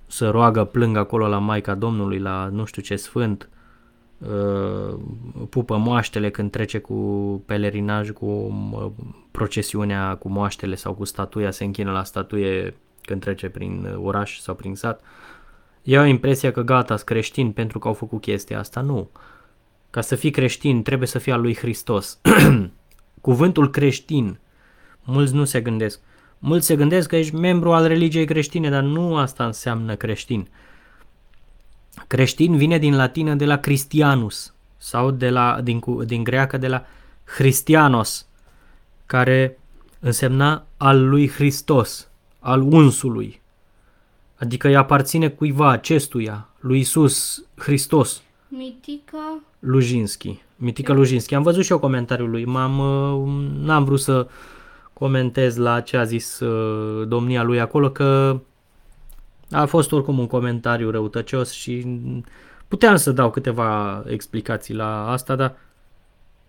să 0.06 0.30
roagă, 0.30 0.64
plâng 0.64 0.96
acolo 0.96 1.28
la 1.28 1.38
Maica 1.38 1.74
Domnului, 1.74 2.18
la 2.18 2.48
nu 2.52 2.64
știu 2.64 2.82
ce 2.82 2.96
sfânt, 2.96 3.48
uh, 4.18 4.98
pupă 5.48 5.76
moaștele 5.76 6.30
când 6.30 6.50
trece 6.50 6.78
cu 6.78 6.94
pelerinaj, 7.46 8.10
cu 8.10 8.26
uh, 8.72 8.90
procesiunea 9.30 10.14
cu 10.14 10.28
moaștele 10.28 10.74
sau 10.74 10.92
cu 10.92 11.04
statuia, 11.04 11.50
se 11.50 11.64
închină 11.64 11.90
la 11.90 12.04
statuie 12.04 12.74
când 13.02 13.20
trece 13.20 13.48
prin 13.48 13.96
oraș 14.02 14.38
sau 14.38 14.54
prin 14.54 14.74
sat. 14.74 15.00
Eu 15.82 16.00
au 16.00 16.06
impresia 16.06 16.52
că 16.52 16.62
gata, 16.62 16.94
sunt 16.94 17.08
creștini 17.08 17.52
pentru 17.52 17.78
că 17.78 17.88
au 17.88 17.94
făcut 17.94 18.20
chestia 18.20 18.58
asta. 18.58 18.80
Nu. 18.80 18.98
Uh, 18.98 19.20
ca 19.90 20.00
să 20.00 20.14
fii 20.14 20.30
creștin, 20.30 20.82
trebuie 20.82 21.08
să 21.08 21.18
fii 21.18 21.32
al 21.32 21.40
lui 21.40 21.56
Hristos. 21.56 22.18
Cuvântul 23.20 23.70
creștin, 23.70 24.38
mulți 25.04 25.34
nu 25.34 25.44
se 25.44 25.60
gândesc. 25.60 26.00
Mulți 26.38 26.66
se 26.66 26.76
gândesc 26.76 27.08
că 27.08 27.16
ești 27.16 27.34
membru 27.34 27.72
al 27.72 27.86
religiei 27.86 28.24
creștine, 28.24 28.70
dar 28.70 28.82
nu 28.82 29.16
asta 29.16 29.44
înseamnă 29.44 29.94
creștin. 29.94 30.48
Creștin 32.06 32.56
vine 32.56 32.78
din 32.78 32.96
latină 32.96 33.34
de 33.34 33.44
la 33.44 33.56
Christianus 33.56 34.54
sau 34.76 35.10
de 35.10 35.30
la, 35.30 35.60
din, 35.62 35.80
din 36.04 36.24
greacă 36.24 36.56
de 36.56 36.68
la 36.68 36.84
Christianos, 37.24 38.26
care 39.06 39.58
însemna 40.00 40.66
al 40.76 41.08
lui 41.08 41.28
Hristos, 41.28 42.08
al 42.38 42.60
unsului. 42.60 43.40
Adică 44.36 44.68
îi 44.68 44.76
aparține 44.76 45.28
cuiva, 45.28 45.70
acestuia, 45.70 46.48
lui 46.60 46.78
Isus 46.78 47.44
Hristos. 47.54 48.22
Mitica, 48.48 49.42
Lujinski. 49.58 50.42
Mitica 50.56 50.92
Lujinski. 50.92 51.34
Am 51.34 51.42
văzut 51.42 51.64
și 51.64 51.72
eu 51.72 51.78
comentariul 51.78 52.30
lui. 52.30 52.44
M-am, 52.44 52.78
uh, 52.78 53.50
n-am 53.60 53.84
vrut 53.84 54.00
să 54.00 54.28
comentez 54.92 55.56
la 55.56 55.80
ce 55.80 55.96
a 55.96 56.04
zis 56.04 56.40
uh, 56.40 57.08
domnia 57.08 57.42
lui 57.42 57.60
acolo, 57.60 57.90
că 57.90 58.40
a 59.50 59.64
fost 59.66 59.92
oricum 59.92 60.18
un 60.18 60.26
comentariu 60.26 60.90
răutăcios 60.90 61.50
și 61.50 62.00
puteam 62.68 62.96
să 62.96 63.12
dau 63.12 63.30
câteva 63.30 64.02
explicații 64.06 64.74
la 64.74 65.10
asta, 65.10 65.34
dar 65.34 65.56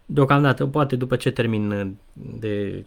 deocamdată, 0.06 0.66
poate 0.66 0.96
după 0.96 1.16
ce 1.16 1.32
termin 1.32 1.72
uh, 1.72 1.88
de 2.14 2.86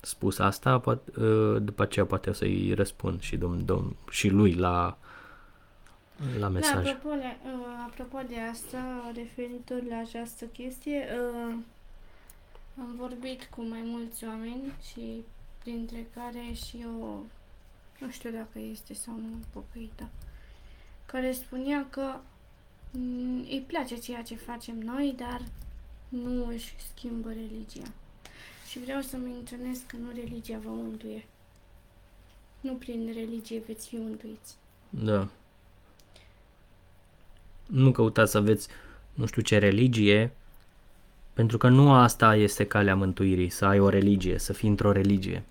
spus 0.00 0.38
asta, 0.38 0.78
poate, 0.78 1.10
după 1.58 1.82
aceea 1.82 2.04
poate 2.04 2.30
o 2.30 2.32
să-i 2.32 2.72
răspund 2.76 3.20
și, 3.20 3.36
dom, 3.36 3.58
dom, 3.64 3.96
și 4.10 4.28
lui 4.28 4.52
la, 4.52 4.98
la 6.38 6.48
mesaj. 6.48 6.84
Da, 6.84 6.90
apropo, 6.90 7.14
de, 7.14 7.36
uh, 7.44 7.84
apropo 7.86 8.18
de 8.28 8.40
asta, 8.40 9.10
referitor 9.14 9.82
la 9.88 9.98
această 9.98 10.44
chestie, 10.44 11.08
uh, 11.48 11.54
am 12.78 12.94
vorbit 12.96 13.44
cu 13.44 13.62
mai 13.62 13.82
mulți 13.84 14.24
oameni 14.24 14.72
și 14.90 15.24
printre 15.58 16.06
care 16.14 16.52
și 16.52 16.78
eu, 16.80 17.24
nu 17.98 18.10
știu 18.10 18.30
dacă 18.30 18.58
este 18.58 18.94
sau 18.94 19.14
nu 19.14 19.36
pocăită, 19.52 20.08
care 21.06 21.32
spunea 21.32 21.86
că 21.90 22.16
mm, 22.90 23.40
îi 23.40 23.64
place 23.66 23.96
ceea 23.96 24.22
ce 24.22 24.34
facem 24.34 24.78
noi, 24.78 25.14
dar 25.16 25.42
nu 26.08 26.46
își 26.46 26.74
schimbă 26.92 27.28
religia. 27.28 27.92
Și 28.68 28.78
vreau 28.78 29.00
să 29.00 29.16
menționez 29.16 29.82
că 29.86 29.96
nu 29.96 30.10
religia 30.14 30.58
vă 30.58 30.70
mântuie. 30.70 31.26
Nu 32.60 32.74
prin 32.74 33.12
religie 33.14 33.62
veți 33.66 33.88
fi 33.88 33.96
mântuiți. 33.96 34.56
Da. 34.90 35.28
Nu 37.70 37.90
căutați 37.90 38.30
să 38.30 38.38
aveți 38.38 38.68
nu 39.14 39.26
știu 39.26 39.42
ce 39.42 39.58
religie, 39.58 40.32
pentru 41.32 41.58
că 41.58 41.68
nu 41.68 41.92
asta 41.92 42.36
este 42.36 42.64
calea 42.64 42.94
mântuirii, 42.94 43.48
să 43.48 43.64
ai 43.64 43.78
o 43.78 43.88
religie, 43.88 44.38
să 44.38 44.52
fii 44.52 44.68
într-o 44.68 44.92
religie. 44.92 45.42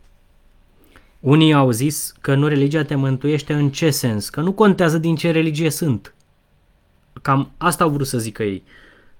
Unii 1.19 1.53
au 1.53 1.71
zis 1.71 2.13
că 2.21 2.35
nu 2.35 2.47
religia 2.47 2.83
te 2.83 2.95
mântuiește 2.95 3.53
în 3.53 3.69
ce 3.69 3.89
sens? 3.89 4.29
Că 4.29 4.41
nu 4.41 4.51
contează 4.51 4.97
din 4.97 5.15
ce 5.15 5.31
religie 5.31 5.69
sunt. 5.69 6.13
Cam 7.21 7.51
asta 7.57 7.83
au 7.83 7.89
vrut 7.89 8.07
să 8.07 8.17
zică 8.17 8.43
ei 8.43 8.63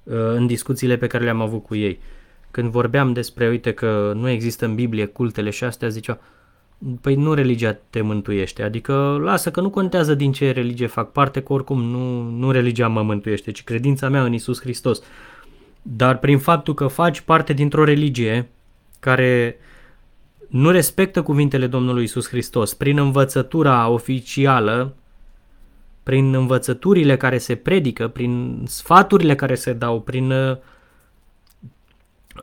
uh, 0.04 0.16
în 0.16 0.48
discuțiile 0.48 0.98
pe 0.98 1.08
care 1.08 1.24
le-am 1.24 1.42
avut 1.42 1.64
cu 1.64 1.76
ei. 1.76 2.00
Când 2.52 2.72
vorbeam 2.72 3.14
despre, 3.14 3.50
uite 3.50 3.74
că 3.74 4.14
nu 4.16 4.30
există 4.30 4.66
în 4.66 4.76
Biblie 4.76 5.06
cultele 5.06 5.50
și 5.50 5.64
astea, 5.64 5.88
zicea, 5.88 6.20
păi 7.02 7.16
nu 7.16 7.34
religia 7.34 7.78
te 7.90 8.02
mântuiește, 8.02 8.64
adică 8.64 9.20
lasă 9.22 9.52
că 9.52 9.62
nu 9.62 9.70
contează 9.70 10.14
din 10.14 10.32
ce 10.32 10.52
religie 10.52 10.88
fac 10.88 11.12
parte, 11.12 11.42
că 11.42 11.54
oricum 11.54 11.82
nu, 11.82 12.22
nu 12.22 12.52
religia 12.52 12.88
mă 12.88 13.02
mântuiește, 13.02 13.52
ci 13.52 13.64
credința 13.64 14.10
mea 14.10 14.24
în 14.24 14.34
Isus 14.34 14.60
Hristos. 14.62 15.02
Dar 15.82 16.18
prin 16.18 16.38
faptul 16.38 16.74
că 16.74 16.88
faci 16.88 17.22
parte 17.22 17.54
dintr-o 17.54 17.84
religie 17.84 18.50
care 19.00 19.58
nu 20.48 20.70
respectă 20.70 21.22
cuvintele 21.22 21.68
Domnului 21.68 22.04
Isus 22.04 22.28
Hristos, 22.28 22.74
prin 22.74 22.98
învățătura 22.98 23.88
oficială, 23.88 24.96
prin 26.04 26.34
învățăturile 26.34 27.18
care 27.18 27.38
se 27.38 27.56
predică, 27.56 28.08
prin 28.08 28.64
sfaturile 28.68 29.36
care 29.36 29.56
se 29.56 29.74
dau, 29.74 30.02
prin 30.02 30.32
uh, 30.32 30.58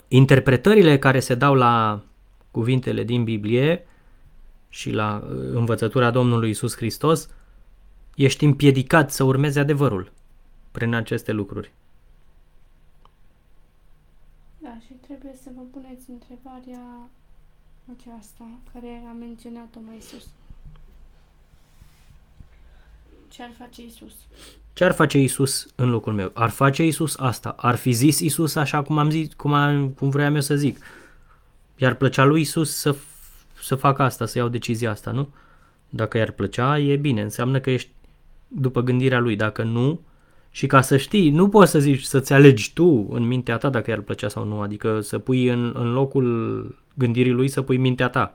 interpretările 0.09 0.99
care 0.99 1.21
se 1.21 1.35
dau 1.35 1.55
la 1.55 2.01
cuvintele 2.51 3.05
din 3.05 3.25
Biblie 3.25 3.87
și 4.77 4.90
la 4.90 5.23
uh, 5.24 5.31
învățătura 5.53 6.11
Domnului 6.11 6.51
Isus 6.51 6.77
Hristos, 6.77 7.28
ești 8.15 8.44
împiedicat 8.44 9.12
să 9.12 9.24
urmezi 9.24 9.59
adevărul 9.59 10.12
prin 10.70 10.94
aceste 10.94 11.32
lucruri. 11.32 11.73
Da, 14.59 14.78
și 14.86 14.93
trebuie 15.07 15.35
să 15.43 15.51
vă 15.55 15.61
puneți 15.73 16.11
întrebarea 16.11 17.09
aceasta 17.97 18.48
care 18.73 19.03
a 19.09 19.12
menționat-o 19.12 19.78
mai 19.86 19.98
sus. 20.01 20.27
Ce 23.28 23.43
ar 23.43 23.51
face 23.59 23.82
Isus? 23.82 24.12
Ce 24.73 24.85
ar 24.85 24.93
face 24.93 25.19
Isus 25.19 25.66
în 25.74 25.90
locul 25.90 26.12
meu? 26.12 26.31
Ar 26.35 26.51
face 26.51 26.86
Isus 26.86 27.16
asta? 27.19 27.55
Ar 27.57 27.77
fi 27.77 27.93
zis 27.93 28.20
Isus 28.20 28.55
așa 28.55 28.82
cum 28.82 28.98
am 28.98 29.11
zis, 29.11 29.28
cum, 29.36 29.53
am, 29.53 29.89
cum 29.89 30.11
vreau 30.11 30.35
eu 30.35 30.40
să 30.40 30.57
zic? 30.57 30.78
I-ar 31.77 31.94
plăcea 31.94 32.24
lui 32.24 32.40
Isus 32.40 32.77
să, 32.77 32.97
să 33.67 33.75
facă 33.75 34.03
asta, 34.03 34.27
să 34.27 34.39
iau 34.39 34.49
decizia 34.49 34.91
asta, 34.91 35.11
nu? 35.11 35.29
Dacă 35.89 36.19
i-ar 36.19 36.31
plăcea, 36.31 36.79
e 36.79 36.97
bine, 36.97 37.23
înseamnă 37.23 37.61
că 37.61 37.71
ești 37.71 37.91
după 38.49 38.81
gândirea 38.81 39.19
lui. 39.19 39.37
Dacă 39.37 39.63
nu, 39.63 40.01
și 40.51 40.67
ca 40.67 40.81
să 40.81 40.97
știi, 40.97 41.31
nu 41.31 41.49
poți 41.49 41.71
să 41.71 41.79
zici, 41.79 42.03
să-ți 42.03 42.33
alegi 42.33 42.73
tu 42.73 43.09
în 43.11 43.27
mintea 43.27 43.57
ta 43.57 43.69
dacă 43.69 43.91
i-ar 43.91 44.01
plăcea 44.01 44.29
sau 44.29 44.45
nu, 44.45 44.61
adică 44.61 45.01
să 45.01 45.19
pui 45.19 45.49
în, 45.49 45.73
în 45.75 45.93
locul 45.93 46.79
gândirii 46.95 47.33
lui 47.33 47.49
să 47.49 47.63
pui 47.63 47.77
mintea 47.77 48.09
ta. 48.09 48.35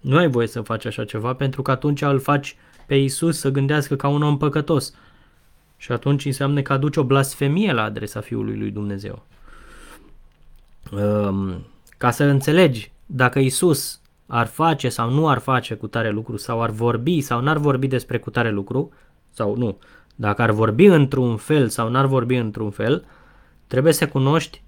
Nu 0.00 0.16
ai 0.16 0.28
voie 0.28 0.46
să 0.46 0.60
faci 0.60 0.84
așa 0.84 1.04
ceva 1.04 1.34
pentru 1.34 1.62
că 1.62 1.70
atunci 1.70 2.02
îl 2.02 2.18
faci 2.18 2.56
pe 2.86 2.94
Isus 2.94 3.38
să 3.38 3.50
gândească 3.50 3.96
ca 3.96 4.08
un 4.08 4.22
om 4.22 4.38
păcătos. 4.38 4.94
Și 5.76 5.92
atunci 5.92 6.24
înseamnă 6.24 6.62
că 6.62 6.72
aduci 6.72 6.96
o 6.96 7.04
blasfemie 7.04 7.72
la 7.72 7.82
adresa 7.82 8.20
Fiului 8.20 8.58
lui 8.58 8.70
Dumnezeu. 8.70 9.26
Um, 10.92 11.66
ca 11.98 12.10
să 12.10 12.24
înțelegi 12.24 12.92
dacă 13.06 13.38
Isus 13.38 13.98
ar 14.34 14.46
face 14.46 14.88
sau 14.88 15.10
nu 15.10 15.28
ar 15.28 15.38
face 15.38 15.74
cu 15.74 15.86
tare 15.86 16.10
lucru, 16.10 16.36
sau 16.36 16.62
ar 16.62 16.70
vorbi 16.70 17.20
sau 17.20 17.40
n-ar 17.40 17.56
vorbi 17.56 17.86
despre 17.86 18.18
cu 18.18 18.30
tare 18.30 18.50
lucru, 18.50 18.92
sau 19.30 19.56
nu, 19.56 19.78
dacă 20.14 20.42
ar 20.42 20.50
vorbi 20.50 20.84
într-un 20.84 21.36
fel 21.36 21.68
sau 21.68 21.88
n-ar 21.88 22.06
vorbi 22.06 22.34
într-un 22.34 22.70
fel, 22.70 23.04
trebuie 23.66 23.92
să 23.92 24.08
cunoști 24.08 24.62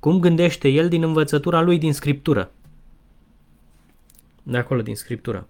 cum 0.00 0.20
gândește 0.20 0.68
el 0.68 0.88
din 0.88 1.02
învățătura 1.02 1.62
lui 1.62 1.78
din 1.78 1.92
scriptură. 1.92 2.50
De 4.42 4.56
acolo, 4.56 4.82
din 4.82 4.96
scriptură. 4.96 5.46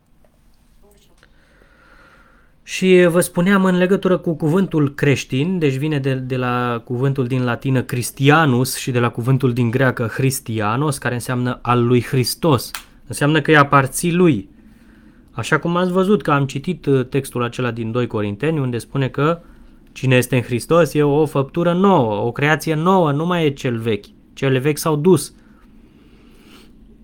Și 2.63 3.07
vă 3.11 3.21
spuneam 3.21 3.65
în 3.65 3.77
legătură 3.77 4.19
cu 4.19 4.35
cuvântul 4.35 4.95
creștin, 4.95 5.59
deci 5.59 5.77
vine 5.77 5.99
de, 5.99 6.15
de 6.15 6.37
la 6.37 6.83
cuvântul 6.85 7.27
din 7.27 7.45
latină 7.45 7.83
Christianus 7.83 8.77
și 8.77 8.91
de 8.91 8.99
la 8.99 9.09
cuvântul 9.09 9.53
din 9.53 9.71
greacă 9.71 10.07
Christianos, 10.07 10.99
care 10.99 11.15
înseamnă 11.15 11.59
al 11.63 11.87
lui 11.87 12.03
Hristos. 12.03 12.71
Înseamnă 13.09 13.41
că 13.41 13.51
îi 13.51 13.57
aparții 13.57 14.15
lui. 14.15 14.49
Așa 15.31 15.59
cum 15.59 15.77
ați 15.77 15.93
văzut 15.93 16.23
că 16.23 16.31
am 16.31 16.47
citit 16.47 16.87
uh, 16.87 17.07
textul 17.07 17.43
acela 17.43 17.71
din 17.71 17.91
2 17.91 18.07
Corinteni, 18.07 18.59
unde 18.59 18.79
spune 18.79 19.09
că 19.09 19.41
cine 19.93 20.17
este 20.17 20.37
în 20.37 20.43
Hristos 20.43 20.95
e 20.95 21.03
o 21.03 21.27
făptură 21.27 21.73
nouă, 21.73 22.25
o 22.25 22.33
creație 22.33 22.75
nouă, 22.75 23.13
nu 23.13 23.27
mai 23.27 23.45
e 23.45 23.51
cel 23.51 23.79
vechi. 23.79 24.05
Cele 24.33 24.59
vechi 24.59 24.79
s-au 24.79 24.97
dus. 24.97 25.35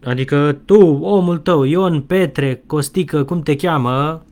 Adică 0.05 0.59
tu, 0.65 0.81
omul 1.03 1.39
tău, 1.39 1.63
Ion, 1.63 2.01
Petre, 2.01 2.63
Costică, 2.67 3.25
cum 3.25 3.43
te 3.43 3.57
cheamă, 3.57 4.25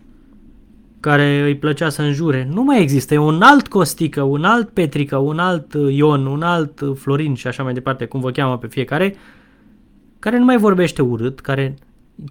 care 1.00 1.42
îi 1.44 1.56
plăcea 1.56 1.88
să 1.88 2.02
înjure, 2.02 2.48
nu 2.52 2.62
mai 2.62 2.80
există. 2.80 3.14
E 3.14 3.18
un 3.18 3.42
alt 3.42 3.68
Costică, 3.68 4.22
un 4.22 4.44
alt 4.44 4.68
Petrică, 4.68 5.16
un 5.16 5.38
alt 5.38 5.74
uh, 5.74 5.94
Ion, 5.94 6.26
un 6.26 6.42
alt 6.42 6.80
uh, 6.80 6.96
Florin 6.96 7.34
și 7.34 7.46
așa 7.46 7.62
mai 7.62 7.72
departe, 7.72 8.04
cum 8.04 8.20
vă 8.20 8.30
cheamă 8.30 8.58
pe 8.58 8.66
fiecare, 8.66 9.14
care 10.22 10.38
nu 10.38 10.44
mai 10.44 10.56
vorbește 10.56 11.02
urât, 11.02 11.40
care 11.40 11.74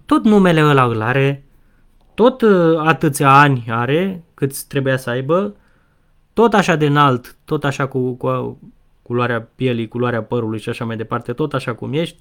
tot 0.06 0.24
numele 0.24 0.64
ăla 0.64 0.84
îl 0.84 1.02
are, 1.02 1.44
tot 2.14 2.42
uh, 2.42 2.78
atâția 2.78 3.40
ani 3.40 3.66
are 3.70 4.24
cât 4.34 4.64
trebuia 4.64 4.98
să 4.98 5.10
aibă, 5.10 5.56
tot 6.34 6.54
așa 6.54 6.76
de 6.76 6.86
înalt, 6.86 7.36
tot 7.46 7.64
așa 7.64 7.88
cu, 7.88 8.14
cu 8.14 8.60
culoarea 9.02 9.50
pielii, 9.56 9.88
culoarea 9.88 10.24
părului 10.24 10.60
și 10.60 10.70
așa 10.70 10.86
mai 10.86 10.98
departe, 10.98 11.34
tot 11.34 11.54
așa 11.54 11.74
cum 11.74 11.94
ești, 11.94 12.18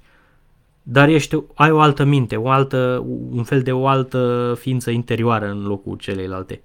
dar 0.83 1.09
ești, 1.09 1.43
ai 1.55 1.71
o 1.71 1.81
altă 1.81 2.05
minte, 2.05 2.37
o 2.37 2.49
altă, 2.49 3.05
un 3.31 3.43
fel 3.43 3.63
de 3.63 3.73
o 3.73 3.87
altă 3.87 4.55
ființă 4.59 4.91
interioară 4.91 5.51
în 5.51 5.67
locul 5.67 5.97
celeilalte. 5.97 6.63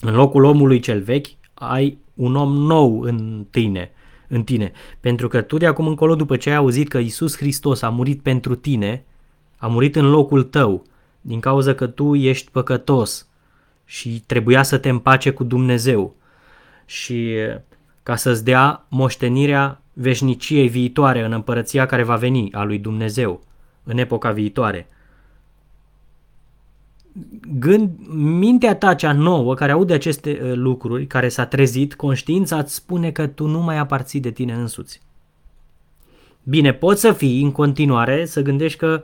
În 0.00 0.14
locul 0.14 0.44
omului 0.44 0.80
cel 0.80 1.00
vechi 1.00 1.26
ai 1.54 1.98
un 2.14 2.36
om 2.36 2.52
nou 2.52 3.00
în 3.00 3.46
tine, 3.50 3.90
în 4.30 4.42
tine. 4.42 4.72
Pentru 5.00 5.28
că 5.28 5.40
tu 5.40 5.56
de 5.56 5.66
acum 5.66 5.86
încolo, 5.86 6.14
după 6.14 6.36
ce 6.36 6.50
ai 6.50 6.56
auzit 6.56 6.88
că 6.88 6.98
Isus 6.98 7.36
Hristos 7.36 7.82
a 7.82 7.88
murit 7.88 8.22
pentru 8.22 8.54
tine, 8.54 9.04
a 9.56 9.66
murit 9.66 9.96
în 9.96 10.10
locul 10.10 10.42
tău, 10.42 10.84
din 11.20 11.40
cauza 11.40 11.74
că 11.74 11.86
tu 11.86 12.14
ești 12.14 12.50
păcătos 12.50 13.28
și 13.84 14.22
trebuia 14.26 14.62
să 14.62 14.78
te 14.78 14.88
împace 14.88 15.30
cu 15.30 15.44
Dumnezeu 15.44 16.14
și 16.86 17.36
ca 18.02 18.16
să-ți 18.16 18.44
dea 18.44 18.86
moștenirea 18.88 19.82
veșniciei 19.92 20.68
viitoare 20.68 21.24
în 21.24 21.32
împărăția 21.32 21.86
care 21.86 22.02
va 22.02 22.16
veni 22.16 22.52
a 22.52 22.62
lui 22.62 22.78
Dumnezeu, 22.78 23.42
în 23.84 23.98
epoca 23.98 24.30
viitoare. 24.30 24.88
Gând, 27.58 27.90
mintea 28.14 28.74
ta 28.74 28.94
cea 28.94 29.12
nouă, 29.12 29.54
care 29.54 29.72
aude 29.72 29.92
aceste 29.92 30.40
uh, 30.42 30.52
lucruri, 30.54 31.06
care 31.06 31.28
s-a 31.28 31.46
trezit, 31.46 31.94
conștiința 31.94 32.58
îți 32.58 32.74
spune 32.74 33.10
că 33.10 33.26
tu 33.26 33.46
nu 33.46 33.60
mai 33.60 33.78
aparții 33.78 34.20
de 34.20 34.30
tine 34.30 34.52
însuți. 34.52 35.00
Bine, 36.42 36.72
poți 36.72 37.00
să 37.00 37.12
fii 37.12 37.42
în 37.42 37.52
continuare, 37.52 38.24
să 38.26 38.42
gândești 38.42 38.78
că 38.78 39.02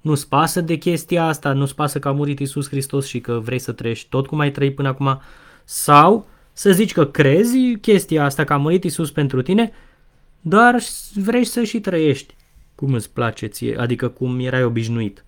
nu-ți 0.00 0.28
pasă 0.28 0.60
de 0.60 0.76
chestia 0.76 1.26
asta, 1.26 1.52
nu-ți 1.52 1.74
pasă 1.74 1.98
că 1.98 2.08
a 2.08 2.12
murit 2.12 2.38
Isus 2.38 2.68
Hristos 2.68 3.06
și 3.06 3.20
că 3.20 3.40
vrei 3.44 3.58
să 3.58 3.72
trăiești 3.72 4.08
tot 4.08 4.26
cum 4.26 4.38
ai 4.38 4.50
trăit 4.50 4.74
până 4.74 4.88
acum, 4.88 5.20
sau 5.64 6.26
să 6.52 6.72
zici 6.72 6.92
că 6.92 7.06
crezi 7.06 7.76
chestia 7.80 8.24
asta, 8.24 8.44
că 8.44 8.52
a 8.52 8.56
murit 8.56 8.84
Isus 8.84 9.10
pentru 9.10 9.42
tine, 9.42 9.72
dar 10.40 10.82
vrei 11.14 11.44
să 11.44 11.62
și 11.62 11.80
trăiești 11.80 12.34
cum 12.74 12.92
îți 12.92 13.10
place 13.10 13.46
ție, 13.46 13.78
adică 13.78 14.08
cum 14.08 14.38
erai 14.38 14.64
obișnuit. 14.64 15.24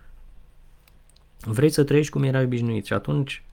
Vrei 1.44 1.70
să 1.70 1.84
trăiești 1.84 2.12
cum 2.12 2.22
erai 2.22 2.44
obișnuit 2.44 2.86
și 2.86 2.92
atunci 2.92 3.44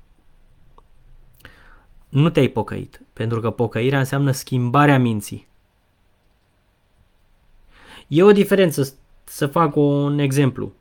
nu 2.10 2.30
te-ai 2.30 2.48
pocăit, 2.48 3.02
pentru 3.14 3.40
că 3.40 3.50
pocăirea 3.50 4.00
înseamnă 4.00 4.32
schimbarea 4.32 5.00
minții. 5.00 5.48
E 8.08 8.24
o 8.24 8.32
diferență, 8.32 8.94
să 9.24 9.48
fac 9.48 9.76
un 9.76 10.20
exemplu. 10.20 10.74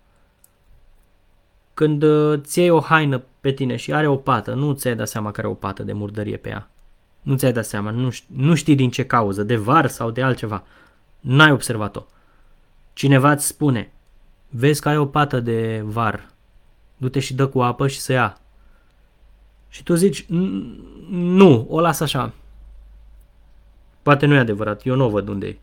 Când 1.75 2.03
uh, 2.03 2.41
ți 2.41 2.59
iei 2.59 2.71
o 2.71 2.81
haină 2.81 3.23
pe 3.41 3.53
tine 3.53 3.77
și 3.77 3.93
are 3.93 4.07
o 4.07 4.17
pată, 4.17 4.55
nu 4.55 4.73
ți-ai 4.73 4.97
dat 4.97 5.09
seama 5.09 5.31
că 5.31 5.41
are 5.41 5.49
o 5.49 5.55
pată 5.55 5.83
de 5.83 5.93
murdărie 5.93 6.37
pe 6.37 6.49
ea. 6.49 6.71
Nu 7.23 7.37
ți-ai 7.37 7.53
dat 7.53 7.65
seama, 7.65 7.91
nu 7.91 8.11
știi, 8.11 8.35
nu 8.37 8.55
știi 8.55 8.75
din 8.75 8.91
ce 8.91 9.07
cauză, 9.07 9.43
de 9.43 9.57
var 9.57 9.87
sau 9.87 10.11
de 10.11 10.23
altceva. 10.23 10.65
N-ai 11.21 11.51
observat-o. 11.51 12.03
Cineva 12.93 13.31
îți 13.31 13.47
spune, 13.47 13.93
vezi 14.49 14.81
că 14.81 14.89
ai 14.89 14.97
o 14.97 15.07
pată 15.07 15.41
de 15.41 15.83
var, 15.85 16.29
du-te 16.99 17.21
și 17.21 17.35
dă 17.35 17.47
cu 17.47 17.63
apă 17.63 17.89
și 17.89 18.01
să 18.01 18.13
ia. 18.13 18.41
Și 19.69 19.83
tu 19.83 19.95
zici, 19.95 20.27
nu, 21.09 21.67
o 21.69 21.81
las 21.81 22.01
așa. 22.01 22.33
Poate 24.03 24.27
nu 24.27 24.35
e 24.35 24.39
adevărat, 24.39 24.87
eu 24.87 24.95
nu 24.95 25.05
o 25.05 25.09
văd 25.09 25.29
unde 25.29 25.47
e. 25.47 25.59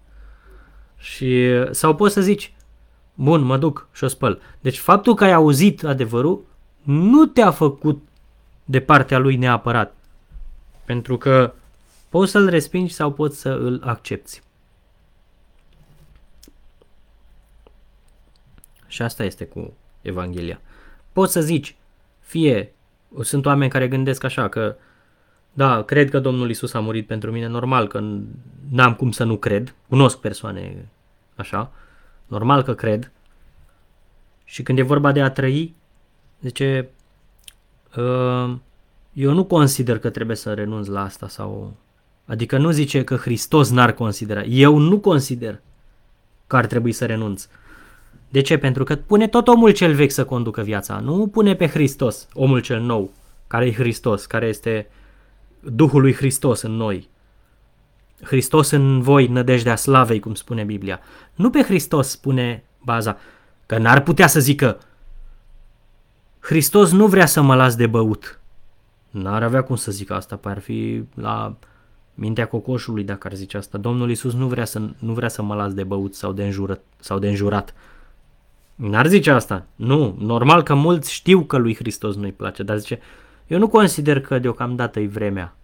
Și, 0.98 1.46
sau 1.72 1.96
poți 1.96 2.14
să 2.14 2.22
zici, 2.22 2.54
bun, 3.14 3.42
mă 3.42 3.58
duc 3.58 3.88
și 3.94 4.04
o 4.04 4.08
spăl. 4.08 4.42
Deci 4.60 4.78
faptul 4.78 5.16
că 5.16 5.24
ai 5.24 5.34
auzit 5.34 5.84
adevărul 5.84 6.46
nu 6.82 7.26
te-a 7.26 7.52
făcut 7.52 8.08
de 8.66 8.80
partea 8.80 9.18
lui 9.18 9.36
neapărat. 9.36 9.96
Pentru 10.86 11.18
că 11.18 11.54
poți 12.10 12.32
să-l 12.32 12.50
respingi 12.50 12.94
sau 12.94 13.12
poți 13.12 13.40
să 13.40 13.50
îl 13.50 13.82
accepti. 13.84 14.42
Și 18.88 19.02
asta 19.02 19.24
este 19.24 19.46
cu 19.46 19.74
Evanghelia. 20.02 20.60
Poți 21.16 21.32
să 21.32 21.42
zici, 21.42 21.76
fie, 22.20 22.74
sunt 23.22 23.46
oameni 23.46 23.72
care 23.72 23.88
gândesc 23.88 24.24
așa, 24.24 24.48
că 24.48 24.76
da, 25.54 25.84
cred 25.84 26.10
că 26.10 26.20
Domnul 26.20 26.50
Isus 26.50 26.74
a 26.74 26.80
murit 26.80 27.08
pentru 27.08 27.32
mine, 27.32 27.48
normal 27.48 27.88
că 27.88 28.00
n-am 28.70 28.96
cum 28.96 29.12
să 29.12 29.24
nu 29.24 29.38
cred, 29.38 29.76
cunosc 29.90 30.18
persoane 30.18 30.90
așa, 31.36 31.72
normal 32.28 32.64
că 32.64 32.74
cred. 32.74 33.12
Și 34.44 34.64
când 34.64 34.78
e 34.78 34.82
vorba 34.82 35.12
de 35.12 35.22
a 35.22 35.30
trăi, 35.30 35.76
zice, 36.42 36.90
uh, 37.98 38.56
eu 39.14 39.34
nu 39.34 39.46
consider 39.46 40.00
că 40.00 40.10
trebuie 40.10 40.36
să 40.36 40.54
renunț 40.54 40.88
la 40.88 41.02
asta 41.02 41.28
sau... 41.28 41.76
Adică 42.26 42.58
nu 42.58 42.72
zice 42.72 43.04
că 43.04 43.16
Hristos 43.16 43.70
n-ar 43.70 43.92
considera. 43.92 44.44
Eu 44.44 44.78
nu 44.78 45.00
consider 45.00 45.62
că 46.48 46.56
ar 46.56 46.66
trebui 46.66 46.92
să 46.92 47.06
renunț. 47.06 47.48
De 48.36 48.42
ce? 48.42 48.58
Pentru 48.58 48.84
că 48.84 48.96
pune 48.96 49.28
tot 49.28 49.48
omul 49.48 49.72
cel 49.72 49.94
vechi 49.94 50.12
să 50.12 50.26
conducă 50.26 50.62
viața. 50.62 51.00
Nu 51.00 51.28
pune 51.28 51.56
pe 51.56 51.68
Hristos, 51.68 52.28
omul 52.34 52.60
cel 52.60 52.82
nou, 52.82 53.12
care 53.48 53.66
e 53.66 53.74
Hristos, 53.74 54.26
care 54.26 54.48
este 54.48 54.88
Duhul 55.60 56.02
lui 56.02 56.14
Hristos 56.14 56.62
în 56.62 56.72
noi. 56.72 57.10
Hristos 58.22 58.72
în 58.72 59.02
voi, 59.02 59.28
nădejdea 59.28 59.76
slavei, 59.76 60.20
cum 60.20 60.34
spune 60.34 60.64
Biblia. 60.64 61.00
Nu 61.36 61.50
pe 61.50 61.64
Hristos 61.64 62.10
spune 62.10 62.64
baza, 62.84 63.18
că 63.66 63.78
n-ar 63.78 64.02
putea 64.02 64.28
să 64.28 64.40
zică 64.40 64.78
Hristos 66.40 66.92
nu 66.92 67.08
vrea 67.08 67.26
să 67.26 67.42
mă 67.42 67.56
las 67.56 67.76
de 67.76 67.88
băut. 67.88 68.40
N-ar 69.10 69.44
avea 69.44 69.64
cum 69.64 69.76
să 69.76 69.92
zică 69.92 70.14
asta, 70.14 70.40
ar 70.44 70.60
fi 70.60 71.04
la 71.14 71.56
mintea 72.14 72.48
cocoșului 72.48 73.04
dacă 73.04 73.28
ar 73.28 73.34
zice 73.34 73.58
asta. 73.58 73.78
Domnul 73.78 74.10
Isus 74.10 74.34
nu 74.34 74.48
vrea 74.48 74.66
să, 74.66 74.82
nu 75.00 75.14
vrea 75.14 75.30
să 75.30 75.42
mă 75.42 75.56
las 75.56 75.74
de 75.74 75.84
băut 75.84 76.16
sau 76.16 76.32
de 76.32 76.46
înjurat. 76.46 76.82
Sau 77.00 77.20
de 77.20 77.28
înjurat. 77.28 77.74
N-ar 78.76 79.08
zice 79.08 79.32
asta. 79.32 79.66
Nu, 79.76 80.16
normal 80.20 80.64
că 80.64 80.74
mulți 80.74 81.14
știu 81.14 81.42
că 81.42 81.58
lui 81.58 81.76
Hristos 81.76 82.16
nu-i 82.16 82.32
place, 82.32 82.64
dar 82.64 82.78
zice, 82.78 83.00
eu 83.48 83.58
nu 83.58 83.68
consider 83.68 84.22
că 84.22 84.40
deocamdată 84.40 85.00
e 85.00 85.08
vremea. 85.08 85.56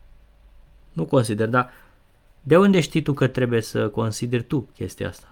Nu 0.93 1.05
consider, 1.05 1.47
dar 1.47 1.69
de 2.41 2.57
unde 2.57 2.79
știi 2.79 3.01
tu 3.01 3.13
că 3.13 3.27
trebuie 3.27 3.61
să 3.61 3.87
consideri 3.87 4.43
tu 4.43 4.69
chestia 4.75 5.07
asta? 5.07 5.31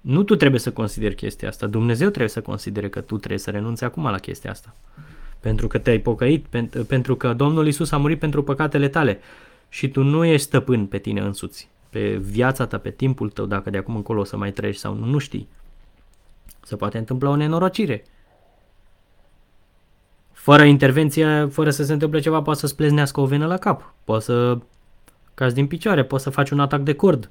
Nu 0.00 0.22
tu 0.22 0.36
trebuie 0.36 0.60
să 0.60 0.72
consideri 0.72 1.14
chestia 1.14 1.48
asta, 1.48 1.66
Dumnezeu 1.66 2.08
trebuie 2.08 2.28
să 2.28 2.40
considere 2.40 2.88
că 2.88 3.00
tu 3.00 3.16
trebuie 3.16 3.38
să 3.38 3.50
renunți 3.50 3.84
acum 3.84 4.02
la 4.02 4.18
chestia 4.18 4.50
asta. 4.50 4.74
Pentru 5.40 5.66
că 5.66 5.78
te-ai 5.78 5.98
pocăit, 5.98 6.46
pentru 6.86 7.16
că 7.16 7.32
Domnul 7.32 7.66
Isus 7.66 7.90
a 7.90 7.96
murit 7.96 8.18
pentru 8.18 8.42
păcatele 8.42 8.88
tale 8.88 9.20
și 9.68 9.88
tu 9.88 10.02
nu 10.02 10.24
ești 10.24 10.46
stăpân 10.46 10.86
pe 10.86 10.98
tine 10.98 11.20
însuți, 11.20 11.68
pe 11.90 12.16
viața 12.16 12.66
ta, 12.66 12.78
pe 12.78 12.90
timpul 12.90 13.30
tău, 13.30 13.46
dacă 13.46 13.70
de 13.70 13.78
acum 13.78 13.96
încolo 13.96 14.20
o 14.20 14.24
să 14.24 14.36
mai 14.36 14.52
treci 14.52 14.76
sau 14.76 14.94
nu, 14.94 15.04
nu 15.04 15.18
știi. 15.18 15.48
Se 16.62 16.76
poate 16.76 16.98
întâmpla 16.98 17.30
o 17.30 17.36
nenorocire. 17.36 18.04
Fără 20.32 20.62
intervenție, 20.62 21.46
fără 21.46 21.70
să 21.70 21.84
se 21.84 21.92
întâmple 21.92 22.20
ceva, 22.20 22.42
poate 22.42 22.58
să-ți 22.60 22.76
pleznească 22.76 23.20
o 23.20 23.26
venă 23.26 23.46
la 23.46 23.56
cap, 23.56 23.94
poate 24.04 24.24
să 24.24 24.58
cazi 25.34 25.54
din 25.54 25.66
picioare, 25.66 26.04
poți 26.04 26.22
să 26.22 26.30
faci 26.30 26.50
un 26.50 26.60
atac 26.60 26.80
de 26.80 26.94
cord, 26.94 27.30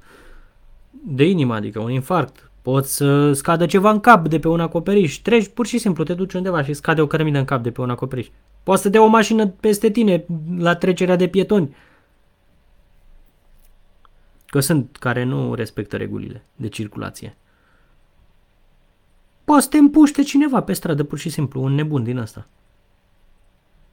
de 0.91 1.30
inimă, 1.30 1.53
adică 1.56 1.80
un 1.80 1.91
infarct, 1.91 2.52
poți 2.62 2.95
să 2.95 3.34
scadă 3.34 3.66
ceva 3.66 3.90
în 3.90 3.99
cap 3.99 4.28
de 4.28 4.40
pe 4.40 4.48
un 4.48 4.60
acoperiș, 4.60 5.16
treci 5.16 5.48
pur 5.48 5.66
și 5.66 5.78
simplu, 5.78 6.03
te 6.03 6.14
duci 6.14 6.34
undeva 6.34 6.64
și 6.64 6.74
scade 6.74 7.02
o 7.02 7.08
cărămidă 7.08 7.38
în 7.38 7.45
cap 7.45 7.64
de 7.64 7.72
pe 7.72 7.82
un 7.82 7.90
acoperiș. 7.90 8.28
Poate 8.64 8.82
să 8.82 8.90
dea 8.90 9.03
o 9.03 9.08
mașină 9.08 9.48
peste 9.48 9.90
tine 9.90 10.26
la 10.58 10.76
trecerea 10.76 11.16
de 11.16 11.28
pietoni. 11.28 11.76
Că 14.45 14.60
sunt 14.60 14.98
care 14.99 15.24
nu 15.24 15.53
respectă 15.53 15.98
regulile 15.98 16.44
de 16.56 16.68
circulație. 16.68 17.38
Poate 19.52 19.65
să 19.65 19.72
te 19.72 19.78
împuște 19.78 20.22
cineva 20.22 20.61
pe 20.61 20.73
stradă, 20.73 21.03
pur 21.03 21.18
și 21.18 21.30
simplu, 21.30 21.61
un 21.61 21.73
nebun 21.73 22.03
din 22.03 22.18
ăsta. 22.18 22.48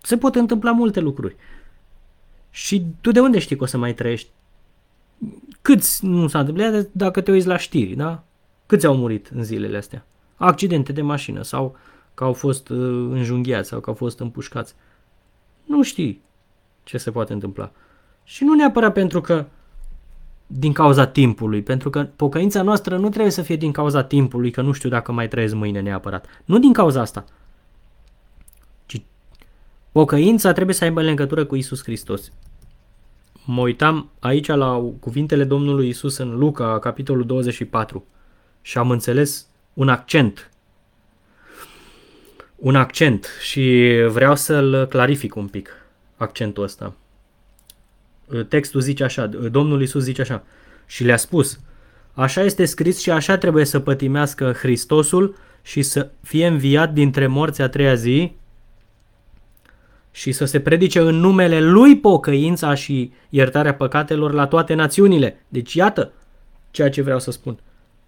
Se 0.02 0.18
pot 0.18 0.34
întâmpla 0.34 0.70
multe 0.70 1.00
lucruri. 1.00 1.36
Și 2.50 2.86
tu 3.00 3.10
de 3.10 3.20
unde 3.20 3.38
știi 3.38 3.56
că 3.56 3.62
o 3.62 3.66
să 3.66 3.78
mai 3.78 3.94
trăiești? 3.94 4.30
Câți 5.62 6.04
nu 6.04 6.28
s-a 6.28 6.38
întâmplat 6.38 6.88
dacă 6.92 7.20
te 7.20 7.30
uiți 7.30 7.46
la 7.46 7.56
știri, 7.56 7.94
da? 7.94 8.24
Câți 8.66 8.86
au 8.86 8.96
murit 8.96 9.30
în 9.34 9.42
zilele 9.42 9.76
astea? 9.76 10.06
Accidente 10.36 10.92
de 10.92 11.02
mașină 11.02 11.42
sau 11.42 11.76
că 12.14 12.24
au 12.24 12.32
fost 12.32 12.68
uh, 12.68 12.78
înjunghiați 13.10 13.68
sau 13.68 13.80
că 13.80 13.90
au 13.90 13.96
fost 13.96 14.18
împușcați. 14.18 14.74
Nu 15.64 15.82
știi 15.82 16.22
ce 16.84 16.98
se 16.98 17.10
poate 17.10 17.32
întâmpla. 17.32 17.72
Și 18.24 18.44
nu 18.44 18.54
neapărat 18.54 18.92
pentru 18.92 19.20
că 19.20 19.46
din 20.50 20.72
cauza 20.72 21.06
timpului, 21.06 21.62
pentru 21.62 21.90
că 21.90 22.08
pocăința 22.16 22.62
noastră 22.62 22.96
nu 22.96 23.08
trebuie 23.08 23.32
să 23.32 23.42
fie 23.42 23.56
din 23.56 23.72
cauza 23.72 24.02
timpului, 24.02 24.50
că 24.50 24.60
nu 24.60 24.72
știu 24.72 24.88
dacă 24.88 25.12
mai 25.12 25.28
trăiesc 25.28 25.54
mâine 25.54 25.80
neapărat. 25.80 26.26
Nu 26.44 26.58
din 26.58 26.72
cauza 26.72 27.00
asta. 27.00 27.24
Ci 28.86 29.02
pocăința 29.92 30.52
trebuie 30.52 30.74
să 30.74 30.84
aibă 30.84 31.02
legătură 31.02 31.44
cu 31.44 31.56
Isus 31.56 31.82
Hristos. 31.82 32.32
Mă 33.44 33.60
uitam 33.60 34.10
aici 34.18 34.46
la 34.46 34.92
cuvintele 35.00 35.44
Domnului 35.44 35.88
Isus 35.88 36.16
în 36.16 36.38
Luca, 36.38 36.78
capitolul 36.78 37.26
24, 37.26 38.04
și 38.62 38.78
am 38.78 38.90
înțeles 38.90 39.46
un 39.74 39.88
accent. 39.88 40.50
Un 42.56 42.76
accent 42.76 43.26
și 43.40 43.94
vreau 44.08 44.34
să-l 44.36 44.86
clarific 44.86 45.34
un 45.34 45.46
pic, 45.46 45.70
accentul 46.16 46.62
ăsta. 46.62 46.94
Textul 48.48 48.80
zice 48.80 49.04
așa, 49.04 49.26
Domnul 49.26 49.82
Isus 49.82 50.02
zice 50.02 50.20
așa, 50.20 50.44
și 50.86 51.04
le-a 51.04 51.16
spus, 51.16 51.60
așa 52.12 52.42
este 52.42 52.64
scris 52.64 52.98
și 53.00 53.10
așa 53.10 53.38
trebuie 53.38 53.64
să 53.64 53.80
pătimească 53.80 54.52
Hristosul 54.52 55.36
și 55.62 55.82
să 55.82 56.10
fie 56.22 56.46
înviat 56.46 56.92
dintre 56.92 57.26
morți 57.26 57.62
a 57.62 57.68
treia 57.68 57.94
zi 57.94 58.32
și 60.10 60.32
să 60.32 60.44
se 60.44 60.60
predice 60.60 61.00
în 61.00 61.14
numele 61.14 61.60
lui 61.60 61.96
pocăința 61.96 62.74
și 62.74 63.12
iertarea 63.28 63.74
păcatelor 63.74 64.32
la 64.32 64.46
toate 64.46 64.74
națiunile. 64.74 65.44
Deci 65.48 65.74
iată 65.74 66.12
ceea 66.70 66.90
ce 66.90 67.02
vreau 67.02 67.18
să 67.18 67.30
spun. 67.30 67.58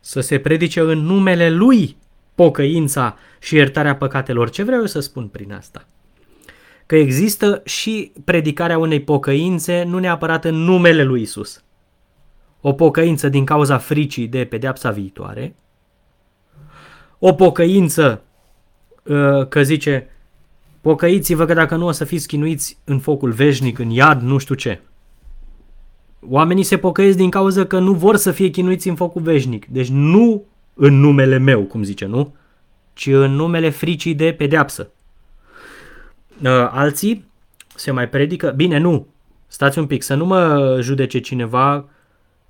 Să 0.01 0.21
se 0.21 0.39
predice 0.39 0.81
în 0.81 0.99
numele 0.99 1.51
lui 1.51 1.97
pocăința 2.35 3.19
și 3.41 3.55
iertarea 3.55 3.97
păcatelor. 3.97 4.51
Ce 4.51 4.63
vreau 4.63 4.87
să 4.87 5.01
spun 5.01 5.27
prin 5.27 5.53
asta? 5.53 5.87
Că 6.91 6.97
există 6.97 7.61
și 7.65 8.13
predicarea 8.25 8.79
unei 8.79 9.01
pocăințe, 9.01 9.83
nu 9.83 9.99
neapărat 9.99 10.45
în 10.45 10.55
numele 10.55 11.03
lui 11.03 11.21
Isus. 11.21 11.65
O 12.61 12.73
pocăință 12.73 13.29
din 13.29 13.45
cauza 13.45 13.79
fricii 13.79 14.27
de 14.27 14.45
pedeapsa 14.45 14.91
viitoare, 14.91 15.55
o 17.19 17.33
pocăință 17.33 18.23
uh, 19.03 19.49
că 19.49 19.63
zice 19.63 20.09
pocăiți-vă 20.81 21.45
că 21.45 21.55
dacă 21.55 21.77
nu 21.77 21.87
o 21.87 21.91
să 21.91 22.05
fiți 22.05 22.27
chinuiți 22.27 22.79
în 22.85 22.99
focul 22.99 23.33
veșnic, 23.33 23.79
în 23.79 23.91
iad, 23.91 24.23
nu 24.23 24.39
știu 24.39 24.55
ce. 24.55 24.81
Oamenii 26.29 26.63
se 26.63 26.79
pocăiesc 26.79 27.17
din 27.17 27.31
cauza 27.31 27.67
că 27.67 27.79
nu 27.79 27.93
vor 27.93 28.17
să 28.17 28.31
fie 28.31 28.49
chinuiți 28.49 28.89
în 28.89 28.95
focul 28.95 29.23
veșnic. 29.23 29.67
Deci 29.67 29.89
nu 29.89 30.45
în 30.75 31.01
numele 31.01 31.39
meu, 31.39 31.63
cum 31.63 31.83
zice, 31.83 32.07
nu? 32.07 32.35
Ci 32.93 33.07
în 33.07 33.33
numele 33.33 33.71
fricii 33.71 34.15
de 34.15 34.33
pedeapsă. 34.33 34.91
Uh, 36.45 36.69
alții 36.71 37.31
se 37.75 37.91
mai 37.91 38.09
predică, 38.09 38.53
bine, 38.57 38.79
nu, 38.79 39.07
stați 39.47 39.79
un 39.79 39.87
pic, 39.87 40.03
să 40.03 40.15
nu 40.15 40.25
mă 40.25 40.79
judece 40.81 41.19
cineva 41.19 41.89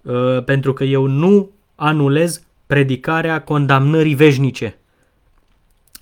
uh, 0.02 0.44
pentru 0.44 0.72
că 0.72 0.84
eu 0.84 1.06
nu 1.06 1.50
anulez 1.74 2.42
predicarea 2.66 3.42
condamnării 3.42 4.14
veșnice. 4.14 4.78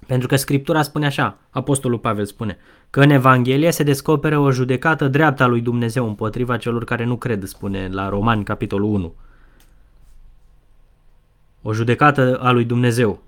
Pentru 0.07 0.29
că 0.29 0.37
Scriptura 0.37 0.83
spune 0.83 1.07
așa, 1.07 1.39
Apostolul 1.51 1.99
Pavel 1.99 2.25
spune, 2.25 2.59
că 2.91 3.01
în 3.01 3.11
Evanghelie 3.11 3.71
se 3.71 3.83
descoperă 3.83 4.39
o 4.39 4.51
judecată 4.51 5.09
dreaptă 5.09 5.43
a 5.43 5.47
lui 5.47 5.61
Dumnezeu 5.61 6.07
împotriva 6.07 6.57
celor 6.57 6.85
care 6.85 7.05
nu 7.05 7.17
cred, 7.17 7.45
spune 7.45 7.89
la 7.93 8.09
Romani, 8.09 8.45
capitolul 8.45 8.93
1. 8.93 9.15
O 11.63 11.73
judecată 11.73 12.39
a 12.43 12.51
lui 12.51 12.65
Dumnezeu, 12.65 13.23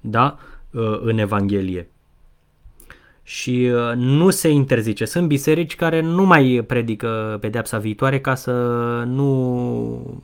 da, 0.00 0.38
uh, 0.70 1.00
în 1.02 1.18
Evanghelie. 1.18 1.88
Și 3.30 3.70
uh, 3.74 3.92
nu 3.96 4.30
se 4.30 4.48
interzice. 4.48 5.04
Sunt 5.04 5.26
biserici 5.26 5.76
care 5.76 6.00
nu 6.00 6.24
mai 6.24 6.64
predică 6.66 7.36
pedeapsa 7.40 7.78
viitoare 7.78 8.20
ca 8.20 8.34
să 8.34 8.52
nu 9.06 10.22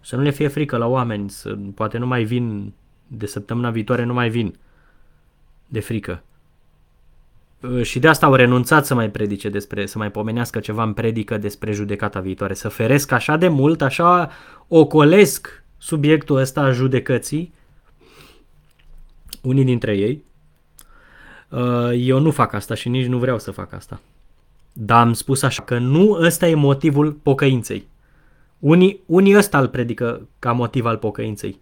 să 0.00 0.16
nu 0.16 0.22
le 0.22 0.30
fie 0.30 0.48
frică 0.48 0.76
la 0.76 0.86
oameni, 0.86 1.30
să, 1.30 1.58
poate 1.74 1.98
nu 1.98 2.06
mai 2.06 2.24
vin 2.24 2.72
de 3.06 3.26
săptămâna 3.26 3.70
viitoare, 3.70 4.04
nu 4.04 4.12
mai 4.12 4.28
vin 4.28 4.58
de 5.66 5.80
frică. 5.80 6.22
Uh, 7.60 7.82
și 7.82 7.98
de 7.98 8.08
asta 8.08 8.26
au 8.26 8.34
renunțat 8.34 8.86
să 8.86 8.94
mai 8.94 9.10
predice 9.10 9.48
despre, 9.48 9.86
să 9.86 9.98
mai 9.98 10.10
pomenească 10.10 10.60
ceva 10.60 10.82
în 10.82 10.92
predică 10.92 11.36
despre 11.36 11.72
judecata 11.72 12.20
viitoare. 12.20 12.54
Să 12.54 12.68
feresc 12.68 13.12
așa 13.12 13.36
de 13.36 13.48
mult, 13.48 13.82
așa 13.82 14.30
ocolesc 14.68 15.64
subiectul 15.76 16.36
ăsta 16.36 16.60
a 16.60 16.70
judecății, 16.70 17.52
unii 19.42 19.64
dintre 19.64 19.96
ei. 19.96 20.26
Uh, 21.48 21.90
eu 21.94 22.18
nu 22.18 22.30
fac 22.30 22.52
asta 22.52 22.74
și 22.74 22.88
nici 22.88 23.06
nu 23.06 23.18
vreau 23.18 23.38
să 23.38 23.50
fac 23.50 23.72
asta. 23.72 24.00
Dar 24.72 25.00
am 25.00 25.12
spus 25.12 25.42
așa 25.42 25.62
că 25.62 25.78
nu 25.78 26.12
ăsta 26.12 26.48
e 26.48 26.54
motivul 26.54 27.12
pocăinței. 27.12 27.88
Unii, 28.58 29.00
unii 29.06 29.36
ăsta 29.36 29.58
îl 29.58 29.68
predică 29.68 30.28
ca 30.38 30.52
motiv 30.52 30.84
al 30.84 30.96
pocăinței. 30.96 31.60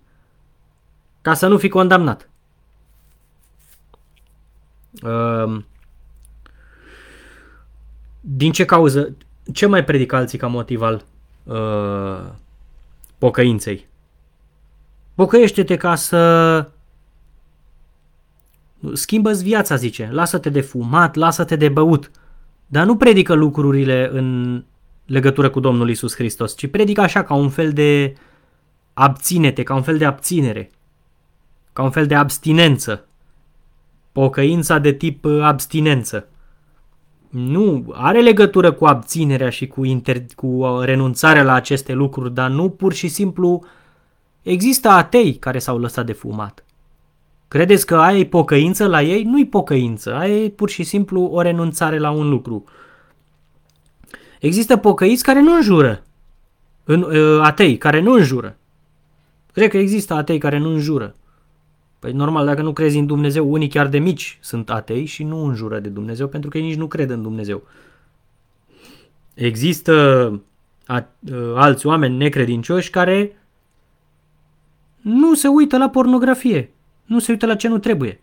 Ca 1.22 1.34
să 1.34 1.46
nu 1.46 1.58
fi 1.58 1.68
condamnat. 1.68 2.28
Uh, 5.02 5.62
din 8.20 8.52
ce 8.52 8.64
cauză? 8.64 9.16
Ce 9.52 9.66
mai 9.66 9.84
predică 9.84 10.16
alții 10.16 10.38
ca 10.38 10.46
motiv 10.46 10.82
al 10.82 11.04
uh, 11.44 12.32
pocăinței? 13.18 13.86
Pocăiește-te 15.14 15.76
ca 15.76 15.94
să 15.94 16.70
schimbă-ți 18.94 19.42
viața, 19.42 19.76
zice. 19.76 20.08
Lasă-te 20.12 20.50
de 20.50 20.60
fumat, 20.60 21.14
lasă-te 21.14 21.56
de 21.56 21.68
băut. 21.68 22.10
Dar 22.66 22.86
nu 22.86 22.96
predică 22.96 23.34
lucrurile 23.34 24.10
în 24.12 24.64
legătură 25.06 25.50
cu 25.50 25.60
Domnul 25.60 25.90
Isus 25.90 26.14
Hristos, 26.14 26.56
ci 26.56 26.66
predică 26.66 27.00
așa 27.00 27.22
ca 27.22 27.34
un 27.34 27.48
fel 27.48 27.72
de 27.72 28.14
abținete, 28.94 29.62
ca 29.62 29.74
un 29.74 29.82
fel 29.82 29.98
de 29.98 30.04
abținere, 30.04 30.70
ca 31.72 31.82
un 31.82 31.90
fel 31.90 32.06
de 32.06 32.14
abstinență. 32.14 33.08
Pocăința 34.12 34.78
de 34.78 34.92
tip 34.92 35.24
uh, 35.24 35.40
abstinență. 35.42 36.28
Nu, 37.28 37.92
are 37.92 38.20
legătură 38.20 38.72
cu 38.72 38.84
abținerea 38.84 39.50
și 39.50 39.66
cu, 39.66 39.84
inter, 39.84 40.24
cu 40.34 40.46
uh, 40.46 40.84
renunțarea 40.84 41.42
la 41.42 41.52
aceste 41.52 41.92
lucruri, 41.92 42.34
dar 42.34 42.50
nu 42.50 42.70
pur 42.70 42.92
și 42.92 43.08
simplu 43.08 43.64
există 44.42 44.88
atei 44.88 45.34
care 45.34 45.58
s-au 45.58 45.78
lăsat 45.78 46.06
de 46.06 46.12
fumat. 46.12 46.64
Credeți 47.48 47.86
că 47.86 47.96
ai 47.96 48.24
pocăință 48.24 48.86
la 48.86 49.02
ei? 49.02 49.22
Nu-i 49.22 49.46
pocăință, 49.46 50.14
ai 50.14 50.48
pur 50.48 50.70
și 50.70 50.82
simplu 50.82 51.22
o 51.22 51.40
renunțare 51.40 51.98
la 51.98 52.10
un 52.10 52.28
lucru. 52.28 52.64
Există 54.40 54.76
pocăiți 54.76 55.22
care 55.22 55.40
nu 55.40 55.54
înjură, 55.54 56.02
în, 56.84 57.02
uh, 57.02 57.40
atei 57.42 57.76
care 57.78 58.00
nu 58.00 58.12
înjură. 58.12 58.56
Cred 59.52 59.70
că 59.70 59.76
există 59.76 60.14
atei 60.14 60.38
care 60.38 60.58
nu 60.58 60.68
înjură. 60.68 61.14
Păi 61.98 62.12
normal, 62.12 62.46
dacă 62.46 62.62
nu 62.62 62.72
crezi 62.72 62.98
în 62.98 63.06
Dumnezeu, 63.06 63.52
unii 63.52 63.68
chiar 63.68 63.86
de 63.86 63.98
mici 63.98 64.38
sunt 64.42 64.70
atei 64.70 65.04
și 65.04 65.24
nu 65.24 65.44
înjură 65.44 65.78
de 65.78 65.88
Dumnezeu 65.88 66.28
pentru 66.28 66.50
că 66.50 66.58
ei 66.58 66.64
nici 66.64 66.76
nu 66.76 66.86
cred 66.86 67.10
în 67.10 67.22
Dumnezeu. 67.22 67.62
Există 69.34 69.92
a, 70.86 71.06
alți 71.54 71.86
oameni 71.86 72.16
necredincioși 72.16 72.90
care 72.90 73.42
nu 75.00 75.34
se 75.34 75.48
uită 75.48 75.78
la 75.78 75.88
pornografie, 75.88 76.70
nu 77.06 77.18
se 77.18 77.32
uită 77.32 77.46
la 77.46 77.54
ce 77.54 77.68
nu 77.68 77.78
trebuie. 77.78 78.20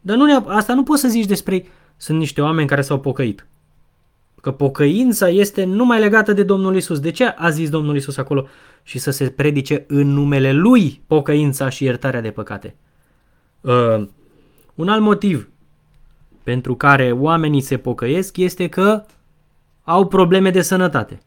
Dar 0.00 0.16
nu, 0.16 0.44
asta 0.48 0.74
nu 0.74 0.82
poți 0.82 1.00
să 1.00 1.08
zici 1.08 1.26
despre 1.26 1.66
sunt 1.96 2.18
niște 2.18 2.42
oameni 2.42 2.68
care 2.68 2.80
s-au 2.80 3.00
pocăit. 3.00 3.46
Că 4.40 4.50
pocăința 4.50 5.28
este 5.28 5.64
numai 5.64 6.00
legată 6.00 6.32
de 6.32 6.42
Domnul 6.42 6.76
Isus. 6.76 7.00
De 7.00 7.10
ce 7.10 7.24
a 7.24 7.50
zis 7.50 7.70
Domnul 7.70 7.96
Isus 7.96 8.16
acolo? 8.16 8.46
Și 8.82 8.98
să 8.98 9.10
se 9.10 9.30
predice 9.30 9.84
în 9.88 10.06
numele 10.06 10.52
Lui 10.52 11.02
pocăința 11.06 11.68
și 11.68 11.84
iertarea 11.84 12.20
de 12.20 12.30
păcate. 12.30 12.74
Uh, 13.60 14.08
un 14.74 14.88
alt 14.88 15.02
motiv 15.02 15.48
pentru 16.42 16.74
care 16.76 17.12
oamenii 17.12 17.60
se 17.60 17.76
pocăiesc 17.76 18.36
este 18.36 18.68
că 18.68 19.04
au 19.82 20.06
probleme 20.06 20.50
de 20.50 20.62
sănătate. 20.62 21.20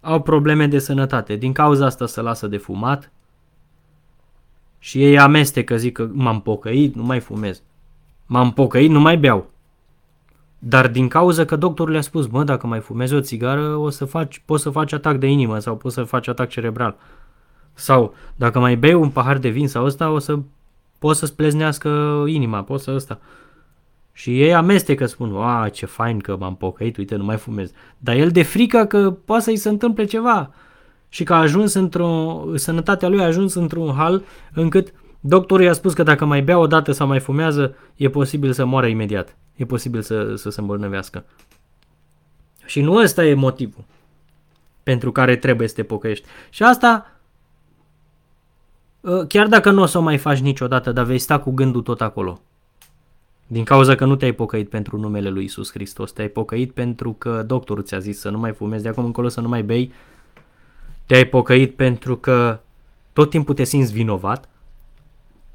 Au 0.00 0.22
probleme 0.22 0.66
de 0.66 0.78
sănătate. 0.78 1.36
Din 1.36 1.52
cauza 1.52 1.86
asta 1.86 2.06
se 2.06 2.20
lasă 2.20 2.46
de 2.46 2.56
fumat 2.56 3.12
și 4.84 5.04
ei 5.04 5.18
amestecă, 5.18 5.76
zic 5.76 5.92
că 5.92 6.08
m-am 6.12 6.40
pocăit, 6.40 6.94
nu 6.94 7.02
mai 7.02 7.20
fumez. 7.20 7.62
M-am 8.26 8.52
pocăit, 8.52 8.90
nu 8.90 9.00
mai 9.00 9.18
beau. 9.18 9.50
Dar 10.58 10.88
din 10.88 11.08
cauza 11.08 11.44
că 11.44 11.56
doctorul 11.56 11.92
le-a 11.92 12.00
spus, 12.00 12.26
mă, 12.26 12.44
dacă 12.44 12.66
mai 12.66 12.80
fumezi 12.80 13.14
o 13.14 13.20
țigară, 13.20 13.76
o 13.76 13.90
să 13.90 14.04
faci, 14.04 14.42
poți 14.44 14.62
să 14.62 14.70
faci 14.70 14.92
atac 14.92 15.16
de 15.16 15.26
inimă 15.26 15.58
sau 15.58 15.76
poți 15.76 15.94
să 15.94 16.02
faci 16.02 16.28
atac 16.28 16.48
cerebral. 16.48 16.96
Sau 17.72 18.14
dacă 18.36 18.58
mai 18.58 18.76
bei 18.76 18.94
un 18.94 19.10
pahar 19.10 19.38
de 19.38 19.48
vin 19.48 19.68
sau 19.68 19.84
ăsta, 19.84 20.10
o 20.10 20.18
să 20.18 20.38
poți 20.98 21.18
să-ți 21.18 21.36
pleznească 21.36 22.24
inima, 22.26 22.62
poți 22.62 22.84
să 22.84 22.92
ăsta. 22.94 23.20
Și 24.12 24.42
ei 24.42 24.54
amestecă, 24.54 25.06
spun, 25.06 25.36
a, 25.36 25.68
ce 25.68 25.86
fain 25.86 26.18
că 26.18 26.36
m-am 26.36 26.56
pocăit, 26.56 26.96
uite, 26.96 27.16
nu 27.16 27.24
mai 27.24 27.36
fumez. 27.36 27.72
Dar 27.98 28.14
el 28.14 28.30
de 28.30 28.42
frică 28.42 28.84
că 28.84 29.10
poate 29.10 29.42
să-i 29.42 29.56
se 29.56 29.68
întâmple 29.68 30.04
ceva. 30.04 30.50
Și 31.14 31.24
că 31.24 31.34
a 31.34 31.38
ajuns 31.38 31.74
într-o, 31.74 32.44
sănătatea 32.54 33.08
lui 33.08 33.20
a 33.20 33.26
ajuns 33.26 33.54
într-un 33.54 33.94
hal 33.94 34.22
încât 34.52 34.92
doctorul 35.20 35.64
i-a 35.64 35.72
spus 35.72 35.92
că 35.92 36.02
dacă 36.02 36.24
mai 36.24 36.42
bea 36.42 36.58
o 36.58 36.66
dată 36.66 36.92
sau 36.92 37.06
mai 37.06 37.20
fumează, 37.20 37.74
e 37.96 38.08
posibil 38.08 38.52
să 38.52 38.64
moară 38.64 38.86
imediat 38.86 39.36
e 39.56 39.64
posibil 39.64 40.02
să, 40.02 40.34
să 40.34 40.50
se 40.50 40.60
îmbolnăvească. 40.60 41.24
Și 42.66 42.80
nu 42.80 42.94
ăsta 42.94 43.24
e 43.24 43.34
motivul 43.34 43.84
pentru 44.82 45.12
care 45.12 45.36
trebuie 45.36 45.68
să 45.68 45.74
te 45.74 45.82
pocăiești. 45.82 46.26
Și 46.50 46.62
asta, 46.62 47.20
ă, 49.04 49.24
chiar 49.24 49.46
dacă 49.46 49.70
nu 49.70 49.82
o 49.82 49.86
să 49.86 49.98
o 49.98 50.00
mai 50.00 50.18
faci 50.18 50.38
niciodată, 50.38 50.92
dar 50.92 51.04
vei 51.04 51.18
sta 51.18 51.38
cu 51.40 51.50
gândul 51.50 51.82
tot 51.82 52.00
acolo. 52.00 52.40
Din 53.46 53.64
cauza 53.64 53.94
că 53.94 54.04
nu 54.04 54.16
te-ai 54.16 54.32
pocăit 54.32 54.68
pentru 54.68 54.98
numele 54.98 55.28
lui 55.28 55.44
Isus 55.44 55.70
Hristos, 55.70 56.12
te-ai 56.12 56.28
pocăit 56.28 56.72
pentru 56.72 57.12
că 57.12 57.42
doctorul 57.46 57.82
ți-a 57.82 57.98
zis 57.98 58.18
să 58.18 58.30
nu 58.30 58.38
mai 58.38 58.52
fumezi, 58.52 58.82
de 58.82 58.88
acum 58.88 59.04
încolo 59.04 59.28
să 59.28 59.40
nu 59.40 59.48
mai 59.48 59.62
bei, 59.62 59.92
te-ai 61.06 61.24
pocăit 61.24 61.76
pentru 61.76 62.16
că 62.16 62.60
tot 63.12 63.30
timpul 63.30 63.54
te 63.54 63.64
simți 63.64 63.92
vinovat 63.92 64.48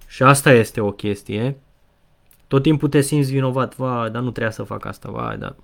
și 0.08 0.24
asta 0.24 0.52
este 0.52 0.82
o 0.82 0.92
chestie 0.92 1.58
tot 2.50 2.62
timpul 2.62 2.90
te 2.90 3.02
simți 3.02 3.32
vinovat, 3.32 3.76
va, 3.76 4.10
dar 4.10 4.22
nu 4.22 4.30
trebuia 4.30 4.52
să 4.52 4.64
fac 4.64 4.86
asta, 4.86 5.12
va, 5.12 5.36
dar 5.40 5.56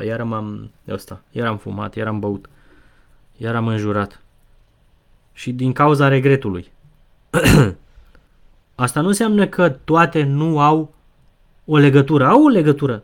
iar 0.00 0.22
m-am, 0.22 0.70
ăsta, 0.88 1.22
iar 1.30 1.46
am 1.46 1.56
fumat, 1.56 1.94
iar 1.94 2.06
am 2.06 2.18
băut, 2.18 2.48
iar 3.36 3.54
am 3.54 3.66
înjurat. 3.66 4.22
Și 5.32 5.52
din 5.52 5.72
cauza 5.72 6.08
regretului. 6.08 6.72
asta 8.74 9.00
nu 9.00 9.06
înseamnă 9.06 9.46
că 9.46 9.68
toate 9.68 10.22
nu 10.22 10.60
au 10.60 10.94
o 11.64 11.76
legătură, 11.76 12.26
au 12.26 12.44
o 12.44 12.48
legătură. 12.48 13.02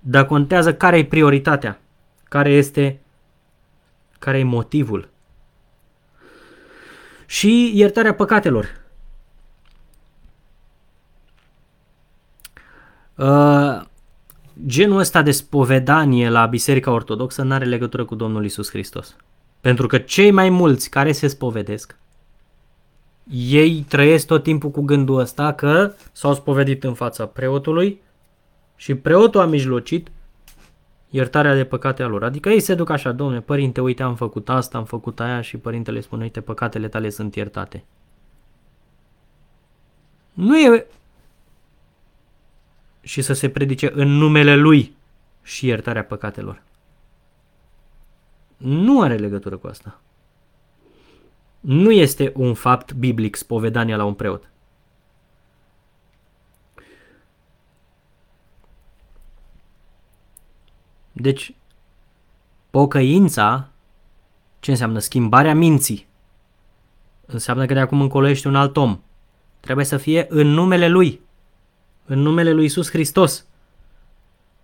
Dar 0.00 0.26
contează 0.26 0.74
care 0.74 0.98
e 0.98 1.04
prioritatea, 1.04 1.80
care 2.24 2.50
este, 2.50 3.00
care 4.24 4.38
e 4.38 4.44
motivul. 4.44 5.08
Și 7.26 7.72
iertarea 7.74 8.14
păcatelor. 8.14 8.82
Uh, 13.14 13.80
genul 14.66 14.98
ăsta 14.98 15.22
de 15.22 15.30
spovedanie 15.30 16.28
la 16.28 16.46
Biserica 16.46 16.90
Ortodoxă 16.90 17.42
nu 17.42 17.52
are 17.52 17.64
legătură 17.64 18.04
cu 18.04 18.14
Domnul 18.14 18.44
Isus 18.44 18.70
Hristos. 18.70 19.16
Pentru 19.60 19.86
că 19.86 19.98
cei 19.98 20.30
mai 20.30 20.48
mulți 20.48 20.90
care 20.90 21.12
se 21.12 21.26
spovedesc 21.26 21.96
ei 23.30 23.84
trăiesc 23.88 24.26
tot 24.26 24.42
timpul 24.42 24.70
cu 24.70 24.80
gândul 24.80 25.18
ăsta 25.18 25.52
că 25.52 25.92
s-au 26.12 26.34
spovedit 26.34 26.84
în 26.84 26.94
fața 26.94 27.26
preotului 27.26 28.00
și 28.76 28.94
preotul 28.94 29.40
a 29.40 29.46
mijlocit 29.46 30.08
iertarea 31.14 31.54
de 31.54 31.64
păcate 31.64 32.02
a 32.02 32.06
lor. 32.06 32.24
Adică 32.24 32.48
ei 32.48 32.60
se 32.60 32.74
duc 32.74 32.90
așa, 32.90 33.12
domne, 33.12 33.40
părinte, 33.40 33.80
uite, 33.80 34.02
am 34.02 34.14
făcut 34.14 34.48
asta, 34.48 34.78
am 34.78 34.84
făcut 34.84 35.20
aia 35.20 35.40
și 35.40 35.56
părintele 35.56 36.00
spune, 36.00 36.22
uite, 36.22 36.40
păcatele 36.40 36.88
tale 36.88 37.10
sunt 37.10 37.34
iertate. 37.34 37.84
Nu 40.32 40.58
e 40.58 40.86
și 43.00 43.22
să 43.22 43.32
se 43.32 43.48
predice 43.48 43.90
în 43.94 44.08
numele 44.08 44.56
lui 44.56 44.96
și 45.42 45.66
iertarea 45.66 46.04
păcatelor. 46.04 46.62
Nu 48.56 49.00
are 49.00 49.16
legătură 49.16 49.56
cu 49.56 49.66
asta. 49.66 50.00
Nu 51.60 51.90
este 51.90 52.32
un 52.36 52.54
fapt 52.54 52.92
biblic 52.92 53.36
spovedania 53.36 53.96
la 53.96 54.04
un 54.04 54.14
preot. 54.14 54.50
Deci, 61.16 61.54
pocăința, 62.70 63.68
ce 64.60 64.70
înseamnă? 64.70 64.98
Schimbarea 64.98 65.54
minții. 65.54 66.06
Înseamnă 67.26 67.66
că 67.66 67.74
de 67.74 67.80
acum 67.80 68.00
încolo 68.00 68.28
ești 68.28 68.46
un 68.46 68.56
alt 68.56 68.76
om. 68.76 69.00
Trebuie 69.60 69.84
să 69.84 69.96
fie 69.96 70.26
în 70.28 70.46
numele 70.46 70.88
Lui. 70.88 71.20
În 72.04 72.18
numele 72.18 72.52
Lui 72.52 72.64
Isus 72.64 72.90
Hristos. 72.90 73.46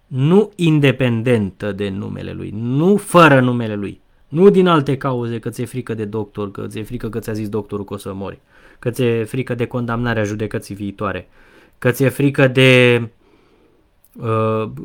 Nu 0.07 0.53
independentă 0.57 1.73
de 1.73 1.89
numele 1.89 2.33
Lui. 2.33 2.51
Nu 2.55 2.97
fără 2.97 3.41
numele 3.41 3.75
Lui. 3.75 4.01
Nu 4.29 4.51
din 4.51 4.67
alte 4.67 4.97
cauze 4.97 5.39
că 5.39 5.51
ți-e 5.51 5.65
frică 5.65 5.95
de 5.95 6.05
doctor, 6.05 6.51
că 6.51 6.67
ți-e 6.67 6.83
frică 6.83 7.09
că 7.09 7.19
ți-a 7.19 7.33
zis 7.33 7.49
doctorul 7.49 7.85
că 7.85 7.95
o 7.95 7.97
să 7.97 8.13
mori, 8.15 8.41
că 8.79 8.91
ți-e 8.91 9.25
frică 9.25 9.55
de 9.55 9.67
condamnarea 9.67 10.25
judecății 10.25 10.75
viitoare, 10.75 11.29
că 11.79 11.91
ți-e 11.91 12.09
frică 12.09 12.49
de 12.49 13.01
uh, 13.03 13.09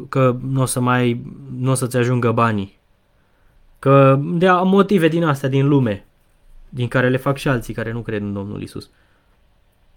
că 0.10 0.38
nu 0.42 0.62
o 0.62 0.66
să 0.66 0.80
mai 0.80 1.26
nu 1.58 1.72
o 1.72 1.74
să-ți 1.74 1.98
ajungă 1.98 2.32
banii, 2.32 2.80
că 3.80 4.20
de 4.24 4.50
motive 4.52 5.08
din 5.08 5.24
astea 5.24 5.50
din 5.50 5.68
lume, 5.68 6.06
din 6.70 6.88
care 6.88 7.10
le 7.10 7.18
fac 7.18 7.38
și 7.38 7.48
alții 7.48 7.74
care 7.74 7.92
nu 7.92 8.02
cred 8.02 8.22
în 8.22 8.34
Domnul 8.34 8.62
Isus. 8.62 8.90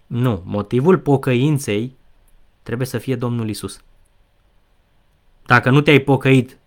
Nu, 0.07 0.41
motivul 0.45 0.97
pocăinței 0.97 1.95
trebuie 2.63 2.87
să 2.87 2.97
fie 2.97 3.15
Domnul 3.15 3.49
Isus. 3.49 3.81
Dacă 5.45 5.69
nu 5.69 5.81
te-ai 5.81 5.99
pocăit 5.99 6.57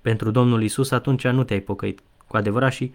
pentru 0.00 0.30
Domnul 0.30 0.62
Isus, 0.62 0.90
atunci 0.90 1.26
nu 1.26 1.44
te-ai 1.44 1.60
pocăit 1.60 2.00
cu 2.26 2.36
adevărat 2.36 2.72
și 2.72 2.92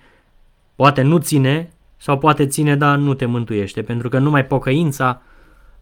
poate 0.75 1.01
nu 1.01 1.17
ține 1.17 1.73
sau 1.97 2.17
poate 2.17 2.47
ține, 2.47 2.75
dar 2.75 2.97
nu 2.97 3.13
te 3.13 3.25
mântuiește, 3.25 3.83
pentru 3.83 4.09
că 4.09 4.19
numai 4.19 4.45
pocăința 4.45 5.21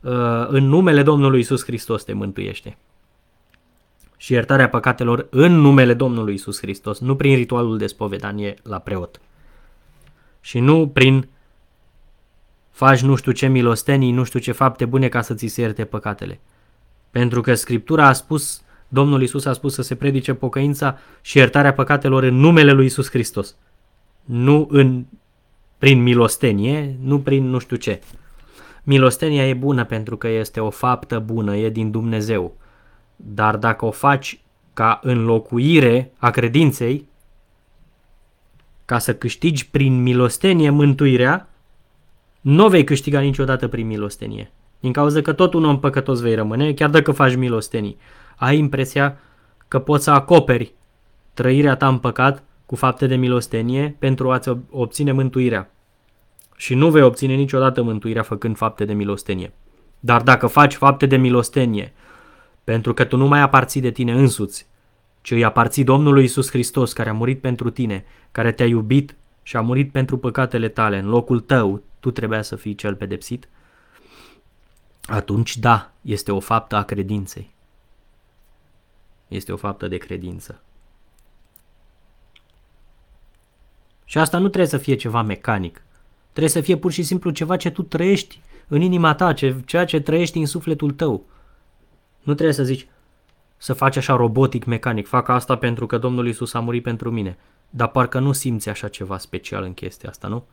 uh, 0.01 0.47
în 0.47 0.63
numele 0.63 1.03
Domnului 1.03 1.39
Isus 1.39 1.63
Hristos 1.63 2.03
te 2.03 2.13
mântuiește. 2.13 2.77
Și 4.17 4.33
iertarea 4.33 4.69
păcatelor 4.69 5.27
în 5.29 5.51
numele 5.51 5.93
Domnului 5.93 6.33
Isus 6.33 6.59
Hristos, 6.59 6.99
nu 6.99 7.15
prin 7.15 7.35
ritualul 7.35 7.77
de 7.77 7.87
spovedanie 7.87 8.53
la 8.63 8.79
preot. 8.79 9.21
Și 10.41 10.59
nu 10.59 10.87
prin 10.87 11.27
faci 12.71 13.01
nu 13.01 13.15
știu 13.15 13.31
ce 13.31 13.47
milostenii, 13.47 14.11
nu 14.11 14.23
știu 14.23 14.39
ce 14.39 14.51
fapte 14.51 14.85
bune 14.85 15.07
ca 15.07 15.21
să 15.21 15.33
ți 15.33 15.47
se 15.47 15.61
ierte 15.61 15.85
păcatele. 15.85 16.39
Pentru 17.11 17.41
că 17.41 17.53
Scriptura 17.53 18.07
a 18.07 18.13
spus 18.13 18.61
Domnul 18.87 19.21
Isus 19.21 19.45
a 19.45 19.53
spus 19.53 19.73
să 19.73 19.81
se 19.81 19.95
predice 19.95 20.33
pocăința 20.33 20.97
și 21.21 21.37
iertarea 21.37 21.73
păcatelor 21.73 22.23
în 22.23 22.35
numele 22.35 22.71
lui 22.71 22.85
Isus 22.85 23.09
Hristos. 23.09 23.55
Nu 24.23 24.67
în, 24.71 25.05
prin 25.77 26.01
milostenie, 26.01 26.97
nu 27.01 27.19
prin 27.19 27.49
nu 27.49 27.59
știu 27.59 27.75
ce. 27.75 28.01
Milostenia 28.83 29.47
e 29.47 29.53
bună 29.53 29.85
pentru 29.85 30.17
că 30.17 30.27
este 30.27 30.59
o 30.59 30.69
faptă 30.69 31.19
bună, 31.19 31.55
e 31.55 31.69
din 31.69 31.91
Dumnezeu. 31.91 32.57
Dar 33.19 33.57
dacă 33.57 33.85
o 33.85 33.91
faci 33.91 34.41
ca 34.73 34.99
înlocuire 35.03 36.11
a 36.17 36.29
credinței, 36.29 37.07
ca 38.85 38.99
să 38.99 39.15
câștigi 39.15 39.69
prin 39.69 40.01
milostenie 40.01 40.69
mântuirea, 40.69 41.49
nu 42.41 42.67
vei 42.67 42.83
câștiga 42.83 43.19
niciodată 43.19 43.67
prin 43.67 43.87
milostenie. 43.87 44.51
Din 44.79 44.91
cauza 44.91 45.21
că 45.21 45.33
tot 45.33 45.53
un 45.53 45.65
om 45.65 45.79
păcătos 45.79 46.21
vei 46.21 46.35
rămâne, 46.35 46.73
chiar 46.73 46.89
dacă 46.89 47.11
faci 47.11 47.35
milostenii 47.35 47.97
ai 48.35 48.57
impresia 48.57 49.17
că 49.67 49.79
poți 49.79 50.03
să 50.03 50.11
acoperi 50.11 50.73
trăirea 51.33 51.75
ta 51.75 51.87
în 51.87 51.97
păcat 51.97 52.43
cu 52.65 52.75
fapte 52.75 53.07
de 53.07 53.15
milostenie 53.15 53.95
pentru 53.99 54.31
a-ți 54.31 54.57
obține 54.69 55.11
mântuirea. 55.11 55.71
Și 56.55 56.75
nu 56.75 56.89
vei 56.89 57.01
obține 57.01 57.33
niciodată 57.33 57.81
mântuirea 57.81 58.21
făcând 58.21 58.57
fapte 58.57 58.85
de 58.85 58.93
milostenie. 58.93 59.53
Dar 59.99 60.21
dacă 60.21 60.47
faci 60.47 60.73
fapte 60.73 61.05
de 61.05 61.17
milostenie, 61.17 61.93
pentru 62.67 62.93
că 62.93 63.05
tu 63.05 63.17
nu 63.17 63.27
mai 63.27 63.39
aparții 63.39 63.81
de 63.81 63.91
tine 63.91 64.11
însuți, 64.11 64.67
ci 65.21 65.31
îi 65.31 65.43
aparții 65.43 65.83
Domnului 65.83 66.23
Isus 66.23 66.49
Hristos 66.49 66.93
care 66.93 67.09
a 67.09 67.13
murit 67.13 67.41
pentru 67.41 67.69
tine, 67.69 68.05
care 68.31 68.51
te-a 68.51 68.65
iubit 68.65 69.15
și 69.43 69.55
a 69.55 69.61
murit 69.61 69.91
pentru 69.91 70.17
păcatele 70.17 70.69
tale, 70.69 70.97
în 70.97 71.07
locul 71.07 71.39
tău, 71.39 71.81
tu 71.99 72.11
trebuia 72.11 72.41
să 72.41 72.55
fii 72.55 72.75
cel 72.75 72.95
pedepsit, 72.95 73.49
atunci 75.05 75.57
da, 75.57 75.91
este 76.01 76.31
o 76.31 76.39
faptă 76.39 76.75
a 76.75 76.83
credinței. 76.83 77.53
Este 79.27 79.51
o 79.51 79.57
faptă 79.57 79.87
de 79.87 79.97
credință. 79.97 80.61
Și 84.05 84.17
asta 84.17 84.37
nu 84.37 84.47
trebuie 84.47 84.69
să 84.69 84.77
fie 84.77 84.95
ceva 84.95 85.21
mecanic. 85.21 85.81
Trebuie 86.29 86.51
să 86.51 86.61
fie 86.61 86.77
pur 86.77 86.91
și 86.91 87.03
simplu 87.03 87.29
ceva 87.29 87.55
ce 87.55 87.69
tu 87.69 87.81
trăiești 87.83 88.41
în 88.67 88.81
inima 88.81 89.15
ta, 89.15 89.33
ce, 89.33 89.55
ceea 89.65 89.85
ce 89.85 89.99
trăiești 89.99 90.37
în 90.37 90.45
sufletul 90.45 90.91
tău. 90.91 91.25
Nu 92.27 92.33
trebuie 92.33 92.55
să 92.55 92.63
zici, 92.63 92.87
să 93.57 93.73
faci 93.73 93.95
așa 93.95 94.15
robotic, 94.15 94.65
mecanic, 94.65 95.07
fac 95.07 95.27
asta 95.27 95.57
pentru 95.57 95.85
că 95.85 95.97
Domnul 95.97 96.27
Isus 96.27 96.53
a 96.53 96.59
murit 96.59 96.83
pentru 96.83 97.11
mine. 97.11 97.37
Dar 97.69 97.87
parcă 97.87 98.19
nu 98.19 98.31
simți 98.31 98.69
așa 98.69 98.87
ceva 98.87 99.17
special 99.17 99.63
în 99.63 99.73
chestia 99.73 100.09
asta, 100.09 100.27
nu? 100.27 100.45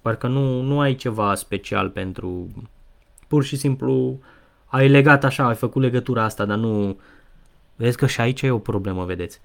Parcă 0.00 0.26
nu, 0.26 0.60
nu 0.60 0.80
ai 0.80 0.94
ceva 0.94 1.34
special 1.34 1.88
pentru... 1.88 2.48
Pur 3.28 3.44
și 3.44 3.56
simplu 3.56 4.18
ai 4.66 4.88
legat 4.88 5.24
așa, 5.24 5.46
ai 5.46 5.54
făcut 5.54 5.82
legătura 5.82 6.24
asta, 6.24 6.44
dar 6.44 6.56
nu, 6.56 6.98
Vedeți 7.80 7.96
că 7.96 8.06
și 8.06 8.20
aici 8.20 8.42
e 8.42 8.50
o 8.50 8.58
problemă, 8.58 9.04
vedeți? 9.04 9.40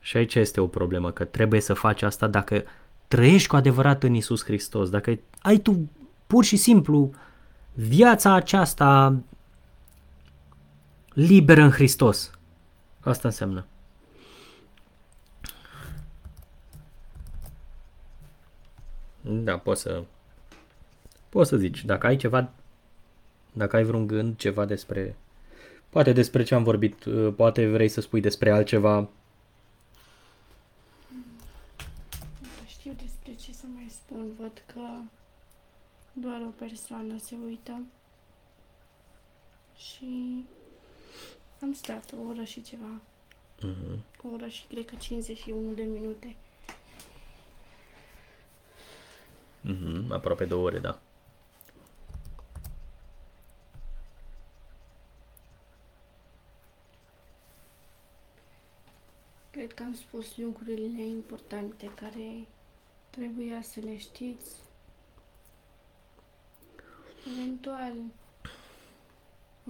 Și 0.00 0.16
aici 0.16 0.34
este 0.34 0.60
o 0.60 0.66
problemă, 0.66 1.10
că 1.10 1.24
trebuie 1.24 1.60
să 1.60 1.74
faci 1.74 2.02
asta 2.02 2.26
dacă 2.26 2.62
trăiești 3.08 3.48
cu 3.48 3.56
adevărat 3.56 4.02
în 4.02 4.14
Isus 4.14 4.44
Hristos, 4.44 4.90
dacă 4.90 5.18
ai 5.42 5.56
tu 5.56 5.90
pur 6.26 6.44
și 6.44 6.56
simplu 6.56 7.10
viața 7.74 8.32
aceasta 8.32 9.14
liberă 11.12 11.62
în 11.62 11.70
Hristos. 11.70 12.30
Asta 13.00 13.28
înseamnă. 13.28 13.66
Da, 19.20 19.58
poți 19.58 19.80
să 19.80 20.02
poți 21.28 21.48
să 21.48 21.56
zici, 21.56 21.84
dacă 21.84 22.06
ai 22.06 22.16
ceva 22.16 22.50
dacă 23.52 23.76
ai 23.76 23.84
vreun 23.84 24.06
gând, 24.06 24.36
ceva 24.36 24.64
despre 24.64 25.16
Poate 25.90 26.12
despre 26.12 26.42
ce 26.42 26.54
am 26.54 26.62
vorbit, 26.62 27.04
uh, 27.04 27.34
poate 27.36 27.70
vrei 27.70 27.88
să 27.88 28.00
spui 28.00 28.20
despre 28.20 28.50
altceva. 28.50 28.98
Nu 32.40 32.66
știu 32.66 32.92
despre 32.92 33.34
ce 33.34 33.52
să 33.52 33.64
mai 33.74 33.86
spun, 33.90 34.26
văd 34.38 34.62
că 34.66 34.80
doar 36.12 36.40
o 36.46 36.50
persoană 36.58 37.14
se 37.18 37.34
uită 37.46 37.82
și 39.76 40.44
am 41.62 41.72
stat 41.72 42.12
o 42.12 42.28
oră 42.28 42.44
și 42.44 42.62
ceva. 42.62 43.00
Uh-huh. 43.58 43.98
O 44.22 44.28
oră 44.32 44.48
și 44.48 44.66
cred 44.66 44.84
că 44.84 44.94
51 44.94 45.72
de 45.72 45.82
minute. 45.82 46.36
Uh-huh. 49.64 50.08
Aproape 50.10 50.44
două 50.44 50.64
ore, 50.64 50.78
da. 50.78 51.00
Cred 59.50 59.72
că 59.72 59.82
am 59.82 59.94
spus 59.94 60.36
lucrurile 60.36 61.02
importante 61.02 61.90
care 61.94 62.46
trebuia 63.10 63.62
să 63.62 63.80
le 63.80 63.98
știți. 63.98 64.54
Eventual 67.32 67.94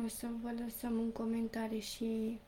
o 0.04 0.08
să 0.08 0.26
vă 0.42 0.50
lăsăm 0.64 0.98
în 0.98 1.10
comentarii 1.12 1.80
și 1.80 2.38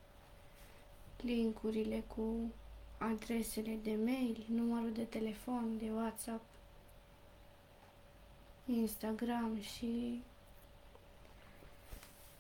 linkurile 1.21 2.05
cu 2.17 2.53
adresele 2.99 3.79
de 3.83 3.99
mail, 4.05 4.45
numărul 4.49 4.93
de 4.93 5.05
telefon, 5.05 5.79
de 5.79 5.91
WhatsApp, 5.91 6.45
Instagram 8.67 9.61
și 9.61 10.23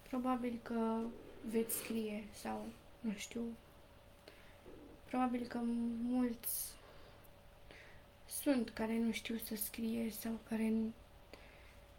probabil 0.08 0.60
că 0.62 1.00
veți 1.50 1.74
scrie 1.74 2.24
sau, 2.42 2.64
nu 3.00 3.12
știu, 3.16 3.40
Probabil 5.12 5.46
că 5.46 5.58
mulți 6.02 6.72
sunt 8.28 8.70
care 8.70 8.98
nu 8.98 9.12
știu 9.12 9.36
să 9.36 9.56
scrie 9.56 10.10
sau 10.10 10.32
care 10.48 10.72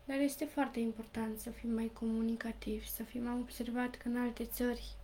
Dar 0.05 0.19
este 0.19 0.45
foarte 0.45 0.79
important 0.79 1.39
să 1.39 1.49
fim 1.49 1.69
mai 1.69 1.91
comunicativi, 1.93 2.89
să 2.89 3.03
fim 3.03 3.27
am 3.27 3.39
observat 3.39 3.95
că 3.95 4.07
în 4.07 4.17
alte 4.17 4.45
țări 4.45 4.95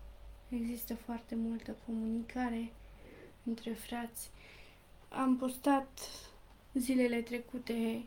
există 0.50 0.96
foarte 0.96 1.36
multă 1.36 1.76
comunicare 1.86 2.72
între 3.44 3.72
frați. 3.72 4.30
Am 5.10 5.38
postat 5.38 6.00
zilele 6.74 7.22
trecute 7.22 8.04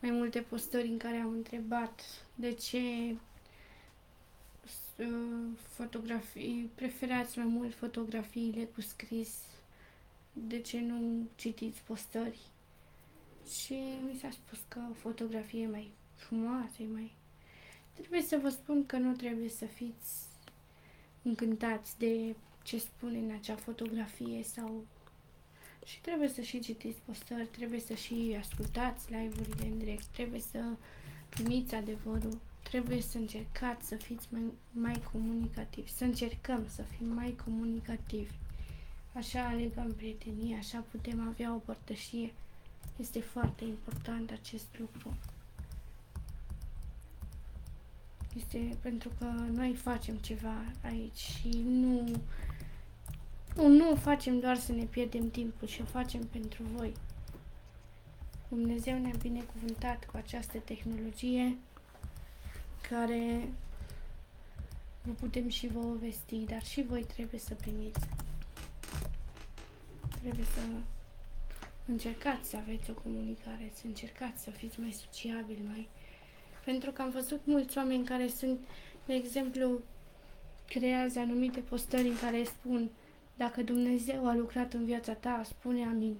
mai 0.00 0.10
multe 0.10 0.40
postări 0.40 0.88
în 0.88 0.98
care 0.98 1.16
am 1.16 1.30
întrebat 1.30 2.02
de 2.34 2.52
ce 2.52 2.78
uh, 4.98 5.48
fotografii, 5.68 6.70
preferați 6.74 7.38
mai 7.38 7.46
mult 7.46 7.74
fotografiile 7.74 8.64
cu 8.64 8.80
scris, 8.80 9.38
de 10.32 10.60
ce 10.60 10.80
nu 10.80 11.26
citiți 11.34 11.82
postări. 11.82 12.38
Și 13.48 13.74
mi 14.04 14.18
s-a 14.20 14.30
spus 14.30 14.58
că 14.68 14.80
o 14.90 14.94
fotografie 14.94 15.62
e 15.62 15.66
mai 15.66 15.90
frumoasă, 16.14 16.82
e 16.82 16.86
mai... 16.92 17.14
Trebuie 17.92 18.22
să 18.22 18.38
vă 18.42 18.48
spun 18.48 18.86
că 18.86 18.96
nu 18.96 19.12
trebuie 19.12 19.48
să 19.48 19.64
fiți 19.64 20.24
încântați 21.22 21.98
de 21.98 22.34
ce 22.62 22.78
spune 22.78 23.18
în 23.18 23.30
acea 23.30 23.56
fotografie 23.56 24.42
sau 24.42 24.86
și 25.84 26.00
trebuie 26.00 26.28
să 26.28 26.40
și 26.40 26.60
citiți 26.60 27.00
postări, 27.04 27.46
trebuie 27.46 27.80
să 27.80 27.94
și 27.94 28.36
ascultați 28.38 29.12
live-urile 29.12 29.66
în 29.66 29.78
direct, 29.78 30.04
trebuie 30.04 30.40
să 30.40 30.64
primiți 31.28 31.74
adevărul, 31.74 32.38
trebuie 32.62 33.00
să 33.00 33.18
încercați 33.18 33.86
să 33.86 33.94
fiți 33.96 34.26
mai, 34.30 34.42
mai 34.70 35.02
comunicativi, 35.12 35.92
să 35.92 36.04
încercăm 36.04 36.66
să 36.68 36.82
fim 36.82 37.06
mai 37.06 37.36
comunicativi. 37.44 38.32
Așa 39.12 39.46
alegăm 39.46 39.92
prietenie, 39.92 40.56
așa 40.56 40.84
putem 40.90 41.28
avea 41.28 41.54
o 41.54 41.58
părtășie. 41.58 42.32
Este 42.96 43.20
foarte 43.20 43.64
important 43.64 44.30
acest 44.30 44.66
lucru. 44.78 45.16
Este 48.36 48.76
pentru 48.80 49.10
că 49.18 49.24
noi 49.52 49.74
facem 49.74 50.16
ceva 50.16 50.64
aici 50.82 51.18
și 51.18 51.64
nu 51.64 52.10
nu, 53.56 53.68
nu 53.68 53.90
o 53.90 53.96
facem 53.96 54.40
doar 54.40 54.56
să 54.56 54.72
ne 54.72 54.84
pierdem 54.84 55.30
timpul, 55.30 55.68
și 55.68 55.80
o 55.80 55.84
facem 55.84 56.26
pentru 56.26 56.62
voi. 56.74 56.92
Dumnezeu 58.48 58.98
ne-a 58.98 59.14
binecuvântat 59.22 60.04
cu 60.04 60.16
această 60.16 60.58
tehnologie 60.58 61.56
care 62.88 63.48
vă 65.02 65.12
putem 65.12 65.48
și 65.48 65.66
vă 65.66 65.80
vesti, 66.00 66.36
dar 66.36 66.64
și 66.64 66.82
voi 66.82 67.04
trebuie 67.04 67.40
să 67.40 67.54
primiți. 67.54 68.00
Trebuie 70.20 70.44
să 70.44 70.60
încercați 71.86 72.50
să 72.50 72.56
aveți 72.56 72.90
o 72.90 72.94
comunicare, 72.94 73.70
să 73.72 73.82
încercați 73.86 74.42
să 74.42 74.50
fiți 74.50 74.80
mai 74.80 74.92
sociabili, 74.92 75.62
mai... 75.66 75.88
Pentru 76.64 76.90
că 76.90 77.02
am 77.02 77.10
văzut 77.10 77.40
mulți 77.44 77.78
oameni 77.78 78.04
care 78.04 78.28
sunt, 78.28 78.58
de 79.06 79.14
exemplu, 79.14 79.80
creează 80.68 81.18
anumite 81.18 81.60
postări 81.60 82.08
în 82.08 82.18
care 82.18 82.44
spun 82.44 82.90
dacă 83.36 83.62
Dumnezeu 83.62 84.28
a 84.28 84.34
lucrat 84.34 84.72
în 84.72 84.84
viața 84.84 85.12
ta, 85.12 85.42
spune 85.44 85.84
amin. 85.84 86.16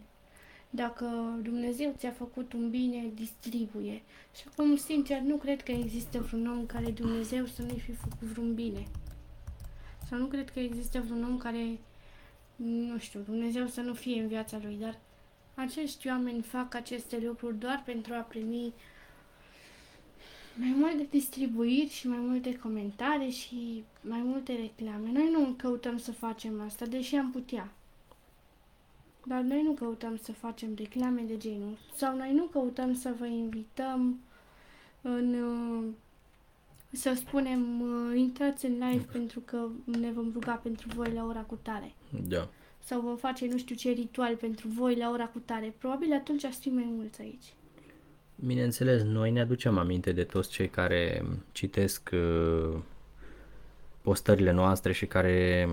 Dacă 0.70 1.04
Dumnezeu 1.42 1.94
ți-a 1.98 2.10
făcut 2.10 2.52
un 2.52 2.70
bine, 2.70 3.10
distribuie. 3.14 4.02
Și 4.34 4.42
acum, 4.50 4.76
sincer, 4.76 5.20
nu 5.20 5.36
cred 5.36 5.62
că 5.62 5.72
există 5.72 6.18
vreun 6.18 6.46
om 6.46 6.66
care 6.66 6.90
Dumnezeu 6.90 7.46
să 7.46 7.62
nu-i 7.62 7.80
fi 7.80 7.92
făcut 7.92 8.28
vreun 8.28 8.54
bine. 8.54 8.86
Sau 10.08 10.18
nu 10.18 10.26
cred 10.26 10.50
că 10.50 10.60
există 10.60 11.00
vreun 11.00 11.24
om 11.24 11.38
care, 11.38 11.78
nu 12.56 12.98
știu, 12.98 13.20
Dumnezeu 13.20 13.66
să 13.66 13.80
nu 13.80 13.94
fie 13.94 14.20
în 14.20 14.28
viața 14.28 14.58
lui, 14.62 14.76
dar 14.80 14.98
acești 15.56 16.08
oameni 16.08 16.42
fac 16.42 16.74
aceste 16.74 17.18
lucruri 17.24 17.58
doar 17.58 17.82
pentru 17.84 18.14
a 18.14 18.20
primi 18.20 18.72
mai 20.58 20.74
multe 20.76 21.06
distribuiri 21.10 21.88
și 21.88 22.08
mai 22.08 22.18
multe 22.18 22.58
comentarii 22.58 23.30
și 23.30 23.84
mai 24.00 24.20
multe 24.24 24.52
reclame. 24.52 25.10
Noi 25.12 25.30
nu 25.32 25.54
căutăm 25.56 25.98
să 25.98 26.12
facem 26.12 26.60
asta, 26.60 26.86
deși 26.86 27.14
am 27.16 27.30
putea. 27.30 27.72
Dar 29.26 29.40
noi 29.40 29.62
nu 29.62 29.72
căutăm 29.72 30.16
să 30.22 30.32
facem 30.32 30.74
reclame 30.76 31.22
de 31.22 31.36
genul. 31.36 31.78
Sau 31.94 32.16
noi 32.16 32.32
nu 32.32 32.44
căutăm 32.44 32.94
să 32.94 33.14
vă 33.18 33.26
invităm 33.26 34.20
în... 35.00 35.34
Uh, 35.34 35.84
să 36.90 37.12
spunem, 37.14 37.80
uh, 37.80 38.18
intrați 38.18 38.66
în 38.66 38.72
live 38.72 39.04
pentru 39.12 39.40
că 39.40 39.68
ne 39.84 40.10
vom 40.10 40.30
ruga 40.32 40.52
pentru 40.52 40.88
voi 40.94 41.12
la 41.12 41.24
ora 41.24 41.40
cu 41.40 41.58
tare. 41.62 41.94
Da. 42.28 42.48
Sau 42.88 43.00
vom 43.00 43.16
face 43.16 43.46
nu 43.46 43.58
știu 43.58 43.74
ce 43.74 43.90
ritual 43.90 44.36
pentru 44.36 44.68
voi 44.68 44.96
la 44.96 45.10
ora 45.10 45.26
cu 45.26 45.38
tare. 45.38 45.74
Probabil 45.78 46.12
atunci 46.12 46.44
ați 46.44 46.58
fi 46.58 46.68
mai 46.68 46.88
mulți 46.96 47.20
aici. 47.20 47.54
Bineînțeles, 48.34 49.02
noi 49.02 49.30
ne 49.30 49.40
aducem 49.40 49.78
aminte 49.78 50.12
de 50.12 50.24
toți 50.24 50.50
cei 50.50 50.68
care 50.68 51.24
citesc 51.52 52.10
uh, 52.12 52.78
postările 54.02 54.52
noastre 54.52 54.92
și 54.92 55.06
care 55.06 55.68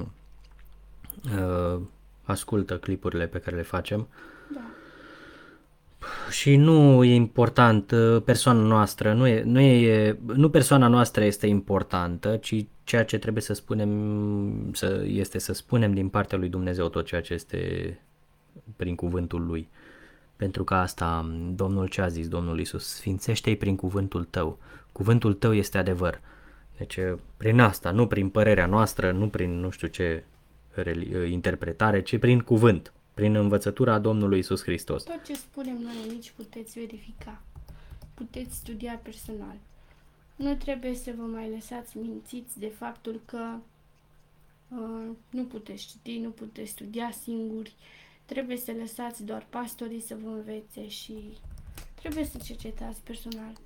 uh, 1.38 1.82
ascultă 2.24 2.78
clipurile 2.78 3.28
pe 3.28 3.40
care 3.40 3.56
le 3.56 3.62
facem. 3.62 4.08
Da. 4.54 4.70
Și 6.30 6.56
nu 6.56 7.04
e 7.04 7.14
important 7.14 7.92
uh, 7.92 8.22
persoana 8.22 8.62
noastră, 8.62 9.14
nu, 9.14 9.28
e, 9.28 9.44
nu, 9.44 9.60
e, 9.60 10.18
nu 10.26 10.50
persoana 10.50 10.88
noastră 10.88 11.24
este 11.24 11.48
importantă, 11.48 12.38
ci 12.38 12.66
ceea 12.84 13.06
ce 13.06 13.18
trebuie 13.18 13.44
să 13.44 13.54
spunem 13.54 14.74
să, 14.74 15.04
este 15.06 15.38
să 15.38 15.54
spunem 15.54 15.94
din 15.94 16.10
partea 16.10 16.38
lui 16.38 16.50
Dumnezeu 16.50 16.90
tot 16.90 17.06
ceea 17.06 17.22
ce 17.22 17.34
este 17.34 18.00
prin 18.76 18.96
cuvântul 18.96 19.46
lui. 19.46 19.70
Pentru 20.36 20.64
că 20.64 20.74
asta 20.74 21.36
Domnul 21.56 21.88
ce 21.88 22.02
a 22.02 22.08
zis 22.08 22.28
Domnul 22.28 22.60
Isus, 22.60 22.88
sfințește-i 22.88 23.56
prin 23.56 23.76
cuvântul 23.76 24.24
tău. 24.24 24.58
Cuvântul 24.92 25.34
tău 25.34 25.54
este 25.54 25.78
adevăr. 25.78 26.22
Deci 26.78 27.00
prin 27.38 27.60
asta, 27.60 27.92
nu 27.92 28.08
prin 28.08 28.30
părerea 28.30 28.66
noastră, 28.66 29.12
nu 29.12 29.30
prin 29.30 29.60
nu 29.60 29.70
știu 29.70 29.88
ce 29.88 30.24
interpretare, 31.30 32.02
ci 32.02 32.18
prin 32.18 32.40
cuvânt, 32.40 32.94
prin 33.14 33.36
învățătura 33.36 34.00
Domnului 34.00 34.40
Isus 34.40 34.64
Hristos. 34.64 35.04
Tot 35.04 35.24
ce 35.24 35.36
spunem 35.36 35.78
noi 35.82 35.96
aici 36.10 36.34
puteți 36.36 36.80
verifica, 36.80 37.42
puteți 38.14 38.56
studia 38.56 39.00
personal. 39.04 39.56
Nu 40.36 40.56
trebuie 40.56 40.96
să 40.96 41.14
vă 41.18 41.24
mai 41.24 41.50
lăsați 41.50 41.98
mințiți 41.98 42.60
de 42.60 42.68
faptul 42.68 43.22
că 43.26 43.58
uh, 44.68 45.10
nu 45.30 45.44
puteți 45.44 45.88
citi, 45.88 46.18
nu 46.18 46.30
puteți 46.30 46.70
studia 46.70 47.12
singuri, 47.12 47.74
trebuie 48.26 48.58
să 48.58 48.72
lăsați 48.72 49.24
doar 49.24 49.46
pastorii 49.50 50.02
să 50.02 50.16
vă 50.24 50.30
învețe 50.30 50.88
și 50.88 51.14
trebuie 51.96 52.26
să 52.26 52.38
cercetați 52.38 53.02
personal. 53.02 53.58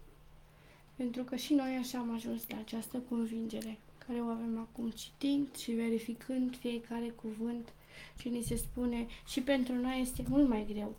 Pentru 0.96 1.24
că 1.24 1.36
și 1.36 1.54
noi 1.54 1.76
așa 1.76 1.98
am 1.98 2.14
ajuns 2.14 2.50
la 2.50 2.58
această 2.58 2.98
convingere 3.10 3.78
care 4.08 4.20
o 4.20 4.26
avem 4.26 4.60
acum 4.60 4.90
citind 4.90 5.56
și 5.56 5.72
verificând 5.72 6.58
fiecare 6.58 7.08
cuvânt 7.08 7.74
și 8.20 8.30
ni 8.30 8.42
se 8.42 8.56
spune 8.56 9.08
și 9.28 9.42
pentru 9.42 9.74
noi 9.74 10.00
este 10.02 10.24
mult 10.28 10.48
mai 10.48 10.66
greu. 10.74 10.96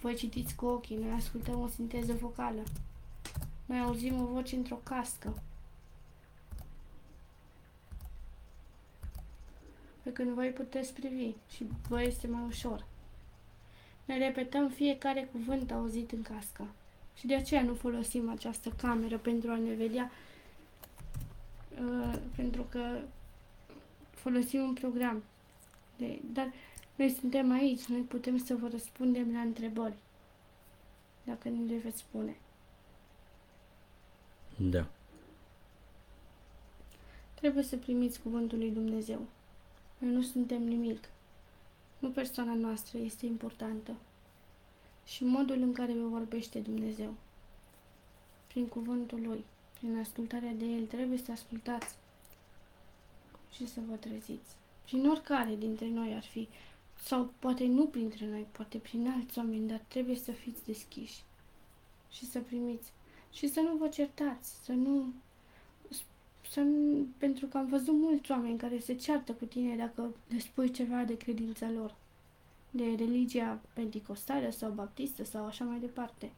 Voi 0.00 0.14
citiți 0.14 0.54
cu 0.54 0.66
ochii, 0.66 0.96
noi 0.96 1.10
ascultăm 1.10 1.60
o 1.60 1.68
sinteză 1.68 2.12
vocală. 2.12 2.62
Noi 3.68 3.80
auzim 3.80 4.20
o 4.20 4.24
voce 4.24 4.56
într-o 4.56 4.80
cască. 4.82 5.42
Pe 10.02 10.12
când 10.12 10.30
voi 10.30 10.48
puteți 10.48 10.92
privi 10.92 11.32
și 11.50 11.66
voi 11.88 12.06
este 12.06 12.26
mai 12.26 12.42
ușor. 12.46 12.84
Noi 14.04 14.18
repetăm 14.18 14.68
fiecare 14.68 15.28
cuvânt 15.32 15.70
auzit 15.70 16.12
în 16.12 16.22
cască. 16.22 16.66
Și 17.14 17.26
de 17.26 17.34
aceea 17.34 17.62
nu 17.62 17.74
folosim 17.74 18.30
această 18.30 18.68
cameră 18.68 19.18
pentru 19.18 19.50
a 19.50 19.56
ne 19.56 19.74
vedea, 19.74 20.10
uh, 21.80 22.18
pentru 22.36 22.62
că 22.62 23.00
folosim 24.10 24.60
un 24.60 24.72
program. 24.72 25.22
De, 25.96 26.18
dar 26.32 26.52
noi 26.96 27.10
suntem 27.10 27.52
aici, 27.52 27.84
noi 27.84 28.00
putem 28.00 28.38
să 28.38 28.54
vă 28.54 28.68
răspundem 28.68 29.32
la 29.32 29.40
întrebări, 29.40 29.96
dacă 31.24 31.48
nu 31.48 31.66
le 31.66 31.76
veți 31.76 31.98
spune. 31.98 32.36
Da. 34.60 34.86
Trebuie 37.34 37.62
să 37.62 37.76
primiți 37.76 38.20
cuvântul 38.20 38.58
lui 38.58 38.70
Dumnezeu. 38.70 39.26
Noi 39.98 40.10
nu 40.10 40.22
suntem 40.22 40.62
nimic. 40.62 41.08
Nu 41.98 42.10
persoana 42.10 42.54
noastră 42.54 42.98
este 42.98 43.26
importantă 43.26 43.96
și 45.06 45.24
modul 45.24 45.62
în 45.62 45.72
care 45.72 45.92
vă 45.92 46.08
vorbește 46.08 46.58
Dumnezeu. 46.58 47.14
Prin 48.46 48.66
cuvântul 48.66 49.20
Lui, 49.20 49.44
prin 49.78 49.98
ascultarea 49.98 50.52
de 50.52 50.64
El, 50.64 50.86
trebuie 50.86 51.18
să 51.18 51.32
ascultați 51.32 51.94
și 53.52 53.68
să 53.68 53.80
vă 53.88 53.94
treziți. 53.94 54.56
Prin 54.84 55.08
oricare 55.08 55.54
dintre 55.54 55.88
noi 55.88 56.14
ar 56.14 56.22
fi, 56.22 56.48
sau 57.02 57.32
poate 57.38 57.66
nu 57.66 57.86
printre 57.86 58.26
noi, 58.26 58.46
poate 58.52 58.78
prin 58.78 59.08
alți 59.08 59.38
oameni, 59.38 59.68
dar 59.68 59.80
trebuie 59.88 60.16
să 60.16 60.32
fiți 60.32 60.64
deschiși 60.64 61.22
și 62.10 62.26
să 62.26 62.40
primiți. 62.40 62.92
Și 63.32 63.48
să 63.48 63.60
nu 63.60 63.76
vă 63.76 63.88
certați, 63.88 64.64
să 64.64 64.72
nu... 64.72 65.12
Să 66.50 66.60
nu 66.60 67.06
pentru 67.18 67.46
că 67.46 67.58
am 67.58 67.66
văzut 67.66 67.94
mulți 67.94 68.30
oameni 68.30 68.58
care 68.58 68.78
se 68.78 68.94
ceartă 68.94 69.32
cu 69.32 69.44
tine 69.44 69.76
dacă 69.76 70.14
le 70.28 70.38
spui 70.38 70.70
ceva 70.70 71.04
de 71.04 71.16
credința 71.16 71.70
lor 71.70 71.94
de 72.70 72.94
religia 72.96 73.60
penticostală 73.72 74.50
sau 74.50 74.70
baptistă 74.70 75.24
sau 75.24 75.44
așa 75.44 75.64
mai 75.64 75.78
departe. 75.80 76.32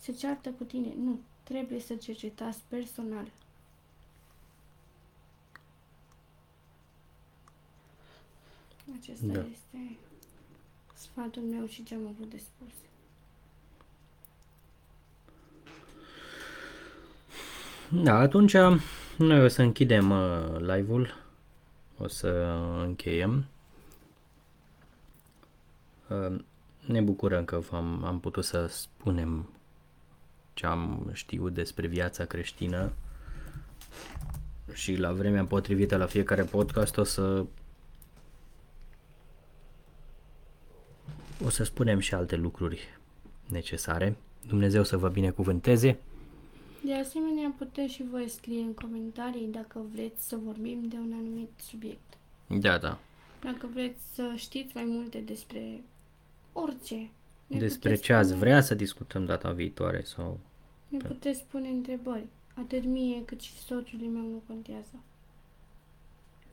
se 0.00 0.12
ceartă 0.12 0.50
cu 0.50 0.64
tine. 0.64 0.94
Nu, 0.94 1.18
trebuie 1.42 1.80
să 1.80 1.94
cercetați 1.94 2.58
personal. 2.68 3.30
Acesta 9.00 9.26
Da. 9.26 9.46
este 9.52 9.96
sfatul 10.94 11.42
meu 11.42 11.66
și 11.66 11.82
ce 11.82 11.94
am 11.94 12.06
avut 12.06 12.30
de 12.30 12.38
spus. 12.38 12.72
Da, 17.90 18.18
atunci 18.18 18.56
noi 19.16 19.44
o 19.44 19.48
să 19.48 19.62
închidem 19.62 20.10
uh, 20.10 20.56
live-ul, 20.58 21.14
o 21.98 22.08
să 22.08 22.58
încheiem. 22.82 23.46
Uh, 26.08 26.36
ne 26.86 27.00
bucurăm 27.00 27.44
că 27.44 27.60
am, 27.72 28.04
am 28.04 28.20
putut 28.20 28.44
să 28.44 28.66
spunem 28.66 29.48
ce 30.54 30.66
am 30.66 31.10
știut 31.12 31.54
despre 31.54 31.86
viața 31.86 32.24
creștină 32.24 32.92
și 34.72 34.96
la 34.96 35.12
vremea 35.12 35.44
potrivită 35.44 35.96
la 35.96 36.06
fiecare 36.06 36.42
podcast 36.42 36.96
o 36.96 37.04
să 37.04 37.44
o 41.44 41.48
să 41.48 41.64
spunem 41.64 41.98
și 41.98 42.14
alte 42.14 42.36
lucruri 42.36 42.98
necesare. 43.48 44.16
Dumnezeu 44.46 44.84
să 44.84 44.96
vă 44.96 45.08
binecuvânteze. 45.08 45.98
De 46.84 46.94
asemenea, 46.94 47.54
puteți 47.58 47.92
și 47.92 48.04
voi 48.10 48.28
scrie 48.28 48.60
în 48.60 48.74
comentarii 48.74 49.46
dacă 49.46 49.80
vreți 49.92 50.28
să 50.28 50.36
vorbim 50.36 50.88
de 50.88 50.96
un 50.96 51.12
anumit 51.12 51.50
subiect. 51.62 52.16
Da, 52.46 52.78
da. 52.78 52.98
Dacă 53.42 53.68
vreți 53.72 53.98
să 54.14 54.32
știți 54.36 54.70
mai 54.74 54.84
multe 54.86 55.18
despre 55.18 55.80
orice. 56.52 57.10
ne 57.46 57.58
Despre 57.58 57.88
puteți 57.88 58.02
ce 58.02 58.12
ați 58.12 58.28
spune- 58.28 58.44
vrea 58.44 58.60
să 58.60 58.74
discutăm 58.74 59.24
data 59.24 59.50
viitoare 59.52 60.02
sau... 60.02 60.38
Ne 60.88 60.98
puteți 60.98 61.38
spune 61.38 61.68
întrebări. 61.68 62.24
Atât 62.54 62.84
mie 62.84 63.24
cât 63.24 63.40
și 63.40 63.58
soțului 63.58 64.06
meu 64.08 64.22
nu 64.22 64.42
contează. 64.46 65.02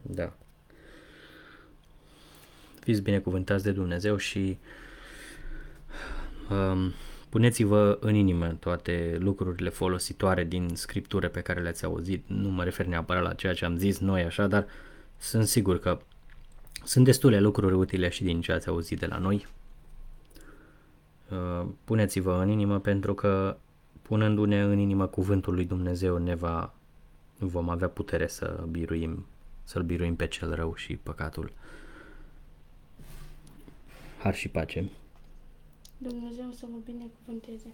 Da. 0.01 0.33
Fiți 2.79 3.01
binecuvântați 3.01 3.63
de 3.63 3.71
Dumnezeu 3.71 4.17
și 4.17 4.57
um, 6.49 6.91
puneți-vă 7.31 7.97
în 8.01 8.15
inimă 8.15 8.47
toate 8.47 9.17
lucrurile 9.19 9.69
folositoare 9.69 10.43
din 10.43 10.69
scriptură 10.73 11.29
pe 11.29 11.41
care 11.41 11.61
le-ați 11.61 11.85
auzit. 11.85 12.23
Nu 12.27 12.49
mă 12.49 12.63
refer 12.63 12.85
neapărat 12.85 13.23
la 13.23 13.33
ceea 13.33 13.53
ce 13.53 13.65
am 13.65 13.77
zis 13.77 13.99
noi 13.99 14.21
așa, 14.23 14.47
dar 14.47 14.65
sunt 15.17 15.47
sigur 15.47 15.79
că 15.79 15.99
sunt 16.83 17.05
destule 17.05 17.39
lucruri 17.39 17.73
utile 17.73 18.09
și 18.09 18.23
din 18.23 18.41
ce 18.41 18.51
ați 18.51 18.67
auzit 18.67 18.99
de 18.99 19.05
la 19.05 19.17
noi. 19.17 19.47
Uh, 21.29 21.67
puneți-vă 21.83 22.39
în 22.41 22.49
inimă 22.49 22.79
pentru 22.79 23.13
că 23.13 23.57
punându-ne 24.01 24.61
în 24.61 24.77
inimă 24.77 25.07
cuvântul 25.07 25.53
lui 25.53 25.65
Dumnezeu 25.65 26.17
ne 26.17 26.35
va 26.35 26.73
vom 27.37 27.69
avea 27.69 27.87
putere 27.87 28.27
să 28.27 28.63
biruim, 28.69 29.25
să-l 29.63 29.83
biruim 29.83 30.15
pe 30.15 30.27
cel 30.27 30.55
rău 30.55 30.75
și 30.75 30.95
păcatul. 30.95 31.51
Har 34.17 34.35
și 34.35 34.47
pace. 34.47 34.89
Dumnezeu 36.01 36.51
să 36.51 36.65
vă 36.71 36.77
binecuvânteze. 36.77 37.73